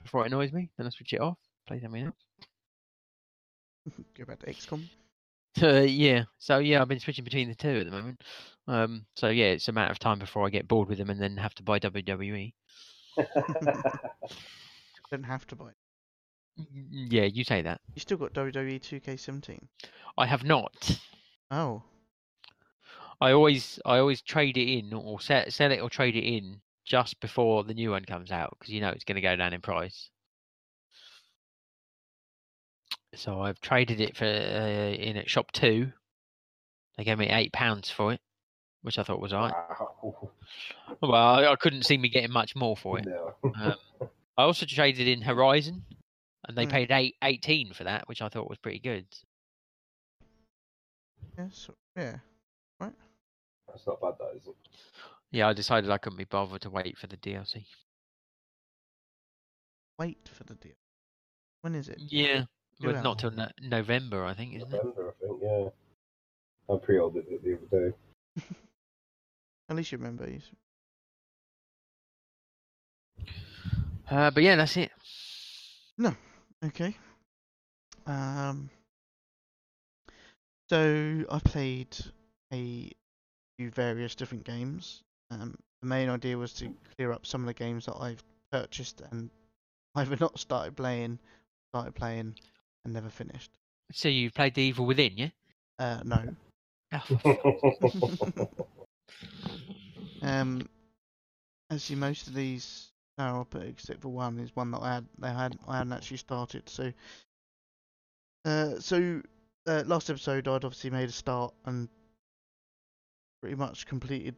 before 0.02 0.24
it 0.24 0.28
annoys 0.28 0.52
me. 0.52 0.70
Then 0.78 0.88
I 0.88 0.90
switch 0.90 1.14
it 1.14 1.22
off, 1.22 1.38
play 1.68 1.80
something 1.80 2.06
else. 2.06 2.16
Go 4.18 4.26
back 4.26 4.40
to 4.40 4.48
XCOM. 4.48 4.84
Uh, 5.62 5.82
yeah. 5.82 6.24
So 6.40 6.60
yeah, 6.60 6.82
I've 6.82 6.88
been 6.88 7.00
switching 7.00 7.26
between 7.26 7.50
the 7.50 7.56
two 7.56 7.80
at 7.80 7.86
the 7.86 7.92
moment. 7.92 8.22
Um. 8.68 9.06
So 9.16 9.30
yeah, 9.30 9.48
it's 9.48 9.68
a 9.68 9.74
matter 9.74 9.92
of 9.92 10.00
time 10.00 10.20
before 10.20 10.46
I 10.46 10.50
get 10.50 10.68
bored 10.68 10.88
with 10.88 10.98
them 10.98 11.10
and 11.10 11.22
then 11.22 11.38
have 11.38 11.56
to 11.56 11.64
buy. 11.64 11.80
WWE. 11.80 12.54
Don't 15.10 15.24
have 15.24 15.46
to 15.48 15.56
buy. 15.56 15.72
It. 16.74 17.14
Yeah, 17.14 17.24
you 17.24 17.44
say 17.44 17.62
that. 17.62 17.82
You 17.96 18.02
still 18.02 18.18
got 18.18 18.34
WWE 18.34 18.80
2K17. 18.80 19.60
I 20.18 20.26
have 20.26 20.44
not. 20.44 21.00
Oh, 21.50 21.84
I 23.20 23.34
always, 23.34 23.80
I 23.86 24.00
always 24.00 24.22
trade 24.22 24.58
it 24.58 24.68
in 24.68 24.94
or 24.94 25.22
sell, 25.22 25.44
sell 25.50 25.72
it 25.72 25.80
or 25.80 25.90
trade 25.90 26.16
it 26.16 26.24
in 26.24 26.62
just 26.86 27.20
before 27.20 27.64
the 27.64 27.74
new 27.74 27.92
one 27.92 28.04
comes 28.04 28.32
out 28.32 28.58
because 28.60 28.74
you 28.74 28.82
know 28.82 28.90
it's 28.90 29.04
going 29.04 29.16
to 29.16 29.22
go 29.22 29.36
down 29.36 29.54
in 29.54 29.62
price. 29.62 30.10
So 33.14 33.42
I've 33.42 33.60
traded 33.62 34.02
it 34.02 34.18
for 34.18 34.26
uh, 34.26 34.92
in 34.94 35.18
at 35.18 35.28
ShopTo. 35.28 35.92
They 36.98 37.04
gave 37.04 37.20
me 37.20 37.28
eight 37.28 37.54
pounds 37.54 37.90
for 37.90 38.14
it, 38.14 38.22
which 38.82 38.98
I 38.98 39.04
thought 39.04 39.22
was 39.22 39.34
alright. 39.34 39.54
Wow. 40.04 40.32
Well, 41.02 41.14
I, 41.14 41.46
I 41.46 41.56
couldn't 41.56 41.84
see 41.86 41.98
me 41.98 42.10
getting 42.10 42.32
much 42.32 42.56
more 42.56 42.76
for 42.76 43.00
it. 43.00 43.06
No. 43.06 43.34
Um, 43.44 43.76
I 44.38 44.44
also 44.44 44.66
traded 44.66 45.08
in 45.08 45.22
Horizon, 45.22 45.84
and 46.48 46.58
they 46.58 46.66
Mm. 46.66 46.72
paid 46.72 46.92
eight, 46.92 47.16
18 47.24 47.74
for 47.74 47.84
that, 47.84 48.08
which 48.08 48.22
I 48.22 48.30
thought 48.30 48.50
was 48.50 48.58
pretty 48.58 48.80
good. 48.80 49.06
Yeah, 51.38 51.50
so, 51.52 51.76
yeah. 51.96 52.20
Right. 52.80 52.94
That's 53.68 53.86
not 53.88 54.02
bad, 54.02 54.16
that 54.20 54.36
is 54.36 54.48
it? 54.48 54.56
Yeah, 55.32 55.48
I 55.48 55.54
decided 55.54 55.90
I 55.90 55.98
couldn't 55.98 56.18
be 56.18 56.26
bothered 56.26 56.62
to 56.64 56.70
wait 56.70 56.98
for 56.98 57.08
the 57.08 57.18
DLC. 57.18 57.66
Wait 60.00 60.28
for 60.28 60.44
the 60.44 60.56
DLC. 60.56 60.76
When 61.62 61.76
is 61.76 61.90
it? 61.90 62.00
Yeah, 62.00 62.46
Two 62.82 62.88
well, 62.88 63.04
not 63.04 63.06
hours. 63.06 63.18
till 63.18 63.32
no- 63.32 63.52
November, 63.62 64.26
I 64.26 64.34
think, 64.34 64.56
isn't 64.56 64.74
it? 64.74 64.84
November, 64.84 65.14
I 65.22 65.26
think, 65.26 65.42
yeah. 65.42 65.70
I 66.74 66.78
pre-ordered 66.80 67.26
it 67.30 67.44
the 67.44 67.58
other 67.78 67.90
day. 67.90 67.96
At 69.70 69.76
least 69.76 69.92
you 69.92 69.98
remember. 70.00 70.30
you 70.30 70.42
Uh, 74.10 74.32
but 74.32 74.44
yeah, 74.44 74.56
that's 74.56 74.76
it. 74.78 74.92
Okay. 76.66 76.96
Um. 78.06 78.70
So 80.70 81.26
I 81.30 81.40
played 81.40 81.98
a 82.54 82.92
few 83.58 83.72
various 83.72 84.16
different 84.16 84.46
games. 84.46 85.04
Um, 85.30 85.56
the 85.82 85.88
main 85.88 86.10
idea 86.10 86.38
was 86.38 86.54
to 86.54 86.74
clear 86.96 87.12
up 87.12 87.26
some 87.26 87.42
of 87.42 87.48
the 87.48 87.54
games 87.54 87.86
that 87.86 87.98
I've 88.00 88.24
purchased 88.52 89.02
and 89.12 89.30
either 89.96 90.16
not 90.20 90.40
started 90.40 90.78
playing, 90.78 91.20
started 91.74 91.96
playing, 91.96 92.36
and 92.86 92.94
never 92.94 93.10
finished. 93.10 93.52
So 93.92 94.08
you 94.08 94.32
played 94.32 94.56
the 94.56 94.62
Evil 94.62 94.86
Within, 94.86 95.18
yeah? 95.18 95.30
Uh, 95.80 96.02
no. 96.06 96.24
Um, 100.22 100.70
as 101.72 101.90
you 101.90 101.98
most 101.98 102.28
of 102.28 102.34
these 102.34 102.91
are 103.18 103.42
up 103.42 103.56
except 103.56 104.02
for 104.02 104.10
one 104.10 104.40
is 104.40 104.56
one 104.56 104.72
that 104.72 104.82
I 104.82 104.96
had 104.96 105.06
they 105.20 105.30
had 105.30 105.58
I 105.68 105.78
hadn't 105.78 105.94
actually 105.94 106.18
started. 106.18 106.68
So, 106.70 106.92
uh, 108.46 108.80
so 108.80 109.22
uh, 109.68 109.84
last 109.86 110.10
episode 110.10 110.48
I'd 110.48 110.66
obviously 110.66 110.90
made 110.90 111.10
a 111.10 111.14
start 111.14 111.54
and 111.66 111.90
pretty 113.42 113.56
much 113.56 113.86
completed 113.86 114.36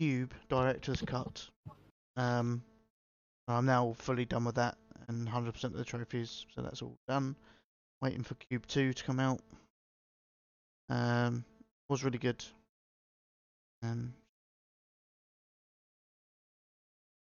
Q.U.B.E. 0.00 0.38
Director's 0.48 1.02
Cut. 1.02 1.48
Um, 2.16 2.62
I'm 3.46 3.66
now 3.66 3.94
fully 3.98 4.24
done 4.24 4.44
with 4.44 4.56
that 4.56 4.76
and 5.08 5.26
100% 5.26 5.64
of 5.64 5.72
the 5.72 5.84
trophies, 5.84 6.46
so 6.54 6.62
that's 6.62 6.82
all 6.82 6.96
done. 7.08 7.34
Waiting 8.02 8.22
for 8.22 8.34
Q.U.B.E. 8.34 8.66
2 8.68 8.92
to 8.92 9.04
come 9.04 9.20
out. 9.20 9.40
Um, 10.90 11.44
was 11.88 12.04
really 12.04 12.18
good. 12.18 12.44
Um, 13.82 14.12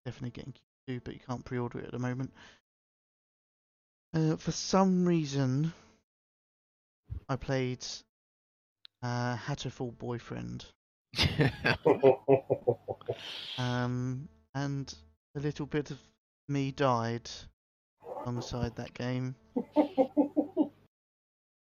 definitely 0.05 0.31
getting 0.31 0.53
Q.U.B.E. 0.53 0.99
2, 0.99 1.01
but 1.03 1.13
you 1.13 1.19
can't 1.27 1.45
pre-order 1.45 1.79
it 1.79 1.85
at 1.85 1.91
the 1.91 1.99
moment. 1.99 2.31
Uh, 4.13 4.35
for 4.35 4.51
some 4.51 5.05
reason, 5.05 5.73
I 7.29 7.35
played 7.35 7.85
uh, 9.01 9.35
Hatoful 9.37 9.97
Boyfriend, 9.97 10.65
um, 13.57 14.27
and 14.53 14.93
a 15.35 15.39
little 15.39 15.65
bit 15.65 15.89
of 15.91 15.99
me 16.47 16.71
died 16.71 17.29
alongside 18.23 18.75
that 18.75 18.93
game. 18.93 19.35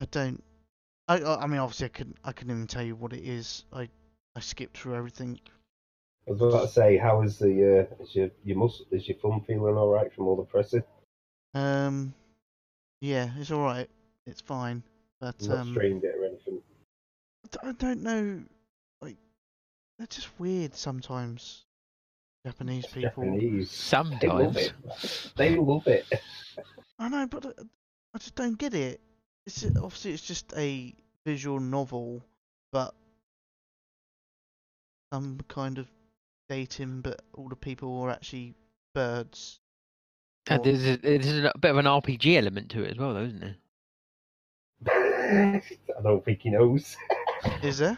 I 0.02 0.06
don't. 0.11 0.43
I 1.07 1.19
I 1.19 1.43
I 1.43 1.47
mean, 1.47 1.60
obviously, 1.60 1.85
I 1.85 1.89
couldn't. 1.89 2.18
I 2.23 2.31
couldn't 2.34 2.52
even 2.53 2.68
tell 2.68 2.84
you 2.84 2.95
what 2.95 3.14
it 3.14 3.23
is. 3.23 3.64
I 3.72 3.89
I 4.35 4.39
skipped 4.41 4.77
through 4.77 4.95
everything. 4.95 5.39
I 6.27 6.31
was 6.31 6.41
about 6.41 6.61
to 6.61 6.68
say, 6.68 6.97
how 6.97 7.22
is 7.22 7.38
the 7.38 7.88
uh, 7.91 8.03
is 8.03 8.15
your 8.15 8.30
your 8.43 8.57
mus 8.57 8.81
is 8.91 9.07
your 9.07 9.18
thumb 9.18 9.43
feeling 9.45 9.76
all 9.77 9.89
right 9.91 10.11
from 10.14 10.27
all 10.27 10.35
the 10.35 10.43
pressing? 10.43 10.84
Um, 11.53 12.14
yeah, 13.02 13.30
it's 13.38 13.52
all 13.52 13.61
right. 13.64 13.89
It's 14.26 14.41
fine, 14.41 14.84
but 15.22 15.35
Not 15.47 15.60
um, 15.60 15.72
strained 15.72 16.03
it 16.03 16.15
or 16.15 16.26
anything. 16.26 16.61
d- 17.52 17.60
I 17.64 17.72
don't 17.73 18.02
know. 18.02 18.43
Like, 19.02 19.18
they're 19.97 20.07
just 20.07 20.39
weird 20.39 20.76
sometimes. 20.76 21.65
Japanese 22.45 22.85
people. 22.88 23.23
Japanese. 23.23 23.91
They 24.19 24.27
love 24.27 24.57
Sometimes. 24.57 24.57
it. 24.57 24.73
They 25.35 25.56
love 25.56 25.88
it. 25.88 26.06
I 26.99 27.10
know, 27.10 27.27
but 27.27 27.45
I, 27.45 27.49
I 28.14 28.18
just 28.18 28.35
don't 28.35 28.57
get 28.57 28.73
it. 28.73 28.99
It's 29.45 29.61
ju- 29.61 29.73
obviously 29.81 30.11
it's 30.14 30.26
just 30.26 30.53
a 30.56 30.93
visual 31.26 31.60
novel, 31.60 32.23
but 32.72 32.93
some 35.11 35.39
kind 35.47 35.77
of 35.77 35.88
dating, 36.49 37.01
but 37.01 37.22
all 37.34 37.49
the 37.49 37.55
people 37.55 38.01
are 38.01 38.09
actually 38.11 38.53
birds. 38.93 39.59
And 40.47 40.59
Or- 40.59 40.63
there's 40.63 40.85
a, 40.85 40.97
there's 40.97 41.39
a 41.45 41.51
bit 41.59 41.72
of 41.72 41.77
an 41.77 41.85
RPG 41.85 42.38
element 42.38 42.69
to 42.72 42.84
it 42.84 42.91
as 42.91 42.97
well, 42.97 43.13
though, 43.13 43.23
isn't 43.23 43.39
there? 43.39 43.55
I 45.97 46.01
don't 46.03 46.23
think 46.23 46.41
he 46.41 46.49
knows. 46.51 46.95
Is 47.63 47.80
there? 47.80 47.97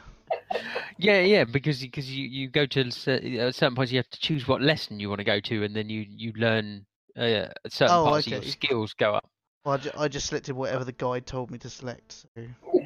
Yeah, 0.97 1.21
yeah, 1.21 1.43
because 1.43 1.81
because 1.81 2.09
you, 2.09 2.25
you 2.27 2.49
go 2.49 2.65
to 2.65 2.89
cer- 2.91 3.21
at 3.21 3.55
certain 3.55 3.75
points 3.75 3.91
you 3.91 3.97
have 3.99 4.09
to 4.09 4.19
choose 4.19 4.47
what 4.47 4.61
lesson 4.61 4.99
you 4.99 5.09
want 5.09 5.19
to 5.19 5.25
go 5.25 5.39
to, 5.39 5.63
and 5.63 5.75
then 5.75 5.89
you 5.89 6.05
you 6.07 6.33
learn 6.35 6.85
uh, 7.17 7.47
certain 7.67 7.97
Oh, 7.97 8.05
parts 8.05 8.27
of 8.27 8.33
your 8.33 8.41
skills 8.43 8.93
go 8.93 9.13
up. 9.13 9.29
Well, 9.65 9.75
I, 9.75 9.77
ju- 9.77 9.91
I 9.97 10.07
just 10.07 10.27
selected 10.27 10.55
whatever 10.55 10.83
the 10.85 10.93
guide 10.93 11.25
told 11.25 11.51
me 11.51 11.57
to 11.59 11.69
select. 11.69 12.11
So. 12.13 12.27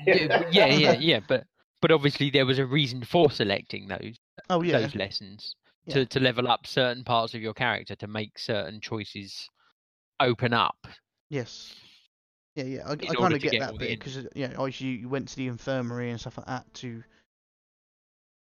yeah, 0.07 0.43
yeah, 0.51 0.65
yeah, 0.65 0.93
yeah, 0.93 1.19
but 1.27 1.45
but 1.81 1.91
obviously 1.91 2.29
there 2.29 2.45
was 2.45 2.59
a 2.59 2.65
reason 2.65 3.03
for 3.03 3.29
selecting 3.31 3.87
those 3.87 4.17
Oh 4.49 4.61
yeah. 4.61 4.79
those 4.79 4.95
lessons 4.95 5.55
Yeah. 5.85 5.93
to 5.95 6.05
to 6.07 6.19
level 6.19 6.47
up 6.47 6.65
certain 6.67 7.03
parts 7.03 7.33
of 7.33 7.41
your 7.41 7.53
character 7.53 7.95
to 7.95 8.07
make 8.07 8.37
certain 8.39 8.79
choices 8.81 9.49
open 10.19 10.53
up. 10.53 10.87
Yes. 11.29 11.73
Yeah, 12.55 12.65
yeah. 12.65 12.87
I, 12.87 12.91
I 12.91 12.95
kind 13.15 13.33
of 13.33 13.39
get 13.41 13.51
get 13.53 13.59
that 13.61 13.77
bit 13.77 13.97
because 13.99 14.27
yeah, 14.35 14.53
obviously 14.57 14.87
you, 14.87 15.09
went 15.09 15.29
to 15.29 15.35
the 15.37 15.47
infirmary 15.47 16.09
and 16.11 16.19
stuff 16.19 16.37
like 16.37 16.47
that 16.47 16.71
to 16.75 17.03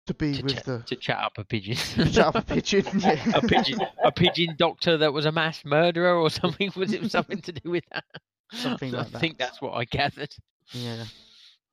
to 0.08 0.14
be 0.14 0.34
To, 0.36 0.44
with 0.44 0.58
ch- 0.62 0.64
the 0.64 0.80
to 0.88 0.96
chat 0.98 1.18
up 1.20 1.38
a 1.38 1.46
pigeon. 1.46 1.76
chat 2.12 2.18
up 2.18 2.36
a 2.36 2.42
pigeon. 2.42 2.86
Yeah. 3.00 3.32
a 3.36 3.42
pigeon, 3.42 3.80
a 4.04 4.12
pigeon 4.12 4.56
doctor 4.58 4.98
that 4.98 5.14
was 5.14 5.26
a 5.26 5.32
mass 5.32 5.64
murderer 5.64 6.16
or 6.16 6.30
something. 6.42 6.72
Was 6.76 6.92
it 6.94 7.10
something 7.10 7.40
to 7.42 7.52
do 7.54 7.70
with 7.72 7.86
that? 7.94 8.04
Something 8.52 8.94
I 8.94 8.98
like 9.00 9.12
that. 9.12 9.22
think 9.22 9.38
that's 9.38 9.62
what 9.62 9.72
I 9.74 9.86
gathered. 9.86 10.36
yeah. 10.74 11.06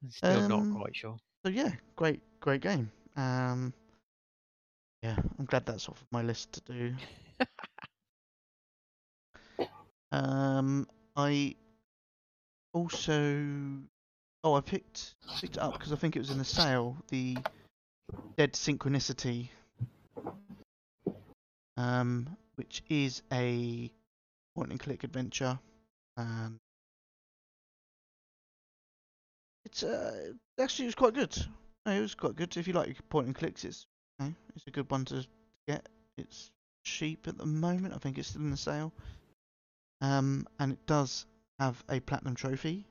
I'm 0.02 0.10
Still 0.10 0.30
Um, 0.44 0.48
not 0.72 0.80
quite 0.80 0.96
sure. 0.96 1.16
So 1.44 1.50
yeah, 1.50 1.72
great, 1.96 2.20
great 2.40 2.60
game. 2.60 2.90
Um, 3.16 3.72
yeah, 5.02 5.16
I'm 5.38 5.46
glad 5.46 5.64
that's 5.64 5.88
off 5.88 6.04
my 6.10 6.22
list 6.22 6.52
to 6.52 6.60
do. 6.72 6.94
um, 10.12 10.86
I 11.16 11.56
also, 12.74 13.42
oh, 14.44 14.54
I 14.54 14.60
picked 14.60 15.14
picked 15.40 15.56
it 15.56 15.60
up 15.60 15.72
because 15.72 15.92
I 15.92 15.96
think 15.96 16.14
it 16.14 16.18
was 16.18 16.30
in 16.30 16.36
the 16.36 16.44
sale. 16.44 16.96
The 17.08 17.38
Dead 18.36 18.52
Synchronicity, 18.52 19.48
um, 21.78 22.36
which 22.56 22.82
is 22.90 23.22
a 23.32 23.90
point 24.54 24.72
and 24.72 24.80
click 24.80 25.04
adventure, 25.04 25.58
and 26.18 26.58
it's 29.70 29.82
uh 29.82 30.32
actually 30.58 30.86
it 30.86 30.88
was 30.88 30.94
quite 30.94 31.14
good. 31.14 31.36
No, 31.86 31.92
it 31.92 32.00
was 32.00 32.14
quite 32.14 32.36
good. 32.36 32.56
If 32.56 32.66
you 32.66 32.74
like 32.74 32.96
point 33.08 33.26
and 33.26 33.34
clicks, 33.34 33.64
it's 33.64 33.86
you 34.18 34.26
know, 34.26 34.34
it's 34.54 34.66
a 34.66 34.70
good 34.70 34.90
one 34.90 35.04
to 35.06 35.26
get. 35.68 35.88
It's 36.18 36.50
cheap 36.84 37.28
at 37.28 37.38
the 37.38 37.46
moment. 37.46 37.94
I 37.94 37.98
think 37.98 38.18
it's 38.18 38.28
still 38.28 38.42
in 38.42 38.50
the 38.50 38.56
sale. 38.56 38.92
Um, 40.02 40.46
and 40.58 40.72
it 40.72 40.86
does 40.86 41.26
have 41.58 41.82
a 41.88 42.00
platinum 42.00 42.34
trophy, 42.34 42.86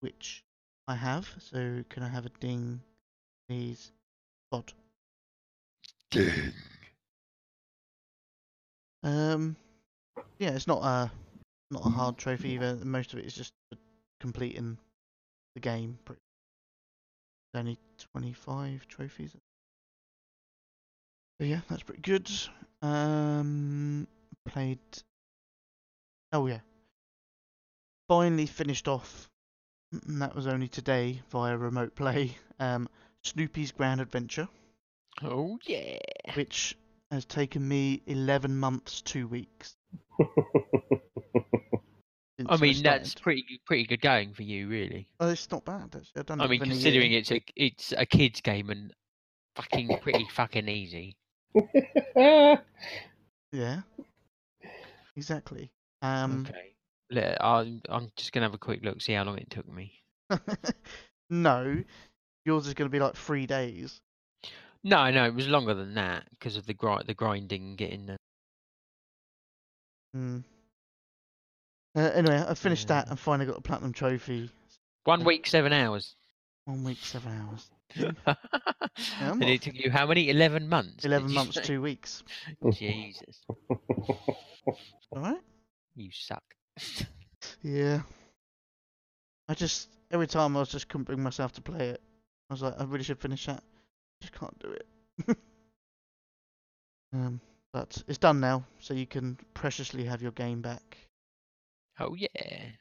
which 0.00 0.44
I 0.88 0.94
have. 0.94 1.28
So 1.38 1.84
can 1.88 2.02
I 2.02 2.08
have 2.08 2.26
a 2.26 2.30
ding, 2.40 2.80
please? 3.48 3.90
ding 6.10 6.52
Um, 9.04 9.56
yeah, 10.38 10.50
it's 10.50 10.66
not 10.66 10.82
a 10.82 11.10
not 11.70 11.86
a 11.86 11.88
hard 11.88 12.18
trophy 12.18 12.50
either. 12.50 12.76
Most 12.84 13.12
of 13.12 13.18
it 13.18 13.24
is 13.24 13.34
just 13.34 13.52
completing 14.20 14.78
the 15.54 15.60
game. 15.60 15.98
pretty- 16.04 16.20
Only 17.54 17.78
25 18.12 18.86
trophies. 18.88 19.32
So 21.40 21.46
yeah, 21.46 21.60
that's 21.68 21.82
pretty 21.82 22.02
good. 22.02 22.30
Um, 22.82 24.06
played. 24.46 24.78
Oh 26.32 26.46
yeah. 26.46 26.60
Finally 28.08 28.46
finished 28.46 28.88
off. 28.88 29.28
And 30.06 30.22
that 30.22 30.34
was 30.34 30.46
only 30.46 30.68
today 30.68 31.20
via 31.30 31.56
remote 31.56 31.94
play. 31.94 32.36
Um, 32.60 32.88
Snoopy's 33.24 33.72
Grand 33.72 34.00
Adventure, 34.00 34.48
Oh 35.20 35.58
yeah. 35.66 35.98
which 36.34 36.76
has 37.10 37.24
taken 37.24 37.66
me 37.66 38.00
11 38.06 38.56
months, 38.56 39.00
two 39.00 39.26
weeks. 39.26 39.74
Since 42.48 42.60
I 42.60 42.64
mean, 42.64 42.82
that's 42.82 43.14
pretty 43.14 43.60
pretty 43.66 43.84
good 43.84 44.00
going 44.00 44.32
for 44.34 44.42
you, 44.42 44.68
really. 44.68 45.08
Oh, 45.20 45.28
it's 45.28 45.50
not 45.50 45.64
bad. 45.64 45.94
Actually. 45.94 46.02
I've 46.16 46.26
done 46.26 46.40
I 46.40 46.46
mean, 46.46 46.60
considering 46.60 47.12
it's 47.12 47.30
a 47.30 47.42
it's 47.56 47.92
a 47.96 48.06
kids 48.06 48.40
game 48.40 48.70
and 48.70 48.92
fucking 49.56 49.98
pretty 50.00 50.26
fucking 50.32 50.68
easy. 50.68 51.16
Yeah. 53.52 53.82
Exactly. 55.14 55.70
Um, 56.00 56.46
okay. 56.48 56.72
Le- 57.10 57.36
I'm, 57.38 57.82
I'm 57.88 58.10
just 58.16 58.32
gonna 58.32 58.46
have 58.46 58.54
a 58.54 58.58
quick 58.58 58.80
look, 58.82 59.00
see 59.02 59.12
how 59.12 59.24
long 59.24 59.36
it 59.36 59.50
took 59.50 59.70
me. 59.70 59.92
no, 61.30 61.84
yours 62.44 62.66
is 62.66 62.74
going 62.74 62.88
to 62.88 62.92
be 62.92 62.98
like 62.98 63.14
three 63.14 63.46
days. 63.46 64.00
No, 64.82 65.10
no, 65.10 65.26
it 65.26 65.34
was 65.34 65.46
longer 65.46 65.74
than 65.74 65.94
that 65.94 66.24
because 66.30 66.56
of 66.56 66.66
the 66.66 66.74
gri- 66.74 67.04
the 67.06 67.14
grinding, 67.14 67.76
getting 67.76 68.06
the. 68.06 68.16
Hmm. 70.14 70.38
Uh, 71.94 72.00
anyway, 72.14 72.44
I 72.46 72.54
finished 72.54 72.88
that 72.88 73.06
Yeah. 73.06 73.10
and 73.10 73.18
finally 73.20 73.46
got 73.46 73.58
a 73.58 73.62
platinum 73.62 73.92
trophy. 73.92 74.50
One 75.04 75.24
week, 75.24 75.46
seven 75.46 75.72
hours. 75.72 76.14
One 76.64 76.84
week, 76.84 76.98
seven 77.02 77.32
hours. 77.32 77.70
and 79.20 79.42
it 79.44 79.62
took 79.62 79.74
you 79.74 79.90
how 79.90 80.06
many? 80.06 80.30
Eleven 80.30 80.68
months. 80.68 81.04
Eleven 81.04 81.32
months, 81.32 81.56
say? 81.56 81.62
two 81.62 81.82
weeks. 81.82 82.22
Jesus, 82.72 83.44
All 83.48 85.20
right. 85.20 85.40
you 85.94 86.10
suck. 86.10 86.42
Yeah. 87.62 88.00
I 89.48 89.54
just 89.54 89.90
every 90.10 90.26
time 90.26 90.56
I 90.56 90.60
was 90.60 90.70
just 90.70 90.88
couldn't 90.88 91.04
bring 91.04 91.22
myself 91.22 91.52
to 91.52 91.60
play 91.60 91.88
it. 91.90 92.00
I 92.48 92.54
was 92.54 92.62
like, 92.62 92.74
I 92.78 92.84
really 92.84 93.04
should 93.04 93.18
finish 93.20 93.44
that. 93.46 93.62
Just 94.22 94.32
can't 94.32 94.58
do 94.58 94.70
it. 94.70 94.86
um, 97.12 97.40
but 97.72 98.02
it's 98.08 98.18
done 98.18 98.40
now, 98.40 98.64
so 98.78 98.94
you 98.94 99.06
can 99.06 99.36
preciously 99.52 100.04
have 100.04 100.22
your 100.22 100.32
game 100.32 100.62
back. 100.62 100.96
Oh 101.98 102.14
yeah. 102.14 102.72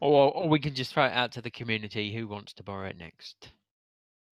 Or, 0.00 0.32
or 0.34 0.48
we 0.48 0.60
can 0.60 0.74
just 0.74 0.92
throw 0.92 1.06
it 1.06 1.12
out 1.12 1.32
to 1.32 1.42
the 1.42 1.50
community. 1.50 2.14
Who 2.14 2.28
wants 2.28 2.52
to 2.54 2.62
borrow 2.62 2.88
it 2.88 2.98
next? 2.98 3.48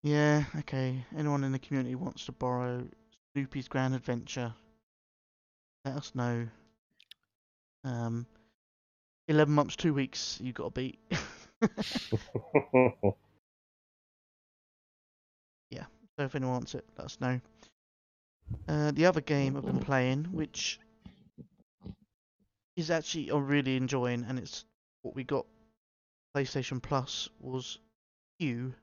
Yeah, 0.03 0.45
okay. 0.61 1.05
Anyone 1.17 1.45
in 1.45 1.53
the 1.53 1.59
community 1.59 1.95
wants 1.95 2.27
to 2.27 2.33
borrow 2.33 2.87
Snoopy's 3.33 3.69
Grand 3.69 3.95
Adventure? 3.95 4.55
Let 5.85 5.97
us 5.97 6.15
know. 6.15 6.47
Um, 7.85 8.27
eleven 9.29 9.55
months, 9.55 9.77
two 9.77 9.95
weeks. 9.95 10.39
You 10.43 10.53
got 10.53 10.75
to 10.75 10.81
beat. 10.81 10.99
Yeah. 15.71 15.85
So 16.19 16.25
if 16.25 16.35
anyone 16.35 16.55
wants 16.55 16.75
it, 16.75 16.85
let 16.97 17.05
us 17.07 17.19
know. 17.21 17.41
Uh, 18.69 18.93
the 18.93 19.07
other 19.07 19.21
game 19.21 19.57
I've 19.57 19.67
been 19.67 19.81
playing, 19.81 20.25
which 20.33 20.79
is 22.77 22.91
actually 22.91 23.31
I'm 23.31 23.47
really 23.47 23.77
enjoying, 23.77 24.25
and 24.29 24.39
it's 24.39 24.65
what 25.03 25.15
we 25.15 25.25
got 25.25 25.47
PlayStation 26.37 26.83
Plus 26.83 27.29
was 27.41 27.79
Hue. 28.39 28.75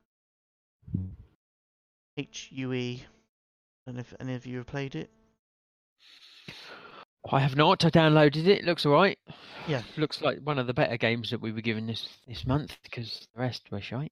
H 2.17 2.49
U 2.51 2.73
E. 2.73 3.03
And 3.87 3.99
if 3.99 4.13
any 4.19 4.35
of 4.35 4.45
you 4.45 4.57
have 4.57 4.67
played 4.67 4.95
it, 4.95 5.09
I 7.29 7.39
have 7.39 7.55
not. 7.55 7.83
I 7.85 7.89
downloaded 7.89 8.47
it. 8.47 8.63
Looks 8.63 8.85
alright. 8.85 9.17
Yeah. 9.67 9.81
Looks 9.97 10.21
like 10.21 10.39
one 10.39 10.59
of 10.59 10.67
the 10.67 10.73
better 10.73 10.97
games 10.97 11.29
that 11.31 11.41
we 11.41 11.51
were 11.51 11.61
given 11.61 11.87
this 11.87 12.07
this 12.27 12.45
month 12.45 12.77
because 12.83 13.27
the 13.33 13.41
rest 13.41 13.63
were 13.71 13.81
shite. 13.81 14.11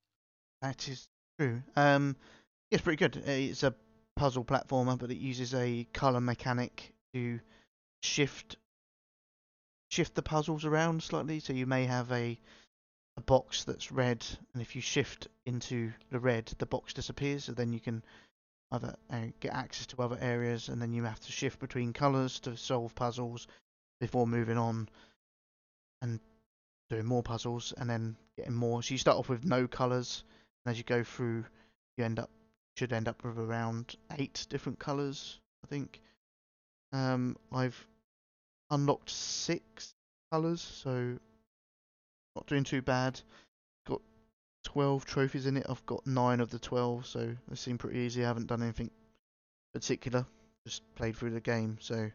that 0.61 0.87
is 0.87 1.07
true. 1.39 1.61
Um, 1.75 2.15
it's 2.69 2.81
pretty 2.83 2.97
good. 2.97 3.17
Uh, 3.17 3.31
It's 3.31 3.63
a 3.63 3.73
puzzle 4.15 4.45
platformer, 4.45 4.97
but 4.97 5.11
it 5.11 5.17
uses 5.17 5.53
a 5.53 5.85
color 5.93 6.21
mechanic 6.21 6.93
to 7.13 7.39
shift 8.03 8.57
shift 9.91 10.15
the 10.15 10.21
puzzles 10.21 10.65
around 10.65 11.03
slightly. 11.03 11.39
So 11.39 11.53
you 11.53 11.67
may 11.67 11.85
have 11.85 12.11
a 12.11 12.39
a 13.17 13.21
box 13.21 13.65
that's 13.65 13.91
red, 13.91 14.25
and 14.53 14.61
if 14.61 14.73
you 14.73 14.81
shift 14.81 15.27
into 15.45 15.91
the 16.11 16.19
red, 16.19 16.45
the 16.59 16.65
box 16.65 16.93
disappears. 16.93 17.43
So 17.43 17.51
then 17.51 17.73
you 17.73 17.81
can 17.81 18.03
either 18.71 18.95
uh, 19.09 19.25
get 19.41 19.53
access 19.53 19.85
to 19.87 20.01
other 20.01 20.17
areas, 20.21 20.69
and 20.69 20.81
then 20.81 20.93
you 20.93 21.03
have 21.03 21.19
to 21.19 21.31
shift 21.31 21.59
between 21.59 21.91
colors 21.91 22.39
to 22.41 22.55
solve 22.55 22.95
puzzles 22.95 23.47
before 23.99 24.25
moving 24.25 24.57
on 24.57 24.87
and 26.01 26.21
doing 26.89 27.05
more 27.05 27.21
puzzles, 27.21 27.73
and 27.77 27.89
then 27.89 28.15
getting 28.37 28.55
more. 28.55 28.81
So 28.81 28.93
you 28.93 28.97
start 28.97 29.17
off 29.17 29.27
with 29.27 29.43
no 29.43 29.67
colors, 29.67 30.23
and 30.65 30.71
as 30.71 30.77
you 30.77 30.85
go 30.85 31.03
through, 31.03 31.43
you 31.97 32.05
end 32.05 32.17
up 32.17 32.29
should 32.77 32.93
end 32.93 33.09
up 33.09 33.21
with 33.25 33.37
around 33.37 33.97
eight 34.17 34.47
different 34.49 34.79
colors, 34.79 35.37
I 35.65 35.67
think. 35.67 35.99
Um, 36.93 37.35
I've 37.51 37.85
unlocked 38.71 39.09
six 39.09 39.93
colors, 40.31 40.61
so 40.61 41.17
not 42.35 42.47
doing 42.47 42.63
too 42.63 42.81
bad. 42.81 43.19
Got 43.85 44.01
12 44.63 45.05
trophies 45.05 45.45
in 45.45 45.57
it. 45.57 45.65
I've 45.69 45.85
got 45.85 46.05
9 46.07 46.39
of 46.39 46.49
the 46.49 46.59
12, 46.59 47.05
so 47.05 47.35
they 47.47 47.55
seem 47.55 47.77
pretty 47.77 47.99
easy. 47.99 48.23
I 48.23 48.27
haven't 48.27 48.47
done 48.47 48.63
anything 48.63 48.89
particular. 49.73 50.25
Just 50.65 50.83
played 50.95 51.15
through 51.15 51.31
the 51.31 51.41
game, 51.41 51.77
so 51.79 52.09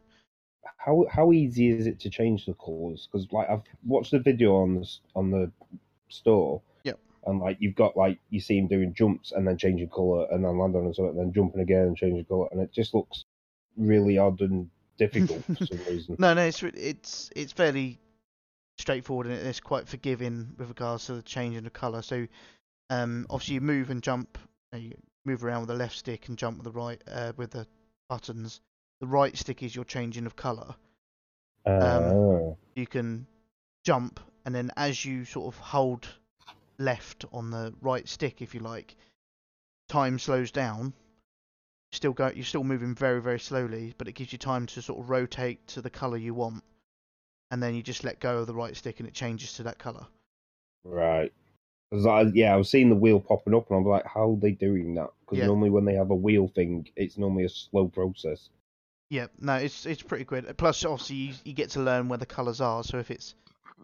how 0.76 1.04
how 1.10 1.32
easy 1.32 1.70
is 1.70 1.86
it 1.86 2.00
to 2.00 2.10
change 2.10 2.46
the 2.46 2.54
colours? 2.54 3.08
Because 3.10 3.26
like 3.32 3.48
I've 3.48 3.62
watched 3.84 4.12
the 4.12 4.18
video 4.18 4.56
on 4.56 4.74
the 4.76 4.88
on 5.14 5.30
the 5.30 5.50
store. 6.08 6.62
Yep. 6.84 6.98
And 7.26 7.40
like 7.40 7.56
you've 7.60 7.74
got 7.74 7.96
like 7.96 8.18
you 8.30 8.40
see 8.40 8.58
him 8.58 8.68
doing 8.68 8.94
jumps 8.94 9.32
and 9.32 9.46
then 9.46 9.58
changing 9.58 9.88
colour 9.88 10.26
and 10.30 10.44
then 10.44 10.58
landing 10.58 10.86
on 10.86 10.94
something 10.94 11.18
and 11.18 11.26
then 11.26 11.32
jumping 11.32 11.60
again 11.60 11.82
and 11.88 11.96
changing 11.96 12.24
colour 12.24 12.48
and 12.52 12.60
it 12.60 12.72
just 12.72 12.94
looks 12.94 13.24
really 13.76 14.16
odd 14.18 14.40
and 14.40 14.70
difficult 14.96 15.44
for 15.44 15.66
some 15.66 15.78
reason. 15.88 16.16
No, 16.18 16.34
no, 16.34 16.42
it's 16.42 16.62
it's 16.62 17.30
it's 17.34 17.52
fairly 17.52 17.98
straightforward 18.78 19.26
and 19.26 19.34
it's 19.46 19.60
quite 19.60 19.88
forgiving 19.88 20.52
with 20.58 20.68
regards 20.68 21.06
to 21.06 21.14
the 21.14 21.22
change 21.22 21.56
in 21.56 21.64
the 21.64 21.70
colour. 21.70 22.02
So, 22.02 22.26
um, 22.90 23.26
obviously 23.30 23.54
you 23.54 23.60
move 23.62 23.90
and 23.90 24.02
jump, 24.02 24.38
uh, 24.74 24.78
you 24.78 24.92
move 25.24 25.44
around 25.44 25.60
with 25.60 25.68
the 25.68 25.74
left 25.74 25.96
stick 25.96 26.28
and 26.28 26.36
jump 26.36 26.58
with 26.58 26.64
the 26.64 26.78
right 26.78 27.02
uh, 27.10 27.32
with 27.36 27.52
the 27.52 27.66
buttons. 28.08 28.60
The 29.00 29.06
right 29.06 29.36
stick 29.36 29.62
is 29.62 29.74
your 29.74 29.84
changing 29.84 30.26
of 30.26 30.36
colour. 30.36 30.74
Ah. 31.66 32.54
You 32.74 32.86
can 32.86 33.26
jump 33.84 34.20
and 34.46 34.54
then 34.54 34.70
as 34.76 35.04
you 35.04 35.24
sort 35.24 35.52
of 35.52 35.58
hold 35.58 36.06
left 36.78 37.24
on 37.32 37.50
the 37.50 37.74
right 37.80 38.08
stick, 38.08 38.40
if 38.40 38.54
you 38.54 38.60
like, 38.60 38.94
time 39.88 40.20
slows 40.20 40.52
down. 40.52 40.92
Still 41.96 42.12
go, 42.12 42.30
you're 42.34 42.44
still 42.44 42.62
moving 42.62 42.94
very 42.94 43.22
very 43.22 43.40
slowly, 43.40 43.94
but 43.96 44.06
it 44.06 44.12
gives 44.12 44.30
you 44.30 44.38
time 44.38 44.66
to 44.66 44.82
sort 44.82 45.00
of 45.00 45.08
rotate 45.08 45.66
to 45.68 45.80
the 45.80 45.88
colour 45.88 46.18
you 46.18 46.34
want 46.34 46.62
and 47.50 47.62
then 47.62 47.74
you 47.74 47.82
just 47.82 48.04
let 48.04 48.20
go 48.20 48.38
of 48.38 48.46
the 48.46 48.54
right 48.54 48.76
stick 48.76 49.00
and 49.00 49.08
it 49.08 49.14
changes 49.14 49.54
to 49.54 49.62
that 49.62 49.78
color. 49.78 50.06
right 50.84 51.32
I, 51.92 52.22
yeah, 52.34 52.52
I 52.52 52.56
was 52.56 52.68
seeing 52.68 52.90
the 52.90 52.96
wheel 52.96 53.20
popping 53.20 53.54
up, 53.54 53.70
and 53.70 53.78
I'm 53.78 53.86
like, 53.86 54.04
how 54.06 54.32
are 54.32 54.36
they 54.36 54.50
doing 54.50 54.94
that? 54.94 55.10
Because 55.20 55.38
Yeah. 55.38 55.46
normally 55.46 55.70
when 55.70 55.84
they 55.84 55.94
have 55.94 56.10
a 56.10 56.16
wheel 56.16 56.48
thing, 56.48 56.88
it's 56.96 57.16
normally 57.16 57.44
a 57.44 57.48
slow 57.48 57.88
process. 57.88 58.50
Yeah, 59.08 59.28
no, 59.38 59.54
it's 59.54 59.86
it's 59.86 60.02
pretty 60.02 60.24
good. 60.24 60.52
Plus, 60.58 60.84
obviously, 60.84 61.16
you, 61.16 61.34
you 61.44 61.52
get 61.52 61.70
to 61.70 61.80
learn 61.80 62.08
where 62.08 62.18
the 62.18 62.26
colors 62.26 62.60
are. 62.60 62.82
So 62.82 62.98
if 62.98 63.10
it's, 63.12 63.34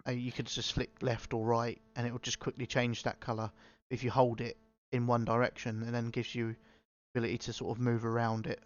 uh, 0.06 0.10
you 0.10 0.32
could 0.32 0.46
just 0.46 0.72
flick 0.72 0.90
left 1.00 1.32
or 1.32 1.46
right, 1.46 1.80
and 1.94 2.06
it 2.06 2.10
will 2.12 2.18
just 2.18 2.40
quickly 2.40 2.66
change 2.66 3.04
that 3.04 3.20
color 3.20 3.52
if 3.88 4.02
you 4.02 4.10
hold 4.10 4.40
it 4.40 4.56
in 4.90 5.06
one 5.06 5.24
direction, 5.24 5.84
and 5.84 5.94
then 5.94 6.10
gives 6.10 6.34
you 6.34 6.56
ability 7.14 7.38
to 7.38 7.52
sort 7.52 7.76
of 7.76 7.82
move 7.82 8.04
around 8.04 8.46
it 8.46 8.60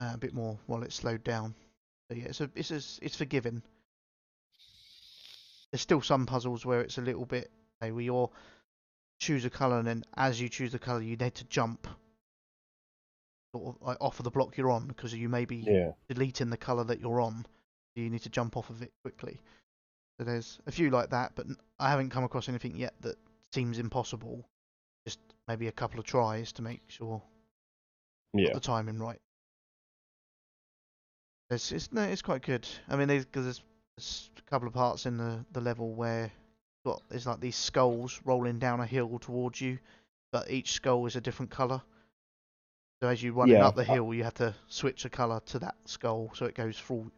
uh, 0.00 0.12
a 0.14 0.18
bit 0.18 0.32
more 0.34 0.58
while 0.66 0.82
it's 0.82 0.94
slowed 0.94 1.24
down. 1.24 1.54
So 2.10 2.16
yeah, 2.16 2.24
it's 2.26 2.40
a, 2.40 2.50
it's 2.54 2.70
a, 2.70 3.04
it's 3.04 3.16
forgiving. 3.16 3.62
There's 5.72 5.80
still 5.82 6.00
some 6.00 6.26
puzzles 6.26 6.66
where 6.66 6.80
it's 6.80 6.98
a 6.98 7.02
little 7.02 7.26
bit, 7.26 7.50
say, 7.80 7.92
where 7.92 8.02
you 8.02 8.30
choose 9.20 9.44
a 9.44 9.50
color, 9.50 9.78
and 9.78 9.86
then 9.86 10.04
as 10.16 10.40
you 10.40 10.48
choose 10.48 10.72
the 10.72 10.78
color, 10.78 11.00
you 11.00 11.16
need 11.16 11.34
to 11.36 11.44
jump 11.44 11.86
sort 13.54 13.76
of 13.76 13.82
like 13.86 13.96
off 14.00 14.18
of 14.18 14.24
the 14.24 14.30
block 14.30 14.56
you're 14.56 14.70
on 14.70 14.86
because 14.86 15.12
you 15.14 15.28
may 15.28 15.44
be 15.44 15.56
Yeah. 15.56 15.92
deleting 16.08 16.50
the 16.50 16.56
color 16.56 16.84
that 16.84 17.00
you're 17.00 17.20
on. 17.20 17.44
So 17.94 18.02
you 18.02 18.10
need 18.10 18.22
to 18.22 18.30
jump 18.30 18.56
off 18.56 18.70
of 18.70 18.82
it 18.82 18.92
quickly. 19.02 19.40
So 20.18 20.24
there's 20.24 20.60
a 20.66 20.72
few 20.72 20.90
like 20.90 21.10
that, 21.10 21.32
but 21.34 21.46
I 21.78 21.90
haven't 21.90 22.10
come 22.10 22.24
across 22.24 22.48
anything 22.48 22.76
yet 22.76 22.94
that 23.00 23.16
seems 23.52 23.78
impossible. 23.78 24.46
Just 25.06 25.18
maybe 25.50 25.66
a 25.66 25.72
couple 25.72 25.98
of 25.98 26.06
tries 26.06 26.52
to 26.52 26.62
make 26.62 26.80
sure 26.86 27.20
Yeah. 28.32 28.54
the 28.54 28.60
timing 28.60 29.00
right. 29.00 29.18
It's 31.50 31.72
it's 31.72 31.92
no, 31.92 32.02
it's 32.02 32.22
quite 32.22 32.42
good. 32.42 32.68
I 32.88 32.94
mean, 32.94 33.08
there's, 33.08 33.24
cause 33.24 33.42
there's, 33.42 33.62
there's 33.96 34.30
a 34.38 34.42
couple 34.48 34.68
of 34.68 34.74
parts 34.74 35.06
in 35.06 35.16
the 35.16 35.44
the 35.50 35.60
level 35.60 35.92
where 35.92 36.30
got 36.86 37.02
there's 37.08 37.26
like 37.26 37.40
these 37.40 37.56
skulls 37.56 38.20
rolling 38.24 38.60
down 38.60 38.78
a 38.78 38.86
hill 38.86 39.18
towards 39.18 39.60
you, 39.60 39.80
but 40.30 40.48
each 40.48 40.70
skull 40.72 41.06
is 41.06 41.16
a 41.16 41.20
different 41.20 41.50
color. 41.50 41.82
So 43.02 43.08
as 43.08 43.20
you 43.20 43.32
running 43.32 43.56
Yeah, 43.56 43.66
up 43.66 43.74
the 43.74 43.82
hill, 43.82 44.14
you 44.14 44.22
have 44.22 44.34
to 44.34 44.54
switch 44.68 45.02
the 45.02 45.10
color 45.10 45.40
to 45.46 45.58
that 45.58 45.74
skull, 45.86 46.30
so 46.34 46.46
it 46.46 46.54
goes 46.54 46.78
through, 46.78 47.10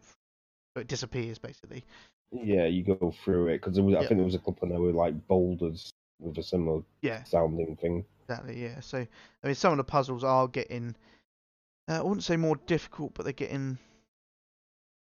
so 0.75 0.81
it 0.81 0.89
disappears 0.89 1.39
basically. 1.39 1.85
Yeah, 2.33 2.65
you 2.67 2.83
go 2.83 3.13
through 3.25 3.49
it 3.49 3.61
because 3.61 3.79
I 3.79 3.83
Yep. 3.83 4.09
think 4.09 4.19
there 4.19 4.25
was 4.25 4.35
a 4.35 4.39
couple 4.39 4.69
there 4.69 4.81
were 4.81 4.93
like 4.93 5.27
boulders 5.29 5.93
with 6.19 6.39
a 6.39 6.43
similar 6.43 6.83
Yeah, 7.03 7.25
sounding 7.25 7.77
thing. 7.77 8.05
Exactly. 8.23 8.63
Yeah. 8.63 8.81
So 8.81 8.99
I 8.99 9.47
mean, 9.47 9.55
some 9.55 9.73
of 9.73 9.79
the 9.79 9.85
puzzles 9.85 10.25
are 10.25 10.49
getting, 10.49 10.95
uh, 11.89 11.99
I 11.99 12.03
wouldn't 12.03 12.25
say 12.25 12.37
more 12.37 12.57
difficult, 12.67 13.15
but 13.15 13.25
they're 13.25 13.33
getting, 13.33 13.79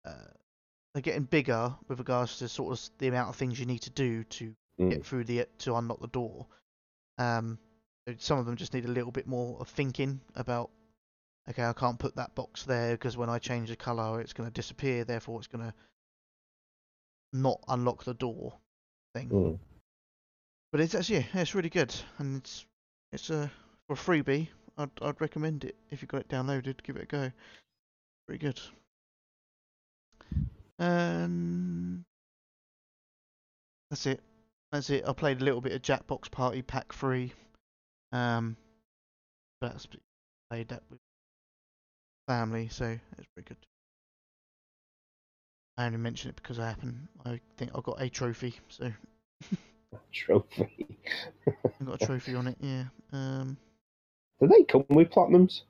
uh, 0.05 0.31
they're 0.93 1.01
getting 1.01 1.23
bigger 1.23 1.73
with 1.87 1.99
regards 1.99 2.37
to 2.39 2.47
sort 2.47 2.77
of 2.77 2.89
the 2.99 3.07
amount 3.07 3.29
of 3.29 3.35
things 3.35 3.59
you 3.59 3.65
need 3.65 3.81
to 3.83 3.89
do 3.89 4.23
to 4.25 4.55
Mm. 4.79 4.89
get 4.89 5.05
through 5.05 5.23
the 5.23 5.45
to 5.59 5.75
unlock 5.75 5.99
the 6.01 6.07
door. 6.07 6.47
Um, 7.19 7.59
Some 8.17 8.39
of 8.39 8.45
them 8.47 8.55
just 8.57 8.73
need 8.73 8.85
a 8.85 8.91
little 8.91 9.11
bit 9.11 9.27
more 9.27 9.59
of 9.61 9.69
thinking 9.69 10.19
about. 10.35 10.71
Okay, 11.47 11.63
I 11.63 11.73
can't 11.73 11.99
put 11.99 12.15
that 12.15 12.33
box 12.35 12.63
there 12.63 12.93
because 12.93 13.15
when 13.15 13.29
I 13.29 13.37
change 13.37 13.69
the 13.69 13.75
color, 13.75 14.19
it's 14.19 14.33
going 14.33 14.49
to 14.49 14.53
disappear. 14.53 15.03
Therefore, 15.03 15.37
it's 15.39 15.47
going 15.47 15.63
to 15.63 15.73
not 17.33 17.59
unlock 17.67 18.03
the 18.03 18.13
door 18.13 18.53
thing. 19.13 19.29
Mm. 19.29 19.59
But 20.71 20.81
it's 20.81 20.95
actually 20.95 21.27
yeah, 21.33 21.41
it's 21.41 21.53
really 21.53 21.69
good, 21.69 21.93
and 22.17 22.37
it's 22.37 22.65
it's 23.13 23.29
a 23.29 23.49
for 23.87 23.93
a 23.93 23.95
freebie. 23.95 24.49
I'd 24.77 24.89
I'd 25.01 25.21
recommend 25.21 25.63
it 25.63 25.75
if 25.91 26.01
you've 26.01 26.09
got 26.09 26.21
it 26.21 26.29
downloaded. 26.29 26.83
Give 26.83 26.97
it 26.97 27.03
a 27.03 27.05
go. 27.05 27.31
Pretty 28.27 28.45
good. 28.45 28.59
Um, 30.79 32.03
that's 33.89 34.05
it. 34.07 34.21
That's 34.71 34.89
it. 34.89 35.07
I 35.07 35.13
played 35.13 35.41
a 35.41 35.45
little 35.45 35.61
bit 35.61 35.73
of 35.73 35.81
Jackbox 35.81 36.31
Party 36.31 36.61
Pack 36.61 36.91
Three. 36.93 37.31
Um, 38.11 38.57
that's 39.61 39.87
played 40.49 40.69
that 40.69 40.83
with 40.89 40.99
family, 42.27 42.67
so 42.69 42.85
it's 43.17 43.27
pretty 43.35 43.49
good. 43.49 43.57
I 45.77 45.85
only 45.85 45.97
mention 45.97 46.29
it 46.29 46.35
because 46.35 46.59
I 46.59 46.67
happen. 46.67 47.07
I 47.25 47.39
think 47.57 47.71
I 47.75 47.81
got 47.81 48.01
a 48.01 48.09
trophy, 48.09 48.55
so 48.69 48.91
Trophy. 50.11 50.99
Got 51.85 52.01
a 52.01 52.05
trophy 52.05 52.35
on 52.35 52.47
it. 52.47 52.57
Yeah. 52.59 52.85
Um. 53.11 53.57
Do 54.39 54.47
they 54.47 54.63
come 54.63 54.85
with 54.89 55.09
platinums? 55.09 55.61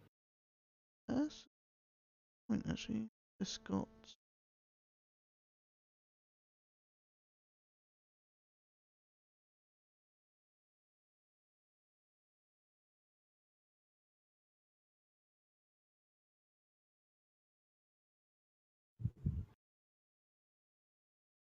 That's 1.07 1.45
point 2.49 2.65
actually. 2.69 3.07
This 3.39 3.57
got 3.57 3.87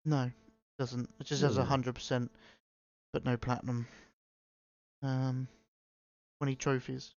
no, 0.05 0.23
it 0.25 0.33
doesn't. 0.79 1.11
It 1.21 1.27
just 1.27 1.43
has 1.43 1.59
a 1.59 1.65
hundred 1.65 1.95
percent, 1.95 2.31
but 3.13 3.25
no 3.25 3.37
platinum. 3.37 3.87
Um, 5.03 5.49
twenty 6.39 6.57
trophies. 6.57 7.15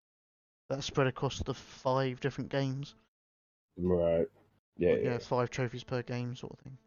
That's 0.70 0.86
spread 0.86 1.08
across 1.08 1.40
the 1.44 1.54
five 1.54 2.20
different 2.20 2.50
games. 2.50 2.96
Right. 3.78 4.28
Yeah. 4.78 4.92
Like, 4.92 5.04
yeah. 5.04 5.12
yeah, 5.12 5.18
five 5.20 5.50
trophies 5.50 5.84
per 5.84 6.02
game, 6.02 6.36
sort 6.36 6.54
of 6.54 6.60
thing. 6.60 6.78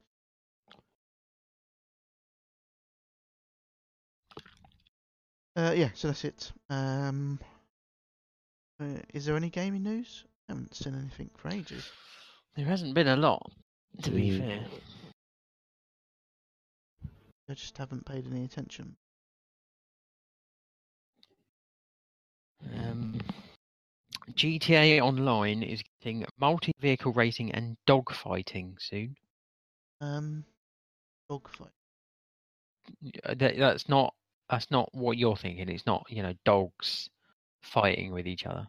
Uh, 5.57 5.73
yeah, 5.77 5.89
so 5.95 6.09
that's 6.09 6.25
it. 6.25 6.53
Um, 6.71 7.41
uh, 8.81 8.85
is 9.13 9.25
there 9.27 9.37
any 9.37 9.51
gaming 9.51 9.83
news? 9.83 10.25
I 10.49 10.53
haven't 10.53 10.75
seen 10.75 10.95
anything 10.95 11.31
for 11.37 11.49
ages. 11.49 11.91
There 12.55 12.65
hasn't 12.65 12.95
been 12.95 13.09
a 13.09 13.17
lot, 13.17 13.51
to 14.03 14.11
be 14.11 14.31
Mm. 14.31 14.39
fair. 14.39 14.67
I 17.49 17.55
just 17.55 17.79
haven't 17.79 18.05
paid 18.05 18.27
any 18.31 18.45
attention. 18.45 18.97
Um, 22.77 23.19
GTA 24.33 25.01
Online 25.01 25.63
is 25.63 25.83
getting 26.03 26.27
multi-vehicle 26.39 27.13
racing 27.13 27.53
and 27.53 27.77
dogfighting 27.87 28.75
soon. 28.79 29.17
Um, 30.01 30.45
dogfight. 31.31 31.71
Uh, 33.25 33.35
That, 33.35 33.57
that's 33.57 33.89
not 33.89 34.15
that's 34.51 34.71
not 34.71 34.89
what 34.93 35.19
you're 35.19 35.37
thinking. 35.37 35.69
It's 35.69 35.87
not 35.87 36.05
you 36.09 36.23
know 36.23 36.35
dogs 36.45 37.09
fighting 37.63 38.13
with 38.13 38.27
each 38.27 38.47
other. 38.47 38.67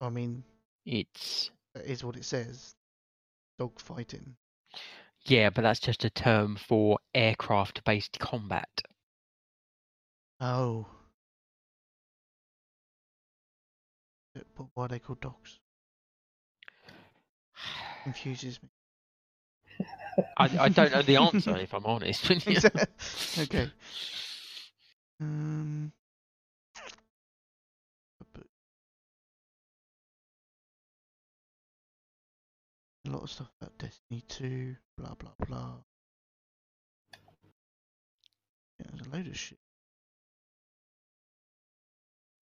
I 0.00 0.08
mean, 0.08 0.42
It's 0.86 1.50
that 1.74 1.84
is 1.84 2.04
what 2.04 2.16
it 2.16 2.24
says. 2.24 2.74
Dogfighting. 3.60 4.34
Yeah, 5.26 5.50
but 5.50 5.62
that's 5.62 5.80
just 5.80 6.04
a 6.04 6.10
term 6.10 6.56
for 6.56 6.98
aircraft-based 7.14 8.18
combat. 8.18 8.82
Oh. 10.40 10.86
But 14.34 14.66
why 14.74 14.84
are 14.84 14.88
they 14.88 14.98
called 14.98 15.20
dogs? 15.20 15.60
Confuses 18.02 18.62
me. 18.62 18.68
I, 20.36 20.50
I 20.58 20.68
don't 20.68 20.92
know 20.92 21.02
the 21.02 21.16
answer 21.20 21.56
if 21.56 21.72
I'm 21.74 21.86
honest. 21.86 22.30
okay. 23.38 23.70
Um. 25.20 25.92
A 33.06 33.10
lot 33.10 33.22
of 33.22 33.30
stuff 33.30 33.50
about 33.60 33.76
Destiny 33.76 34.22
2, 34.28 34.76
blah 34.98 35.14
blah 35.14 35.32
blah. 35.46 35.72
Yeah, 38.78 38.86
there's 38.92 39.06
a 39.06 39.10
load 39.10 39.26
of 39.26 39.38
shit. 39.38 39.58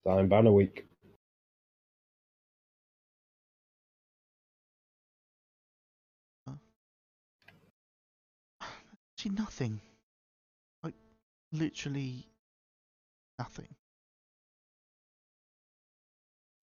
Time 0.06 0.28
banner 0.28 0.52
week. 0.52 0.86
See 9.18 9.30
nothing. 9.30 9.80
Like 10.82 10.94
literally 11.52 12.26
nothing. 13.38 13.68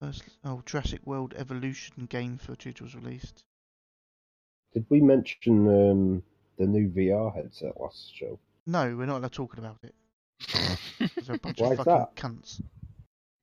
First, 0.02 0.24
oh, 0.46 0.62
Jurassic 0.66 1.06
World 1.06 1.34
Evolution 1.36 2.06
game 2.06 2.38
footage 2.38 2.82
was 2.82 2.96
released. 2.96 3.44
Did 4.74 4.86
we 4.90 5.02
mention 5.02 5.68
um, 5.68 6.24
the 6.58 6.66
new 6.66 6.90
VR 6.90 7.34
headset 7.34 7.80
last 7.80 8.16
show? 8.16 8.40
No, 8.68 8.96
we're 8.96 9.06
not 9.06 9.18
allowed 9.18 9.32
talking 9.32 9.64
about 9.64 9.78
it. 9.84 9.96
They're 11.26 11.36
a 11.36 11.40
bunch 11.40 11.60
Why 11.60 11.68
of 11.68 11.72
is 11.74 11.78
fucking 11.78 11.94
that? 11.94 12.16
cunts. 12.16 12.62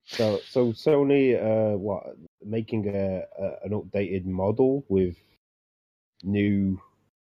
So, 0.06 0.40
so 0.48 0.68
Sony, 0.68 1.34
uh, 1.34 1.76
what 1.76 2.16
making 2.44 2.86
a, 2.94 3.24
a 3.38 3.64
an 3.64 3.72
updated 3.72 4.24
model 4.24 4.84
with 4.88 5.16
new 6.22 6.80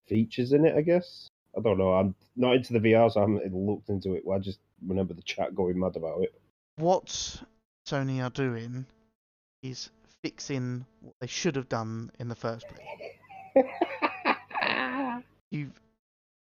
features 0.07 0.53
in 0.53 0.65
it? 0.65 0.77
I 0.77 0.83
guess. 0.83 1.27
I 1.57 1.61
don't 1.61 1.79
know. 1.79 1.93
I'm 1.93 2.15
not 2.37 2.55
into 2.55 2.73
the 2.73 2.79
VR, 2.79 3.11
so 3.11 3.21
I 3.21 3.23
haven't 3.23 3.53
looked 3.53 3.89
into 3.89 4.15
it. 4.15 4.23
I 4.33 4.39
just 4.39 4.61
remember 4.87 5.15
the 5.15 5.23
chat 5.23 5.53
going 5.53 5.81
mad 5.81 5.97
about 5.97 6.23
it. 6.23 6.33
What 6.77 7.43
Sony 7.89 8.23
are 8.25 8.31
doing 8.31 8.87
is 9.65 9.91
fixing 10.23 10.87
what 11.01 11.15
they 11.21 11.27
should 11.27 11.57
have 11.57 11.69
done 11.69 12.13
in 12.21 12.29
the 12.29 12.37
first 12.37 12.69
place. 12.69 12.87
You've 15.51 15.81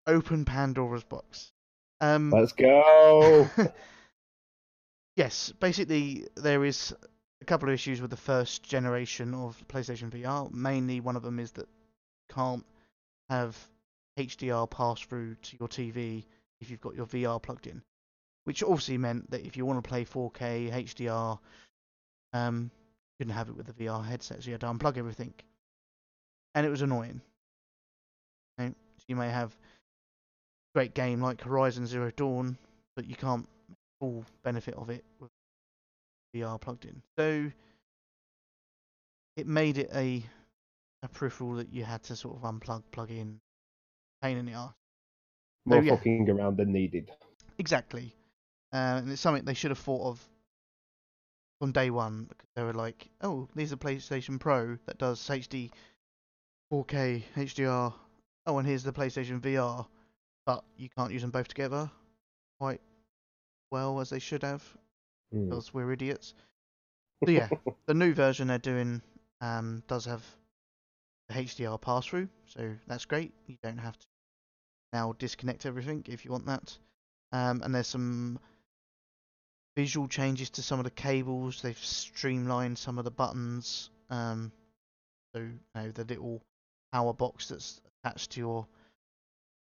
opened 0.07 0.47
Pandora's 0.47 1.03
box. 1.03 1.51
Um, 2.01 2.31
Let's 2.31 2.53
go. 2.53 3.49
yes, 5.15 5.51
basically 5.59 6.27
there 6.35 6.63
is 6.65 6.93
a 7.41 7.45
couple 7.45 7.69
of 7.69 7.73
issues 7.73 8.01
with 8.01 8.11
the 8.11 8.17
first 8.17 8.63
generation 8.63 9.33
of 9.33 9.61
PlayStation 9.67 10.09
VR. 10.09 10.51
Mainly, 10.51 10.99
one 10.99 11.15
of 11.15 11.23
them 11.23 11.39
is 11.39 11.51
that 11.51 11.67
you 11.67 12.35
can't 12.35 12.65
have 13.29 13.57
HDR 14.17 14.69
pass 14.69 14.99
through 14.99 15.35
to 15.35 15.57
your 15.59 15.67
TV 15.67 16.25
if 16.59 16.69
you've 16.69 16.81
got 16.81 16.95
your 16.95 17.05
VR 17.05 17.41
plugged 17.41 17.67
in, 17.67 17.81
which 18.43 18.63
obviously 18.63 18.97
meant 18.97 19.29
that 19.31 19.45
if 19.45 19.55
you 19.55 19.65
want 19.65 19.81
to 19.81 19.87
play 19.87 20.03
4K 20.03 20.71
HDR, 20.71 21.39
um, 22.33 22.71
you 22.73 23.25
couldn't 23.25 23.37
have 23.37 23.49
it 23.49 23.55
with 23.55 23.67
the 23.67 23.73
VR 23.73 24.05
headset, 24.05 24.43
so 24.43 24.47
you 24.47 24.53
had 24.53 24.61
to 24.61 24.67
unplug 24.67 24.97
everything, 24.97 25.33
and 26.55 26.65
it 26.65 26.69
was 26.69 26.81
annoying. 26.81 27.21
You, 28.57 28.65
know, 28.65 28.69
so 28.97 29.05
you 29.07 29.15
may 29.15 29.29
have 29.29 29.51
a 29.51 30.77
great 30.79 30.93
game 30.93 31.21
like 31.21 31.41
Horizon 31.41 31.85
Zero 31.87 32.11
Dawn, 32.15 32.57
but 32.95 33.05
you 33.05 33.15
can't 33.15 33.47
make 33.67 33.77
full 33.99 34.25
benefit 34.43 34.75
of 34.75 34.89
it 34.89 35.03
with 35.19 35.29
VR 36.35 36.59
plugged 36.59 36.85
in. 36.85 37.01
So 37.17 37.51
it 39.35 39.47
made 39.47 39.77
it 39.77 39.89
a 39.93 40.23
a 41.01 41.07
peripheral 41.07 41.53
that 41.55 41.71
you 41.71 41.83
had 41.85 42.03
to 42.03 42.15
sort 42.15 42.35
of 42.35 42.41
unplug, 42.41 42.83
plug 42.91 43.09
in, 43.09 43.39
pain 44.21 44.37
in 44.37 44.45
the 44.45 44.51
ass. 44.51 44.73
More 45.65 45.79
Oh, 45.79 45.81
yeah. 45.81 45.95
fucking 45.95 46.29
around 46.29 46.57
than 46.57 46.73
needed. 46.73 47.09
Exactly. 47.57 48.13
Uh, 48.73 48.99
and 49.01 49.11
it's 49.11 49.21
something 49.21 49.45
they 49.45 49.53
should 49.53 49.71
have 49.71 49.79
thought 49.79 50.05
of 50.09 50.29
from 51.61 51.71
day 51.71 51.89
one. 51.89 52.25
Because 52.25 52.49
they 52.55 52.63
were 52.63 52.73
like, 52.73 53.07
oh, 53.21 53.47
there's 53.55 53.71
a 53.71 53.77
PlayStation 53.77 54.39
Pro 54.41 54.77
that 54.87 54.97
does 54.97 55.25
HD 55.25 55.71
4K 56.71 57.23
HDR. 57.35 57.93
Oh, 58.45 58.57
and 58.57 58.67
here's 58.67 58.83
the 58.83 58.93
PlayStation 58.93 59.39
VR. 59.39 59.85
But 60.45 60.63
you 60.77 60.89
can't 60.97 61.11
use 61.11 61.21
them 61.21 61.31
both 61.31 61.47
together 61.47 61.89
quite 62.59 62.81
well 63.71 63.99
as 63.99 64.09
they 64.09 64.19
should 64.19 64.43
have. 64.43 64.63
Hmm. 65.31 65.49
Because 65.49 65.73
we're 65.73 65.91
idiots. 65.91 66.33
So 67.23 67.31
yeah, 67.31 67.49
the 67.87 67.93
new 67.93 68.13
version 68.13 68.47
they're 68.47 68.57
doing 68.57 69.01
um, 69.41 69.83
does 69.87 70.05
have 70.05 70.23
the 71.27 71.35
HDR 71.35 71.79
pass 71.79 72.05
through, 72.05 72.29
so 72.45 72.73
that's 72.87 73.05
great. 73.05 73.33
You 73.45 73.57
don't 73.61 73.77
have 73.77 73.97
to 73.97 74.07
now 74.93 75.13
disconnect 75.19 75.65
everything 75.65 76.03
if 76.07 76.25
you 76.25 76.31
want 76.31 76.47
that. 76.47 76.77
Um, 77.31 77.61
and 77.63 77.75
there's 77.75 77.87
some 77.87 78.39
visual 79.77 80.07
changes 80.07 80.49
to 80.51 80.63
some 80.63 80.79
of 80.79 80.85
the 80.85 80.91
cables. 80.91 81.61
They've 81.61 81.77
streamlined 81.77 82.77
some 82.77 82.97
of 82.97 83.05
the 83.05 83.11
buttons. 83.11 83.91
Um, 84.09 84.51
so 85.33 85.41
you 85.41 85.59
know, 85.75 85.91
the 85.91 86.05
little 86.05 86.41
power 86.91 87.13
box 87.13 87.49
that's 87.49 87.81
attached 88.03 88.31
to 88.31 88.39
your 88.39 88.67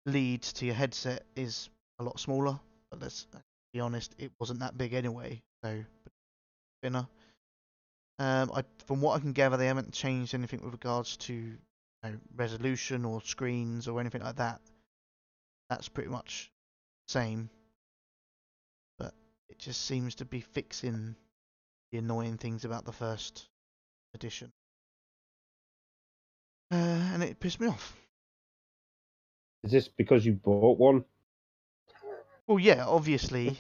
lead 0.07 0.43
to 0.43 0.67
your 0.67 0.75
headset 0.75 1.25
is 1.37 1.69
a 1.99 2.05
lot 2.05 2.19
smaller. 2.19 2.59
But 2.91 3.01
let's 3.01 3.27
be 3.73 3.81
honest, 3.81 4.15
it 4.19 4.33
wasn't 4.39 4.61
that 4.61 4.77
big 4.79 4.95
anyway. 4.95 5.43
So 5.65 5.85
thinner. 6.83 7.07
Um, 8.19 8.51
I, 8.53 8.65
from 8.87 9.01
what 9.01 9.17
I 9.17 9.21
can 9.21 9.33
gather, 9.33 9.57
they 9.57 9.67
haven't 9.67 9.93
changed 9.93 10.35
anything 10.35 10.61
with 10.63 10.73
regards 10.73 11.17
to 11.19 11.33
you 11.33 11.59
know, 12.03 12.15
resolution 12.35 13.05
or 13.05 13.21
screens 13.21 13.87
or 13.87 14.01
anything 14.01 14.23
like 14.23 14.37
that. 14.37 14.61
That's 15.71 15.89
pretty 15.89 16.11
much 16.11 16.51
same. 17.07 17.51
But 18.99 19.15
it 19.49 19.59
just 19.59 19.85
seems 19.85 20.17
to 20.17 20.25
be 20.25 20.41
fixing 20.41 21.15
the 21.93 21.99
annoying 21.99 22.39
things 22.39 22.65
about 22.65 22.85
the 22.85 22.93
first 22.93 23.49
edition. 24.15 24.53
Uh, 26.71 26.75
and 27.13 27.23
it 27.23 27.41
pissed 27.41 27.61
me 27.61 27.67
off. 27.69 27.97
Is 29.65 29.73
this 29.73 29.89
because 29.89 30.25
you 30.25 30.35
bought 30.35 30.79
one? 30.79 31.05
Well, 32.47 32.59
yeah, 32.59 32.85
obviously, 32.87 33.59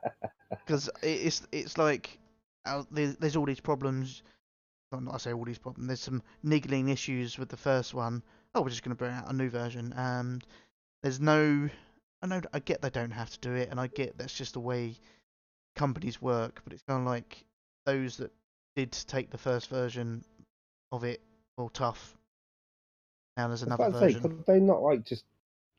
because 0.50 0.90
it's 1.02 1.46
it's 1.52 1.78
like 1.78 2.18
uh, 2.64 2.84
there's, 2.90 3.16
there's 3.16 3.36
all 3.36 3.46
these 3.46 3.60
problems. 3.60 4.22
Well, 4.90 5.00
not 5.00 5.14
I 5.14 5.18
say 5.18 5.32
all 5.32 5.44
these 5.44 5.58
problems. 5.58 5.88
There's 5.88 6.00
some 6.00 6.22
niggling 6.42 6.88
issues 6.88 7.38
with 7.38 7.48
the 7.48 7.56
first 7.56 7.94
one. 7.94 8.22
Oh, 8.54 8.62
we're 8.62 8.70
just 8.70 8.82
going 8.82 8.96
to 8.96 8.98
bring 8.98 9.12
out 9.12 9.30
a 9.30 9.32
new 9.32 9.50
version. 9.50 9.92
And 9.96 10.44
there's 11.02 11.20
no. 11.20 11.68
I 12.22 12.26
know. 12.26 12.40
I 12.52 12.60
get 12.60 12.82
they 12.82 12.90
don't 12.90 13.10
have 13.10 13.30
to 13.30 13.38
do 13.40 13.54
it, 13.54 13.70
and 13.70 13.78
I 13.78 13.88
get 13.88 14.16
that's 14.18 14.34
just 14.34 14.54
the 14.54 14.60
way 14.60 14.96
companies 15.76 16.22
work. 16.22 16.62
But 16.64 16.72
it's 16.72 16.82
kind 16.82 17.00
of 17.00 17.06
like 17.06 17.44
those 17.84 18.16
that 18.16 18.32
did 18.74 18.92
take 18.92 19.30
the 19.30 19.38
first 19.38 19.68
version 19.70 20.24
of 20.92 21.04
it, 21.04 21.20
well, 21.56 21.70
tough. 21.70 22.16
Now 23.36 23.48
there's 23.48 23.62
another 23.62 23.90
to 23.90 23.98
say, 23.98 24.14
could 24.14 24.46
they 24.46 24.60
not 24.60 24.82
like 24.82 25.04
just 25.04 25.24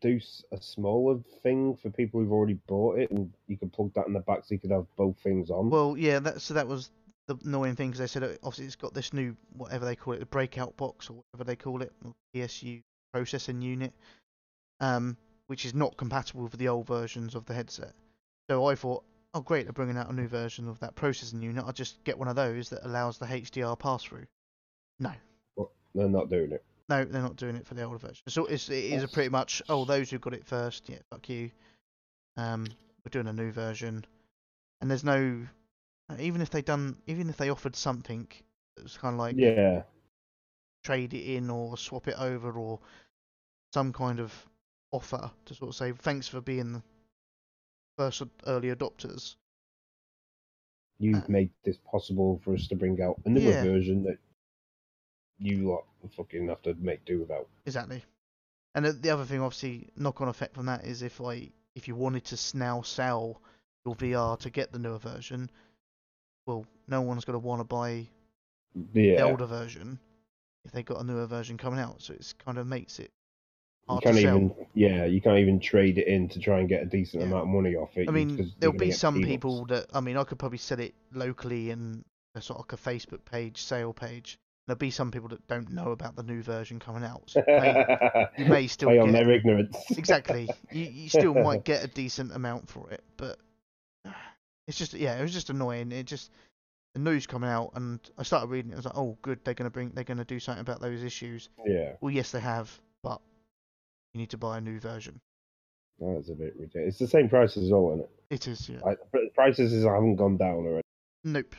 do 0.01 0.19
a 0.51 0.61
smaller 0.61 1.19
thing 1.41 1.75
for 1.75 1.89
people 1.89 2.19
who've 2.19 2.31
already 2.31 2.59
bought 2.67 2.99
it, 2.99 3.09
and 3.11 3.33
you 3.47 3.57
could 3.57 3.73
plug 3.73 3.93
that 3.95 4.07
in 4.07 4.13
the 4.13 4.19
back 4.19 4.41
so 4.43 4.53
you 4.53 4.59
could 4.59 4.71
have 4.71 4.85
both 4.95 5.17
things 5.19 5.49
on? 5.49 5.69
Well, 5.69 5.95
yeah, 5.97 6.19
that 6.19 6.41
so 6.41 6.53
that 6.53 6.67
was 6.67 6.91
the 7.27 7.37
annoying 7.43 7.75
thing 7.75 7.89
because 7.89 7.99
they 7.99 8.07
said 8.07 8.23
it, 8.23 8.39
obviously 8.43 8.65
it's 8.65 8.75
got 8.75 8.93
this 8.93 9.13
new 9.13 9.35
whatever 9.53 9.85
they 9.85 9.95
call 9.95 10.13
it, 10.13 10.19
the 10.19 10.25
breakout 10.25 10.75
box 10.77 11.09
or 11.09 11.23
whatever 11.31 11.43
they 11.43 11.55
call 11.55 11.81
it, 11.81 11.91
PSU 12.33 12.81
processing 13.11 13.61
unit, 13.61 13.93
um, 14.79 15.17
which 15.47 15.65
is 15.65 15.73
not 15.73 15.97
compatible 15.97 16.43
with 16.43 16.53
the 16.53 16.67
old 16.67 16.87
versions 16.87 17.35
of 17.35 17.45
the 17.45 17.53
headset. 17.53 17.93
So 18.49 18.65
I 18.65 18.75
thought, 18.75 19.03
oh 19.33 19.41
great, 19.41 19.65
they're 19.65 19.73
bringing 19.73 19.97
out 19.97 20.09
a 20.09 20.13
new 20.13 20.27
version 20.27 20.69
of 20.69 20.79
that 20.79 20.95
processing 20.95 21.41
unit. 21.41 21.63
I'll 21.65 21.73
just 21.73 22.03
get 22.03 22.17
one 22.17 22.27
of 22.27 22.35
those 22.35 22.69
that 22.69 22.85
allows 22.85 23.17
the 23.17 23.25
HDR 23.25 23.77
pass 23.77 24.03
through. 24.03 24.27
No, 24.99 25.11
They're 25.93 26.07
not 26.07 26.29
doing 26.29 26.51
it. 26.51 26.63
No, 26.89 27.03
they're 27.03 27.21
not 27.21 27.35
doing 27.35 27.55
it 27.55 27.67
for 27.67 27.73
the 27.73 27.83
older 27.83 27.97
version. 27.97 28.23
So 28.27 28.45
it's, 28.45 28.69
it 28.69 28.83
is 28.85 29.03
a 29.03 29.07
pretty 29.07 29.29
much, 29.29 29.61
oh, 29.69 29.85
those 29.85 30.09
who 30.09 30.19
got 30.19 30.33
it 30.33 30.45
first, 30.45 30.89
yeah, 30.89 30.99
fuck 31.09 31.27
you. 31.29 31.51
Um, 32.37 32.65
we're 33.03 33.09
doing 33.11 33.27
a 33.27 33.33
new 33.33 33.51
version, 33.51 34.05
and 34.81 34.89
there's 34.89 35.03
no, 35.03 35.45
even 36.19 36.41
if 36.41 36.49
they 36.49 36.61
done, 36.61 36.97
even 37.07 37.29
if 37.29 37.37
they 37.37 37.49
offered 37.49 37.75
something 37.75 38.27
that 38.75 38.83
was 38.83 38.97
kind 38.97 39.13
of 39.13 39.19
like 39.19 39.35
Yeah, 39.37 39.83
trade 40.83 41.13
it 41.13 41.35
in 41.35 41.49
or 41.49 41.77
swap 41.77 42.07
it 42.07 42.15
over 42.19 42.51
or 42.53 42.79
some 43.73 43.91
kind 43.91 44.19
of 44.19 44.33
offer 44.91 45.29
to 45.45 45.53
sort 45.53 45.69
of 45.69 45.75
say 45.75 45.91
thanks 45.91 46.27
for 46.27 46.41
being 46.41 46.73
the 46.73 46.83
first 47.97 48.21
early 48.45 48.73
adopters. 48.73 49.35
you've 50.99 51.15
Uh, 51.17 51.29
made 51.29 51.51
this 51.63 51.77
possible 51.77 52.39
for 52.43 52.53
us 52.53 52.67
to 52.67 52.75
bring 52.75 53.01
out 53.01 53.19
a 53.25 53.29
newer 53.29 53.51
Yeah. 53.51 53.63
version 53.63 54.03
that 54.03 54.17
you 55.39 55.69
lot 55.69 55.83
fucking 56.15 56.47
have 56.47 56.61
to 56.63 56.73
make 56.75 57.03
do 57.05 57.19
without. 57.19 57.47
Exactly. 57.65 58.03
And 58.75 58.85
the- 58.85 58.93
the 58.93 59.09
other 59.09 59.25
thing, 59.25 59.41
obviously, 59.41 59.89
knock-on 59.95 60.27
effect 60.29 60.53
from 60.55 60.67
that 60.67 60.85
is 60.85 61.01
if 61.01 61.19
like 61.19 61.51
if 61.75 61.87
you 61.87 61.95
wanted 61.95 62.23
to 62.25 62.57
now 62.57 62.81
sell 62.81 63.41
your 63.85 63.95
VR 63.95 64.37
to 64.39 64.49
get 64.49 64.71
the 64.71 64.79
newer 64.79 64.97
version, 64.97 65.49
well, 66.45 66.65
no 66.87 67.01
one's 67.01 67.25
going 67.25 67.39
to 67.39 67.45
want 67.45 67.59
to 67.59 67.63
buy 67.65 68.07
the 68.93 69.19
older 69.21 69.45
version 69.45 69.99
if 70.65 70.71
they 70.71 70.83
got 70.83 70.99
a 70.99 71.03
newer 71.03 71.25
version 71.27 71.57
coming 71.57 71.79
out. 71.79 72.01
So 72.01 72.13
it's 72.13 72.33
kind 72.33 72.57
of 72.57 72.67
makes 72.67 72.99
it 72.99 73.11
you 73.89 73.93
hard 73.93 74.03
can't 74.03 74.15
to 74.17 74.21
sell. 74.21 74.35
even. 74.37 74.67
Yeah, 74.73 75.05
you 75.05 75.21
can't 75.21 75.39
even 75.39 75.59
trade 75.59 75.97
it 75.97 76.07
in 76.07 76.29
to 76.29 76.39
try 76.39 76.59
and 76.59 76.67
get 76.69 76.83
a 76.83 76.85
decent 76.85 77.21
Yeah. 77.21 77.27
amount 77.29 77.43
of 77.43 77.49
money 77.49 77.75
off 77.75 77.95
it. 77.97 78.07
I 78.09 78.11
mean, 78.11 78.51
there'll 78.59 78.75
be 78.75 78.91
some 78.91 79.21
people 79.21 79.65
that 79.65 79.87
I 79.93 79.99
mean, 79.99 80.17
I 80.17 80.23
could 80.23 80.39
probably 80.39 80.57
sell 80.57 80.79
it 80.79 80.95
locally 81.11 81.69
in 81.69 82.03
a 82.35 82.41
sort 82.41 82.59
of 82.59 82.65
like 82.65 82.73
a 82.73 82.77
Facebook 82.77 83.23
page, 83.25 83.61
sale 83.61 83.93
page. 83.93 84.39
There'll 84.67 84.77
be 84.77 84.91
some 84.91 85.11
people 85.11 85.29
that 85.29 85.47
don't 85.47 85.71
know 85.71 85.91
about 85.91 86.17
the 86.17 86.23
new 86.23 86.43
version 86.43 86.77
coming 86.77 87.03
out. 87.03 87.23
So 87.27 87.41
may, 87.47 88.27
you 88.37 88.45
may 88.45 88.67
still 88.67 88.89
Play 88.89 88.99
on 88.99 89.13
their 89.13 89.29
ignorance. 89.31 89.77
exactly. 89.97 90.49
You, 90.71 90.85
you 90.85 91.09
still 91.09 91.33
might 91.33 91.63
get 91.63 91.85
a 91.85 91.87
decent 91.87 92.35
amount 92.35 92.69
for 92.69 92.89
it, 92.91 93.03
but 93.15 93.39
it's 94.67 94.77
just 94.77 94.93
yeah, 94.93 95.17
it 95.17 95.21
was 95.21 95.33
just 95.33 95.49
annoying. 95.49 95.93
It 95.93 96.03
just 96.05 96.31
the 96.93 96.99
news 96.99 97.27
coming 97.27 97.49
out, 97.49 97.71
and 97.75 97.99
I 98.17 98.23
started 98.23 98.49
reading 98.49 98.71
it. 98.71 98.73
I 98.73 98.77
was 98.77 98.85
like, 98.85 98.97
oh, 98.97 99.17
good, 99.21 99.39
they're 99.45 99.53
gonna 99.53 99.69
bring, 99.69 99.91
they're 99.91 100.03
gonna 100.03 100.25
do 100.25 100.39
something 100.39 100.61
about 100.61 100.81
those 100.81 101.03
issues. 101.03 101.49
yeah, 101.65 101.93
Well, 102.01 102.11
yes, 102.11 102.31
they 102.31 102.39
have, 102.39 102.77
but 103.03 103.21
you 104.13 104.19
need 104.19 104.31
to 104.31 104.37
buy 104.37 104.57
a 104.57 104.61
new 104.61 104.79
version. 104.79 105.21
Oh, 106.01 106.15
that's 106.15 106.29
a 106.29 106.33
bit 106.33 106.55
ridiculous. 106.57 106.89
It's 106.89 106.99
the 106.99 107.07
same 107.07 107.29
price 107.29 107.55
as 107.55 107.71
well, 107.71 107.89
isn't 107.93 108.01
it? 108.01 108.09
It 108.29 108.47
is, 108.47 108.67
yeah. 108.67 108.79
Like, 108.83 108.99
but 109.11 109.21
the 109.21 109.29
prices 109.33 109.71
haven't 109.83 110.17
gone 110.17 110.37
down 110.37 110.57
already. 110.57 110.81
Nope. 111.23 111.55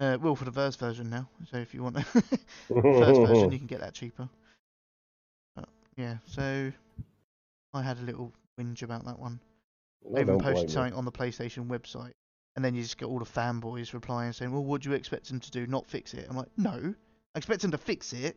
Uh, 0.00 0.16
will 0.20 0.36
for 0.36 0.44
the 0.44 0.52
first 0.52 0.78
version 0.78 1.10
now. 1.10 1.28
So 1.50 1.56
if 1.56 1.74
you 1.74 1.82
want 1.82 1.96
the 1.96 2.02
first 2.68 3.20
version, 3.20 3.50
you 3.50 3.58
can 3.58 3.66
get 3.66 3.80
that 3.80 3.94
cheaper. 3.94 4.28
But, 5.56 5.68
yeah. 5.96 6.18
So 6.26 6.72
I 7.74 7.82
had 7.82 7.98
a 7.98 8.02
little 8.02 8.32
whinge 8.58 8.82
about 8.82 9.04
that 9.06 9.18
one. 9.18 9.40
I 10.14 10.18
I 10.18 10.22
even 10.22 10.38
posted 10.38 10.70
something 10.70 10.94
on 10.94 11.04
the 11.04 11.12
PlayStation 11.12 11.66
website, 11.66 12.12
and 12.54 12.64
then 12.64 12.74
you 12.74 12.82
just 12.82 12.96
get 12.96 13.06
all 13.06 13.18
the 13.18 13.24
fanboys 13.24 13.92
replying 13.92 14.32
saying, 14.32 14.52
"Well, 14.52 14.64
what 14.64 14.82
do 14.82 14.90
you 14.90 14.94
expect 14.94 15.28
them 15.28 15.40
to 15.40 15.50
do? 15.50 15.66
Not 15.66 15.86
fix 15.86 16.14
it?" 16.14 16.26
I'm 16.28 16.36
like, 16.36 16.48
"No, 16.56 16.94
I 17.34 17.38
expect 17.38 17.62
them 17.62 17.72
to 17.72 17.78
fix 17.78 18.12
it. 18.12 18.36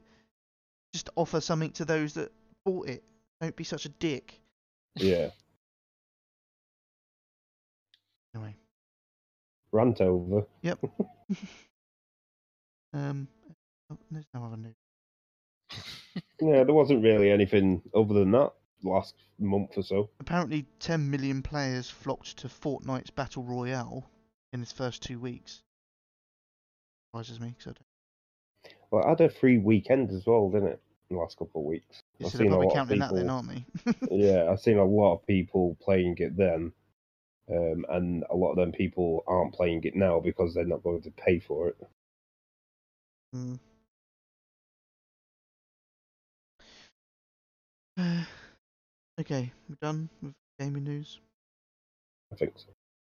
Just 0.93 1.09
offer 1.15 1.39
something 1.39 1.71
to 1.73 1.85
those 1.85 2.15
that 2.15 2.31
bought 2.65 2.89
it. 2.89 3.03
Don't 3.39 3.55
be 3.55 3.63
such 3.63 3.85
a 3.85 3.89
dick." 3.89 4.41
Yeah, 4.95 5.29
Anyway, 8.33 8.55
rant 9.71 10.01
over. 10.01 10.45
Yep. 10.61 10.79
um, 12.93 13.27
oh, 13.91 13.97
there's 14.09 14.25
no 14.33 14.43
other 14.45 14.57
news. 14.57 14.75
Yeah, 16.41 16.63
there 16.63 16.73
wasn't 16.73 17.03
really 17.03 17.29
anything 17.31 17.81
other 17.95 18.13
than 18.13 18.31
that 18.31 18.51
last 18.83 19.15
month 19.39 19.77
or 19.77 19.83
so. 19.83 20.09
Apparently, 20.19 20.65
10 20.79 21.09
million 21.09 21.41
players 21.41 21.89
flocked 21.89 22.37
to 22.37 22.47
Fortnite's 22.47 23.11
Battle 23.11 23.43
Royale 23.43 24.09
in 24.51 24.61
its 24.61 24.71
first 24.71 25.03
two 25.03 25.19
weeks. 25.19 25.61
Surprises 27.13 27.39
me, 27.39 27.53
'cause 27.57 27.67
I 27.67 27.71
don't. 27.71 27.85
Well, 28.89 29.03
it 29.03 29.07
had 29.09 29.21
a 29.21 29.29
free 29.29 29.57
weekend 29.59 30.09
as 30.11 30.25
well, 30.25 30.49
didn't 30.49 30.69
it? 30.69 30.81
In 31.09 31.15
the 31.15 31.21
last 31.21 31.37
couple 31.37 31.61
of 31.61 31.65
weeks. 31.67 32.01
So 32.19 32.25
I've 32.27 32.31
seen 32.33 32.47
a 32.47 32.49
probably 32.49 32.65
lot 32.67 32.71
of 32.71 32.77
counting 32.77 32.99
that 32.99 33.13
then, 33.13 33.29
aren't 33.29 33.49
they? 33.49 33.65
Yeah, 34.11 34.49
I've 34.51 34.59
seen 34.59 34.77
a 34.77 34.83
lot 34.85 35.15
of 35.15 35.27
people 35.27 35.77
playing 35.81 36.17
it 36.17 36.35
then, 36.35 36.73
um, 37.49 37.85
and 37.89 38.23
a 38.29 38.35
lot 38.35 38.51
of 38.51 38.57
them 38.57 38.71
people 38.71 39.23
aren't 39.27 39.53
playing 39.53 39.83
it 39.83 39.95
now 39.95 40.19
because 40.19 40.53
they're 40.53 40.65
not 40.65 40.83
going 40.83 41.01
to 41.01 41.11
pay 41.11 41.39
for 41.39 41.69
it. 41.69 41.77
Mm. 43.35 43.59
Uh, 47.97 48.23
okay, 49.19 49.51
we're 49.69 49.75
done 49.81 50.09
with 50.21 50.33
gaming 50.59 50.83
news. 50.83 51.19
I 52.31 52.35
think 52.35 52.53
so. 52.55 52.67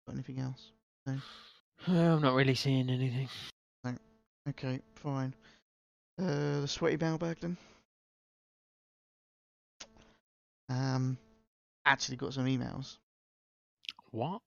Got 0.06 0.14
anything 0.14 0.40
else? 0.40 0.72
I'm 1.86 2.22
not 2.22 2.34
really 2.34 2.54
seeing 2.54 2.90
anything. 2.90 3.28
Okay, 4.48 4.80
fine. 4.94 5.34
Uh, 6.18 6.62
the 6.62 6.68
sweaty 6.68 6.96
mailbag 6.96 7.38
then. 7.40 7.56
Um, 10.68 11.18
actually 11.84 12.16
got 12.16 12.34
some 12.34 12.46
emails. 12.46 12.96
What? 14.10 14.40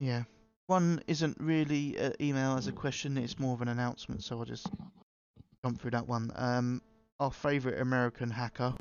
Yeah. 0.00 0.24
One 0.66 1.02
isn't 1.06 1.36
really 1.40 1.96
an 1.96 2.14
email 2.20 2.56
as 2.56 2.66
a 2.66 2.72
question, 2.72 3.16
it's 3.16 3.38
more 3.38 3.54
of 3.54 3.62
an 3.62 3.68
announcement, 3.68 4.24
so 4.24 4.38
I'll 4.38 4.44
just 4.44 4.68
jump 5.64 5.80
through 5.80 5.92
that 5.92 6.08
one. 6.08 6.32
Um, 6.34 6.82
our 7.20 7.30
favourite 7.30 7.80
American 7.80 8.30
hacker, 8.30 8.74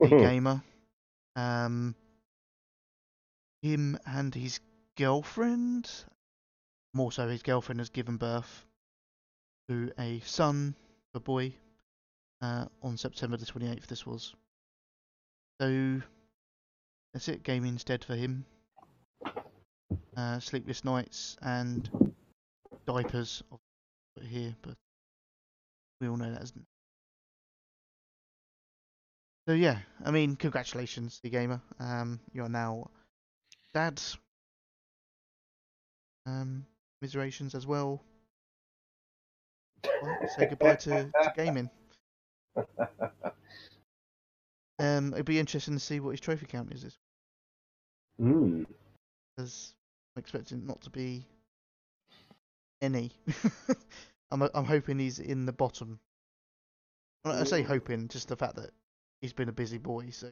a 0.00 0.08
gamer, 0.08 0.62
um, 1.36 1.94
him 3.62 3.98
and 4.06 4.34
his 4.34 4.60
girlfriend, 4.96 5.90
more 6.92 7.10
so 7.10 7.28
his 7.28 7.42
girlfriend 7.42 7.80
has 7.80 7.90
given 7.90 8.16
birth 8.16 8.64
to 9.68 9.92
a 9.98 10.20
son, 10.20 10.76
a 11.14 11.20
boy, 11.20 11.52
uh, 12.40 12.66
on 12.82 12.96
September 12.96 13.36
the 13.36 13.46
28th 13.46 13.86
this 13.86 14.06
was. 14.06 14.34
So, 15.60 16.00
that's 17.12 17.28
it, 17.28 17.42
gaming's 17.42 17.84
dead 17.84 18.04
for 18.04 18.14
him. 18.14 18.44
Uh, 20.16 20.40
sleepless 20.40 20.84
nights, 20.84 21.36
and 21.42 21.88
diapers. 22.86 23.42
Here, 24.22 24.54
but 24.62 24.76
we 26.00 26.08
all 26.08 26.16
know 26.16 26.30
that 26.30 26.42
isn't. 26.42 26.64
So 29.48 29.54
yeah, 29.54 29.78
I 30.04 30.10
mean, 30.12 30.36
congratulations, 30.36 31.20
the 31.22 31.30
gamer. 31.30 31.60
Um, 31.80 32.20
you 32.32 32.44
are 32.44 32.48
now 32.48 32.90
dads. 33.74 34.16
Um, 36.26 36.64
commiserations 37.00 37.54
as 37.54 37.66
well. 37.66 38.02
Well, 40.00 40.18
say 40.38 40.46
goodbye 40.46 40.76
to, 40.76 41.10
to 41.22 41.32
gaming. 41.36 41.70
Um, 44.78 45.12
it'd 45.12 45.24
be 45.24 45.38
interesting 45.38 45.74
to 45.74 45.80
see 45.80 46.00
what 46.00 46.10
his 46.10 46.20
trophy 46.20 46.46
count 46.46 46.72
is 46.72 46.82
this 46.82 46.98
Mm. 48.20 48.64
Because 49.36 49.74
I'm 50.16 50.20
expecting 50.20 50.66
not 50.66 50.82
to 50.82 50.90
be 50.90 51.26
any. 52.82 53.12
I'm 54.30 54.42
I'm 54.54 54.64
hoping 54.64 54.98
he's 54.98 55.18
in 55.18 55.46
the 55.46 55.52
bottom. 55.52 55.98
Well, 57.24 57.40
I 57.40 57.44
say 57.44 57.62
hoping, 57.62 58.08
just 58.08 58.28
the 58.28 58.36
fact 58.36 58.56
that 58.56 58.70
he's 59.20 59.32
been 59.32 59.48
a 59.48 59.52
busy 59.52 59.78
boy. 59.78 60.10
So 60.10 60.30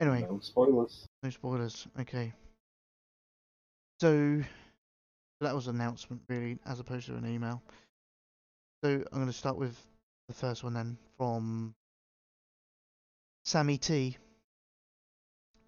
anyway, 0.00 0.26
No 0.28 0.38
spoilers. 0.40 1.06
no 1.22 1.30
spoilers. 1.30 1.86
Okay. 2.00 2.32
So 4.00 4.42
that 5.40 5.54
was 5.54 5.66
an 5.68 5.76
announcement, 5.76 6.22
really, 6.28 6.58
as 6.66 6.80
opposed 6.80 7.06
to 7.06 7.14
an 7.14 7.26
email. 7.26 7.62
So 8.82 8.90
I'm 8.90 9.04
going 9.12 9.26
to 9.26 9.32
start 9.32 9.56
with 9.56 9.76
the 10.28 10.34
first 10.34 10.62
one 10.62 10.74
then 10.74 10.98
from 11.16 11.74
Sammy 13.44 13.78
T. 13.78 14.16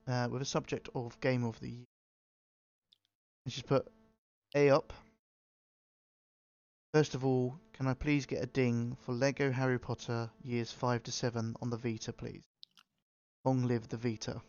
Uh, 0.07 0.29
with 0.31 0.43
a 0.43 0.47
subject 0.47 0.89
of 0.95 1.21
Game 1.21 1.45
of 1.45 1.59
the 1.61 1.69
Year. 1.69 1.85
And 3.45 3.53
she's 3.53 3.63
put 3.63 3.87
A 4.55 4.71
up. 4.71 4.93
First 6.95 7.15
of 7.15 7.25
all, 7.25 7.59
can 7.73 7.87
I 7.87 7.95
please 7.95 8.25
get 8.25 8.43
a 8.43 8.47
ding 8.47 8.97
for 9.05 9.13
Lego 9.13 9.51
Harry 9.51 9.79
Potter 9.79 10.31
years 10.43 10.73
5 10.73 11.03
to 11.03 11.13
7 11.13 11.55
on 11.61 11.71
the 11.71 11.77
Vita, 11.77 12.13
please? 12.13 12.45
Long 13.45 13.67
live 13.67 13.89
the 13.89 13.97
Vita. 13.97 14.41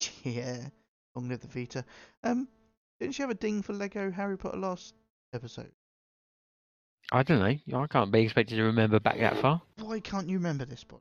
Yeah, 0.22 0.68
long 1.14 1.28
live 1.28 1.40
the 1.40 1.48
Vita. 1.48 1.84
Um, 2.22 2.46
didn't 3.00 3.14
she 3.14 3.22
have 3.22 3.30
a 3.30 3.34
ding 3.34 3.62
for 3.62 3.72
Lego 3.72 4.10
Harry 4.10 4.36
Potter 4.36 4.58
last 4.58 4.94
episode? 5.32 5.72
I 7.10 7.22
don't 7.22 7.38
know. 7.38 7.80
I 7.80 7.86
can't 7.86 8.12
be 8.12 8.22
expected 8.22 8.56
to 8.56 8.64
remember 8.64 9.00
back 9.00 9.18
that 9.20 9.38
far. 9.38 9.62
Why 9.78 10.00
can't 10.00 10.28
you 10.28 10.36
remember 10.36 10.66
this, 10.66 10.84
Bob? 10.84 11.00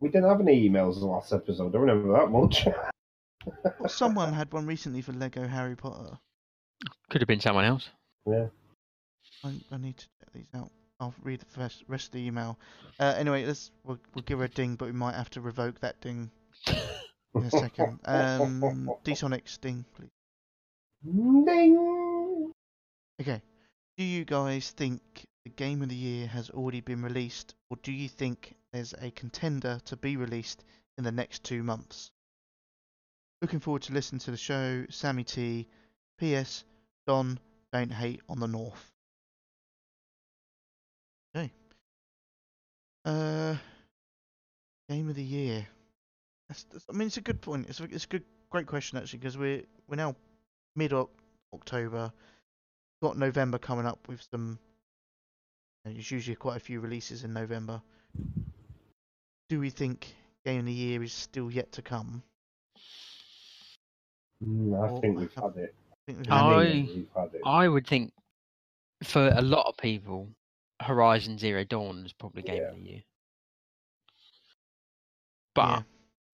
We 0.00 0.08
didn't 0.08 0.28
have 0.28 0.40
any 0.40 0.68
emails 0.68 0.94
in 0.94 1.00
the 1.00 1.06
last 1.06 1.32
episode. 1.32 1.68
I 1.68 1.72
don't 1.72 1.82
remember 1.82 2.12
that 2.12 2.30
much. 2.30 2.66
Well, 3.46 3.88
someone 3.88 4.32
had 4.32 4.52
one 4.52 4.66
recently 4.66 5.02
for 5.02 5.12
Lego 5.12 5.46
Harry 5.46 5.76
Potter. 5.76 6.18
Could 7.10 7.20
have 7.20 7.28
been 7.28 7.40
someone 7.40 7.64
else. 7.64 7.88
yeah. 8.26 8.46
I, 9.44 9.52
I 9.70 9.76
need 9.76 9.96
to 9.96 10.06
check 10.20 10.32
these 10.32 10.48
out. 10.54 10.70
I'll 11.00 11.14
read 11.22 11.40
the 11.40 11.60
rest, 11.60 11.84
rest 11.86 12.06
of 12.06 12.12
the 12.12 12.26
email. 12.26 12.58
Uh, 12.98 13.14
anyway, 13.16 13.46
let's 13.46 13.70
we'll, 13.84 13.98
we'll 14.14 14.24
give 14.24 14.38
her 14.40 14.46
a 14.46 14.48
ding, 14.48 14.74
but 14.74 14.86
we 14.86 14.92
might 14.92 15.14
have 15.14 15.30
to 15.30 15.40
revoke 15.40 15.80
that 15.80 16.00
ding 16.00 16.30
in 16.66 17.42
a 17.42 17.50
second. 17.50 18.00
Um, 18.04 18.90
D-Sonics 19.04 19.60
ding, 19.60 19.84
please. 19.94 20.10
Ding. 21.04 22.52
Okay. 23.20 23.40
Do 23.96 24.04
you 24.04 24.24
guys 24.24 24.70
think 24.70 25.00
the 25.44 25.50
game 25.50 25.82
of 25.82 25.88
the 25.88 25.94
year 25.94 26.26
has 26.26 26.50
already 26.50 26.80
been 26.80 27.02
released, 27.02 27.54
or 27.70 27.76
do 27.82 27.92
you 27.92 28.08
think 28.08 28.54
there's 28.72 28.94
a 29.00 29.10
contender 29.12 29.80
to 29.84 29.96
be 29.96 30.16
released 30.16 30.64
in 30.96 31.04
the 31.04 31.12
next 31.12 31.44
two 31.44 31.62
months? 31.62 32.10
Looking 33.40 33.60
forward 33.60 33.82
to 33.82 33.92
listening 33.92 34.18
to 34.20 34.30
the 34.30 34.36
show. 34.36 34.84
Sammy 34.90 35.24
T. 35.24 35.68
P.S. 36.18 36.64
Don, 37.06 37.38
don't 37.72 37.92
hate 37.92 38.20
on 38.28 38.40
the 38.40 38.48
North. 38.48 38.92
Okay. 41.34 41.52
Uh, 43.04 43.54
game 44.88 45.08
of 45.08 45.14
the 45.14 45.22
year. 45.22 45.66
That's, 46.48 46.64
that's, 46.64 46.84
I 46.88 46.92
mean, 46.92 47.06
it's 47.06 47.16
a 47.16 47.22
good 47.22 47.40
point. 47.40 47.66
It's 47.68 47.80
a, 47.80 47.84
it's 47.84 48.04
a 48.04 48.08
good, 48.08 48.24
great 48.50 48.66
question 48.66 48.98
actually, 48.98 49.20
because 49.20 49.38
we're 49.38 49.62
we're 49.86 49.96
now 49.96 50.16
mid 50.74 50.92
October. 51.52 52.12
Got 53.00 53.16
November 53.16 53.58
coming 53.58 53.86
up 53.86 54.08
with 54.08 54.26
some. 54.30 54.58
know, 55.84 55.92
There's 55.92 56.10
usually 56.10 56.34
quite 56.34 56.56
a 56.56 56.60
few 56.60 56.80
releases 56.80 57.22
in 57.22 57.32
November. 57.32 57.80
Do 59.48 59.60
we 59.60 59.70
think 59.70 60.12
game 60.44 60.60
of 60.60 60.66
the 60.66 60.72
year 60.72 61.02
is 61.02 61.12
still 61.12 61.50
yet 61.50 61.72
to 61.72 61.82
come? 61.82 62.22
Mm, 64.44 64.74
I 64.74 64.88
Or 64.90 65.00
think 65.00 65.18
we've 65.18 65.34
had 65.34 65.56
it. 65.56 65.74
I 65.92 65.96
think 66.06 66.18
we've 66.18 66.30
I- 66.30 66.54
had- 66.64 66.72
think 66.72 66.88
we've 66.94 67.08
had 67.14 67.34
it. 67.34 67.40
I 67.44 67.68
would 67.68 67.86
think 67.86 68.12
for 69.04 69.28
a 69.28 69.40
lot 69.42 69.66
of 69.66 69.76
people, 69.76 70.28
Horizon 70.80 71.38
Zero 71.38 71.64
Dawn 71.64 72.04
is 72.06 72.12
probably 72.12 72.42
game 72.42 72.56
Yeah. 72.62 72.68
of 72.70 72.76
the 72.76 72.82
year. 72.82 73.02
But 75.54 75.68
yeah. 75.68 75.82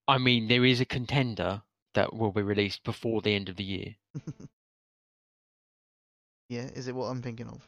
I 0.09 0.19
mean, 0.19 0.49
there 0.49 0.65
is 0.65 0.81
a 0.81 0.85
contender 0.85 1.63
that 1.95 2.13
will 2.13 2.33
be 2.33 2.43
released 2.43 2.83
before 2.85 3.23
the 3.23 3.35
end 3.35 3.49
of 3.49 3.57
the 3.57 3.65
year. 3.65 3.95
yeah, 6.49 6.65
is 6.75 6.89
it 6.89 6.95
what 6.95 7.07
I'm 7.07 7.23
thinking 7.23 7.47
of? 7.49 7.67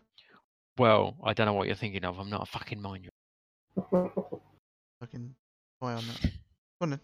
Well, 0.79 1.17
I 1.25 1.33
don't 1.33 1.47
know 1.47 1.55
what 1.55 1.67
you're 1.67 1.77
thinking 1.77 2.05
of. 2.05 2.19
I'm 2.19 2.29
not 2.29 2.43
a 2.43 2.47
fucking 2.47 2.83
mind. 2.83 3.09
reader. 3.77 4.11
I 5.03 5.07
can 5.07 5.35
try 5.81 5.95
on 5.95 6.05
that. 6.09 6.21
Go 6.23 6.31
on 6.83 6.91
then. 6.91 7.01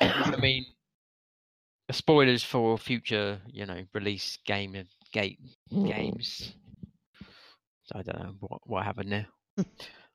I 0.00 0.36
mean, 0.36 0.66
the 0.66 0.79
spoilers 1.92 2.42
for 2.42 2.76
future, 2.78 3.40
you 3.46 3.66
know, 3.66 3.84
release 3.94 4.38
game 4.46 4.74
of 4.74 4.86
gate 5.12 5.38
games. 5.70 6.52
So 7.84 7.98
I 7.98 8.02
don't 8.02 8.18
know 8.18 8.34
what 8.40 8.60
what 8.64 8.84
happened 8.84 9.12
there. 9.12 9.26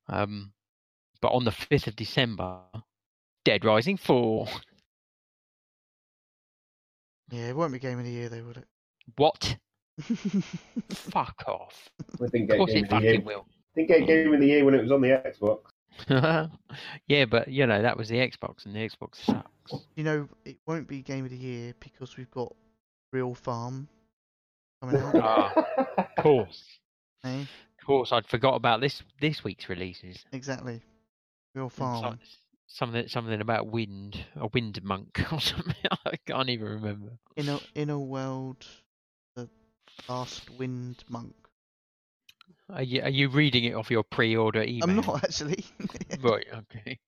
um, 0.10 0.54
but 1.22 1.30
on 1.30 1.44
the 1.46 1.52
fifth 1.52 1.88
of 1.88 1.96
December, 1.96 2.62
Dead 3.44 3.66
Rising 3.66 3.98
Four. 3.98 4.48
Yeah, 7.32 7.50
it 7.50 7.56
won't 7.56 7.74
be 7.74 7.80
game 7.80 8.00
of 8.00 8.06
the 8.06 8.12
year 8.12 8.30
though, 8.30 8.44
would 8.44 8.58
it? 8.58 8.68
What? 9.18 9.58
Fuck 10.90 11.44
off. 11.48 11.90
we 12.20 12.28
didn't 12.30 12.52
Of 12.52 12.58
course 12.58 12.72
game 12.74 12.86
it 12.86 12.92
of 12.94 13.02
the 13.02 13.08
fucking 13.08 13.26
will. 13.26 13.46
Didn't 13.76 13.88
get 13.88 14.08
game 14.08 14.34
of 14.34 14.40
the 14.40 14.48
year 14.48 14.66
when 14.66 14.74
it 14.76 14.82
was 14.82 14.92
on 14.92 15.02
the 15.02 15.10
Xbox. 15.10 15.60
yeah, 17.08 17.26
but 17.26 17.48
you 17.48 17.66
know 17.68 17.82
that 17.82 17.98
was 17.98 18.10
the 18.10 18.18
Xbox, 18.18 18.66
and 18.66 18.76
the 18.76 18.80
Xbox 18.80 19.16
sucks. 19.26 19.86
you 19.96 20.04
know, 20.04 20.28
it 20.46 20.58
won't 20.68 20.88
be 20.88 21.02
game 21.02 21.26
of 21.26 21.32
the 21.32 21.38
year 21.38 21.74
because 21.80 22.18
we've 22.18 22.32
got 22.32 22.54
Real 23.12 23.34
Farm 23.34 23.88
coming 24.82 25.02
out. 25.02 25.16
Ah. 25.16 25.54
Of 25.98 26.16
course, 26.24 26.64
eh? 27.24 27.42
of 27.42 27.86
course, 27.86 28.12
I'd 28.12 28.28
forgot 28.28 28.56
about 28.56 28.82
this 28.82 29.02
this 29.22 29.44
week's 29.44 29.70
releases. 29.70 30.24
Exactly. 30.32 30.82
Real 31.54 31.70
Farm. 31.70 32.20
so- 32.22 32.28
something 32.68 33.08
something 33.08 33.42
about 33.42 33.68
wind, 33.68 34.26
a 34.36 34.48
wind 34.48 34.84
monk 34.84 35.22
or 35.32 35.40
something. 35.40 35.76
I 36.06 36.18
can't 36.26 36.50
even 36.50 36.68
remember. 36.68 37.12
Inner 37.36 37.60
Inner 37.76 38.00
World, 38.00 38.66
the 39.36 39.48
Last 40.10 40.50
Wind 40.52 41.04
Monk. 41.10 41.36
Are 42.74 42.84
you 42.84 43.02
are 43.02 43.10
you 43.10 43.30
reading 43.30 43.66
it 43.66 43.74
off 43.74 43.92
your 43.92 44.04
pre-order 44.04 44.64
email? 44.64 44.90
I'm 44.90 44.96
not 44.96 45.24
actually. 45.24 45.66
Right. 46.22 46.46
Okay. 46.54 47.00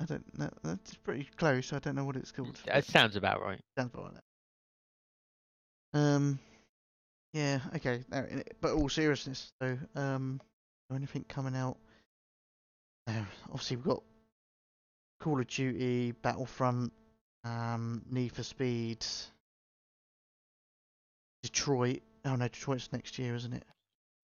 I 0.00 0.04
don't 0.06 0.38
know. 0.38 0.48
That's 0.64 0.94
pretty 0.94 1.28
close. 1.36 1.72
I 1.72 1.78
don't 1.78 1.94
know 1.94 2.04
what 2.04 2.16
it's 2.16 2.32
called. 2.32 2.58
It 2.66 2.84
sounds 2.86 3.16
about 3.16 3.42
right. 3.42 3.60
Sounds 3.76 3.92
about 3.92 4.14
that. 4.14 5.98
Um, 5.98 6.38
yeah, 7.34 7.60
okay. 7.76 8.02
No, 8.10 8.26
but 8.60 8.72
all 8.72 8.88
seriousness, 8.88 9.52
though, 9.60 9.78
um, 9.94 10.40
anything 10.94 11.24
coming 11.28 11.54
out? 11.54 11.76
Uh, 13.06 13.24
obviously, 13.50 13.76
we've 13.76 13.84
got 13.86 14.02
Call 15.20 15.38
of 15.38 15.46
Duty, 15.46 16.12
Battlefront, 16.12 16.92
um, 17.44 18.02
Need 18.10 18.32
for 18.32 18.42
Speed, 18.42 19.04
Detroit. 21.42 22.00
Oh 22.24 22.36
no, 22.36 22.48
Detroit's 22.48 22.92
next 22.92 23.18
year, 23.18 23.34
isn't 23.34 23.52
it? 23.52 23.64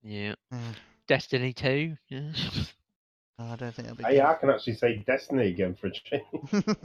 Yeah. 0.02 0.34
Uh, 0.52 0.72
Destiny 1.08 1.52
two. 1.52 1.96
Yeah. 2.08 2.32
I 3.38 3.56
don't 3.56 3.74
think 3.74 3.88
that'll 3.88 3.96
be. 3.96 4.04
Hey, 4.04 4.20
I 4.20 4.34
can 4.34 4.50
actually 4.50 4.74
say 4.74 5.04
Destiny 5.06 5.48
again 5.48 5.74
for 5.74 5.88
a 5.88 5.92
change. 5.92 6.64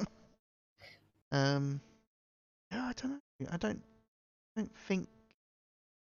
um, 1.32 1.80
yeah, 2.72 2.84
I 2.84 2.94
don't 3.02 3.12
know. 3.12 3.48
I 3.52 3.58
don't, 3.58 3.82
don't 4.56 4.76
think 4.88 5.08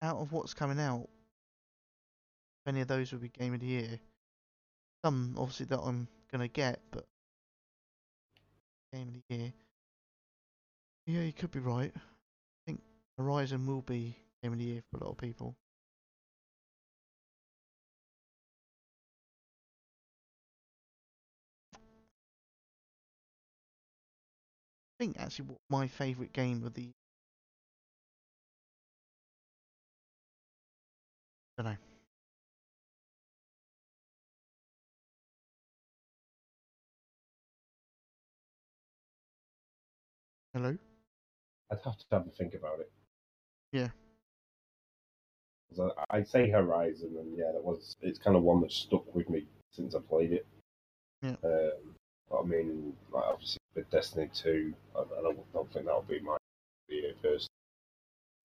out 0.02 0.16
of 0.16 0.32
what's 0.32 0.54
coming 0.54 0.80
out, 0.80 1.08
if 2.64 2.68
any 2.68 2.80
of 2.80 2.88
those 2.88 3.12
would 3.12 3.20
be 3.20 3.28
game 3.28 3.54
of 3.54 3.60
the 3.60 3.66
year. 3.66 4.00
Some 5.04 5.34
obviously 5.38 5.66
that 5.66 5.80
I'm 5.80 6.08
gonna 6.32 6.48
get, 6.48 6.80
but 6.90 7.04
game 8.92 9.08
of 9.08 9.14
the 9.14 9.36
year. 9.36 9.52
Yeah, 11.06 11.22
you 11.22 11.32
could 11.32 11.50
be 11.50 11.60
right. 11.60 11.92
I 11.94 12.00
think 12.66 12.80
Horizon 13.18 13.66
will 13.66 13.82
be 13.82 14.16
game 14.42 14.52
of 14.52 14.58
the 14.58 14.64
year 14.64 14.82
for 14.90 14.98
a 14.98 15.04
lot 15.04 15.10
of 15.12 15.18
people. 15.18 15.56
I 21.74 21.78
think 24.98 25.18
actually 25.18 25.46
what 25.46 25.58
my 25.68 25.88
favourite 25.88 26.32
game 26.32 26.62
of 26.64 26.74
the. 26.74 26.92
don't 31.56 31.66
know. 31.66 31.76
Hello. 40.54 40.76
I'd 41.70 41.78
have 41.84 41.96
to 41.96 42.04
have 42.12 42.26
a 42.26 42.30
think 42.30 42.54
about 42.54 42.80
it. 42.80 42.90
Yeah. 43.72 43.88
'Cause 45.76 45.92
I, 46.10 46.16
I'd 46.16 46.28
say 46.28 46.50
Horizon, 46.50 47.16
and 47.18 47.36
yeah, 47.36 47.52
that 47.52 47.62
was 47.64 47.96
it's 48.02 48.18
kind 48.18 48.36
of 48.36 48.42
one 48.42 48.60
that 48.62 48.72
stuck 48.72 49.14
with 49.14 49.28
me 49.30 49.46
since 49.72 49.94
I 49.94 50.00
played 50.00 50.32
it. 50.32 50.46
Yeah. 51.22 51.36
Um, 51.44 51.94
but 52.28 52.40
I 52.40 52.44
mean, 52.44 52.96
like 53.12 53.24
obviously 53.24 53.58
with 53.74 53.90
Destiny 53.90 54.30
Two, 54.34 54.74
I, 54.96 55.00
I 55.00 55.22
don't, 55.22 55.52
don't 55.52 55.72
think 55.72 55.86
that'll 55.86 56.02
be 56.02 56.20
my 56.20 56.36
year 56.88 57.14
first. 57.22 57.48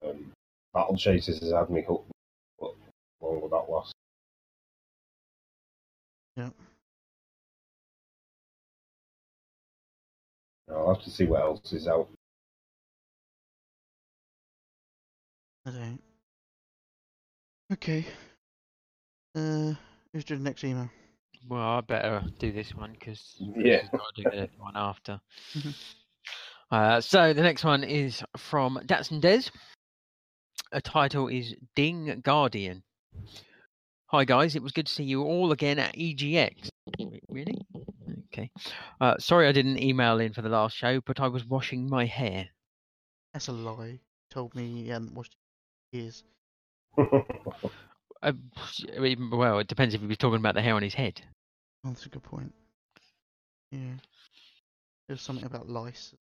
Um, 0.06 0.32
Battle 0.74 0.98
Chasers 0.98 1.40
has 1.40 1.52
had 1.52 1.70
me 1.70 1.82
hooked. 1.82 2.12
But 2.60 2.76
long 3.22 3.42
will 3.42 3.50
that 3.50 3.72
last? 3.72 3.94
Yeah. 6.38 6.50
I'll 10.70 10.94
have 10.94 11.04
to 11.04 11.10
see 11.10 11.26
what 11.26 11.42
else 11.42 11.74
is 11.74 11.88
out. 11.88 12.10
I 15.66 15.72
don't. 15.72 16.02
Okay. 17.76 18.06
Uh, 19.36 19.74
who's 20.14 20.24
doing 20.24 20.42
the 20.44 20.50
next 20.50 20.64
email? 20.64 20.90
Well, 21.50 21.60
I 21.62 21.82
better 21.82 22.24
do 22.40 22.54
this 22.54 22.74
one 22.74 22.94
because 22.94 23.36
Yeah. 23.40 23.82
got 23.92 24.16
to 24.16 24.24
do 24.24 24.30
the 24.32 24.50
one 24.58 24.78
after. 24.78 25.20
Mhm. 25.54 25.76
Uh, 26.72 27.02
so 27.02 27.34
the 27.34 27.42
next 27.44 27.66
one 27.66 27.84
is 27.84 28.24
from 28.38 28.80
Datsun 28.86 29.20
Des. 29.20 29.52
A 30.72 30.80
title 30.80 31.28
is 31.28 31.54
Ding 31.76 32.22
Guardian. 32.24 32.82
Hi 34.08 34.24
guys, 34.24 34.56
it 34.56 34.64
was 34.64 34.72
good 34.72 34.88
to 34.88 34.94
see 34.94 35.04
you 35.04 35.24
all 35.24 35.52
again 35.52 35.78
at 35.78 35.96
EGX. 35.96 36.70
Wait, 36.98 37.24
Really? 37.28 37.58
Okay. 38.28 38.50
Uh, 39.02 39.16
sorry 39.20 39.48
I 39.48 39.52
didn't 39.52 39.80
email 39.84 40.20
in 40.20 40.32
for 40.32 40.42
the 40.42 40.50
last 40.50 40.78
show, 40.78 41.02
but 41.02 41.20
I 41.20 41.28
was 41.28 41.44
washing 41.46 41.90
my 41.90 42.06
hair. 42.06 42.48
That's 43.34 43.50
a 43.50 43.52
lie. 43.52 43.88
He 43.92 44.00
told 44.32 44.56
me 44.56 44.84
he 44.84 44.90
hadn't 44.90 45.14
washed 45.14 45.36
it 45.92 45.98
in 45.98 46.04
years. 46.06 46.24
Uh, 46.98 47.12
I 48.96 49.00
mean, 49.00 49.30
well, 49.32 49.60
it 49.60 49.68
depends 49.68 49.94
if 49.94 50.02
he 50.02 50.08
was 50.08 50.18
talking 50.18 50.40
about 50.40 50.56
the 50.56 50.62
hair 50.62 50.76
on 50.76 50.84
his 50.84 50.94
head. 50.94 51.22
Oh, 51.84 51.90
that's 51.90 52.06
a 52.06 52.10
good 52.10 52.24
point. 52.24 52.54
Yeah. 53.72 53.94
There's 55.08 55.22
something 55.22 55.46
about 55.46 55.70
lice. 55.70 56.14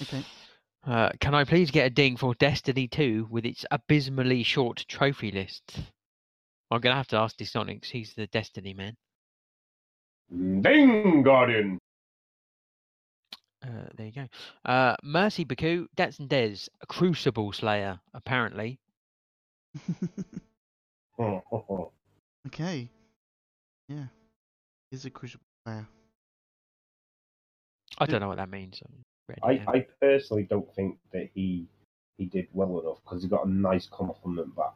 Okay. 0.00 0.24
Uh, 0.84 1.10
can 1.20 1.34
I 1.34 1.44
please 1.44 1.70
get 1.70 1.86
a 1.86 1.90
ding 1.90 2.16
for 2.16 2.34
Destiny 2.34 2.88
2 2.88 3.28
with 3.30 3.46
its 3.46 3.64
abysmally 3.70 4.42
short 4.42 4.84
trophy 4.88 5.30
list? 5.30 5.78
I'm 6.70 6.80
going 6.80 6.92
to 6.92 6.96
have 6.96 7.08
to 7.08 7.18
ask 7.18 7.36
D-Sonics. 7.36 7.84
He's 7.84 8.14
the 8.14 8.26
Destiny 8.26 8.74
man. 8.74 8.96
Ding 10.62 11.22
Guardian. 11.22 11.78
Uh, 13.64 13.88
there 13.96 14.06
you 14.06 14.12
go. 14.12 14.26
Uh, 14.64 14.96
Mercy 15.02 15.44
Baku, 15.44 15.86
Datsun 15.96 16.28
Des, 16.28 16.68
a 16.80 16.86
Crucible 16.86 17.52
Slayer, 17.52 18.00
apparently. 18.14 18.78
okay. 22.46 22.88
Yeah. 23.88 24.04
He's 24.90 25.04
a 25.04 25.10
crucible 25.10 25.44
player. 25.64 25.86
I 27.98 28.06
don't 28.06 28.20
know 28.20 28.28
what 28.28 28.38
that 28.38 28.50
means. 28.50 28.82
I 28.82 28.88
read 29.28 29.38
it 29.38 29.64
I, 29.66 29.70
out. 29.70 29.76
I 29.76 29.86
personally 30.00 30.44
don't 30.44 30.74
think 30.74 30.98
that 31.12 31.30
he 31.34 31.66
he 32.18 32.26
did 32.26 32.46
well 32.52 32.80
enough 32.80 32.98
because 33.02 33.22
he 33.22 33.28
got 33.28 33.46
a 33.46 33.50
nice 33.50 33.86
compliment 33.86 34.54
back. 34.54 34.74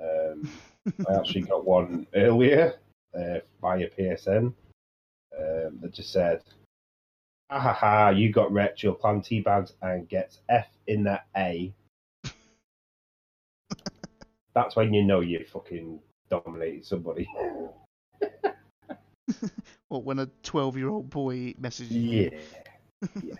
Um, 0.00 0.50
I 1.08 1.14
actually 1.14 1.42
got 1.42 1.64
one 1.64 2.06
earlier 2.14 2.74
uh, 3.14 3.38
via 3.60 3.88
PSN 3.90 4.52
um, 5.38 5.78
that 5.80 5.92
just 5.92 6.12
said, 6.12 6.42
"Ha 7.50 7.58
ha 7.58 7.72
ha! 7.72 8.10
You 8.10 8.30
got 8.32 8.52
wrecked. 8.52 8.82
Your 8.82 8.94
plan 8.94 9.20
teabags 9.20 9.72
and 9.82 10.08
gets 10.08 10.38
F 10.48 10.68
in 10.86 11.04
that 11.04 11.26
A." 11.36 11.72
That's 14.54 14.76
when 14.76 14.94
you 14.94 15.04
know 15.04 15.20
you 15.20 15.44
fucking 15.52 16.00
dominated 16.30 16.86
somebody. 16.86 17.28
What, 19.88 20.04
when 20.04 20.20
a 20.20 20.26
12 20.44 20.76
year 20.76 20.88
old 20.88 21.10
boy 21.10 21.54
messages 21.58 21.90
you? 21.90 22.30
yeah. 23.22 23.32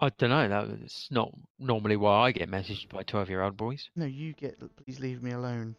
I 0.00 0.08
don't 0.16 0.30
know. 0.30 0.48
That's 0.48 1.08
not 1.10 1.34
normally 1.58 1.96
why 1.96 2.26
I 2.26 2.32
get 2.32 2.50
messaged 2.50 2.88
by 2.88 3.02
12 3.02 3.28
year 3.28 3.42
old 3.42 3.58
boys. 3.58 3.90
No, 3.94 4.06
you 4.06 4.32
get, 4.32 4.58
please 4.76 5.00
leave 5.00 5.22
me 5.22 5.32
alone. 5.32 5.76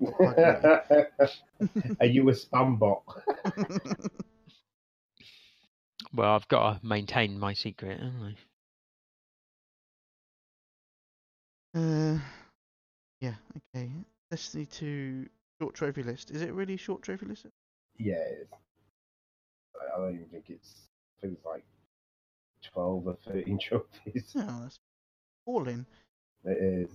Are 0.00 2.06
you 2.06 2.28
a 2.28 2.32
spam 2.32 2.78
bot? 2.78 3.02
Well, 6.12 6.34
I've 6.34 6.48
got 6.48 6.80
to 6.80 6.86
maintain 6.86 7.38
my 7.38 7.52
secret, 7.52 8.00
haven't 8.00 8.36
I? 11.74 11.78
Uh, 11.78 12.18
yeah, 13.20 13.34
okay. 13.74 13.90
Destiny 14.30 14.66
2 14.66 15.26
short 15.60 15.74
trophy 15.74 16.02
list. 16.02 16.30
Is 16.30 16.42
it 16.42 16.52
really 16.52 16.74
a 16.74 16.78
short 16.78 17.02
trophy 17.02 17.26
list? 17.26 17.46
Yeah, 17.98 18.14
it 18.16 18.38
is. 18.42 18.48
I- 19.74 19.94
I 19.94 19.98
don't 19.98 20.14
even 20.14 20.28
think 20.28 20.50
it's. 20.50 20.88
I 21.18 21.20
think 21.20 21.34
it's 21.34 21.44
like 21.44 21.64
twelve 22.62 23.06
or 23.06 23.16
thirteen 23.26 23.58
trophies. 23.62 24.32
No, 24.34 24.60
that's 24.62 24.78
all 25.46 25.68
in. 25.68 25.86
It 26.44 26.58
is. 26.58 26.90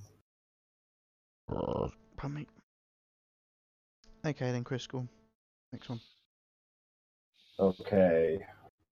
Pardon 1.47 2.35
me. 2.35 2.47
Okay, 4.25 4.51
then, 4.51 4.63
Chris, 4.63 4.87
go. 4.87 5.05
Next 5.73 5.89
one. 5.89 5.99
Okay. 7.59 8.39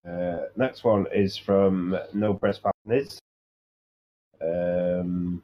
Uh, 0.08 0.46
next 0.56 0.84
one 0.84 1.06
is 1.14 1.38
from 1.38 1.98
No 2.14 2.34
Press 2.34 2.60
Partners. 2.60 3.20
Um, 4.42 5.44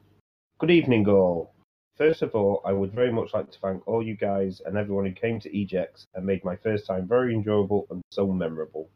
good 0.58 0.70
evening, 0.70 1.08
all. 1.08 1.52
First 1.96 2.22
of 2.22 2.34
all, 2.34 2.62
I 2.64 2.72
would 2.72 2.92
very 2.92 3.12
much 3.12 3.34
like 3.34 3.50
to 3.50 3.58
thank 3.58 3.86
all 3.86 4.02
you 4.02 4.16
guys 4.16 4.60
and 4.64 4.76
everyone 4.76 5.06
who 5.06 5.12
came 5.12 5.40
to 5.40 5.50
EGX 5.50 6.06
and 6.14 6.26
made 6.26 6.44
my 6.44 6.56
first 6.56 6.86
time 6.86 7.06
very 7.06 7.34
enjoyable 7.34 7.86
and 7.90 8.02
so 8.10 8.26
memorable. 8.26 8.88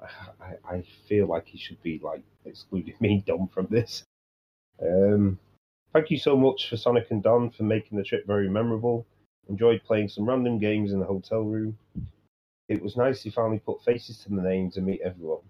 I, 0.02 0.76
I 0.76 0.84
feel 1.08 1.26
like 1.26 1.46
he 1.46 1.58
should 1.58 1.82
be 1.82 2.00
like 2.02 2.22
excluding 2.44 2.94
me, 3.00 3.22
Dom, 3.26 3.48
from 3.48 3.66
this. 3.70 4.04
Um, 4.82 5.38
thank 5.92 6.10
you 6.10 6.18
so 6.18 6.36
much 6.36 6.70
for 6.70 6.78
Sonic 6.78 7.10
and 7.10 7.22
Don 7.22 7.50
for 7.50 7.64
making 7.64 7.98
the 7.98 8.04
trip 8.04 8.26
very 8.26 8.48
memorable. 8.48 9.06
Enjoyed 9.48 9.82
playing 9.84 10.08
some 10.08 10.26
random 10.26 10.58
games 10.58 10.92
in 10.92 11.00
the 11.00 11.06
hotel 11.06 11.40
room. 11.42 11.76
It 12.70 12.80
was 12.80 12.96
nice 12.96 13.24
to 13.24 13.32
finally 13.32 13.58
put 13.58 13.82
faces 13.82 14.18
to 14.18 14.28
the 14.28 14.40
names 14.40 14.76
and 14.76 14.86
meet 14.86 15.00
everyone. 15.00 15.42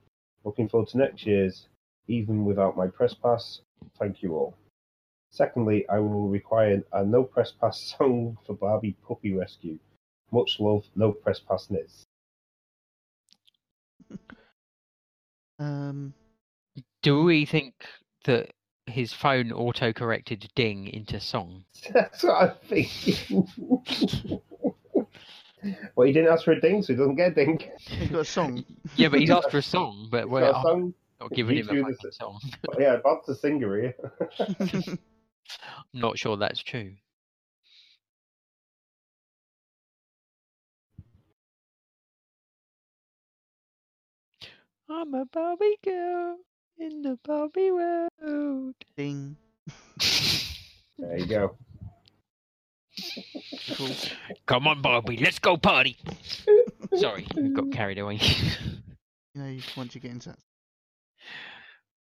Looking 0.42 0.70
forward 0.70 0.88
to 0.88 0.96
next 0.96 1.26
year's, 1.26 1.68
even 2.08 2.46
without 2.46 2.78
my 2.78 2.86
press 2.86 3.12
pass. 3.12 3.60
Thank 3.98 4.22
you 4.22 4.34
all. 4.34 4.56
Secondly, 5.30 5.86
I 5.90 5.98
will 5.98 6.28
require 6.28 6.82
a 6.94 7.04
no 7.04 7.22
press 7.24 7.52
pass 7.52 7.94
song 7.98 8.38
for 8.46 8.54
Barbie 8.54 8.96
Puppy 9.06 9.34
Rescue. 9.34 9.78
Much 10.32 10.56
love, 10.60 10.86
no 10.96 11.12
press 11.12 11.38
pass 11.40 11.68
Niz. 11.68 12.06
Um, 15.58 16.14
Do 17.02 17.22
we 17.22 17.44
think 17.44 17.74
that 18.24 18.50
his 18.86 19.12
phone 19.12 19.52
auto 19.52 19.92
corrected 19.92 20.48
ding 20.54 20.86
into 20.86 21.20
song? 21.20 21.66
That's 21.92 22.22
what 22.22 22.42
I'm 22.42 22.56
thinking. 22.66 23.46
well, 25.96 26.06
he 26.06 26.12
didn't 26.12 26.32
ask 26.32 26.44
for 26.44 26.52
a 26.52 26.60
ding, 26.60 26.82
so 26.82 26.92
he 26.92 26.98
doesn't 26.98 27.16
get 27.16 27.32
a 27.32 27.34
ding. 27.34 27.60
he's 27.78 28.08
got 28.10 28.20
a 28.20 28.24
song. 28.24 28.64
Yeah, 28.96 29.08
but 29.08 29.20
he's 29.20 29.30
asked 29.30 29.50
for 29.50 29.58
a 29.58 29.62
song, 29.62 30.08
but 30.10 30.22
He's 30.24 30.28
we're 30.30 30.40
got 30.40 30.62
song. 30.62 30.94
not 31.20 31.30
giving 31.32 31.56
he 31.56 31.60
him 31.62 31.68
a 31.68 31.70
threw 31.70 31.82
fucking 31.82 31.96
this- 32.02 32.16
song. 32.16 32.40
Yeah, 32.78 32.96
Bob's 33.02 33.28
a 33.28 33.34
singer 33.34 33.80
here. 33.80 33.94
I'm 34.58 34.98
not 36.00 36.18
sure 36.18 36.36
that's 36.36 36.62
true. 36.62 36.92
I'm 44.88 45.14
a 45.14 45.24
Barbie 45.24 45.78
girl 45.84 46.38
in 46.78 47.02
the 47.02 47.18
Barbie 47.24 47.70
world. 47.70 48.74
Ding. 48.96 49.36
there 50.98 51.18
you 51.18 51.26
go. 51.26 51.56
Cool. 53.76 53.90
Come 54.46 54.66
on, 54.66 54.82
Barbie, 54.82 55.18
let's 55.18 55.38
go 55.38 55.56
party. 55.56 55.96
Sorry, 56.96 57.26
I 57.36 57.48
got 57.48 57.70
carried 57.72 57.98
away. 57.98 58.20
You 59.34 59.42
know, 59.42 59.56
once 59.76 59.94
you 59.94 60.00
get 60.00 60.10
into 60.10 60.30
that. 60.30 60.38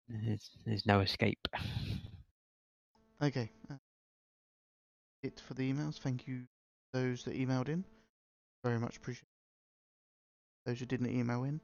there's, 0.08 0.50
there's 0.66 0.86
no 0.86 1.02
escape. 1.02 1.48
Okay. 3.22 3.52
Uh, 3.70 3.76
it 5.22 5.42
for 5.46 5.54
the 5.54 5.72
emails. 5.72 5.98
Thank 5.98 6.28
you, 6.28 6.44
those 6.94 7.24
that 7.26 7.36
emailed 7.36 7.68
in. 7.68 7.84
Very 8.64 8.80
much 8.80 8.98
appreciate. 8.98 9.28
Those 10.66 10.80
who 10.80 10.86
didn't 10.86 11.10
email 11.10 11.44
in, 11.44 11.60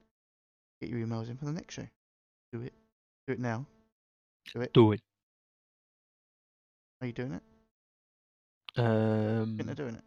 get 0.81 0.89
your 0.89 0.99
emails 0.99 1.29
in 1.29 1.37
for 1.37 1.45
the 1.45 1.51
next 1.51 1.75
show. 1.75 1.87
Do 2.51 2.61
it. 2.61 2.73
Do 3.27 3.33
it 3.33 3.39
now. 3.39 3.65
Do 4.53 4.61
it. 4.61 4.73
Do 4.73 4.91
it. 4.91 5.01
Are 7.01 7.07
you 7.07 7.13
doing 7.13 7.33
it? 7.33 7.43
Um, 8.77 9.55
think 9.57 9.67
they're 9.67 9.75
doing 9.75 9.95
it. 9.95 10.03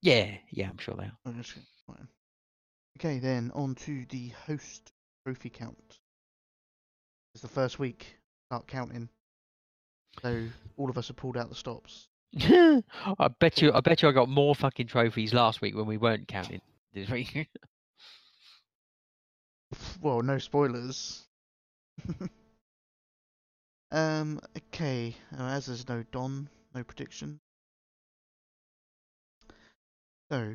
yeah, 0.00 0.34
yeah, 0.50 0.68
I'm 0.68 0.78
sure 0.78 0.94
they 0.94 1.04
are. 1.04 1.12
That's 1.24 1.52
good. 1.52 1.62
Fine. 1.86 2.08
Okay, 2.98 3.18
then 3.18 3.50
on 3.54 3.74
to 3.76 4.04
the 4.08 4.28
host 4.46 4.92
trophy 5.24 5.50
count. 5.50 5.98
It's 7.34 7.42
the 7.42 7.48
first 7.48 7.78
week. 7.78 8.16
Start 8.46 8.66
counting. 8.66 9.08
So 10.22 10.46
all 10.76 10.90
of 10.90 10.98
us 10.98 11.08
have 11.08 11.16
pulled 11.16 11.36
out 11.36 11.48
the 11.48 11.54
stops. 11.54 12.08
I 12.40 13.28
bet 13.40 13.62
you, 13.62 13.72
I 13.72 13.80
bet 13.80 14.02
you, 14.02 14.08
I 14.08 14.12
got 14.12 14.28
more 14.28 14.54
fucking 14.54 14.86
trophies 14.86 15.32
last 15.32 15.60
week 15.60 15.74
when 15.76 15.86
we 15.86 15.96
weren't 15.96 16.28
counting 16.28 16.60
this 16.92 17.08
week. 17.10 17.48
Well, 20.00 20.22
no 20.22 20.38
spoilers. 20.38 21.26
um. 23.92 24.40
Okay. 24.56 25.14
Uh, 25.38 25.42
as 25.42 25.66
there's 25.66 25.86
no 25.86 26.04
Don, 26.10 26.48
no 26.74 26.84
prediction. 26.84 27.40
So, 30.30 30.54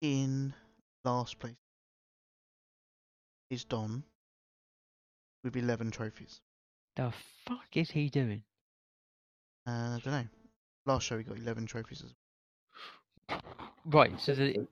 in 0.00 0.54
last 1.04 1.38
place 1.38 1.54
is 3.50 3.64
Don 3.64 4.02
with 5.42 5.56
11 5.56 5.90
trophies. 5.90 6.40
the 6.96 7.12
fuck 7.46 7.76
is 7.76 7.90
he 7.90 8.08
doing? 8.08 8.42
Uh, 9.66 9.70
I 9.96 10.00
don't 10.02 10.12
know. 10.12 10.26
Last 10.86 11.04
show 11.04 11.18
he 11.18 11.24
got 11.24 11.38
11 11.38 11.66
trophies 11.66 12.02
as 12.02 12.12
well. 13.28 13.40
Right. 13.86 14.18
So 14.18 14.34
the, 14.34 14.66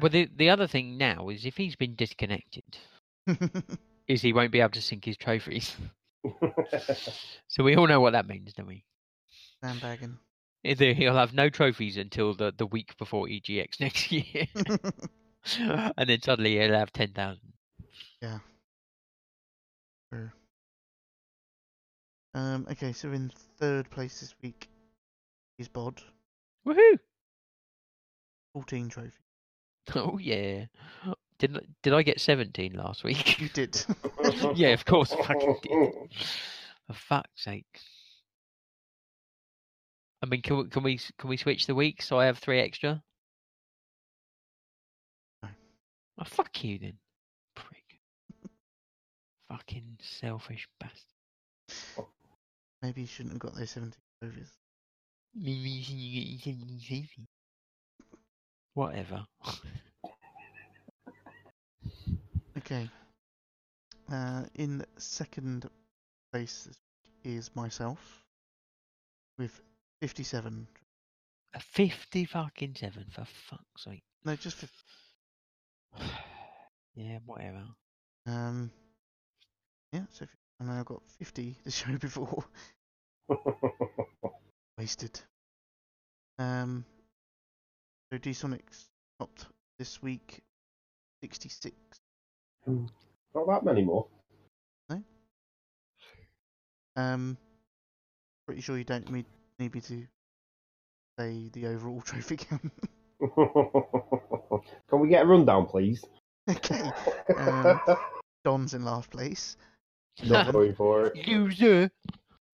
well, 0.00 0.08
the 0.08 0.30
the 0.34 0.48
other 0.48 0.66
thing 0.66 0.96
now 0.96 1.28
is 1.28 1.44
if 1.44 1.58
he's 1.58 1.76
been 1.76 1.94
disconnected, 1.94 2.64
is 4.08 4.22
he 4.22 4.32
won't 4.32 4.50
be 4.50 4.60
able 4.60 4.70
to 4.70 4.80
sync 4.82 5.04
his 5.04 5.18
trophies. 5.18 5.76
so 7.48 7.64
we 7.64 7.76
all 7.76 7.86
know 7.86 8.00
what 8.00 8.12
that 8.12 8.26
means, 8.28 8.52
don't 8.52 8.66
we? 8.66 8.84
Sandbagging. 9.62 10.18
Either 10.64 10.92
he'll 10.92 11.14
have 11.14 11.32
no 11.32 11.48
trophies 11.48 11.96
until 11.96 12.34
the, 12.34 12.52
the 12.56 12.66
week 12.66 12.96
before 12.98 13.26
EGX 13.26 13.80
next 13.80 14.10
year, 14.10 14.46
and 15.96 16.08
then 16.08 16.20
suddenly 16.22 16.58
he'll 16.58 16.72
have 16.72 16.92
ten 16.92 17.12
thousand. 17.12 17.52
True. 20.12 20.30
Um, 22.34 22.66
okay, 22.70 22.92
so 22.92 23.12
in 23.12 23.30
third 23.58 23.90
place 23.90 24.20
this 24.20 24.34
week 24.42 24.68
is 25.58 25.68
Bod, 25.68 26.02
Woohoo! 26.66 26.98
14 28.52 28.88
trophies. 28.88 29.12
Oh 29.94 30.18
yeah. 30.18 30.66
Did 31.38 31.56
I- 31.56 31.66
did 31.82 31.92
I 31.92 32.02
get 32.02 32.20
seventeen 32.20 32.72
last 32.74 33.04
week? 33.04 33.38
You 33.40 33.48
did. 33.50 33.84
yeah, 34.54 34.68
of 34.68 34.84
course. 34.84 35.12
I 35.12 35.22
fucking 35.22 35.56
did. 35.62 35.92
For 36.86 36.92
fuck's 36.94 37.44
sake. 37.44 37.80
I 40.22 40.26
mean, 40.26 40.40
can 40.42 40.56
we, 40.58 40.68
can 40.68 40.82
we 40.82 40.98
can 41.18 41.28
we 41.30 41.36
switch 41.36 41.66
the 41.66 41.74
week 41.74 42.00
so 42.02 42.18
I 42.18 42.26
have 42.26 42.38
three 42.38 42.60
extra? 42.60 43.02
No. 45.42 45.48
Oh, 46.18 46.24
fuck 46.24 46.64
you 46.64 46.78
then, 46.78 46.94
prick. 47.54 48.00
Fucking 49.50 49.98
selfish 50.00 50.66
bastard. 50.80 52.06
Maybe 52.82 53.02
you 53.02 53.06
shouldn't 53.06 53.32
have 53.34 53.40
got 53.40 53.54
those 53.54 53.70
17 53.70 53.92
trophies. 54.22 54.52
Whatever. 58.74 59.26
Okay. 62.66 62.90
Uh, 64.10 64.42
in 64.56 64.84
second 64.98 65.70
place 66.32 66.64
this 66.64 66.76
week 67.04 67.36
is 67.36 67.50
myself 67.54 68.24
with 69.38 69.60
57. 70.02 70.66
A 71.54 71.60
fifty 71.60 72.24
fucking 72.24 72.74
seven 72.74 73.06
for 73.10 73.24
fuck's 73.24 73.84
sake. 73.84 74.02
No, 74.24 74.34
just 74.34 74.56
50. 74.56 74.74
yeah, 76.96 77.18
whatever. 77.24 77.62
Um, 78.26 78.72
yeah, 79.92 80.02
so 80.10 80.24
f- 80.24 80.36
and 80.58 80.68
then 80.68 80.76
I 80.76 80.82
got 80.82 81.02
50 81.20 81.56
the 81.64 81.70
show 81.70 81.96
before. 81.98 82.44
Wasted. 84.78 85.20
Um, 86.40 86.84
so 88.12 88.18
D-Sonic's 88.18 88.88
topped 89.20 89.46
this 89.78 90.02
week 90.02 90.42
66. 91.22 91.72
Not 92.66 93.46
that 93.46 93.64
many 93.64 93.82
more. 93.82 94.06
Um, 96.96 97.36
pretty 98.46 98.62
sure 98.62 98.78
you 98.78 98.84
don't 98.84 99.10
need, 99.10 99.26
need 99.58 99.74
me 99.74 99.80
to 99.82 100.06
say 101.18 101.50
the 101.52 101.66
overall 101.66 102.00
trophy 102.04 102.36
count. 102.36 102.72
Can 104.90 105.00
we 105.00 105.08
get 105.08 105.24
a 105.24 105.26
rundown, 105.26 105.66
please? 105.66 106.04
okay, 106.50 106.90
Um, 107.36 107.80
Don's 108.44 108.74
in 108.74 108.84
last 108.84 109.10
place. 109.10 109.56
Not 110.24 110.52
going 110.52 110.74
for 110.74 111.06
it. 111.06 111.28
Loser. 111.28 111.90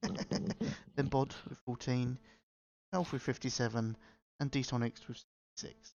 then 0.03 1.07
Bod 1.07 1.35
with 1.49 1.59
14, 1.65 2.19
Elf 2.93 3.13
with 3.13 3.23
57, 3.23 3.97
and 4.41 4.51
D-Sonics 4.51 5.07
with 5.07 5.23
66. 5.57 5.95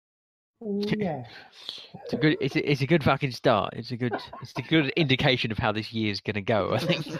Yeah. 0.65 1.23
It's 2.03 2.13
a 2.13 2.17
good. 2.17 2.37
It's 2.41 2.55
a, 2.55 2.71
it's 2.71 2.81
a 2.81 2.87
good 2.87 3.03
fucking 3.03 3.31
start. 3.31 3.73
It's 3.75 3.91
a 3.91 3.97
good. 3.97 4.13
It's 4.41 4.53
a 4.57 4.61
good 4.61 4.89
indication 4.95 5.51
of 5.51 5.57
how 5.57 5.71
this 5.71 5.91
year's 5.93 6.21
gonna 6.21 6.41
go. 6.41 6.73
I 6.73 6.79
think. 6.79 7.07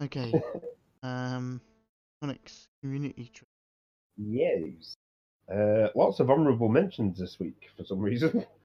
Okay, 0.00 0.32
um, 1.02 1.60
Sonics 2.22 2.66
community. 2.80 3.32
Tro- 3.34 3.48
Yes. 4.16 4.94
Uh, 5.52 5.88
lots 5.96 6.20
of 6.20 6.30
honourable 6.30 6.68
mentions 6.68 7.18
this 7.18 7.40
week 7.40 7.68
for 7.76 7.84
some 7.84 7.98
reason. 8.00 8.46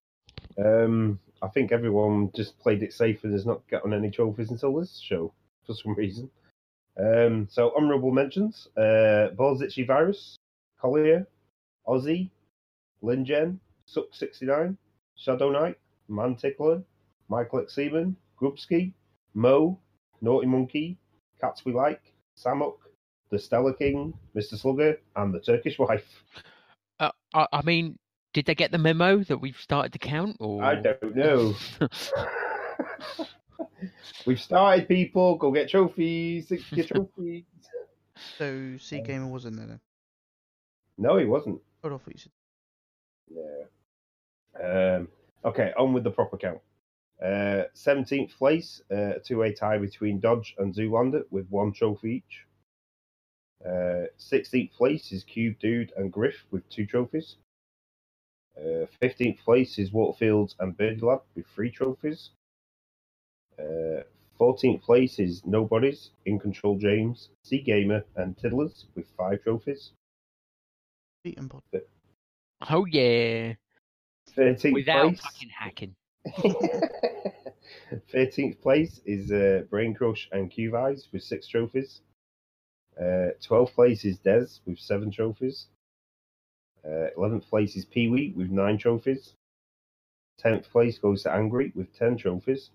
Um, 0.64 1.20
I 1.42 1.48
think 1.48 1.72
everyone 1.72 2.32
just 2.36 2.60
played 2.60 2.84
it 2.84 2.94
safe 2.94 3.24
and 3.24 3.34
has 3.34 3.46
not 3.46 3.68
gotten 3.70 3.92
any 3.94 4.12
trophies 4.12 4.52
until 4.52 4.76
this 4.76 5.00
show 5.04 5.34
for 5.66 5.74
some 5.74 5.96
reason. 5.96 6.30
Um, 7.00 7.48
so 7.50 7.72
honourable 7.76 8.12
mentions: 8.12 8.68
uh, 8.78 9.30
Balzitchy 9.36 9.88
Virus, 9.88 10.36
Collier, 10.84 11.26
Ozzy, 11.88 12.30
Linjen, 13.02 13.58
Suck69, 13.88 14.76
Shadow 15.16 15.50
Knight, 15.50 15.78
Mantickler, 16.10 16.84
Michael 17.30 17.62
X. 17.62 17.76
Seaman, 17.76 18.18
Grubsky, 18.40 18.94
Mo, 19.34 19.80
Naughty 20.22 20.46
Monkey, 20.46 20.98
Cats 21.40 21.64
We 21.64 21.72
Like, 21.72 22.02
Samuk, 22.38 22.76
The 23.30 23.40
Stellar 23.40 23.74
King, 23.74 24.14
Mr. 24.36 24.60
Slugger, 24.60 24.98
and 25.16 25.34
The 25.34 25.40
Turkish 25.40 25.80
Wife. 25.80 26.24
Uh, 27.00 27.12
I, 27.34 27.48
I 27.54 27.62
mean, 27.62 27.98
did 28.34 28.46
they 28.46 28.56
get 28.56 28.72
the 28.72 28.78
memo 28.78 29.24
that 29.24 29.38
we've 29.38 29.58
started 29.58 29.94
to 29.94 30.00
count? 30.00 30.36
Or 30.42 30.62
I 30.64 30.76
don't 30.76 31.16
know. 31.16 31.56
We've 34.26 34.40
started, 34.40 34.88
people. 34.88 35.36
Go 35.36 35.52
get 35.52 35.70
trophies. 35.70 36.52
Get 36.74 36.88
trophies. 36.88 37.44
So, 38.38 38.78
C 38.80 39.02
Gamer 39.02 39.28
was 39.28 39.46
in 39.46 39.56
there 39.56 39.68
then. 39.68 39.80
No, 40.98 41.18
he 41.18 41.26
wasn't. 41.26 41.62
Hold 41.82 41.94
off 41.94 42.06
what 42.06 42.16
you 42.16 42.20
said. 42.20 42.32
Yeah. 43.30 44.98
Um, 44.98 45.08
okay, 45.44 45.74
on 45.78 45.94
with 45.94 46.04
the 46.04 46.12
proper 46.12 46.38
count. 46.38 46.60
Uh, 47.22 47.64
17th 47.76 48.36
place, 48.38 48.82
uh, 48.92 49.14
two-way 49.24 49.54
tie 49.54 49.78
between 49.78 50.20
Dodge 50.20 50.56
and 50.58 50.74
Zoolander 50.74 51.24
with 51.32 51.48
one 51.50 51.72
trophy 51.72 52.24
each. 52.26 52.46
Uh, 53.66 54.08
16th 54.20 54.74
place 54.74 55.12
is 55.12 55.24
Cube 55.24 55.58
Dude 55.60 55.94
and 55.96 56.12
Griff 56.12 56.46
with 56.52 56.68
two 56.70 56.86
trophies. 56.86 57.38
Uh, 58.58 58.86
15th 59.02 59.40
place 59.40 59.80
is 59.80 59.92
Waterfields 59.92 60.56
and 60.60 60.76
Birdie 60.78 61.02
Lad 61.02 61.20
with 61.36 61.48
three 61.48 61.72
trophies. 61.72 62.32
Uh, 63.58 64.04
14th 64.40 64.82
place 64.82 65.20
is 65.20 65.46
Nobodies, 65.46 66.12
In 66.26 66.40
Control 66.40 66.78
James, 66.78 67.30
Sea 67.44 67.62
Gamer, 67.62 68.04
and 68.18 68.38
Tiddlers 68.38 68.86
with 68.96 69.08
five 69.18 69.42
trophies. 69.44 69.92
Beat 71.24 71.38
and 71.38 71.52
Oh 72.70 72.86
yeah, 72.86 73.54
13th 74.38 74.74
without 74.74 75.08
place. 75.08 75.22
fucking 75.22 75.50
hacking. 75.50 75.96
13th 78.14 78.62
place 78.62 79.00
is 79.06 79.32
uh, 79.32 79.64
Brain 79.70 79.94
Crush 79.94 80.28
and 80.34 80.52
Cube 80.52 80.76
Eyes 80.76 81.08
with 81.14 81.24
six 81.24 81.48
trophies. 81.48 82.02
Uh, 83.00 83.32
12th 83.42 83.74
place 83.74 84.04
is 84.04 84.18
Des 84.18 84.48
with 84.66 84.78
seven 84.80 85.12
trophies. 85.12 85.68
Uh, 86.86 87.08
11th 87.18 87.48
place 87.50 87.78
is 87.78 87.86
Pee 87.86 88.10
Wee 88.10 88.34
with 88.36 88.50
nine 88.50 88.78
trophies. 88.78 89.34
10th 90.44 90.70
place 90.70 90.98
goes 90.98 91.24
to 91.24 91.32
Angry 91.32 91.72
with 91.74 91.94
10 91.98 92.18
trophies. 92.18 92.72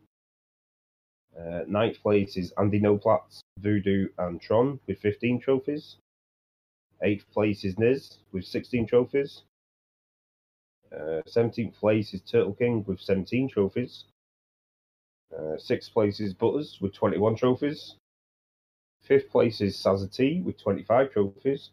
Uh, 1.39 1.65
9th 1.69 2.01
place 2.01 2.37
is 2.39 2.53
Andy 2.59 2.81
Noplatz, 2.81 3.41
Voodoo, 3.59 4.09
and 4.19 4.41
Tron 4.41 4.81
with 4.87 4.99
15 5.01 5.39
trophies. 5.41 5.97
8th 7.03 7.25
place 7.33 7.65
is 7.65 7.77
Niz 7.77 8.19
with 8.33 8.45
16 8.45 8.87
trophies. 8.87 9.43
Uh, 10.93 11.23
17th 11.27 11.75
place 11.75 12.15
is 12.15 12.23
Turtle 12.23 12.55
King 12.55 12.85
with 12.87 13.01
17 13.01 13.49
trophies. 13.49 14.05
Uh, 15.37 15.59
sixth 15.59 15.93
place 15.93 16.21
is 16.21 16.33
Butters 16.33 16.79
with 16.81 16.95
21 16.95 17.37
trophies. 17.37 17.97
Fifth 19.03 19.31
place 19.31 19.61
is 19.61 19.77
Sazza 19.77 20.11
T 20.11 20.41
with 20.41 20.59
25 20.61 21.13
trophies. 21.13 21.71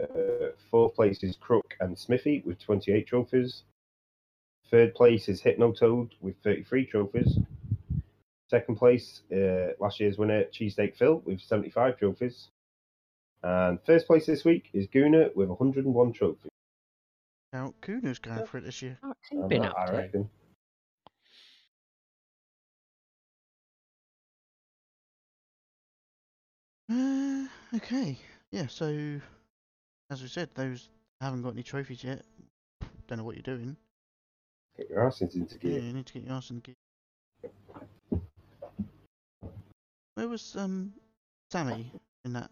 Uh, 0.00 0.48
fourth 0.70 0.94
place 0.94 1.22
is 1.22 1.36
Crook 1.36 1.74
and 1.80 1.98
Smithy 1.98 2.42
with 2.46 2.58
28 2.60 3.06
trophies. 3.06 3.62
Third 4.70 4.94
place 4.94 5.28
is 5.28 5.42
Hypnotoad 5.42 6.12
with 6.20 6.36
33 6.42 6.86
trophies. 6.86 7.38
Second 8.48 8.76
place, 8.76 9.22
uh, 9.30 9.72
last 9.78 10.00
year's 10.00 10.18
winner, 10.18 10.44
Cheesesteak 10.44 10.96
Phil 10.96 11.22
with 11.24 11.40
75 11.40 11.98
trophies. 11.98 12.48
And 13.42 13.78
first 13.84 14.06
place 14.06 14.26
this 14.26 14.44
week 14.44 14.68
is 14.72 14.86
Guna 14.86 15.30
with 15.34 15.48
101 15.48 16.12
trophies. 16.12 16.50
Now, 17.52 17.74
Kuna's 17.82 18.18
going 18.18 18.46
for 18.46 18.58
it 18.58 18.64
this 18.64 18.80
year. 18.80 18.98
What's 19.02 19.28
he 19.28 19.36
been 19.48 19.64
up 19.64 19.76
I 19.76 19.86
to? 19.86 19.92
reckon. 19.92 20.30
Uh, 26.90 27.76
okay. 27.76 28.16
Yeah, 28.50 28.66
so, 28.68 29.20
as 30.10 30.22
we 30.22 30.28
said, 30.28 30.50
those 30.54 30.88
haven't 31.20 31.42
got 31.42 31.52
any 31.52 31.62
trophies 31.62 32.04
yet. 32.04 32.22
Don't 33.06 33.18
know 33.18 33.24
what 33.24 33.34
you're 33.34 33.56
doing. 33.56 33.76
Get 34.78 34.88
your 34.88 35.06
asses 35.06 35.34
into 35.34 35.58
gear. 35.58 35.72
Yeah, 35.72 35.80
you 35.80 35.92
need 35.92 36.06
to 36.06 36.12
get 36.14 36.24
your 36.24 36.34
ass 36.34 36.50
in 36.50 36.60
gear. 36.60 36.74
Where 40.14 40.28
was 40.28 40.56
um 40.56 40.92
Sammy 41.50 41.90
in 42.24 42.32
that? 42.34 42.50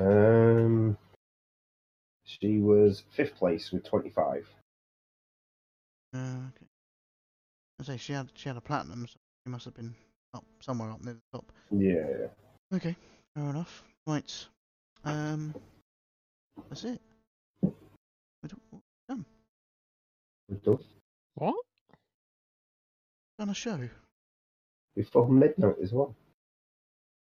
Um, 0.00 0.96
she 2.24 2.58
was 2.58 3.02
fifth 3.10 3.34
place 3.36 3.70
with 3.70 3.84
25. 3.84 4.48
Uh, 6.14 6.18
okay. 6.18 6.66
I 7.78 7.82
say 7.84 7.96
she 7.98 8.12
had 8.14 8.30
she 8.34 8.48
had 8.48 8.56
a 8.56 8.60
platinum, 8.60 9.06
so 9.06 9.16
she 9.44 9.50
must 9.50 9.64
have 9.66 9.74
been 9.74 9.94
up 10.34 10.44
somewhere 10.60 10.90
up 10.90 11.02
near 11.04 11.14
the 11.14 11.20
top. 11.38 11.52
Yeah, 11.70 12.06
yeah. 12.20 12.76
Okay, 12.76 12.96
fair 13.36 13.44
enough. 13.50 13.84
Right. 14.06 14.46
Um, 15.04 15.54
that's 16.68 16.84
it. 16.84 17.00
We 17.62 17.70
don't- 18.48 18.62
we've 18.72 19.24
We've 20.48 20.62
done. 20.62 20.78
What? 21.34 21.54
done 23.38 23.50
a 23.50 23.54
show, 23.54 23.88
Before 24.96 25.28
midnight 25.28 25.76
as 25.82 25.92
well. 25.92 26.14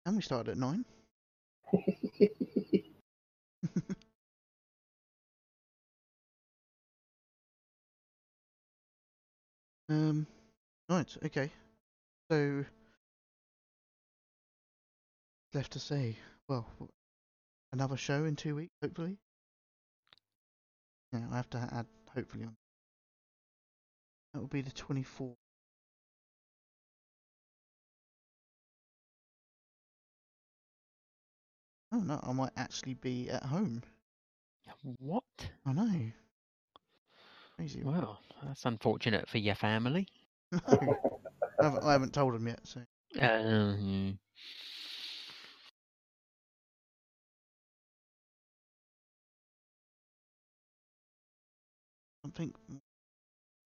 and 0.05 0.15
we 0.15 0.21
started 0.21 0.51
at 0.51 0.57
nine. 0.57 0.85
Um, 9.89 10.27
right, 10.89 11.17
okay. 11.25 11.51
So, 12.31 12.65
left 15.55 15.71
to 15.73 15.79
say, 15.79 16.19
well, 16.47 16.67
another 17.71 17.97
show 17.97 18.25
in 18.25 18.35
two 18.35 18.55
weeks, 18.55 18.73
hopefully. 18.81 19.19
Yeah, 21.11 21.27
I 21.31 21.37
have 21.37 21.49
to 21.49 21.57
add 21.71 21.87
hopefully 22.13 22.43
on. 22.43 22.55
That 24.33 24.39
will 24.41 24.47
be 24.47 24.61
the 24.61 24.69
24th. 24.69 25.39
Oh 31.95 31.99
no, 31.99 32.19
I 32.21 32.33
might 32.33 32.51
actually 32.57 32.95
be 32.95 33.29
at 33.29 33.43
home. 33.43 33.81
What? 34.99 35.23
I 35.65 35.71
know. 35.71 36.11
Crazy. 37.55 37.83
Well, 37.83 38.19
that's 38.43 38.65
unfortunate 38.65 39.29
for 39.29 39.37
your 39.37 39.55
family. 39.55 40.05
No, 40.51 40.59
I 40.67 41.63
haven't, 41.63 41.83
I 41.85 41.91
haven't 41.93 42.13
told 42.13 42.33
them 42.33 42.47
yet, 42.47 42.59
so. 42.63 42.81
Um, 43.21 44.19
something. 52.25 52.53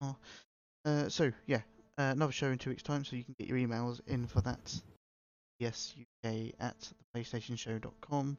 Oh. 0.02 0.16
Uh, 0.86 1.10
so 1.10 1.32
yeah, 1.48 1.62
uh, 1.98 2.14
another 2.14 2.32
show 2.32 2.52
in 2.52 2.60
two 2.60 2.70
weeks' 2.70 2.84
time, 2.84 3.04
so 3.04 3.16
you 3.16 3.24
can 3.24 3.36
get 3.40 3.48
your 3.48 3.58
emails 3.58 4.02
in 4.06 4.28
for 4.28 4.42
that. 4.42 4.82
Yes, 5.60 5.94
UK 6.00 6.54
at 6.60 6.92
theplaystationshow.com. 7.16 8.38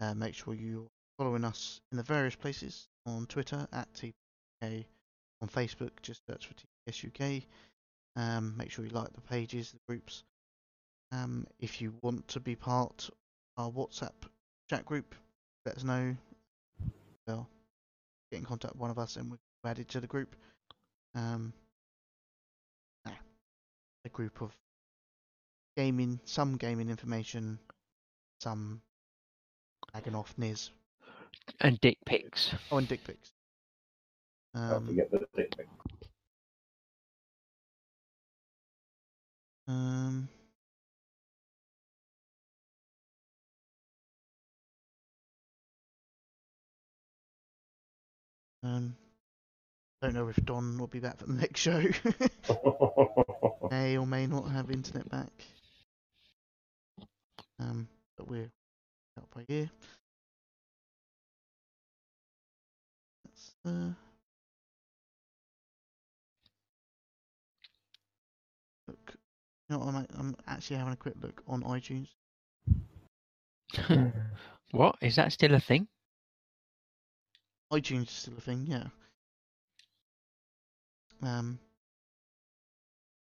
Uh, 0.00 0.14
make 0.14 0.34
sure 0.34 0.54
you're 0.54 0.86
following 1.18 1.44
us 1.44 1.80
in 1.90 1.98
the 1.98 2.04
various 2.04 2.36
places 2.36 2.86
on 3.06 3.26
Twitter 3.26 3.66
at 3.72 3.88
TPK, 3.94 4.84
on 5.42 5.48
Facebook 5.48 5.90
just 6.02 6.22
search 6.30 6.46
for 6.46 6.54
TPS 6.54 7.06
UK. 7.06 7.42
Um, 8.14 8.54
make 8.56 8.70
sure 8.70 8.84
you 8.84 8.92
like 8.92 9.12
the 9.12 9.20
pages, 9.20 9.72
the 9.72 9.78
groups. 9.88 10.22
Um, 11.10 11.46
if 11.58 11.80
you 11.80 11.94
want 12.02 12.28
to 12.28 12.40
be 12.40 12.54
part 12.54 13.10
of 13.56 13.64
our 13.64 13.70
WhatsApp 13.70 14.12
chat 14.70 14.84
group, 14.84 15.14
let 15.66 15.76
us 15.76 15.84
know. 15.84 16.16
Well, 17.26 17.48
get 18.30 18.38
in 18.38 18.46
contact 18.46 18.74
with 18.74 18.80
one 18.80 18.90
of 18.90 18.98
us 18.98 19.16
and 19.16 19.28
we'll 19.28 19.38
be 19.64 19.70
added 19.70 19.88
to 19.88 20.00
the 20.00 20.06
group. 20.06 20.36
Um, 21.14 21.52
a 24.04 24.08
group 24.10 24.40
of 24.40 24.56
gaming, 25.78 26.20
some 26.24 26.56
gaming 26.56 26.90
information, 26.90 27.58
some 28.40 28.82
bagging 29.92 30.14
off 30.14 30.34
Niz. 30.38 30.70
and 31.60 31.80
dick 31.80 31.98
pics. 32.04 32.54
Oh, 32.70 32.78
and 32.78 32.88
dick 32.88 33.04
pics. 33.04 33.32
Don't 34.68 34.80
Um, 34.80 34.86
forget 34.86 35.10
the 35.10 35.26
dick 35.36 35.56
pic. 35.56 35.68
um, 39.68 40.28
um, 48.62 48.96
don't 50.02 50.14
know 50.14 50.28
if 50.28 50.36
Don 50.44 50.78
will 50.78 50.86
be 50.88 51.00
back 51.00 51.18
for 51.18 51.26
the 51.26 51.34
next 51.34 51.60
show. 51.60 51.82
may 53.70 53.96
or 53.98 54.06
may 54.06 54.26
not 54.26 54.50
have 54.50 54.70
internet 54.70 55.08
back. 55.08 55.32
Um, 57.60 57.88
but 58.16 58.28
we're 58.28 58.50
out 59.18 59.28
by 59.34 59.44
ear. 59.48 59.70
That's 63.24 63.54
uh. 63.64 63.92
Look, 68.86 69.16
you 69.68 69.76
know 69.76 69.78
what, 69.84 69.94
I'm, 69.94 70.06
I'm 70.18 70.36
actually 70.46 70.76
having 70.76 70.94
a 70.94 70.96
quick 70.96 71.14
look 71.20 71.42
on 71.46 71.62
iTunes. 71.62 72.08
what? 74.70 74.96
Is 75.02 75.16
that 75.16 75.32
still 75.32 75.54
a 75.54 75.60
thing? 75.60 75.86
iTunes 77.70 78.04
is 78.04 78.10
still 78.10 78.34
a 78.38 78.40
thing, 78.40 78.64
yeah. 78.66 78.84
Um, 81.22 81.58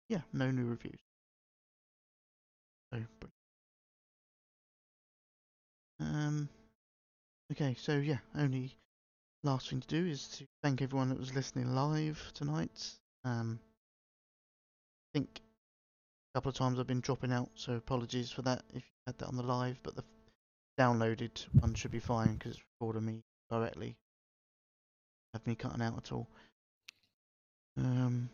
yeah, 0.07 0.21
no 0.31 0.49
new 0.49 0.65
reviews. 0.65 0.99
So, 2.93 2.99
um, 5.99 6.49
okay, 7.51 7.75
so 7.77 7.97
yeah, 7.97 8.19
only 8.35 8.75
last 9.43 9.69
thing 9.69 9.81
to 9.81 9.87
do 9.87 10.05
is 10.05 10.27
to 10.29 10.45
thank 10.63 10.81
everyone 10.81 11.09
that 11.09 11.19
was 11.19 11.33
listening 11.33 11.73
live 11.73 12.31
tonight. 12.33 12.91
Um, 13.23 13.59
I 15.13 15.19
think 15.19 15.41
a 16.33 16.37
couple 16.37 16.49
of 16.49 16.55
times 16.55 16.79
I've 16.79 16.87
been 16.87 17.01
dropping 17.01 17.31
out, 17.33 17.49
so 17.55 17.73
apologies 17.73 18.31
for 18.31 18.41
that 18.43 18.63
if 18.73 18.83
you 18.83 18.91
had 19.07 19.17
that 19.19 19.27
on 19.27 19.35
the 19.35 19.43
live, 19.43 19.79
but 19.83 19.95
the 19.95 20.03
downloaded 20.79 21.45
one 21.59 21.73
should 21.73 21.91
be 21.91 21.99
fine 21.99 22.35
because 22.35 22.53
it's 22.53 22.63
recording 22.79 23.05
me 23.05 23.23
directly 23.49 23.97
have 25.33 25.45
me 25.45 25.55
cutting 25.55 25.81
out 25.81 25.97
at 25.97 26.11
all. 26.11 26.27
Um, 27.77 28.29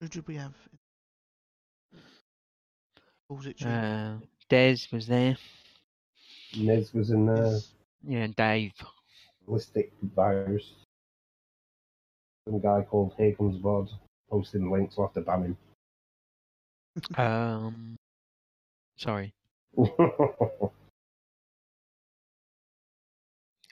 who 0.00 0.08
did 0.08 0.26
we 0.26 0.36
have? 0.36 0.54
What 3.28 3.36
was 3.38 3.46
it? 3.46 3.56
Jim? 3.58 3.70
Uh, 3.70 4.16
Des 4.48 4.76
was 4.92 5.06
there. 5.06 5.36
Nez 6.56 6.92
was 6.94 7.10
in 7.10 7.26
there. 7.26 7.58
Yeah, 8.06 8.20
and 8.24 8.34
Dave. 8.36 8.72
Ballistic 9.46 9.92
virus. 10.14 10.72
Some 12.48 12.60
guy 12.60 12.82
called 12.88 13.12
Here 13.18 13.34
Comes 13.34 13.58
Bod 13.58 13.90
posting 14.30 14.70
links. 14.70 14.96
We'll 14.96 15.06
have 15.08 15.14
to 15.14 15.20
ban 15.20 15.56
Um, 17.16 17.96
sorry. 18.96 19.32
him. 19.76 19.88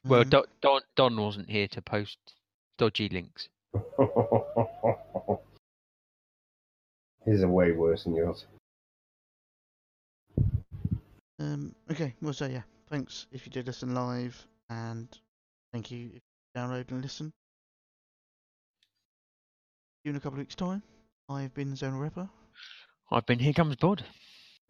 Well, 0.04 0.20
Um, 0.20 0.28
Don, 0.28 0.44
Don 0.60 0.80
Don 0.94 1.16
wasn't 1.16 1.50
here 1.50 1.66
to 1.68 1.82
post 1.82 2.18
dodgy 2.78 3.08
links. 3.08 3.48
His 7.24 7.42
are 7.42 7.48
way 7.48 7.72
worse 7.72 8.04
than 8.04 8.14
yours. 8.14 8.44
Um, 11.38 11.74
okay, 11.90 12.14
well, 12.22 12.32
so 12.32 12.46
yeah, 12.46 12.62
thanks 12.88 13.26
if 13.32 13.46
you 13.46 13.52
did 13.52 13.66
listen 13.66 13.94
live. 13.94 14.46
And 14.70 15.08
thank 15.72 15.90
you 15.90 16.08
if 16.08 16.14
you 16.14 16.60
download 16.60 16.90
and 16.90 17.02
listen. 17.02 17.32
See 18.86 20.04
you 20.04 20.10
in 20.10 20.16
a 20.16 20.20
couple 20.20 20.38
of 20.38 20.40
weeks' 20.40 20.54
time. 20.54 20.82
I've 21.28 21.54
been 21.54 21.74
Zona 21.76 21.96
Repper. 21.96 22.28
I've 23.10 23.26
been 23.26 23.38
Here 23.38 23.52
Comes 23.52 23.76
Bod. 23.76 24.04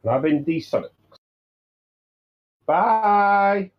And 0.03 0.13
I've 0.13 0.23
been 0.23 0.45
decent. 0.45 0.87
Bye. 2.67 3.71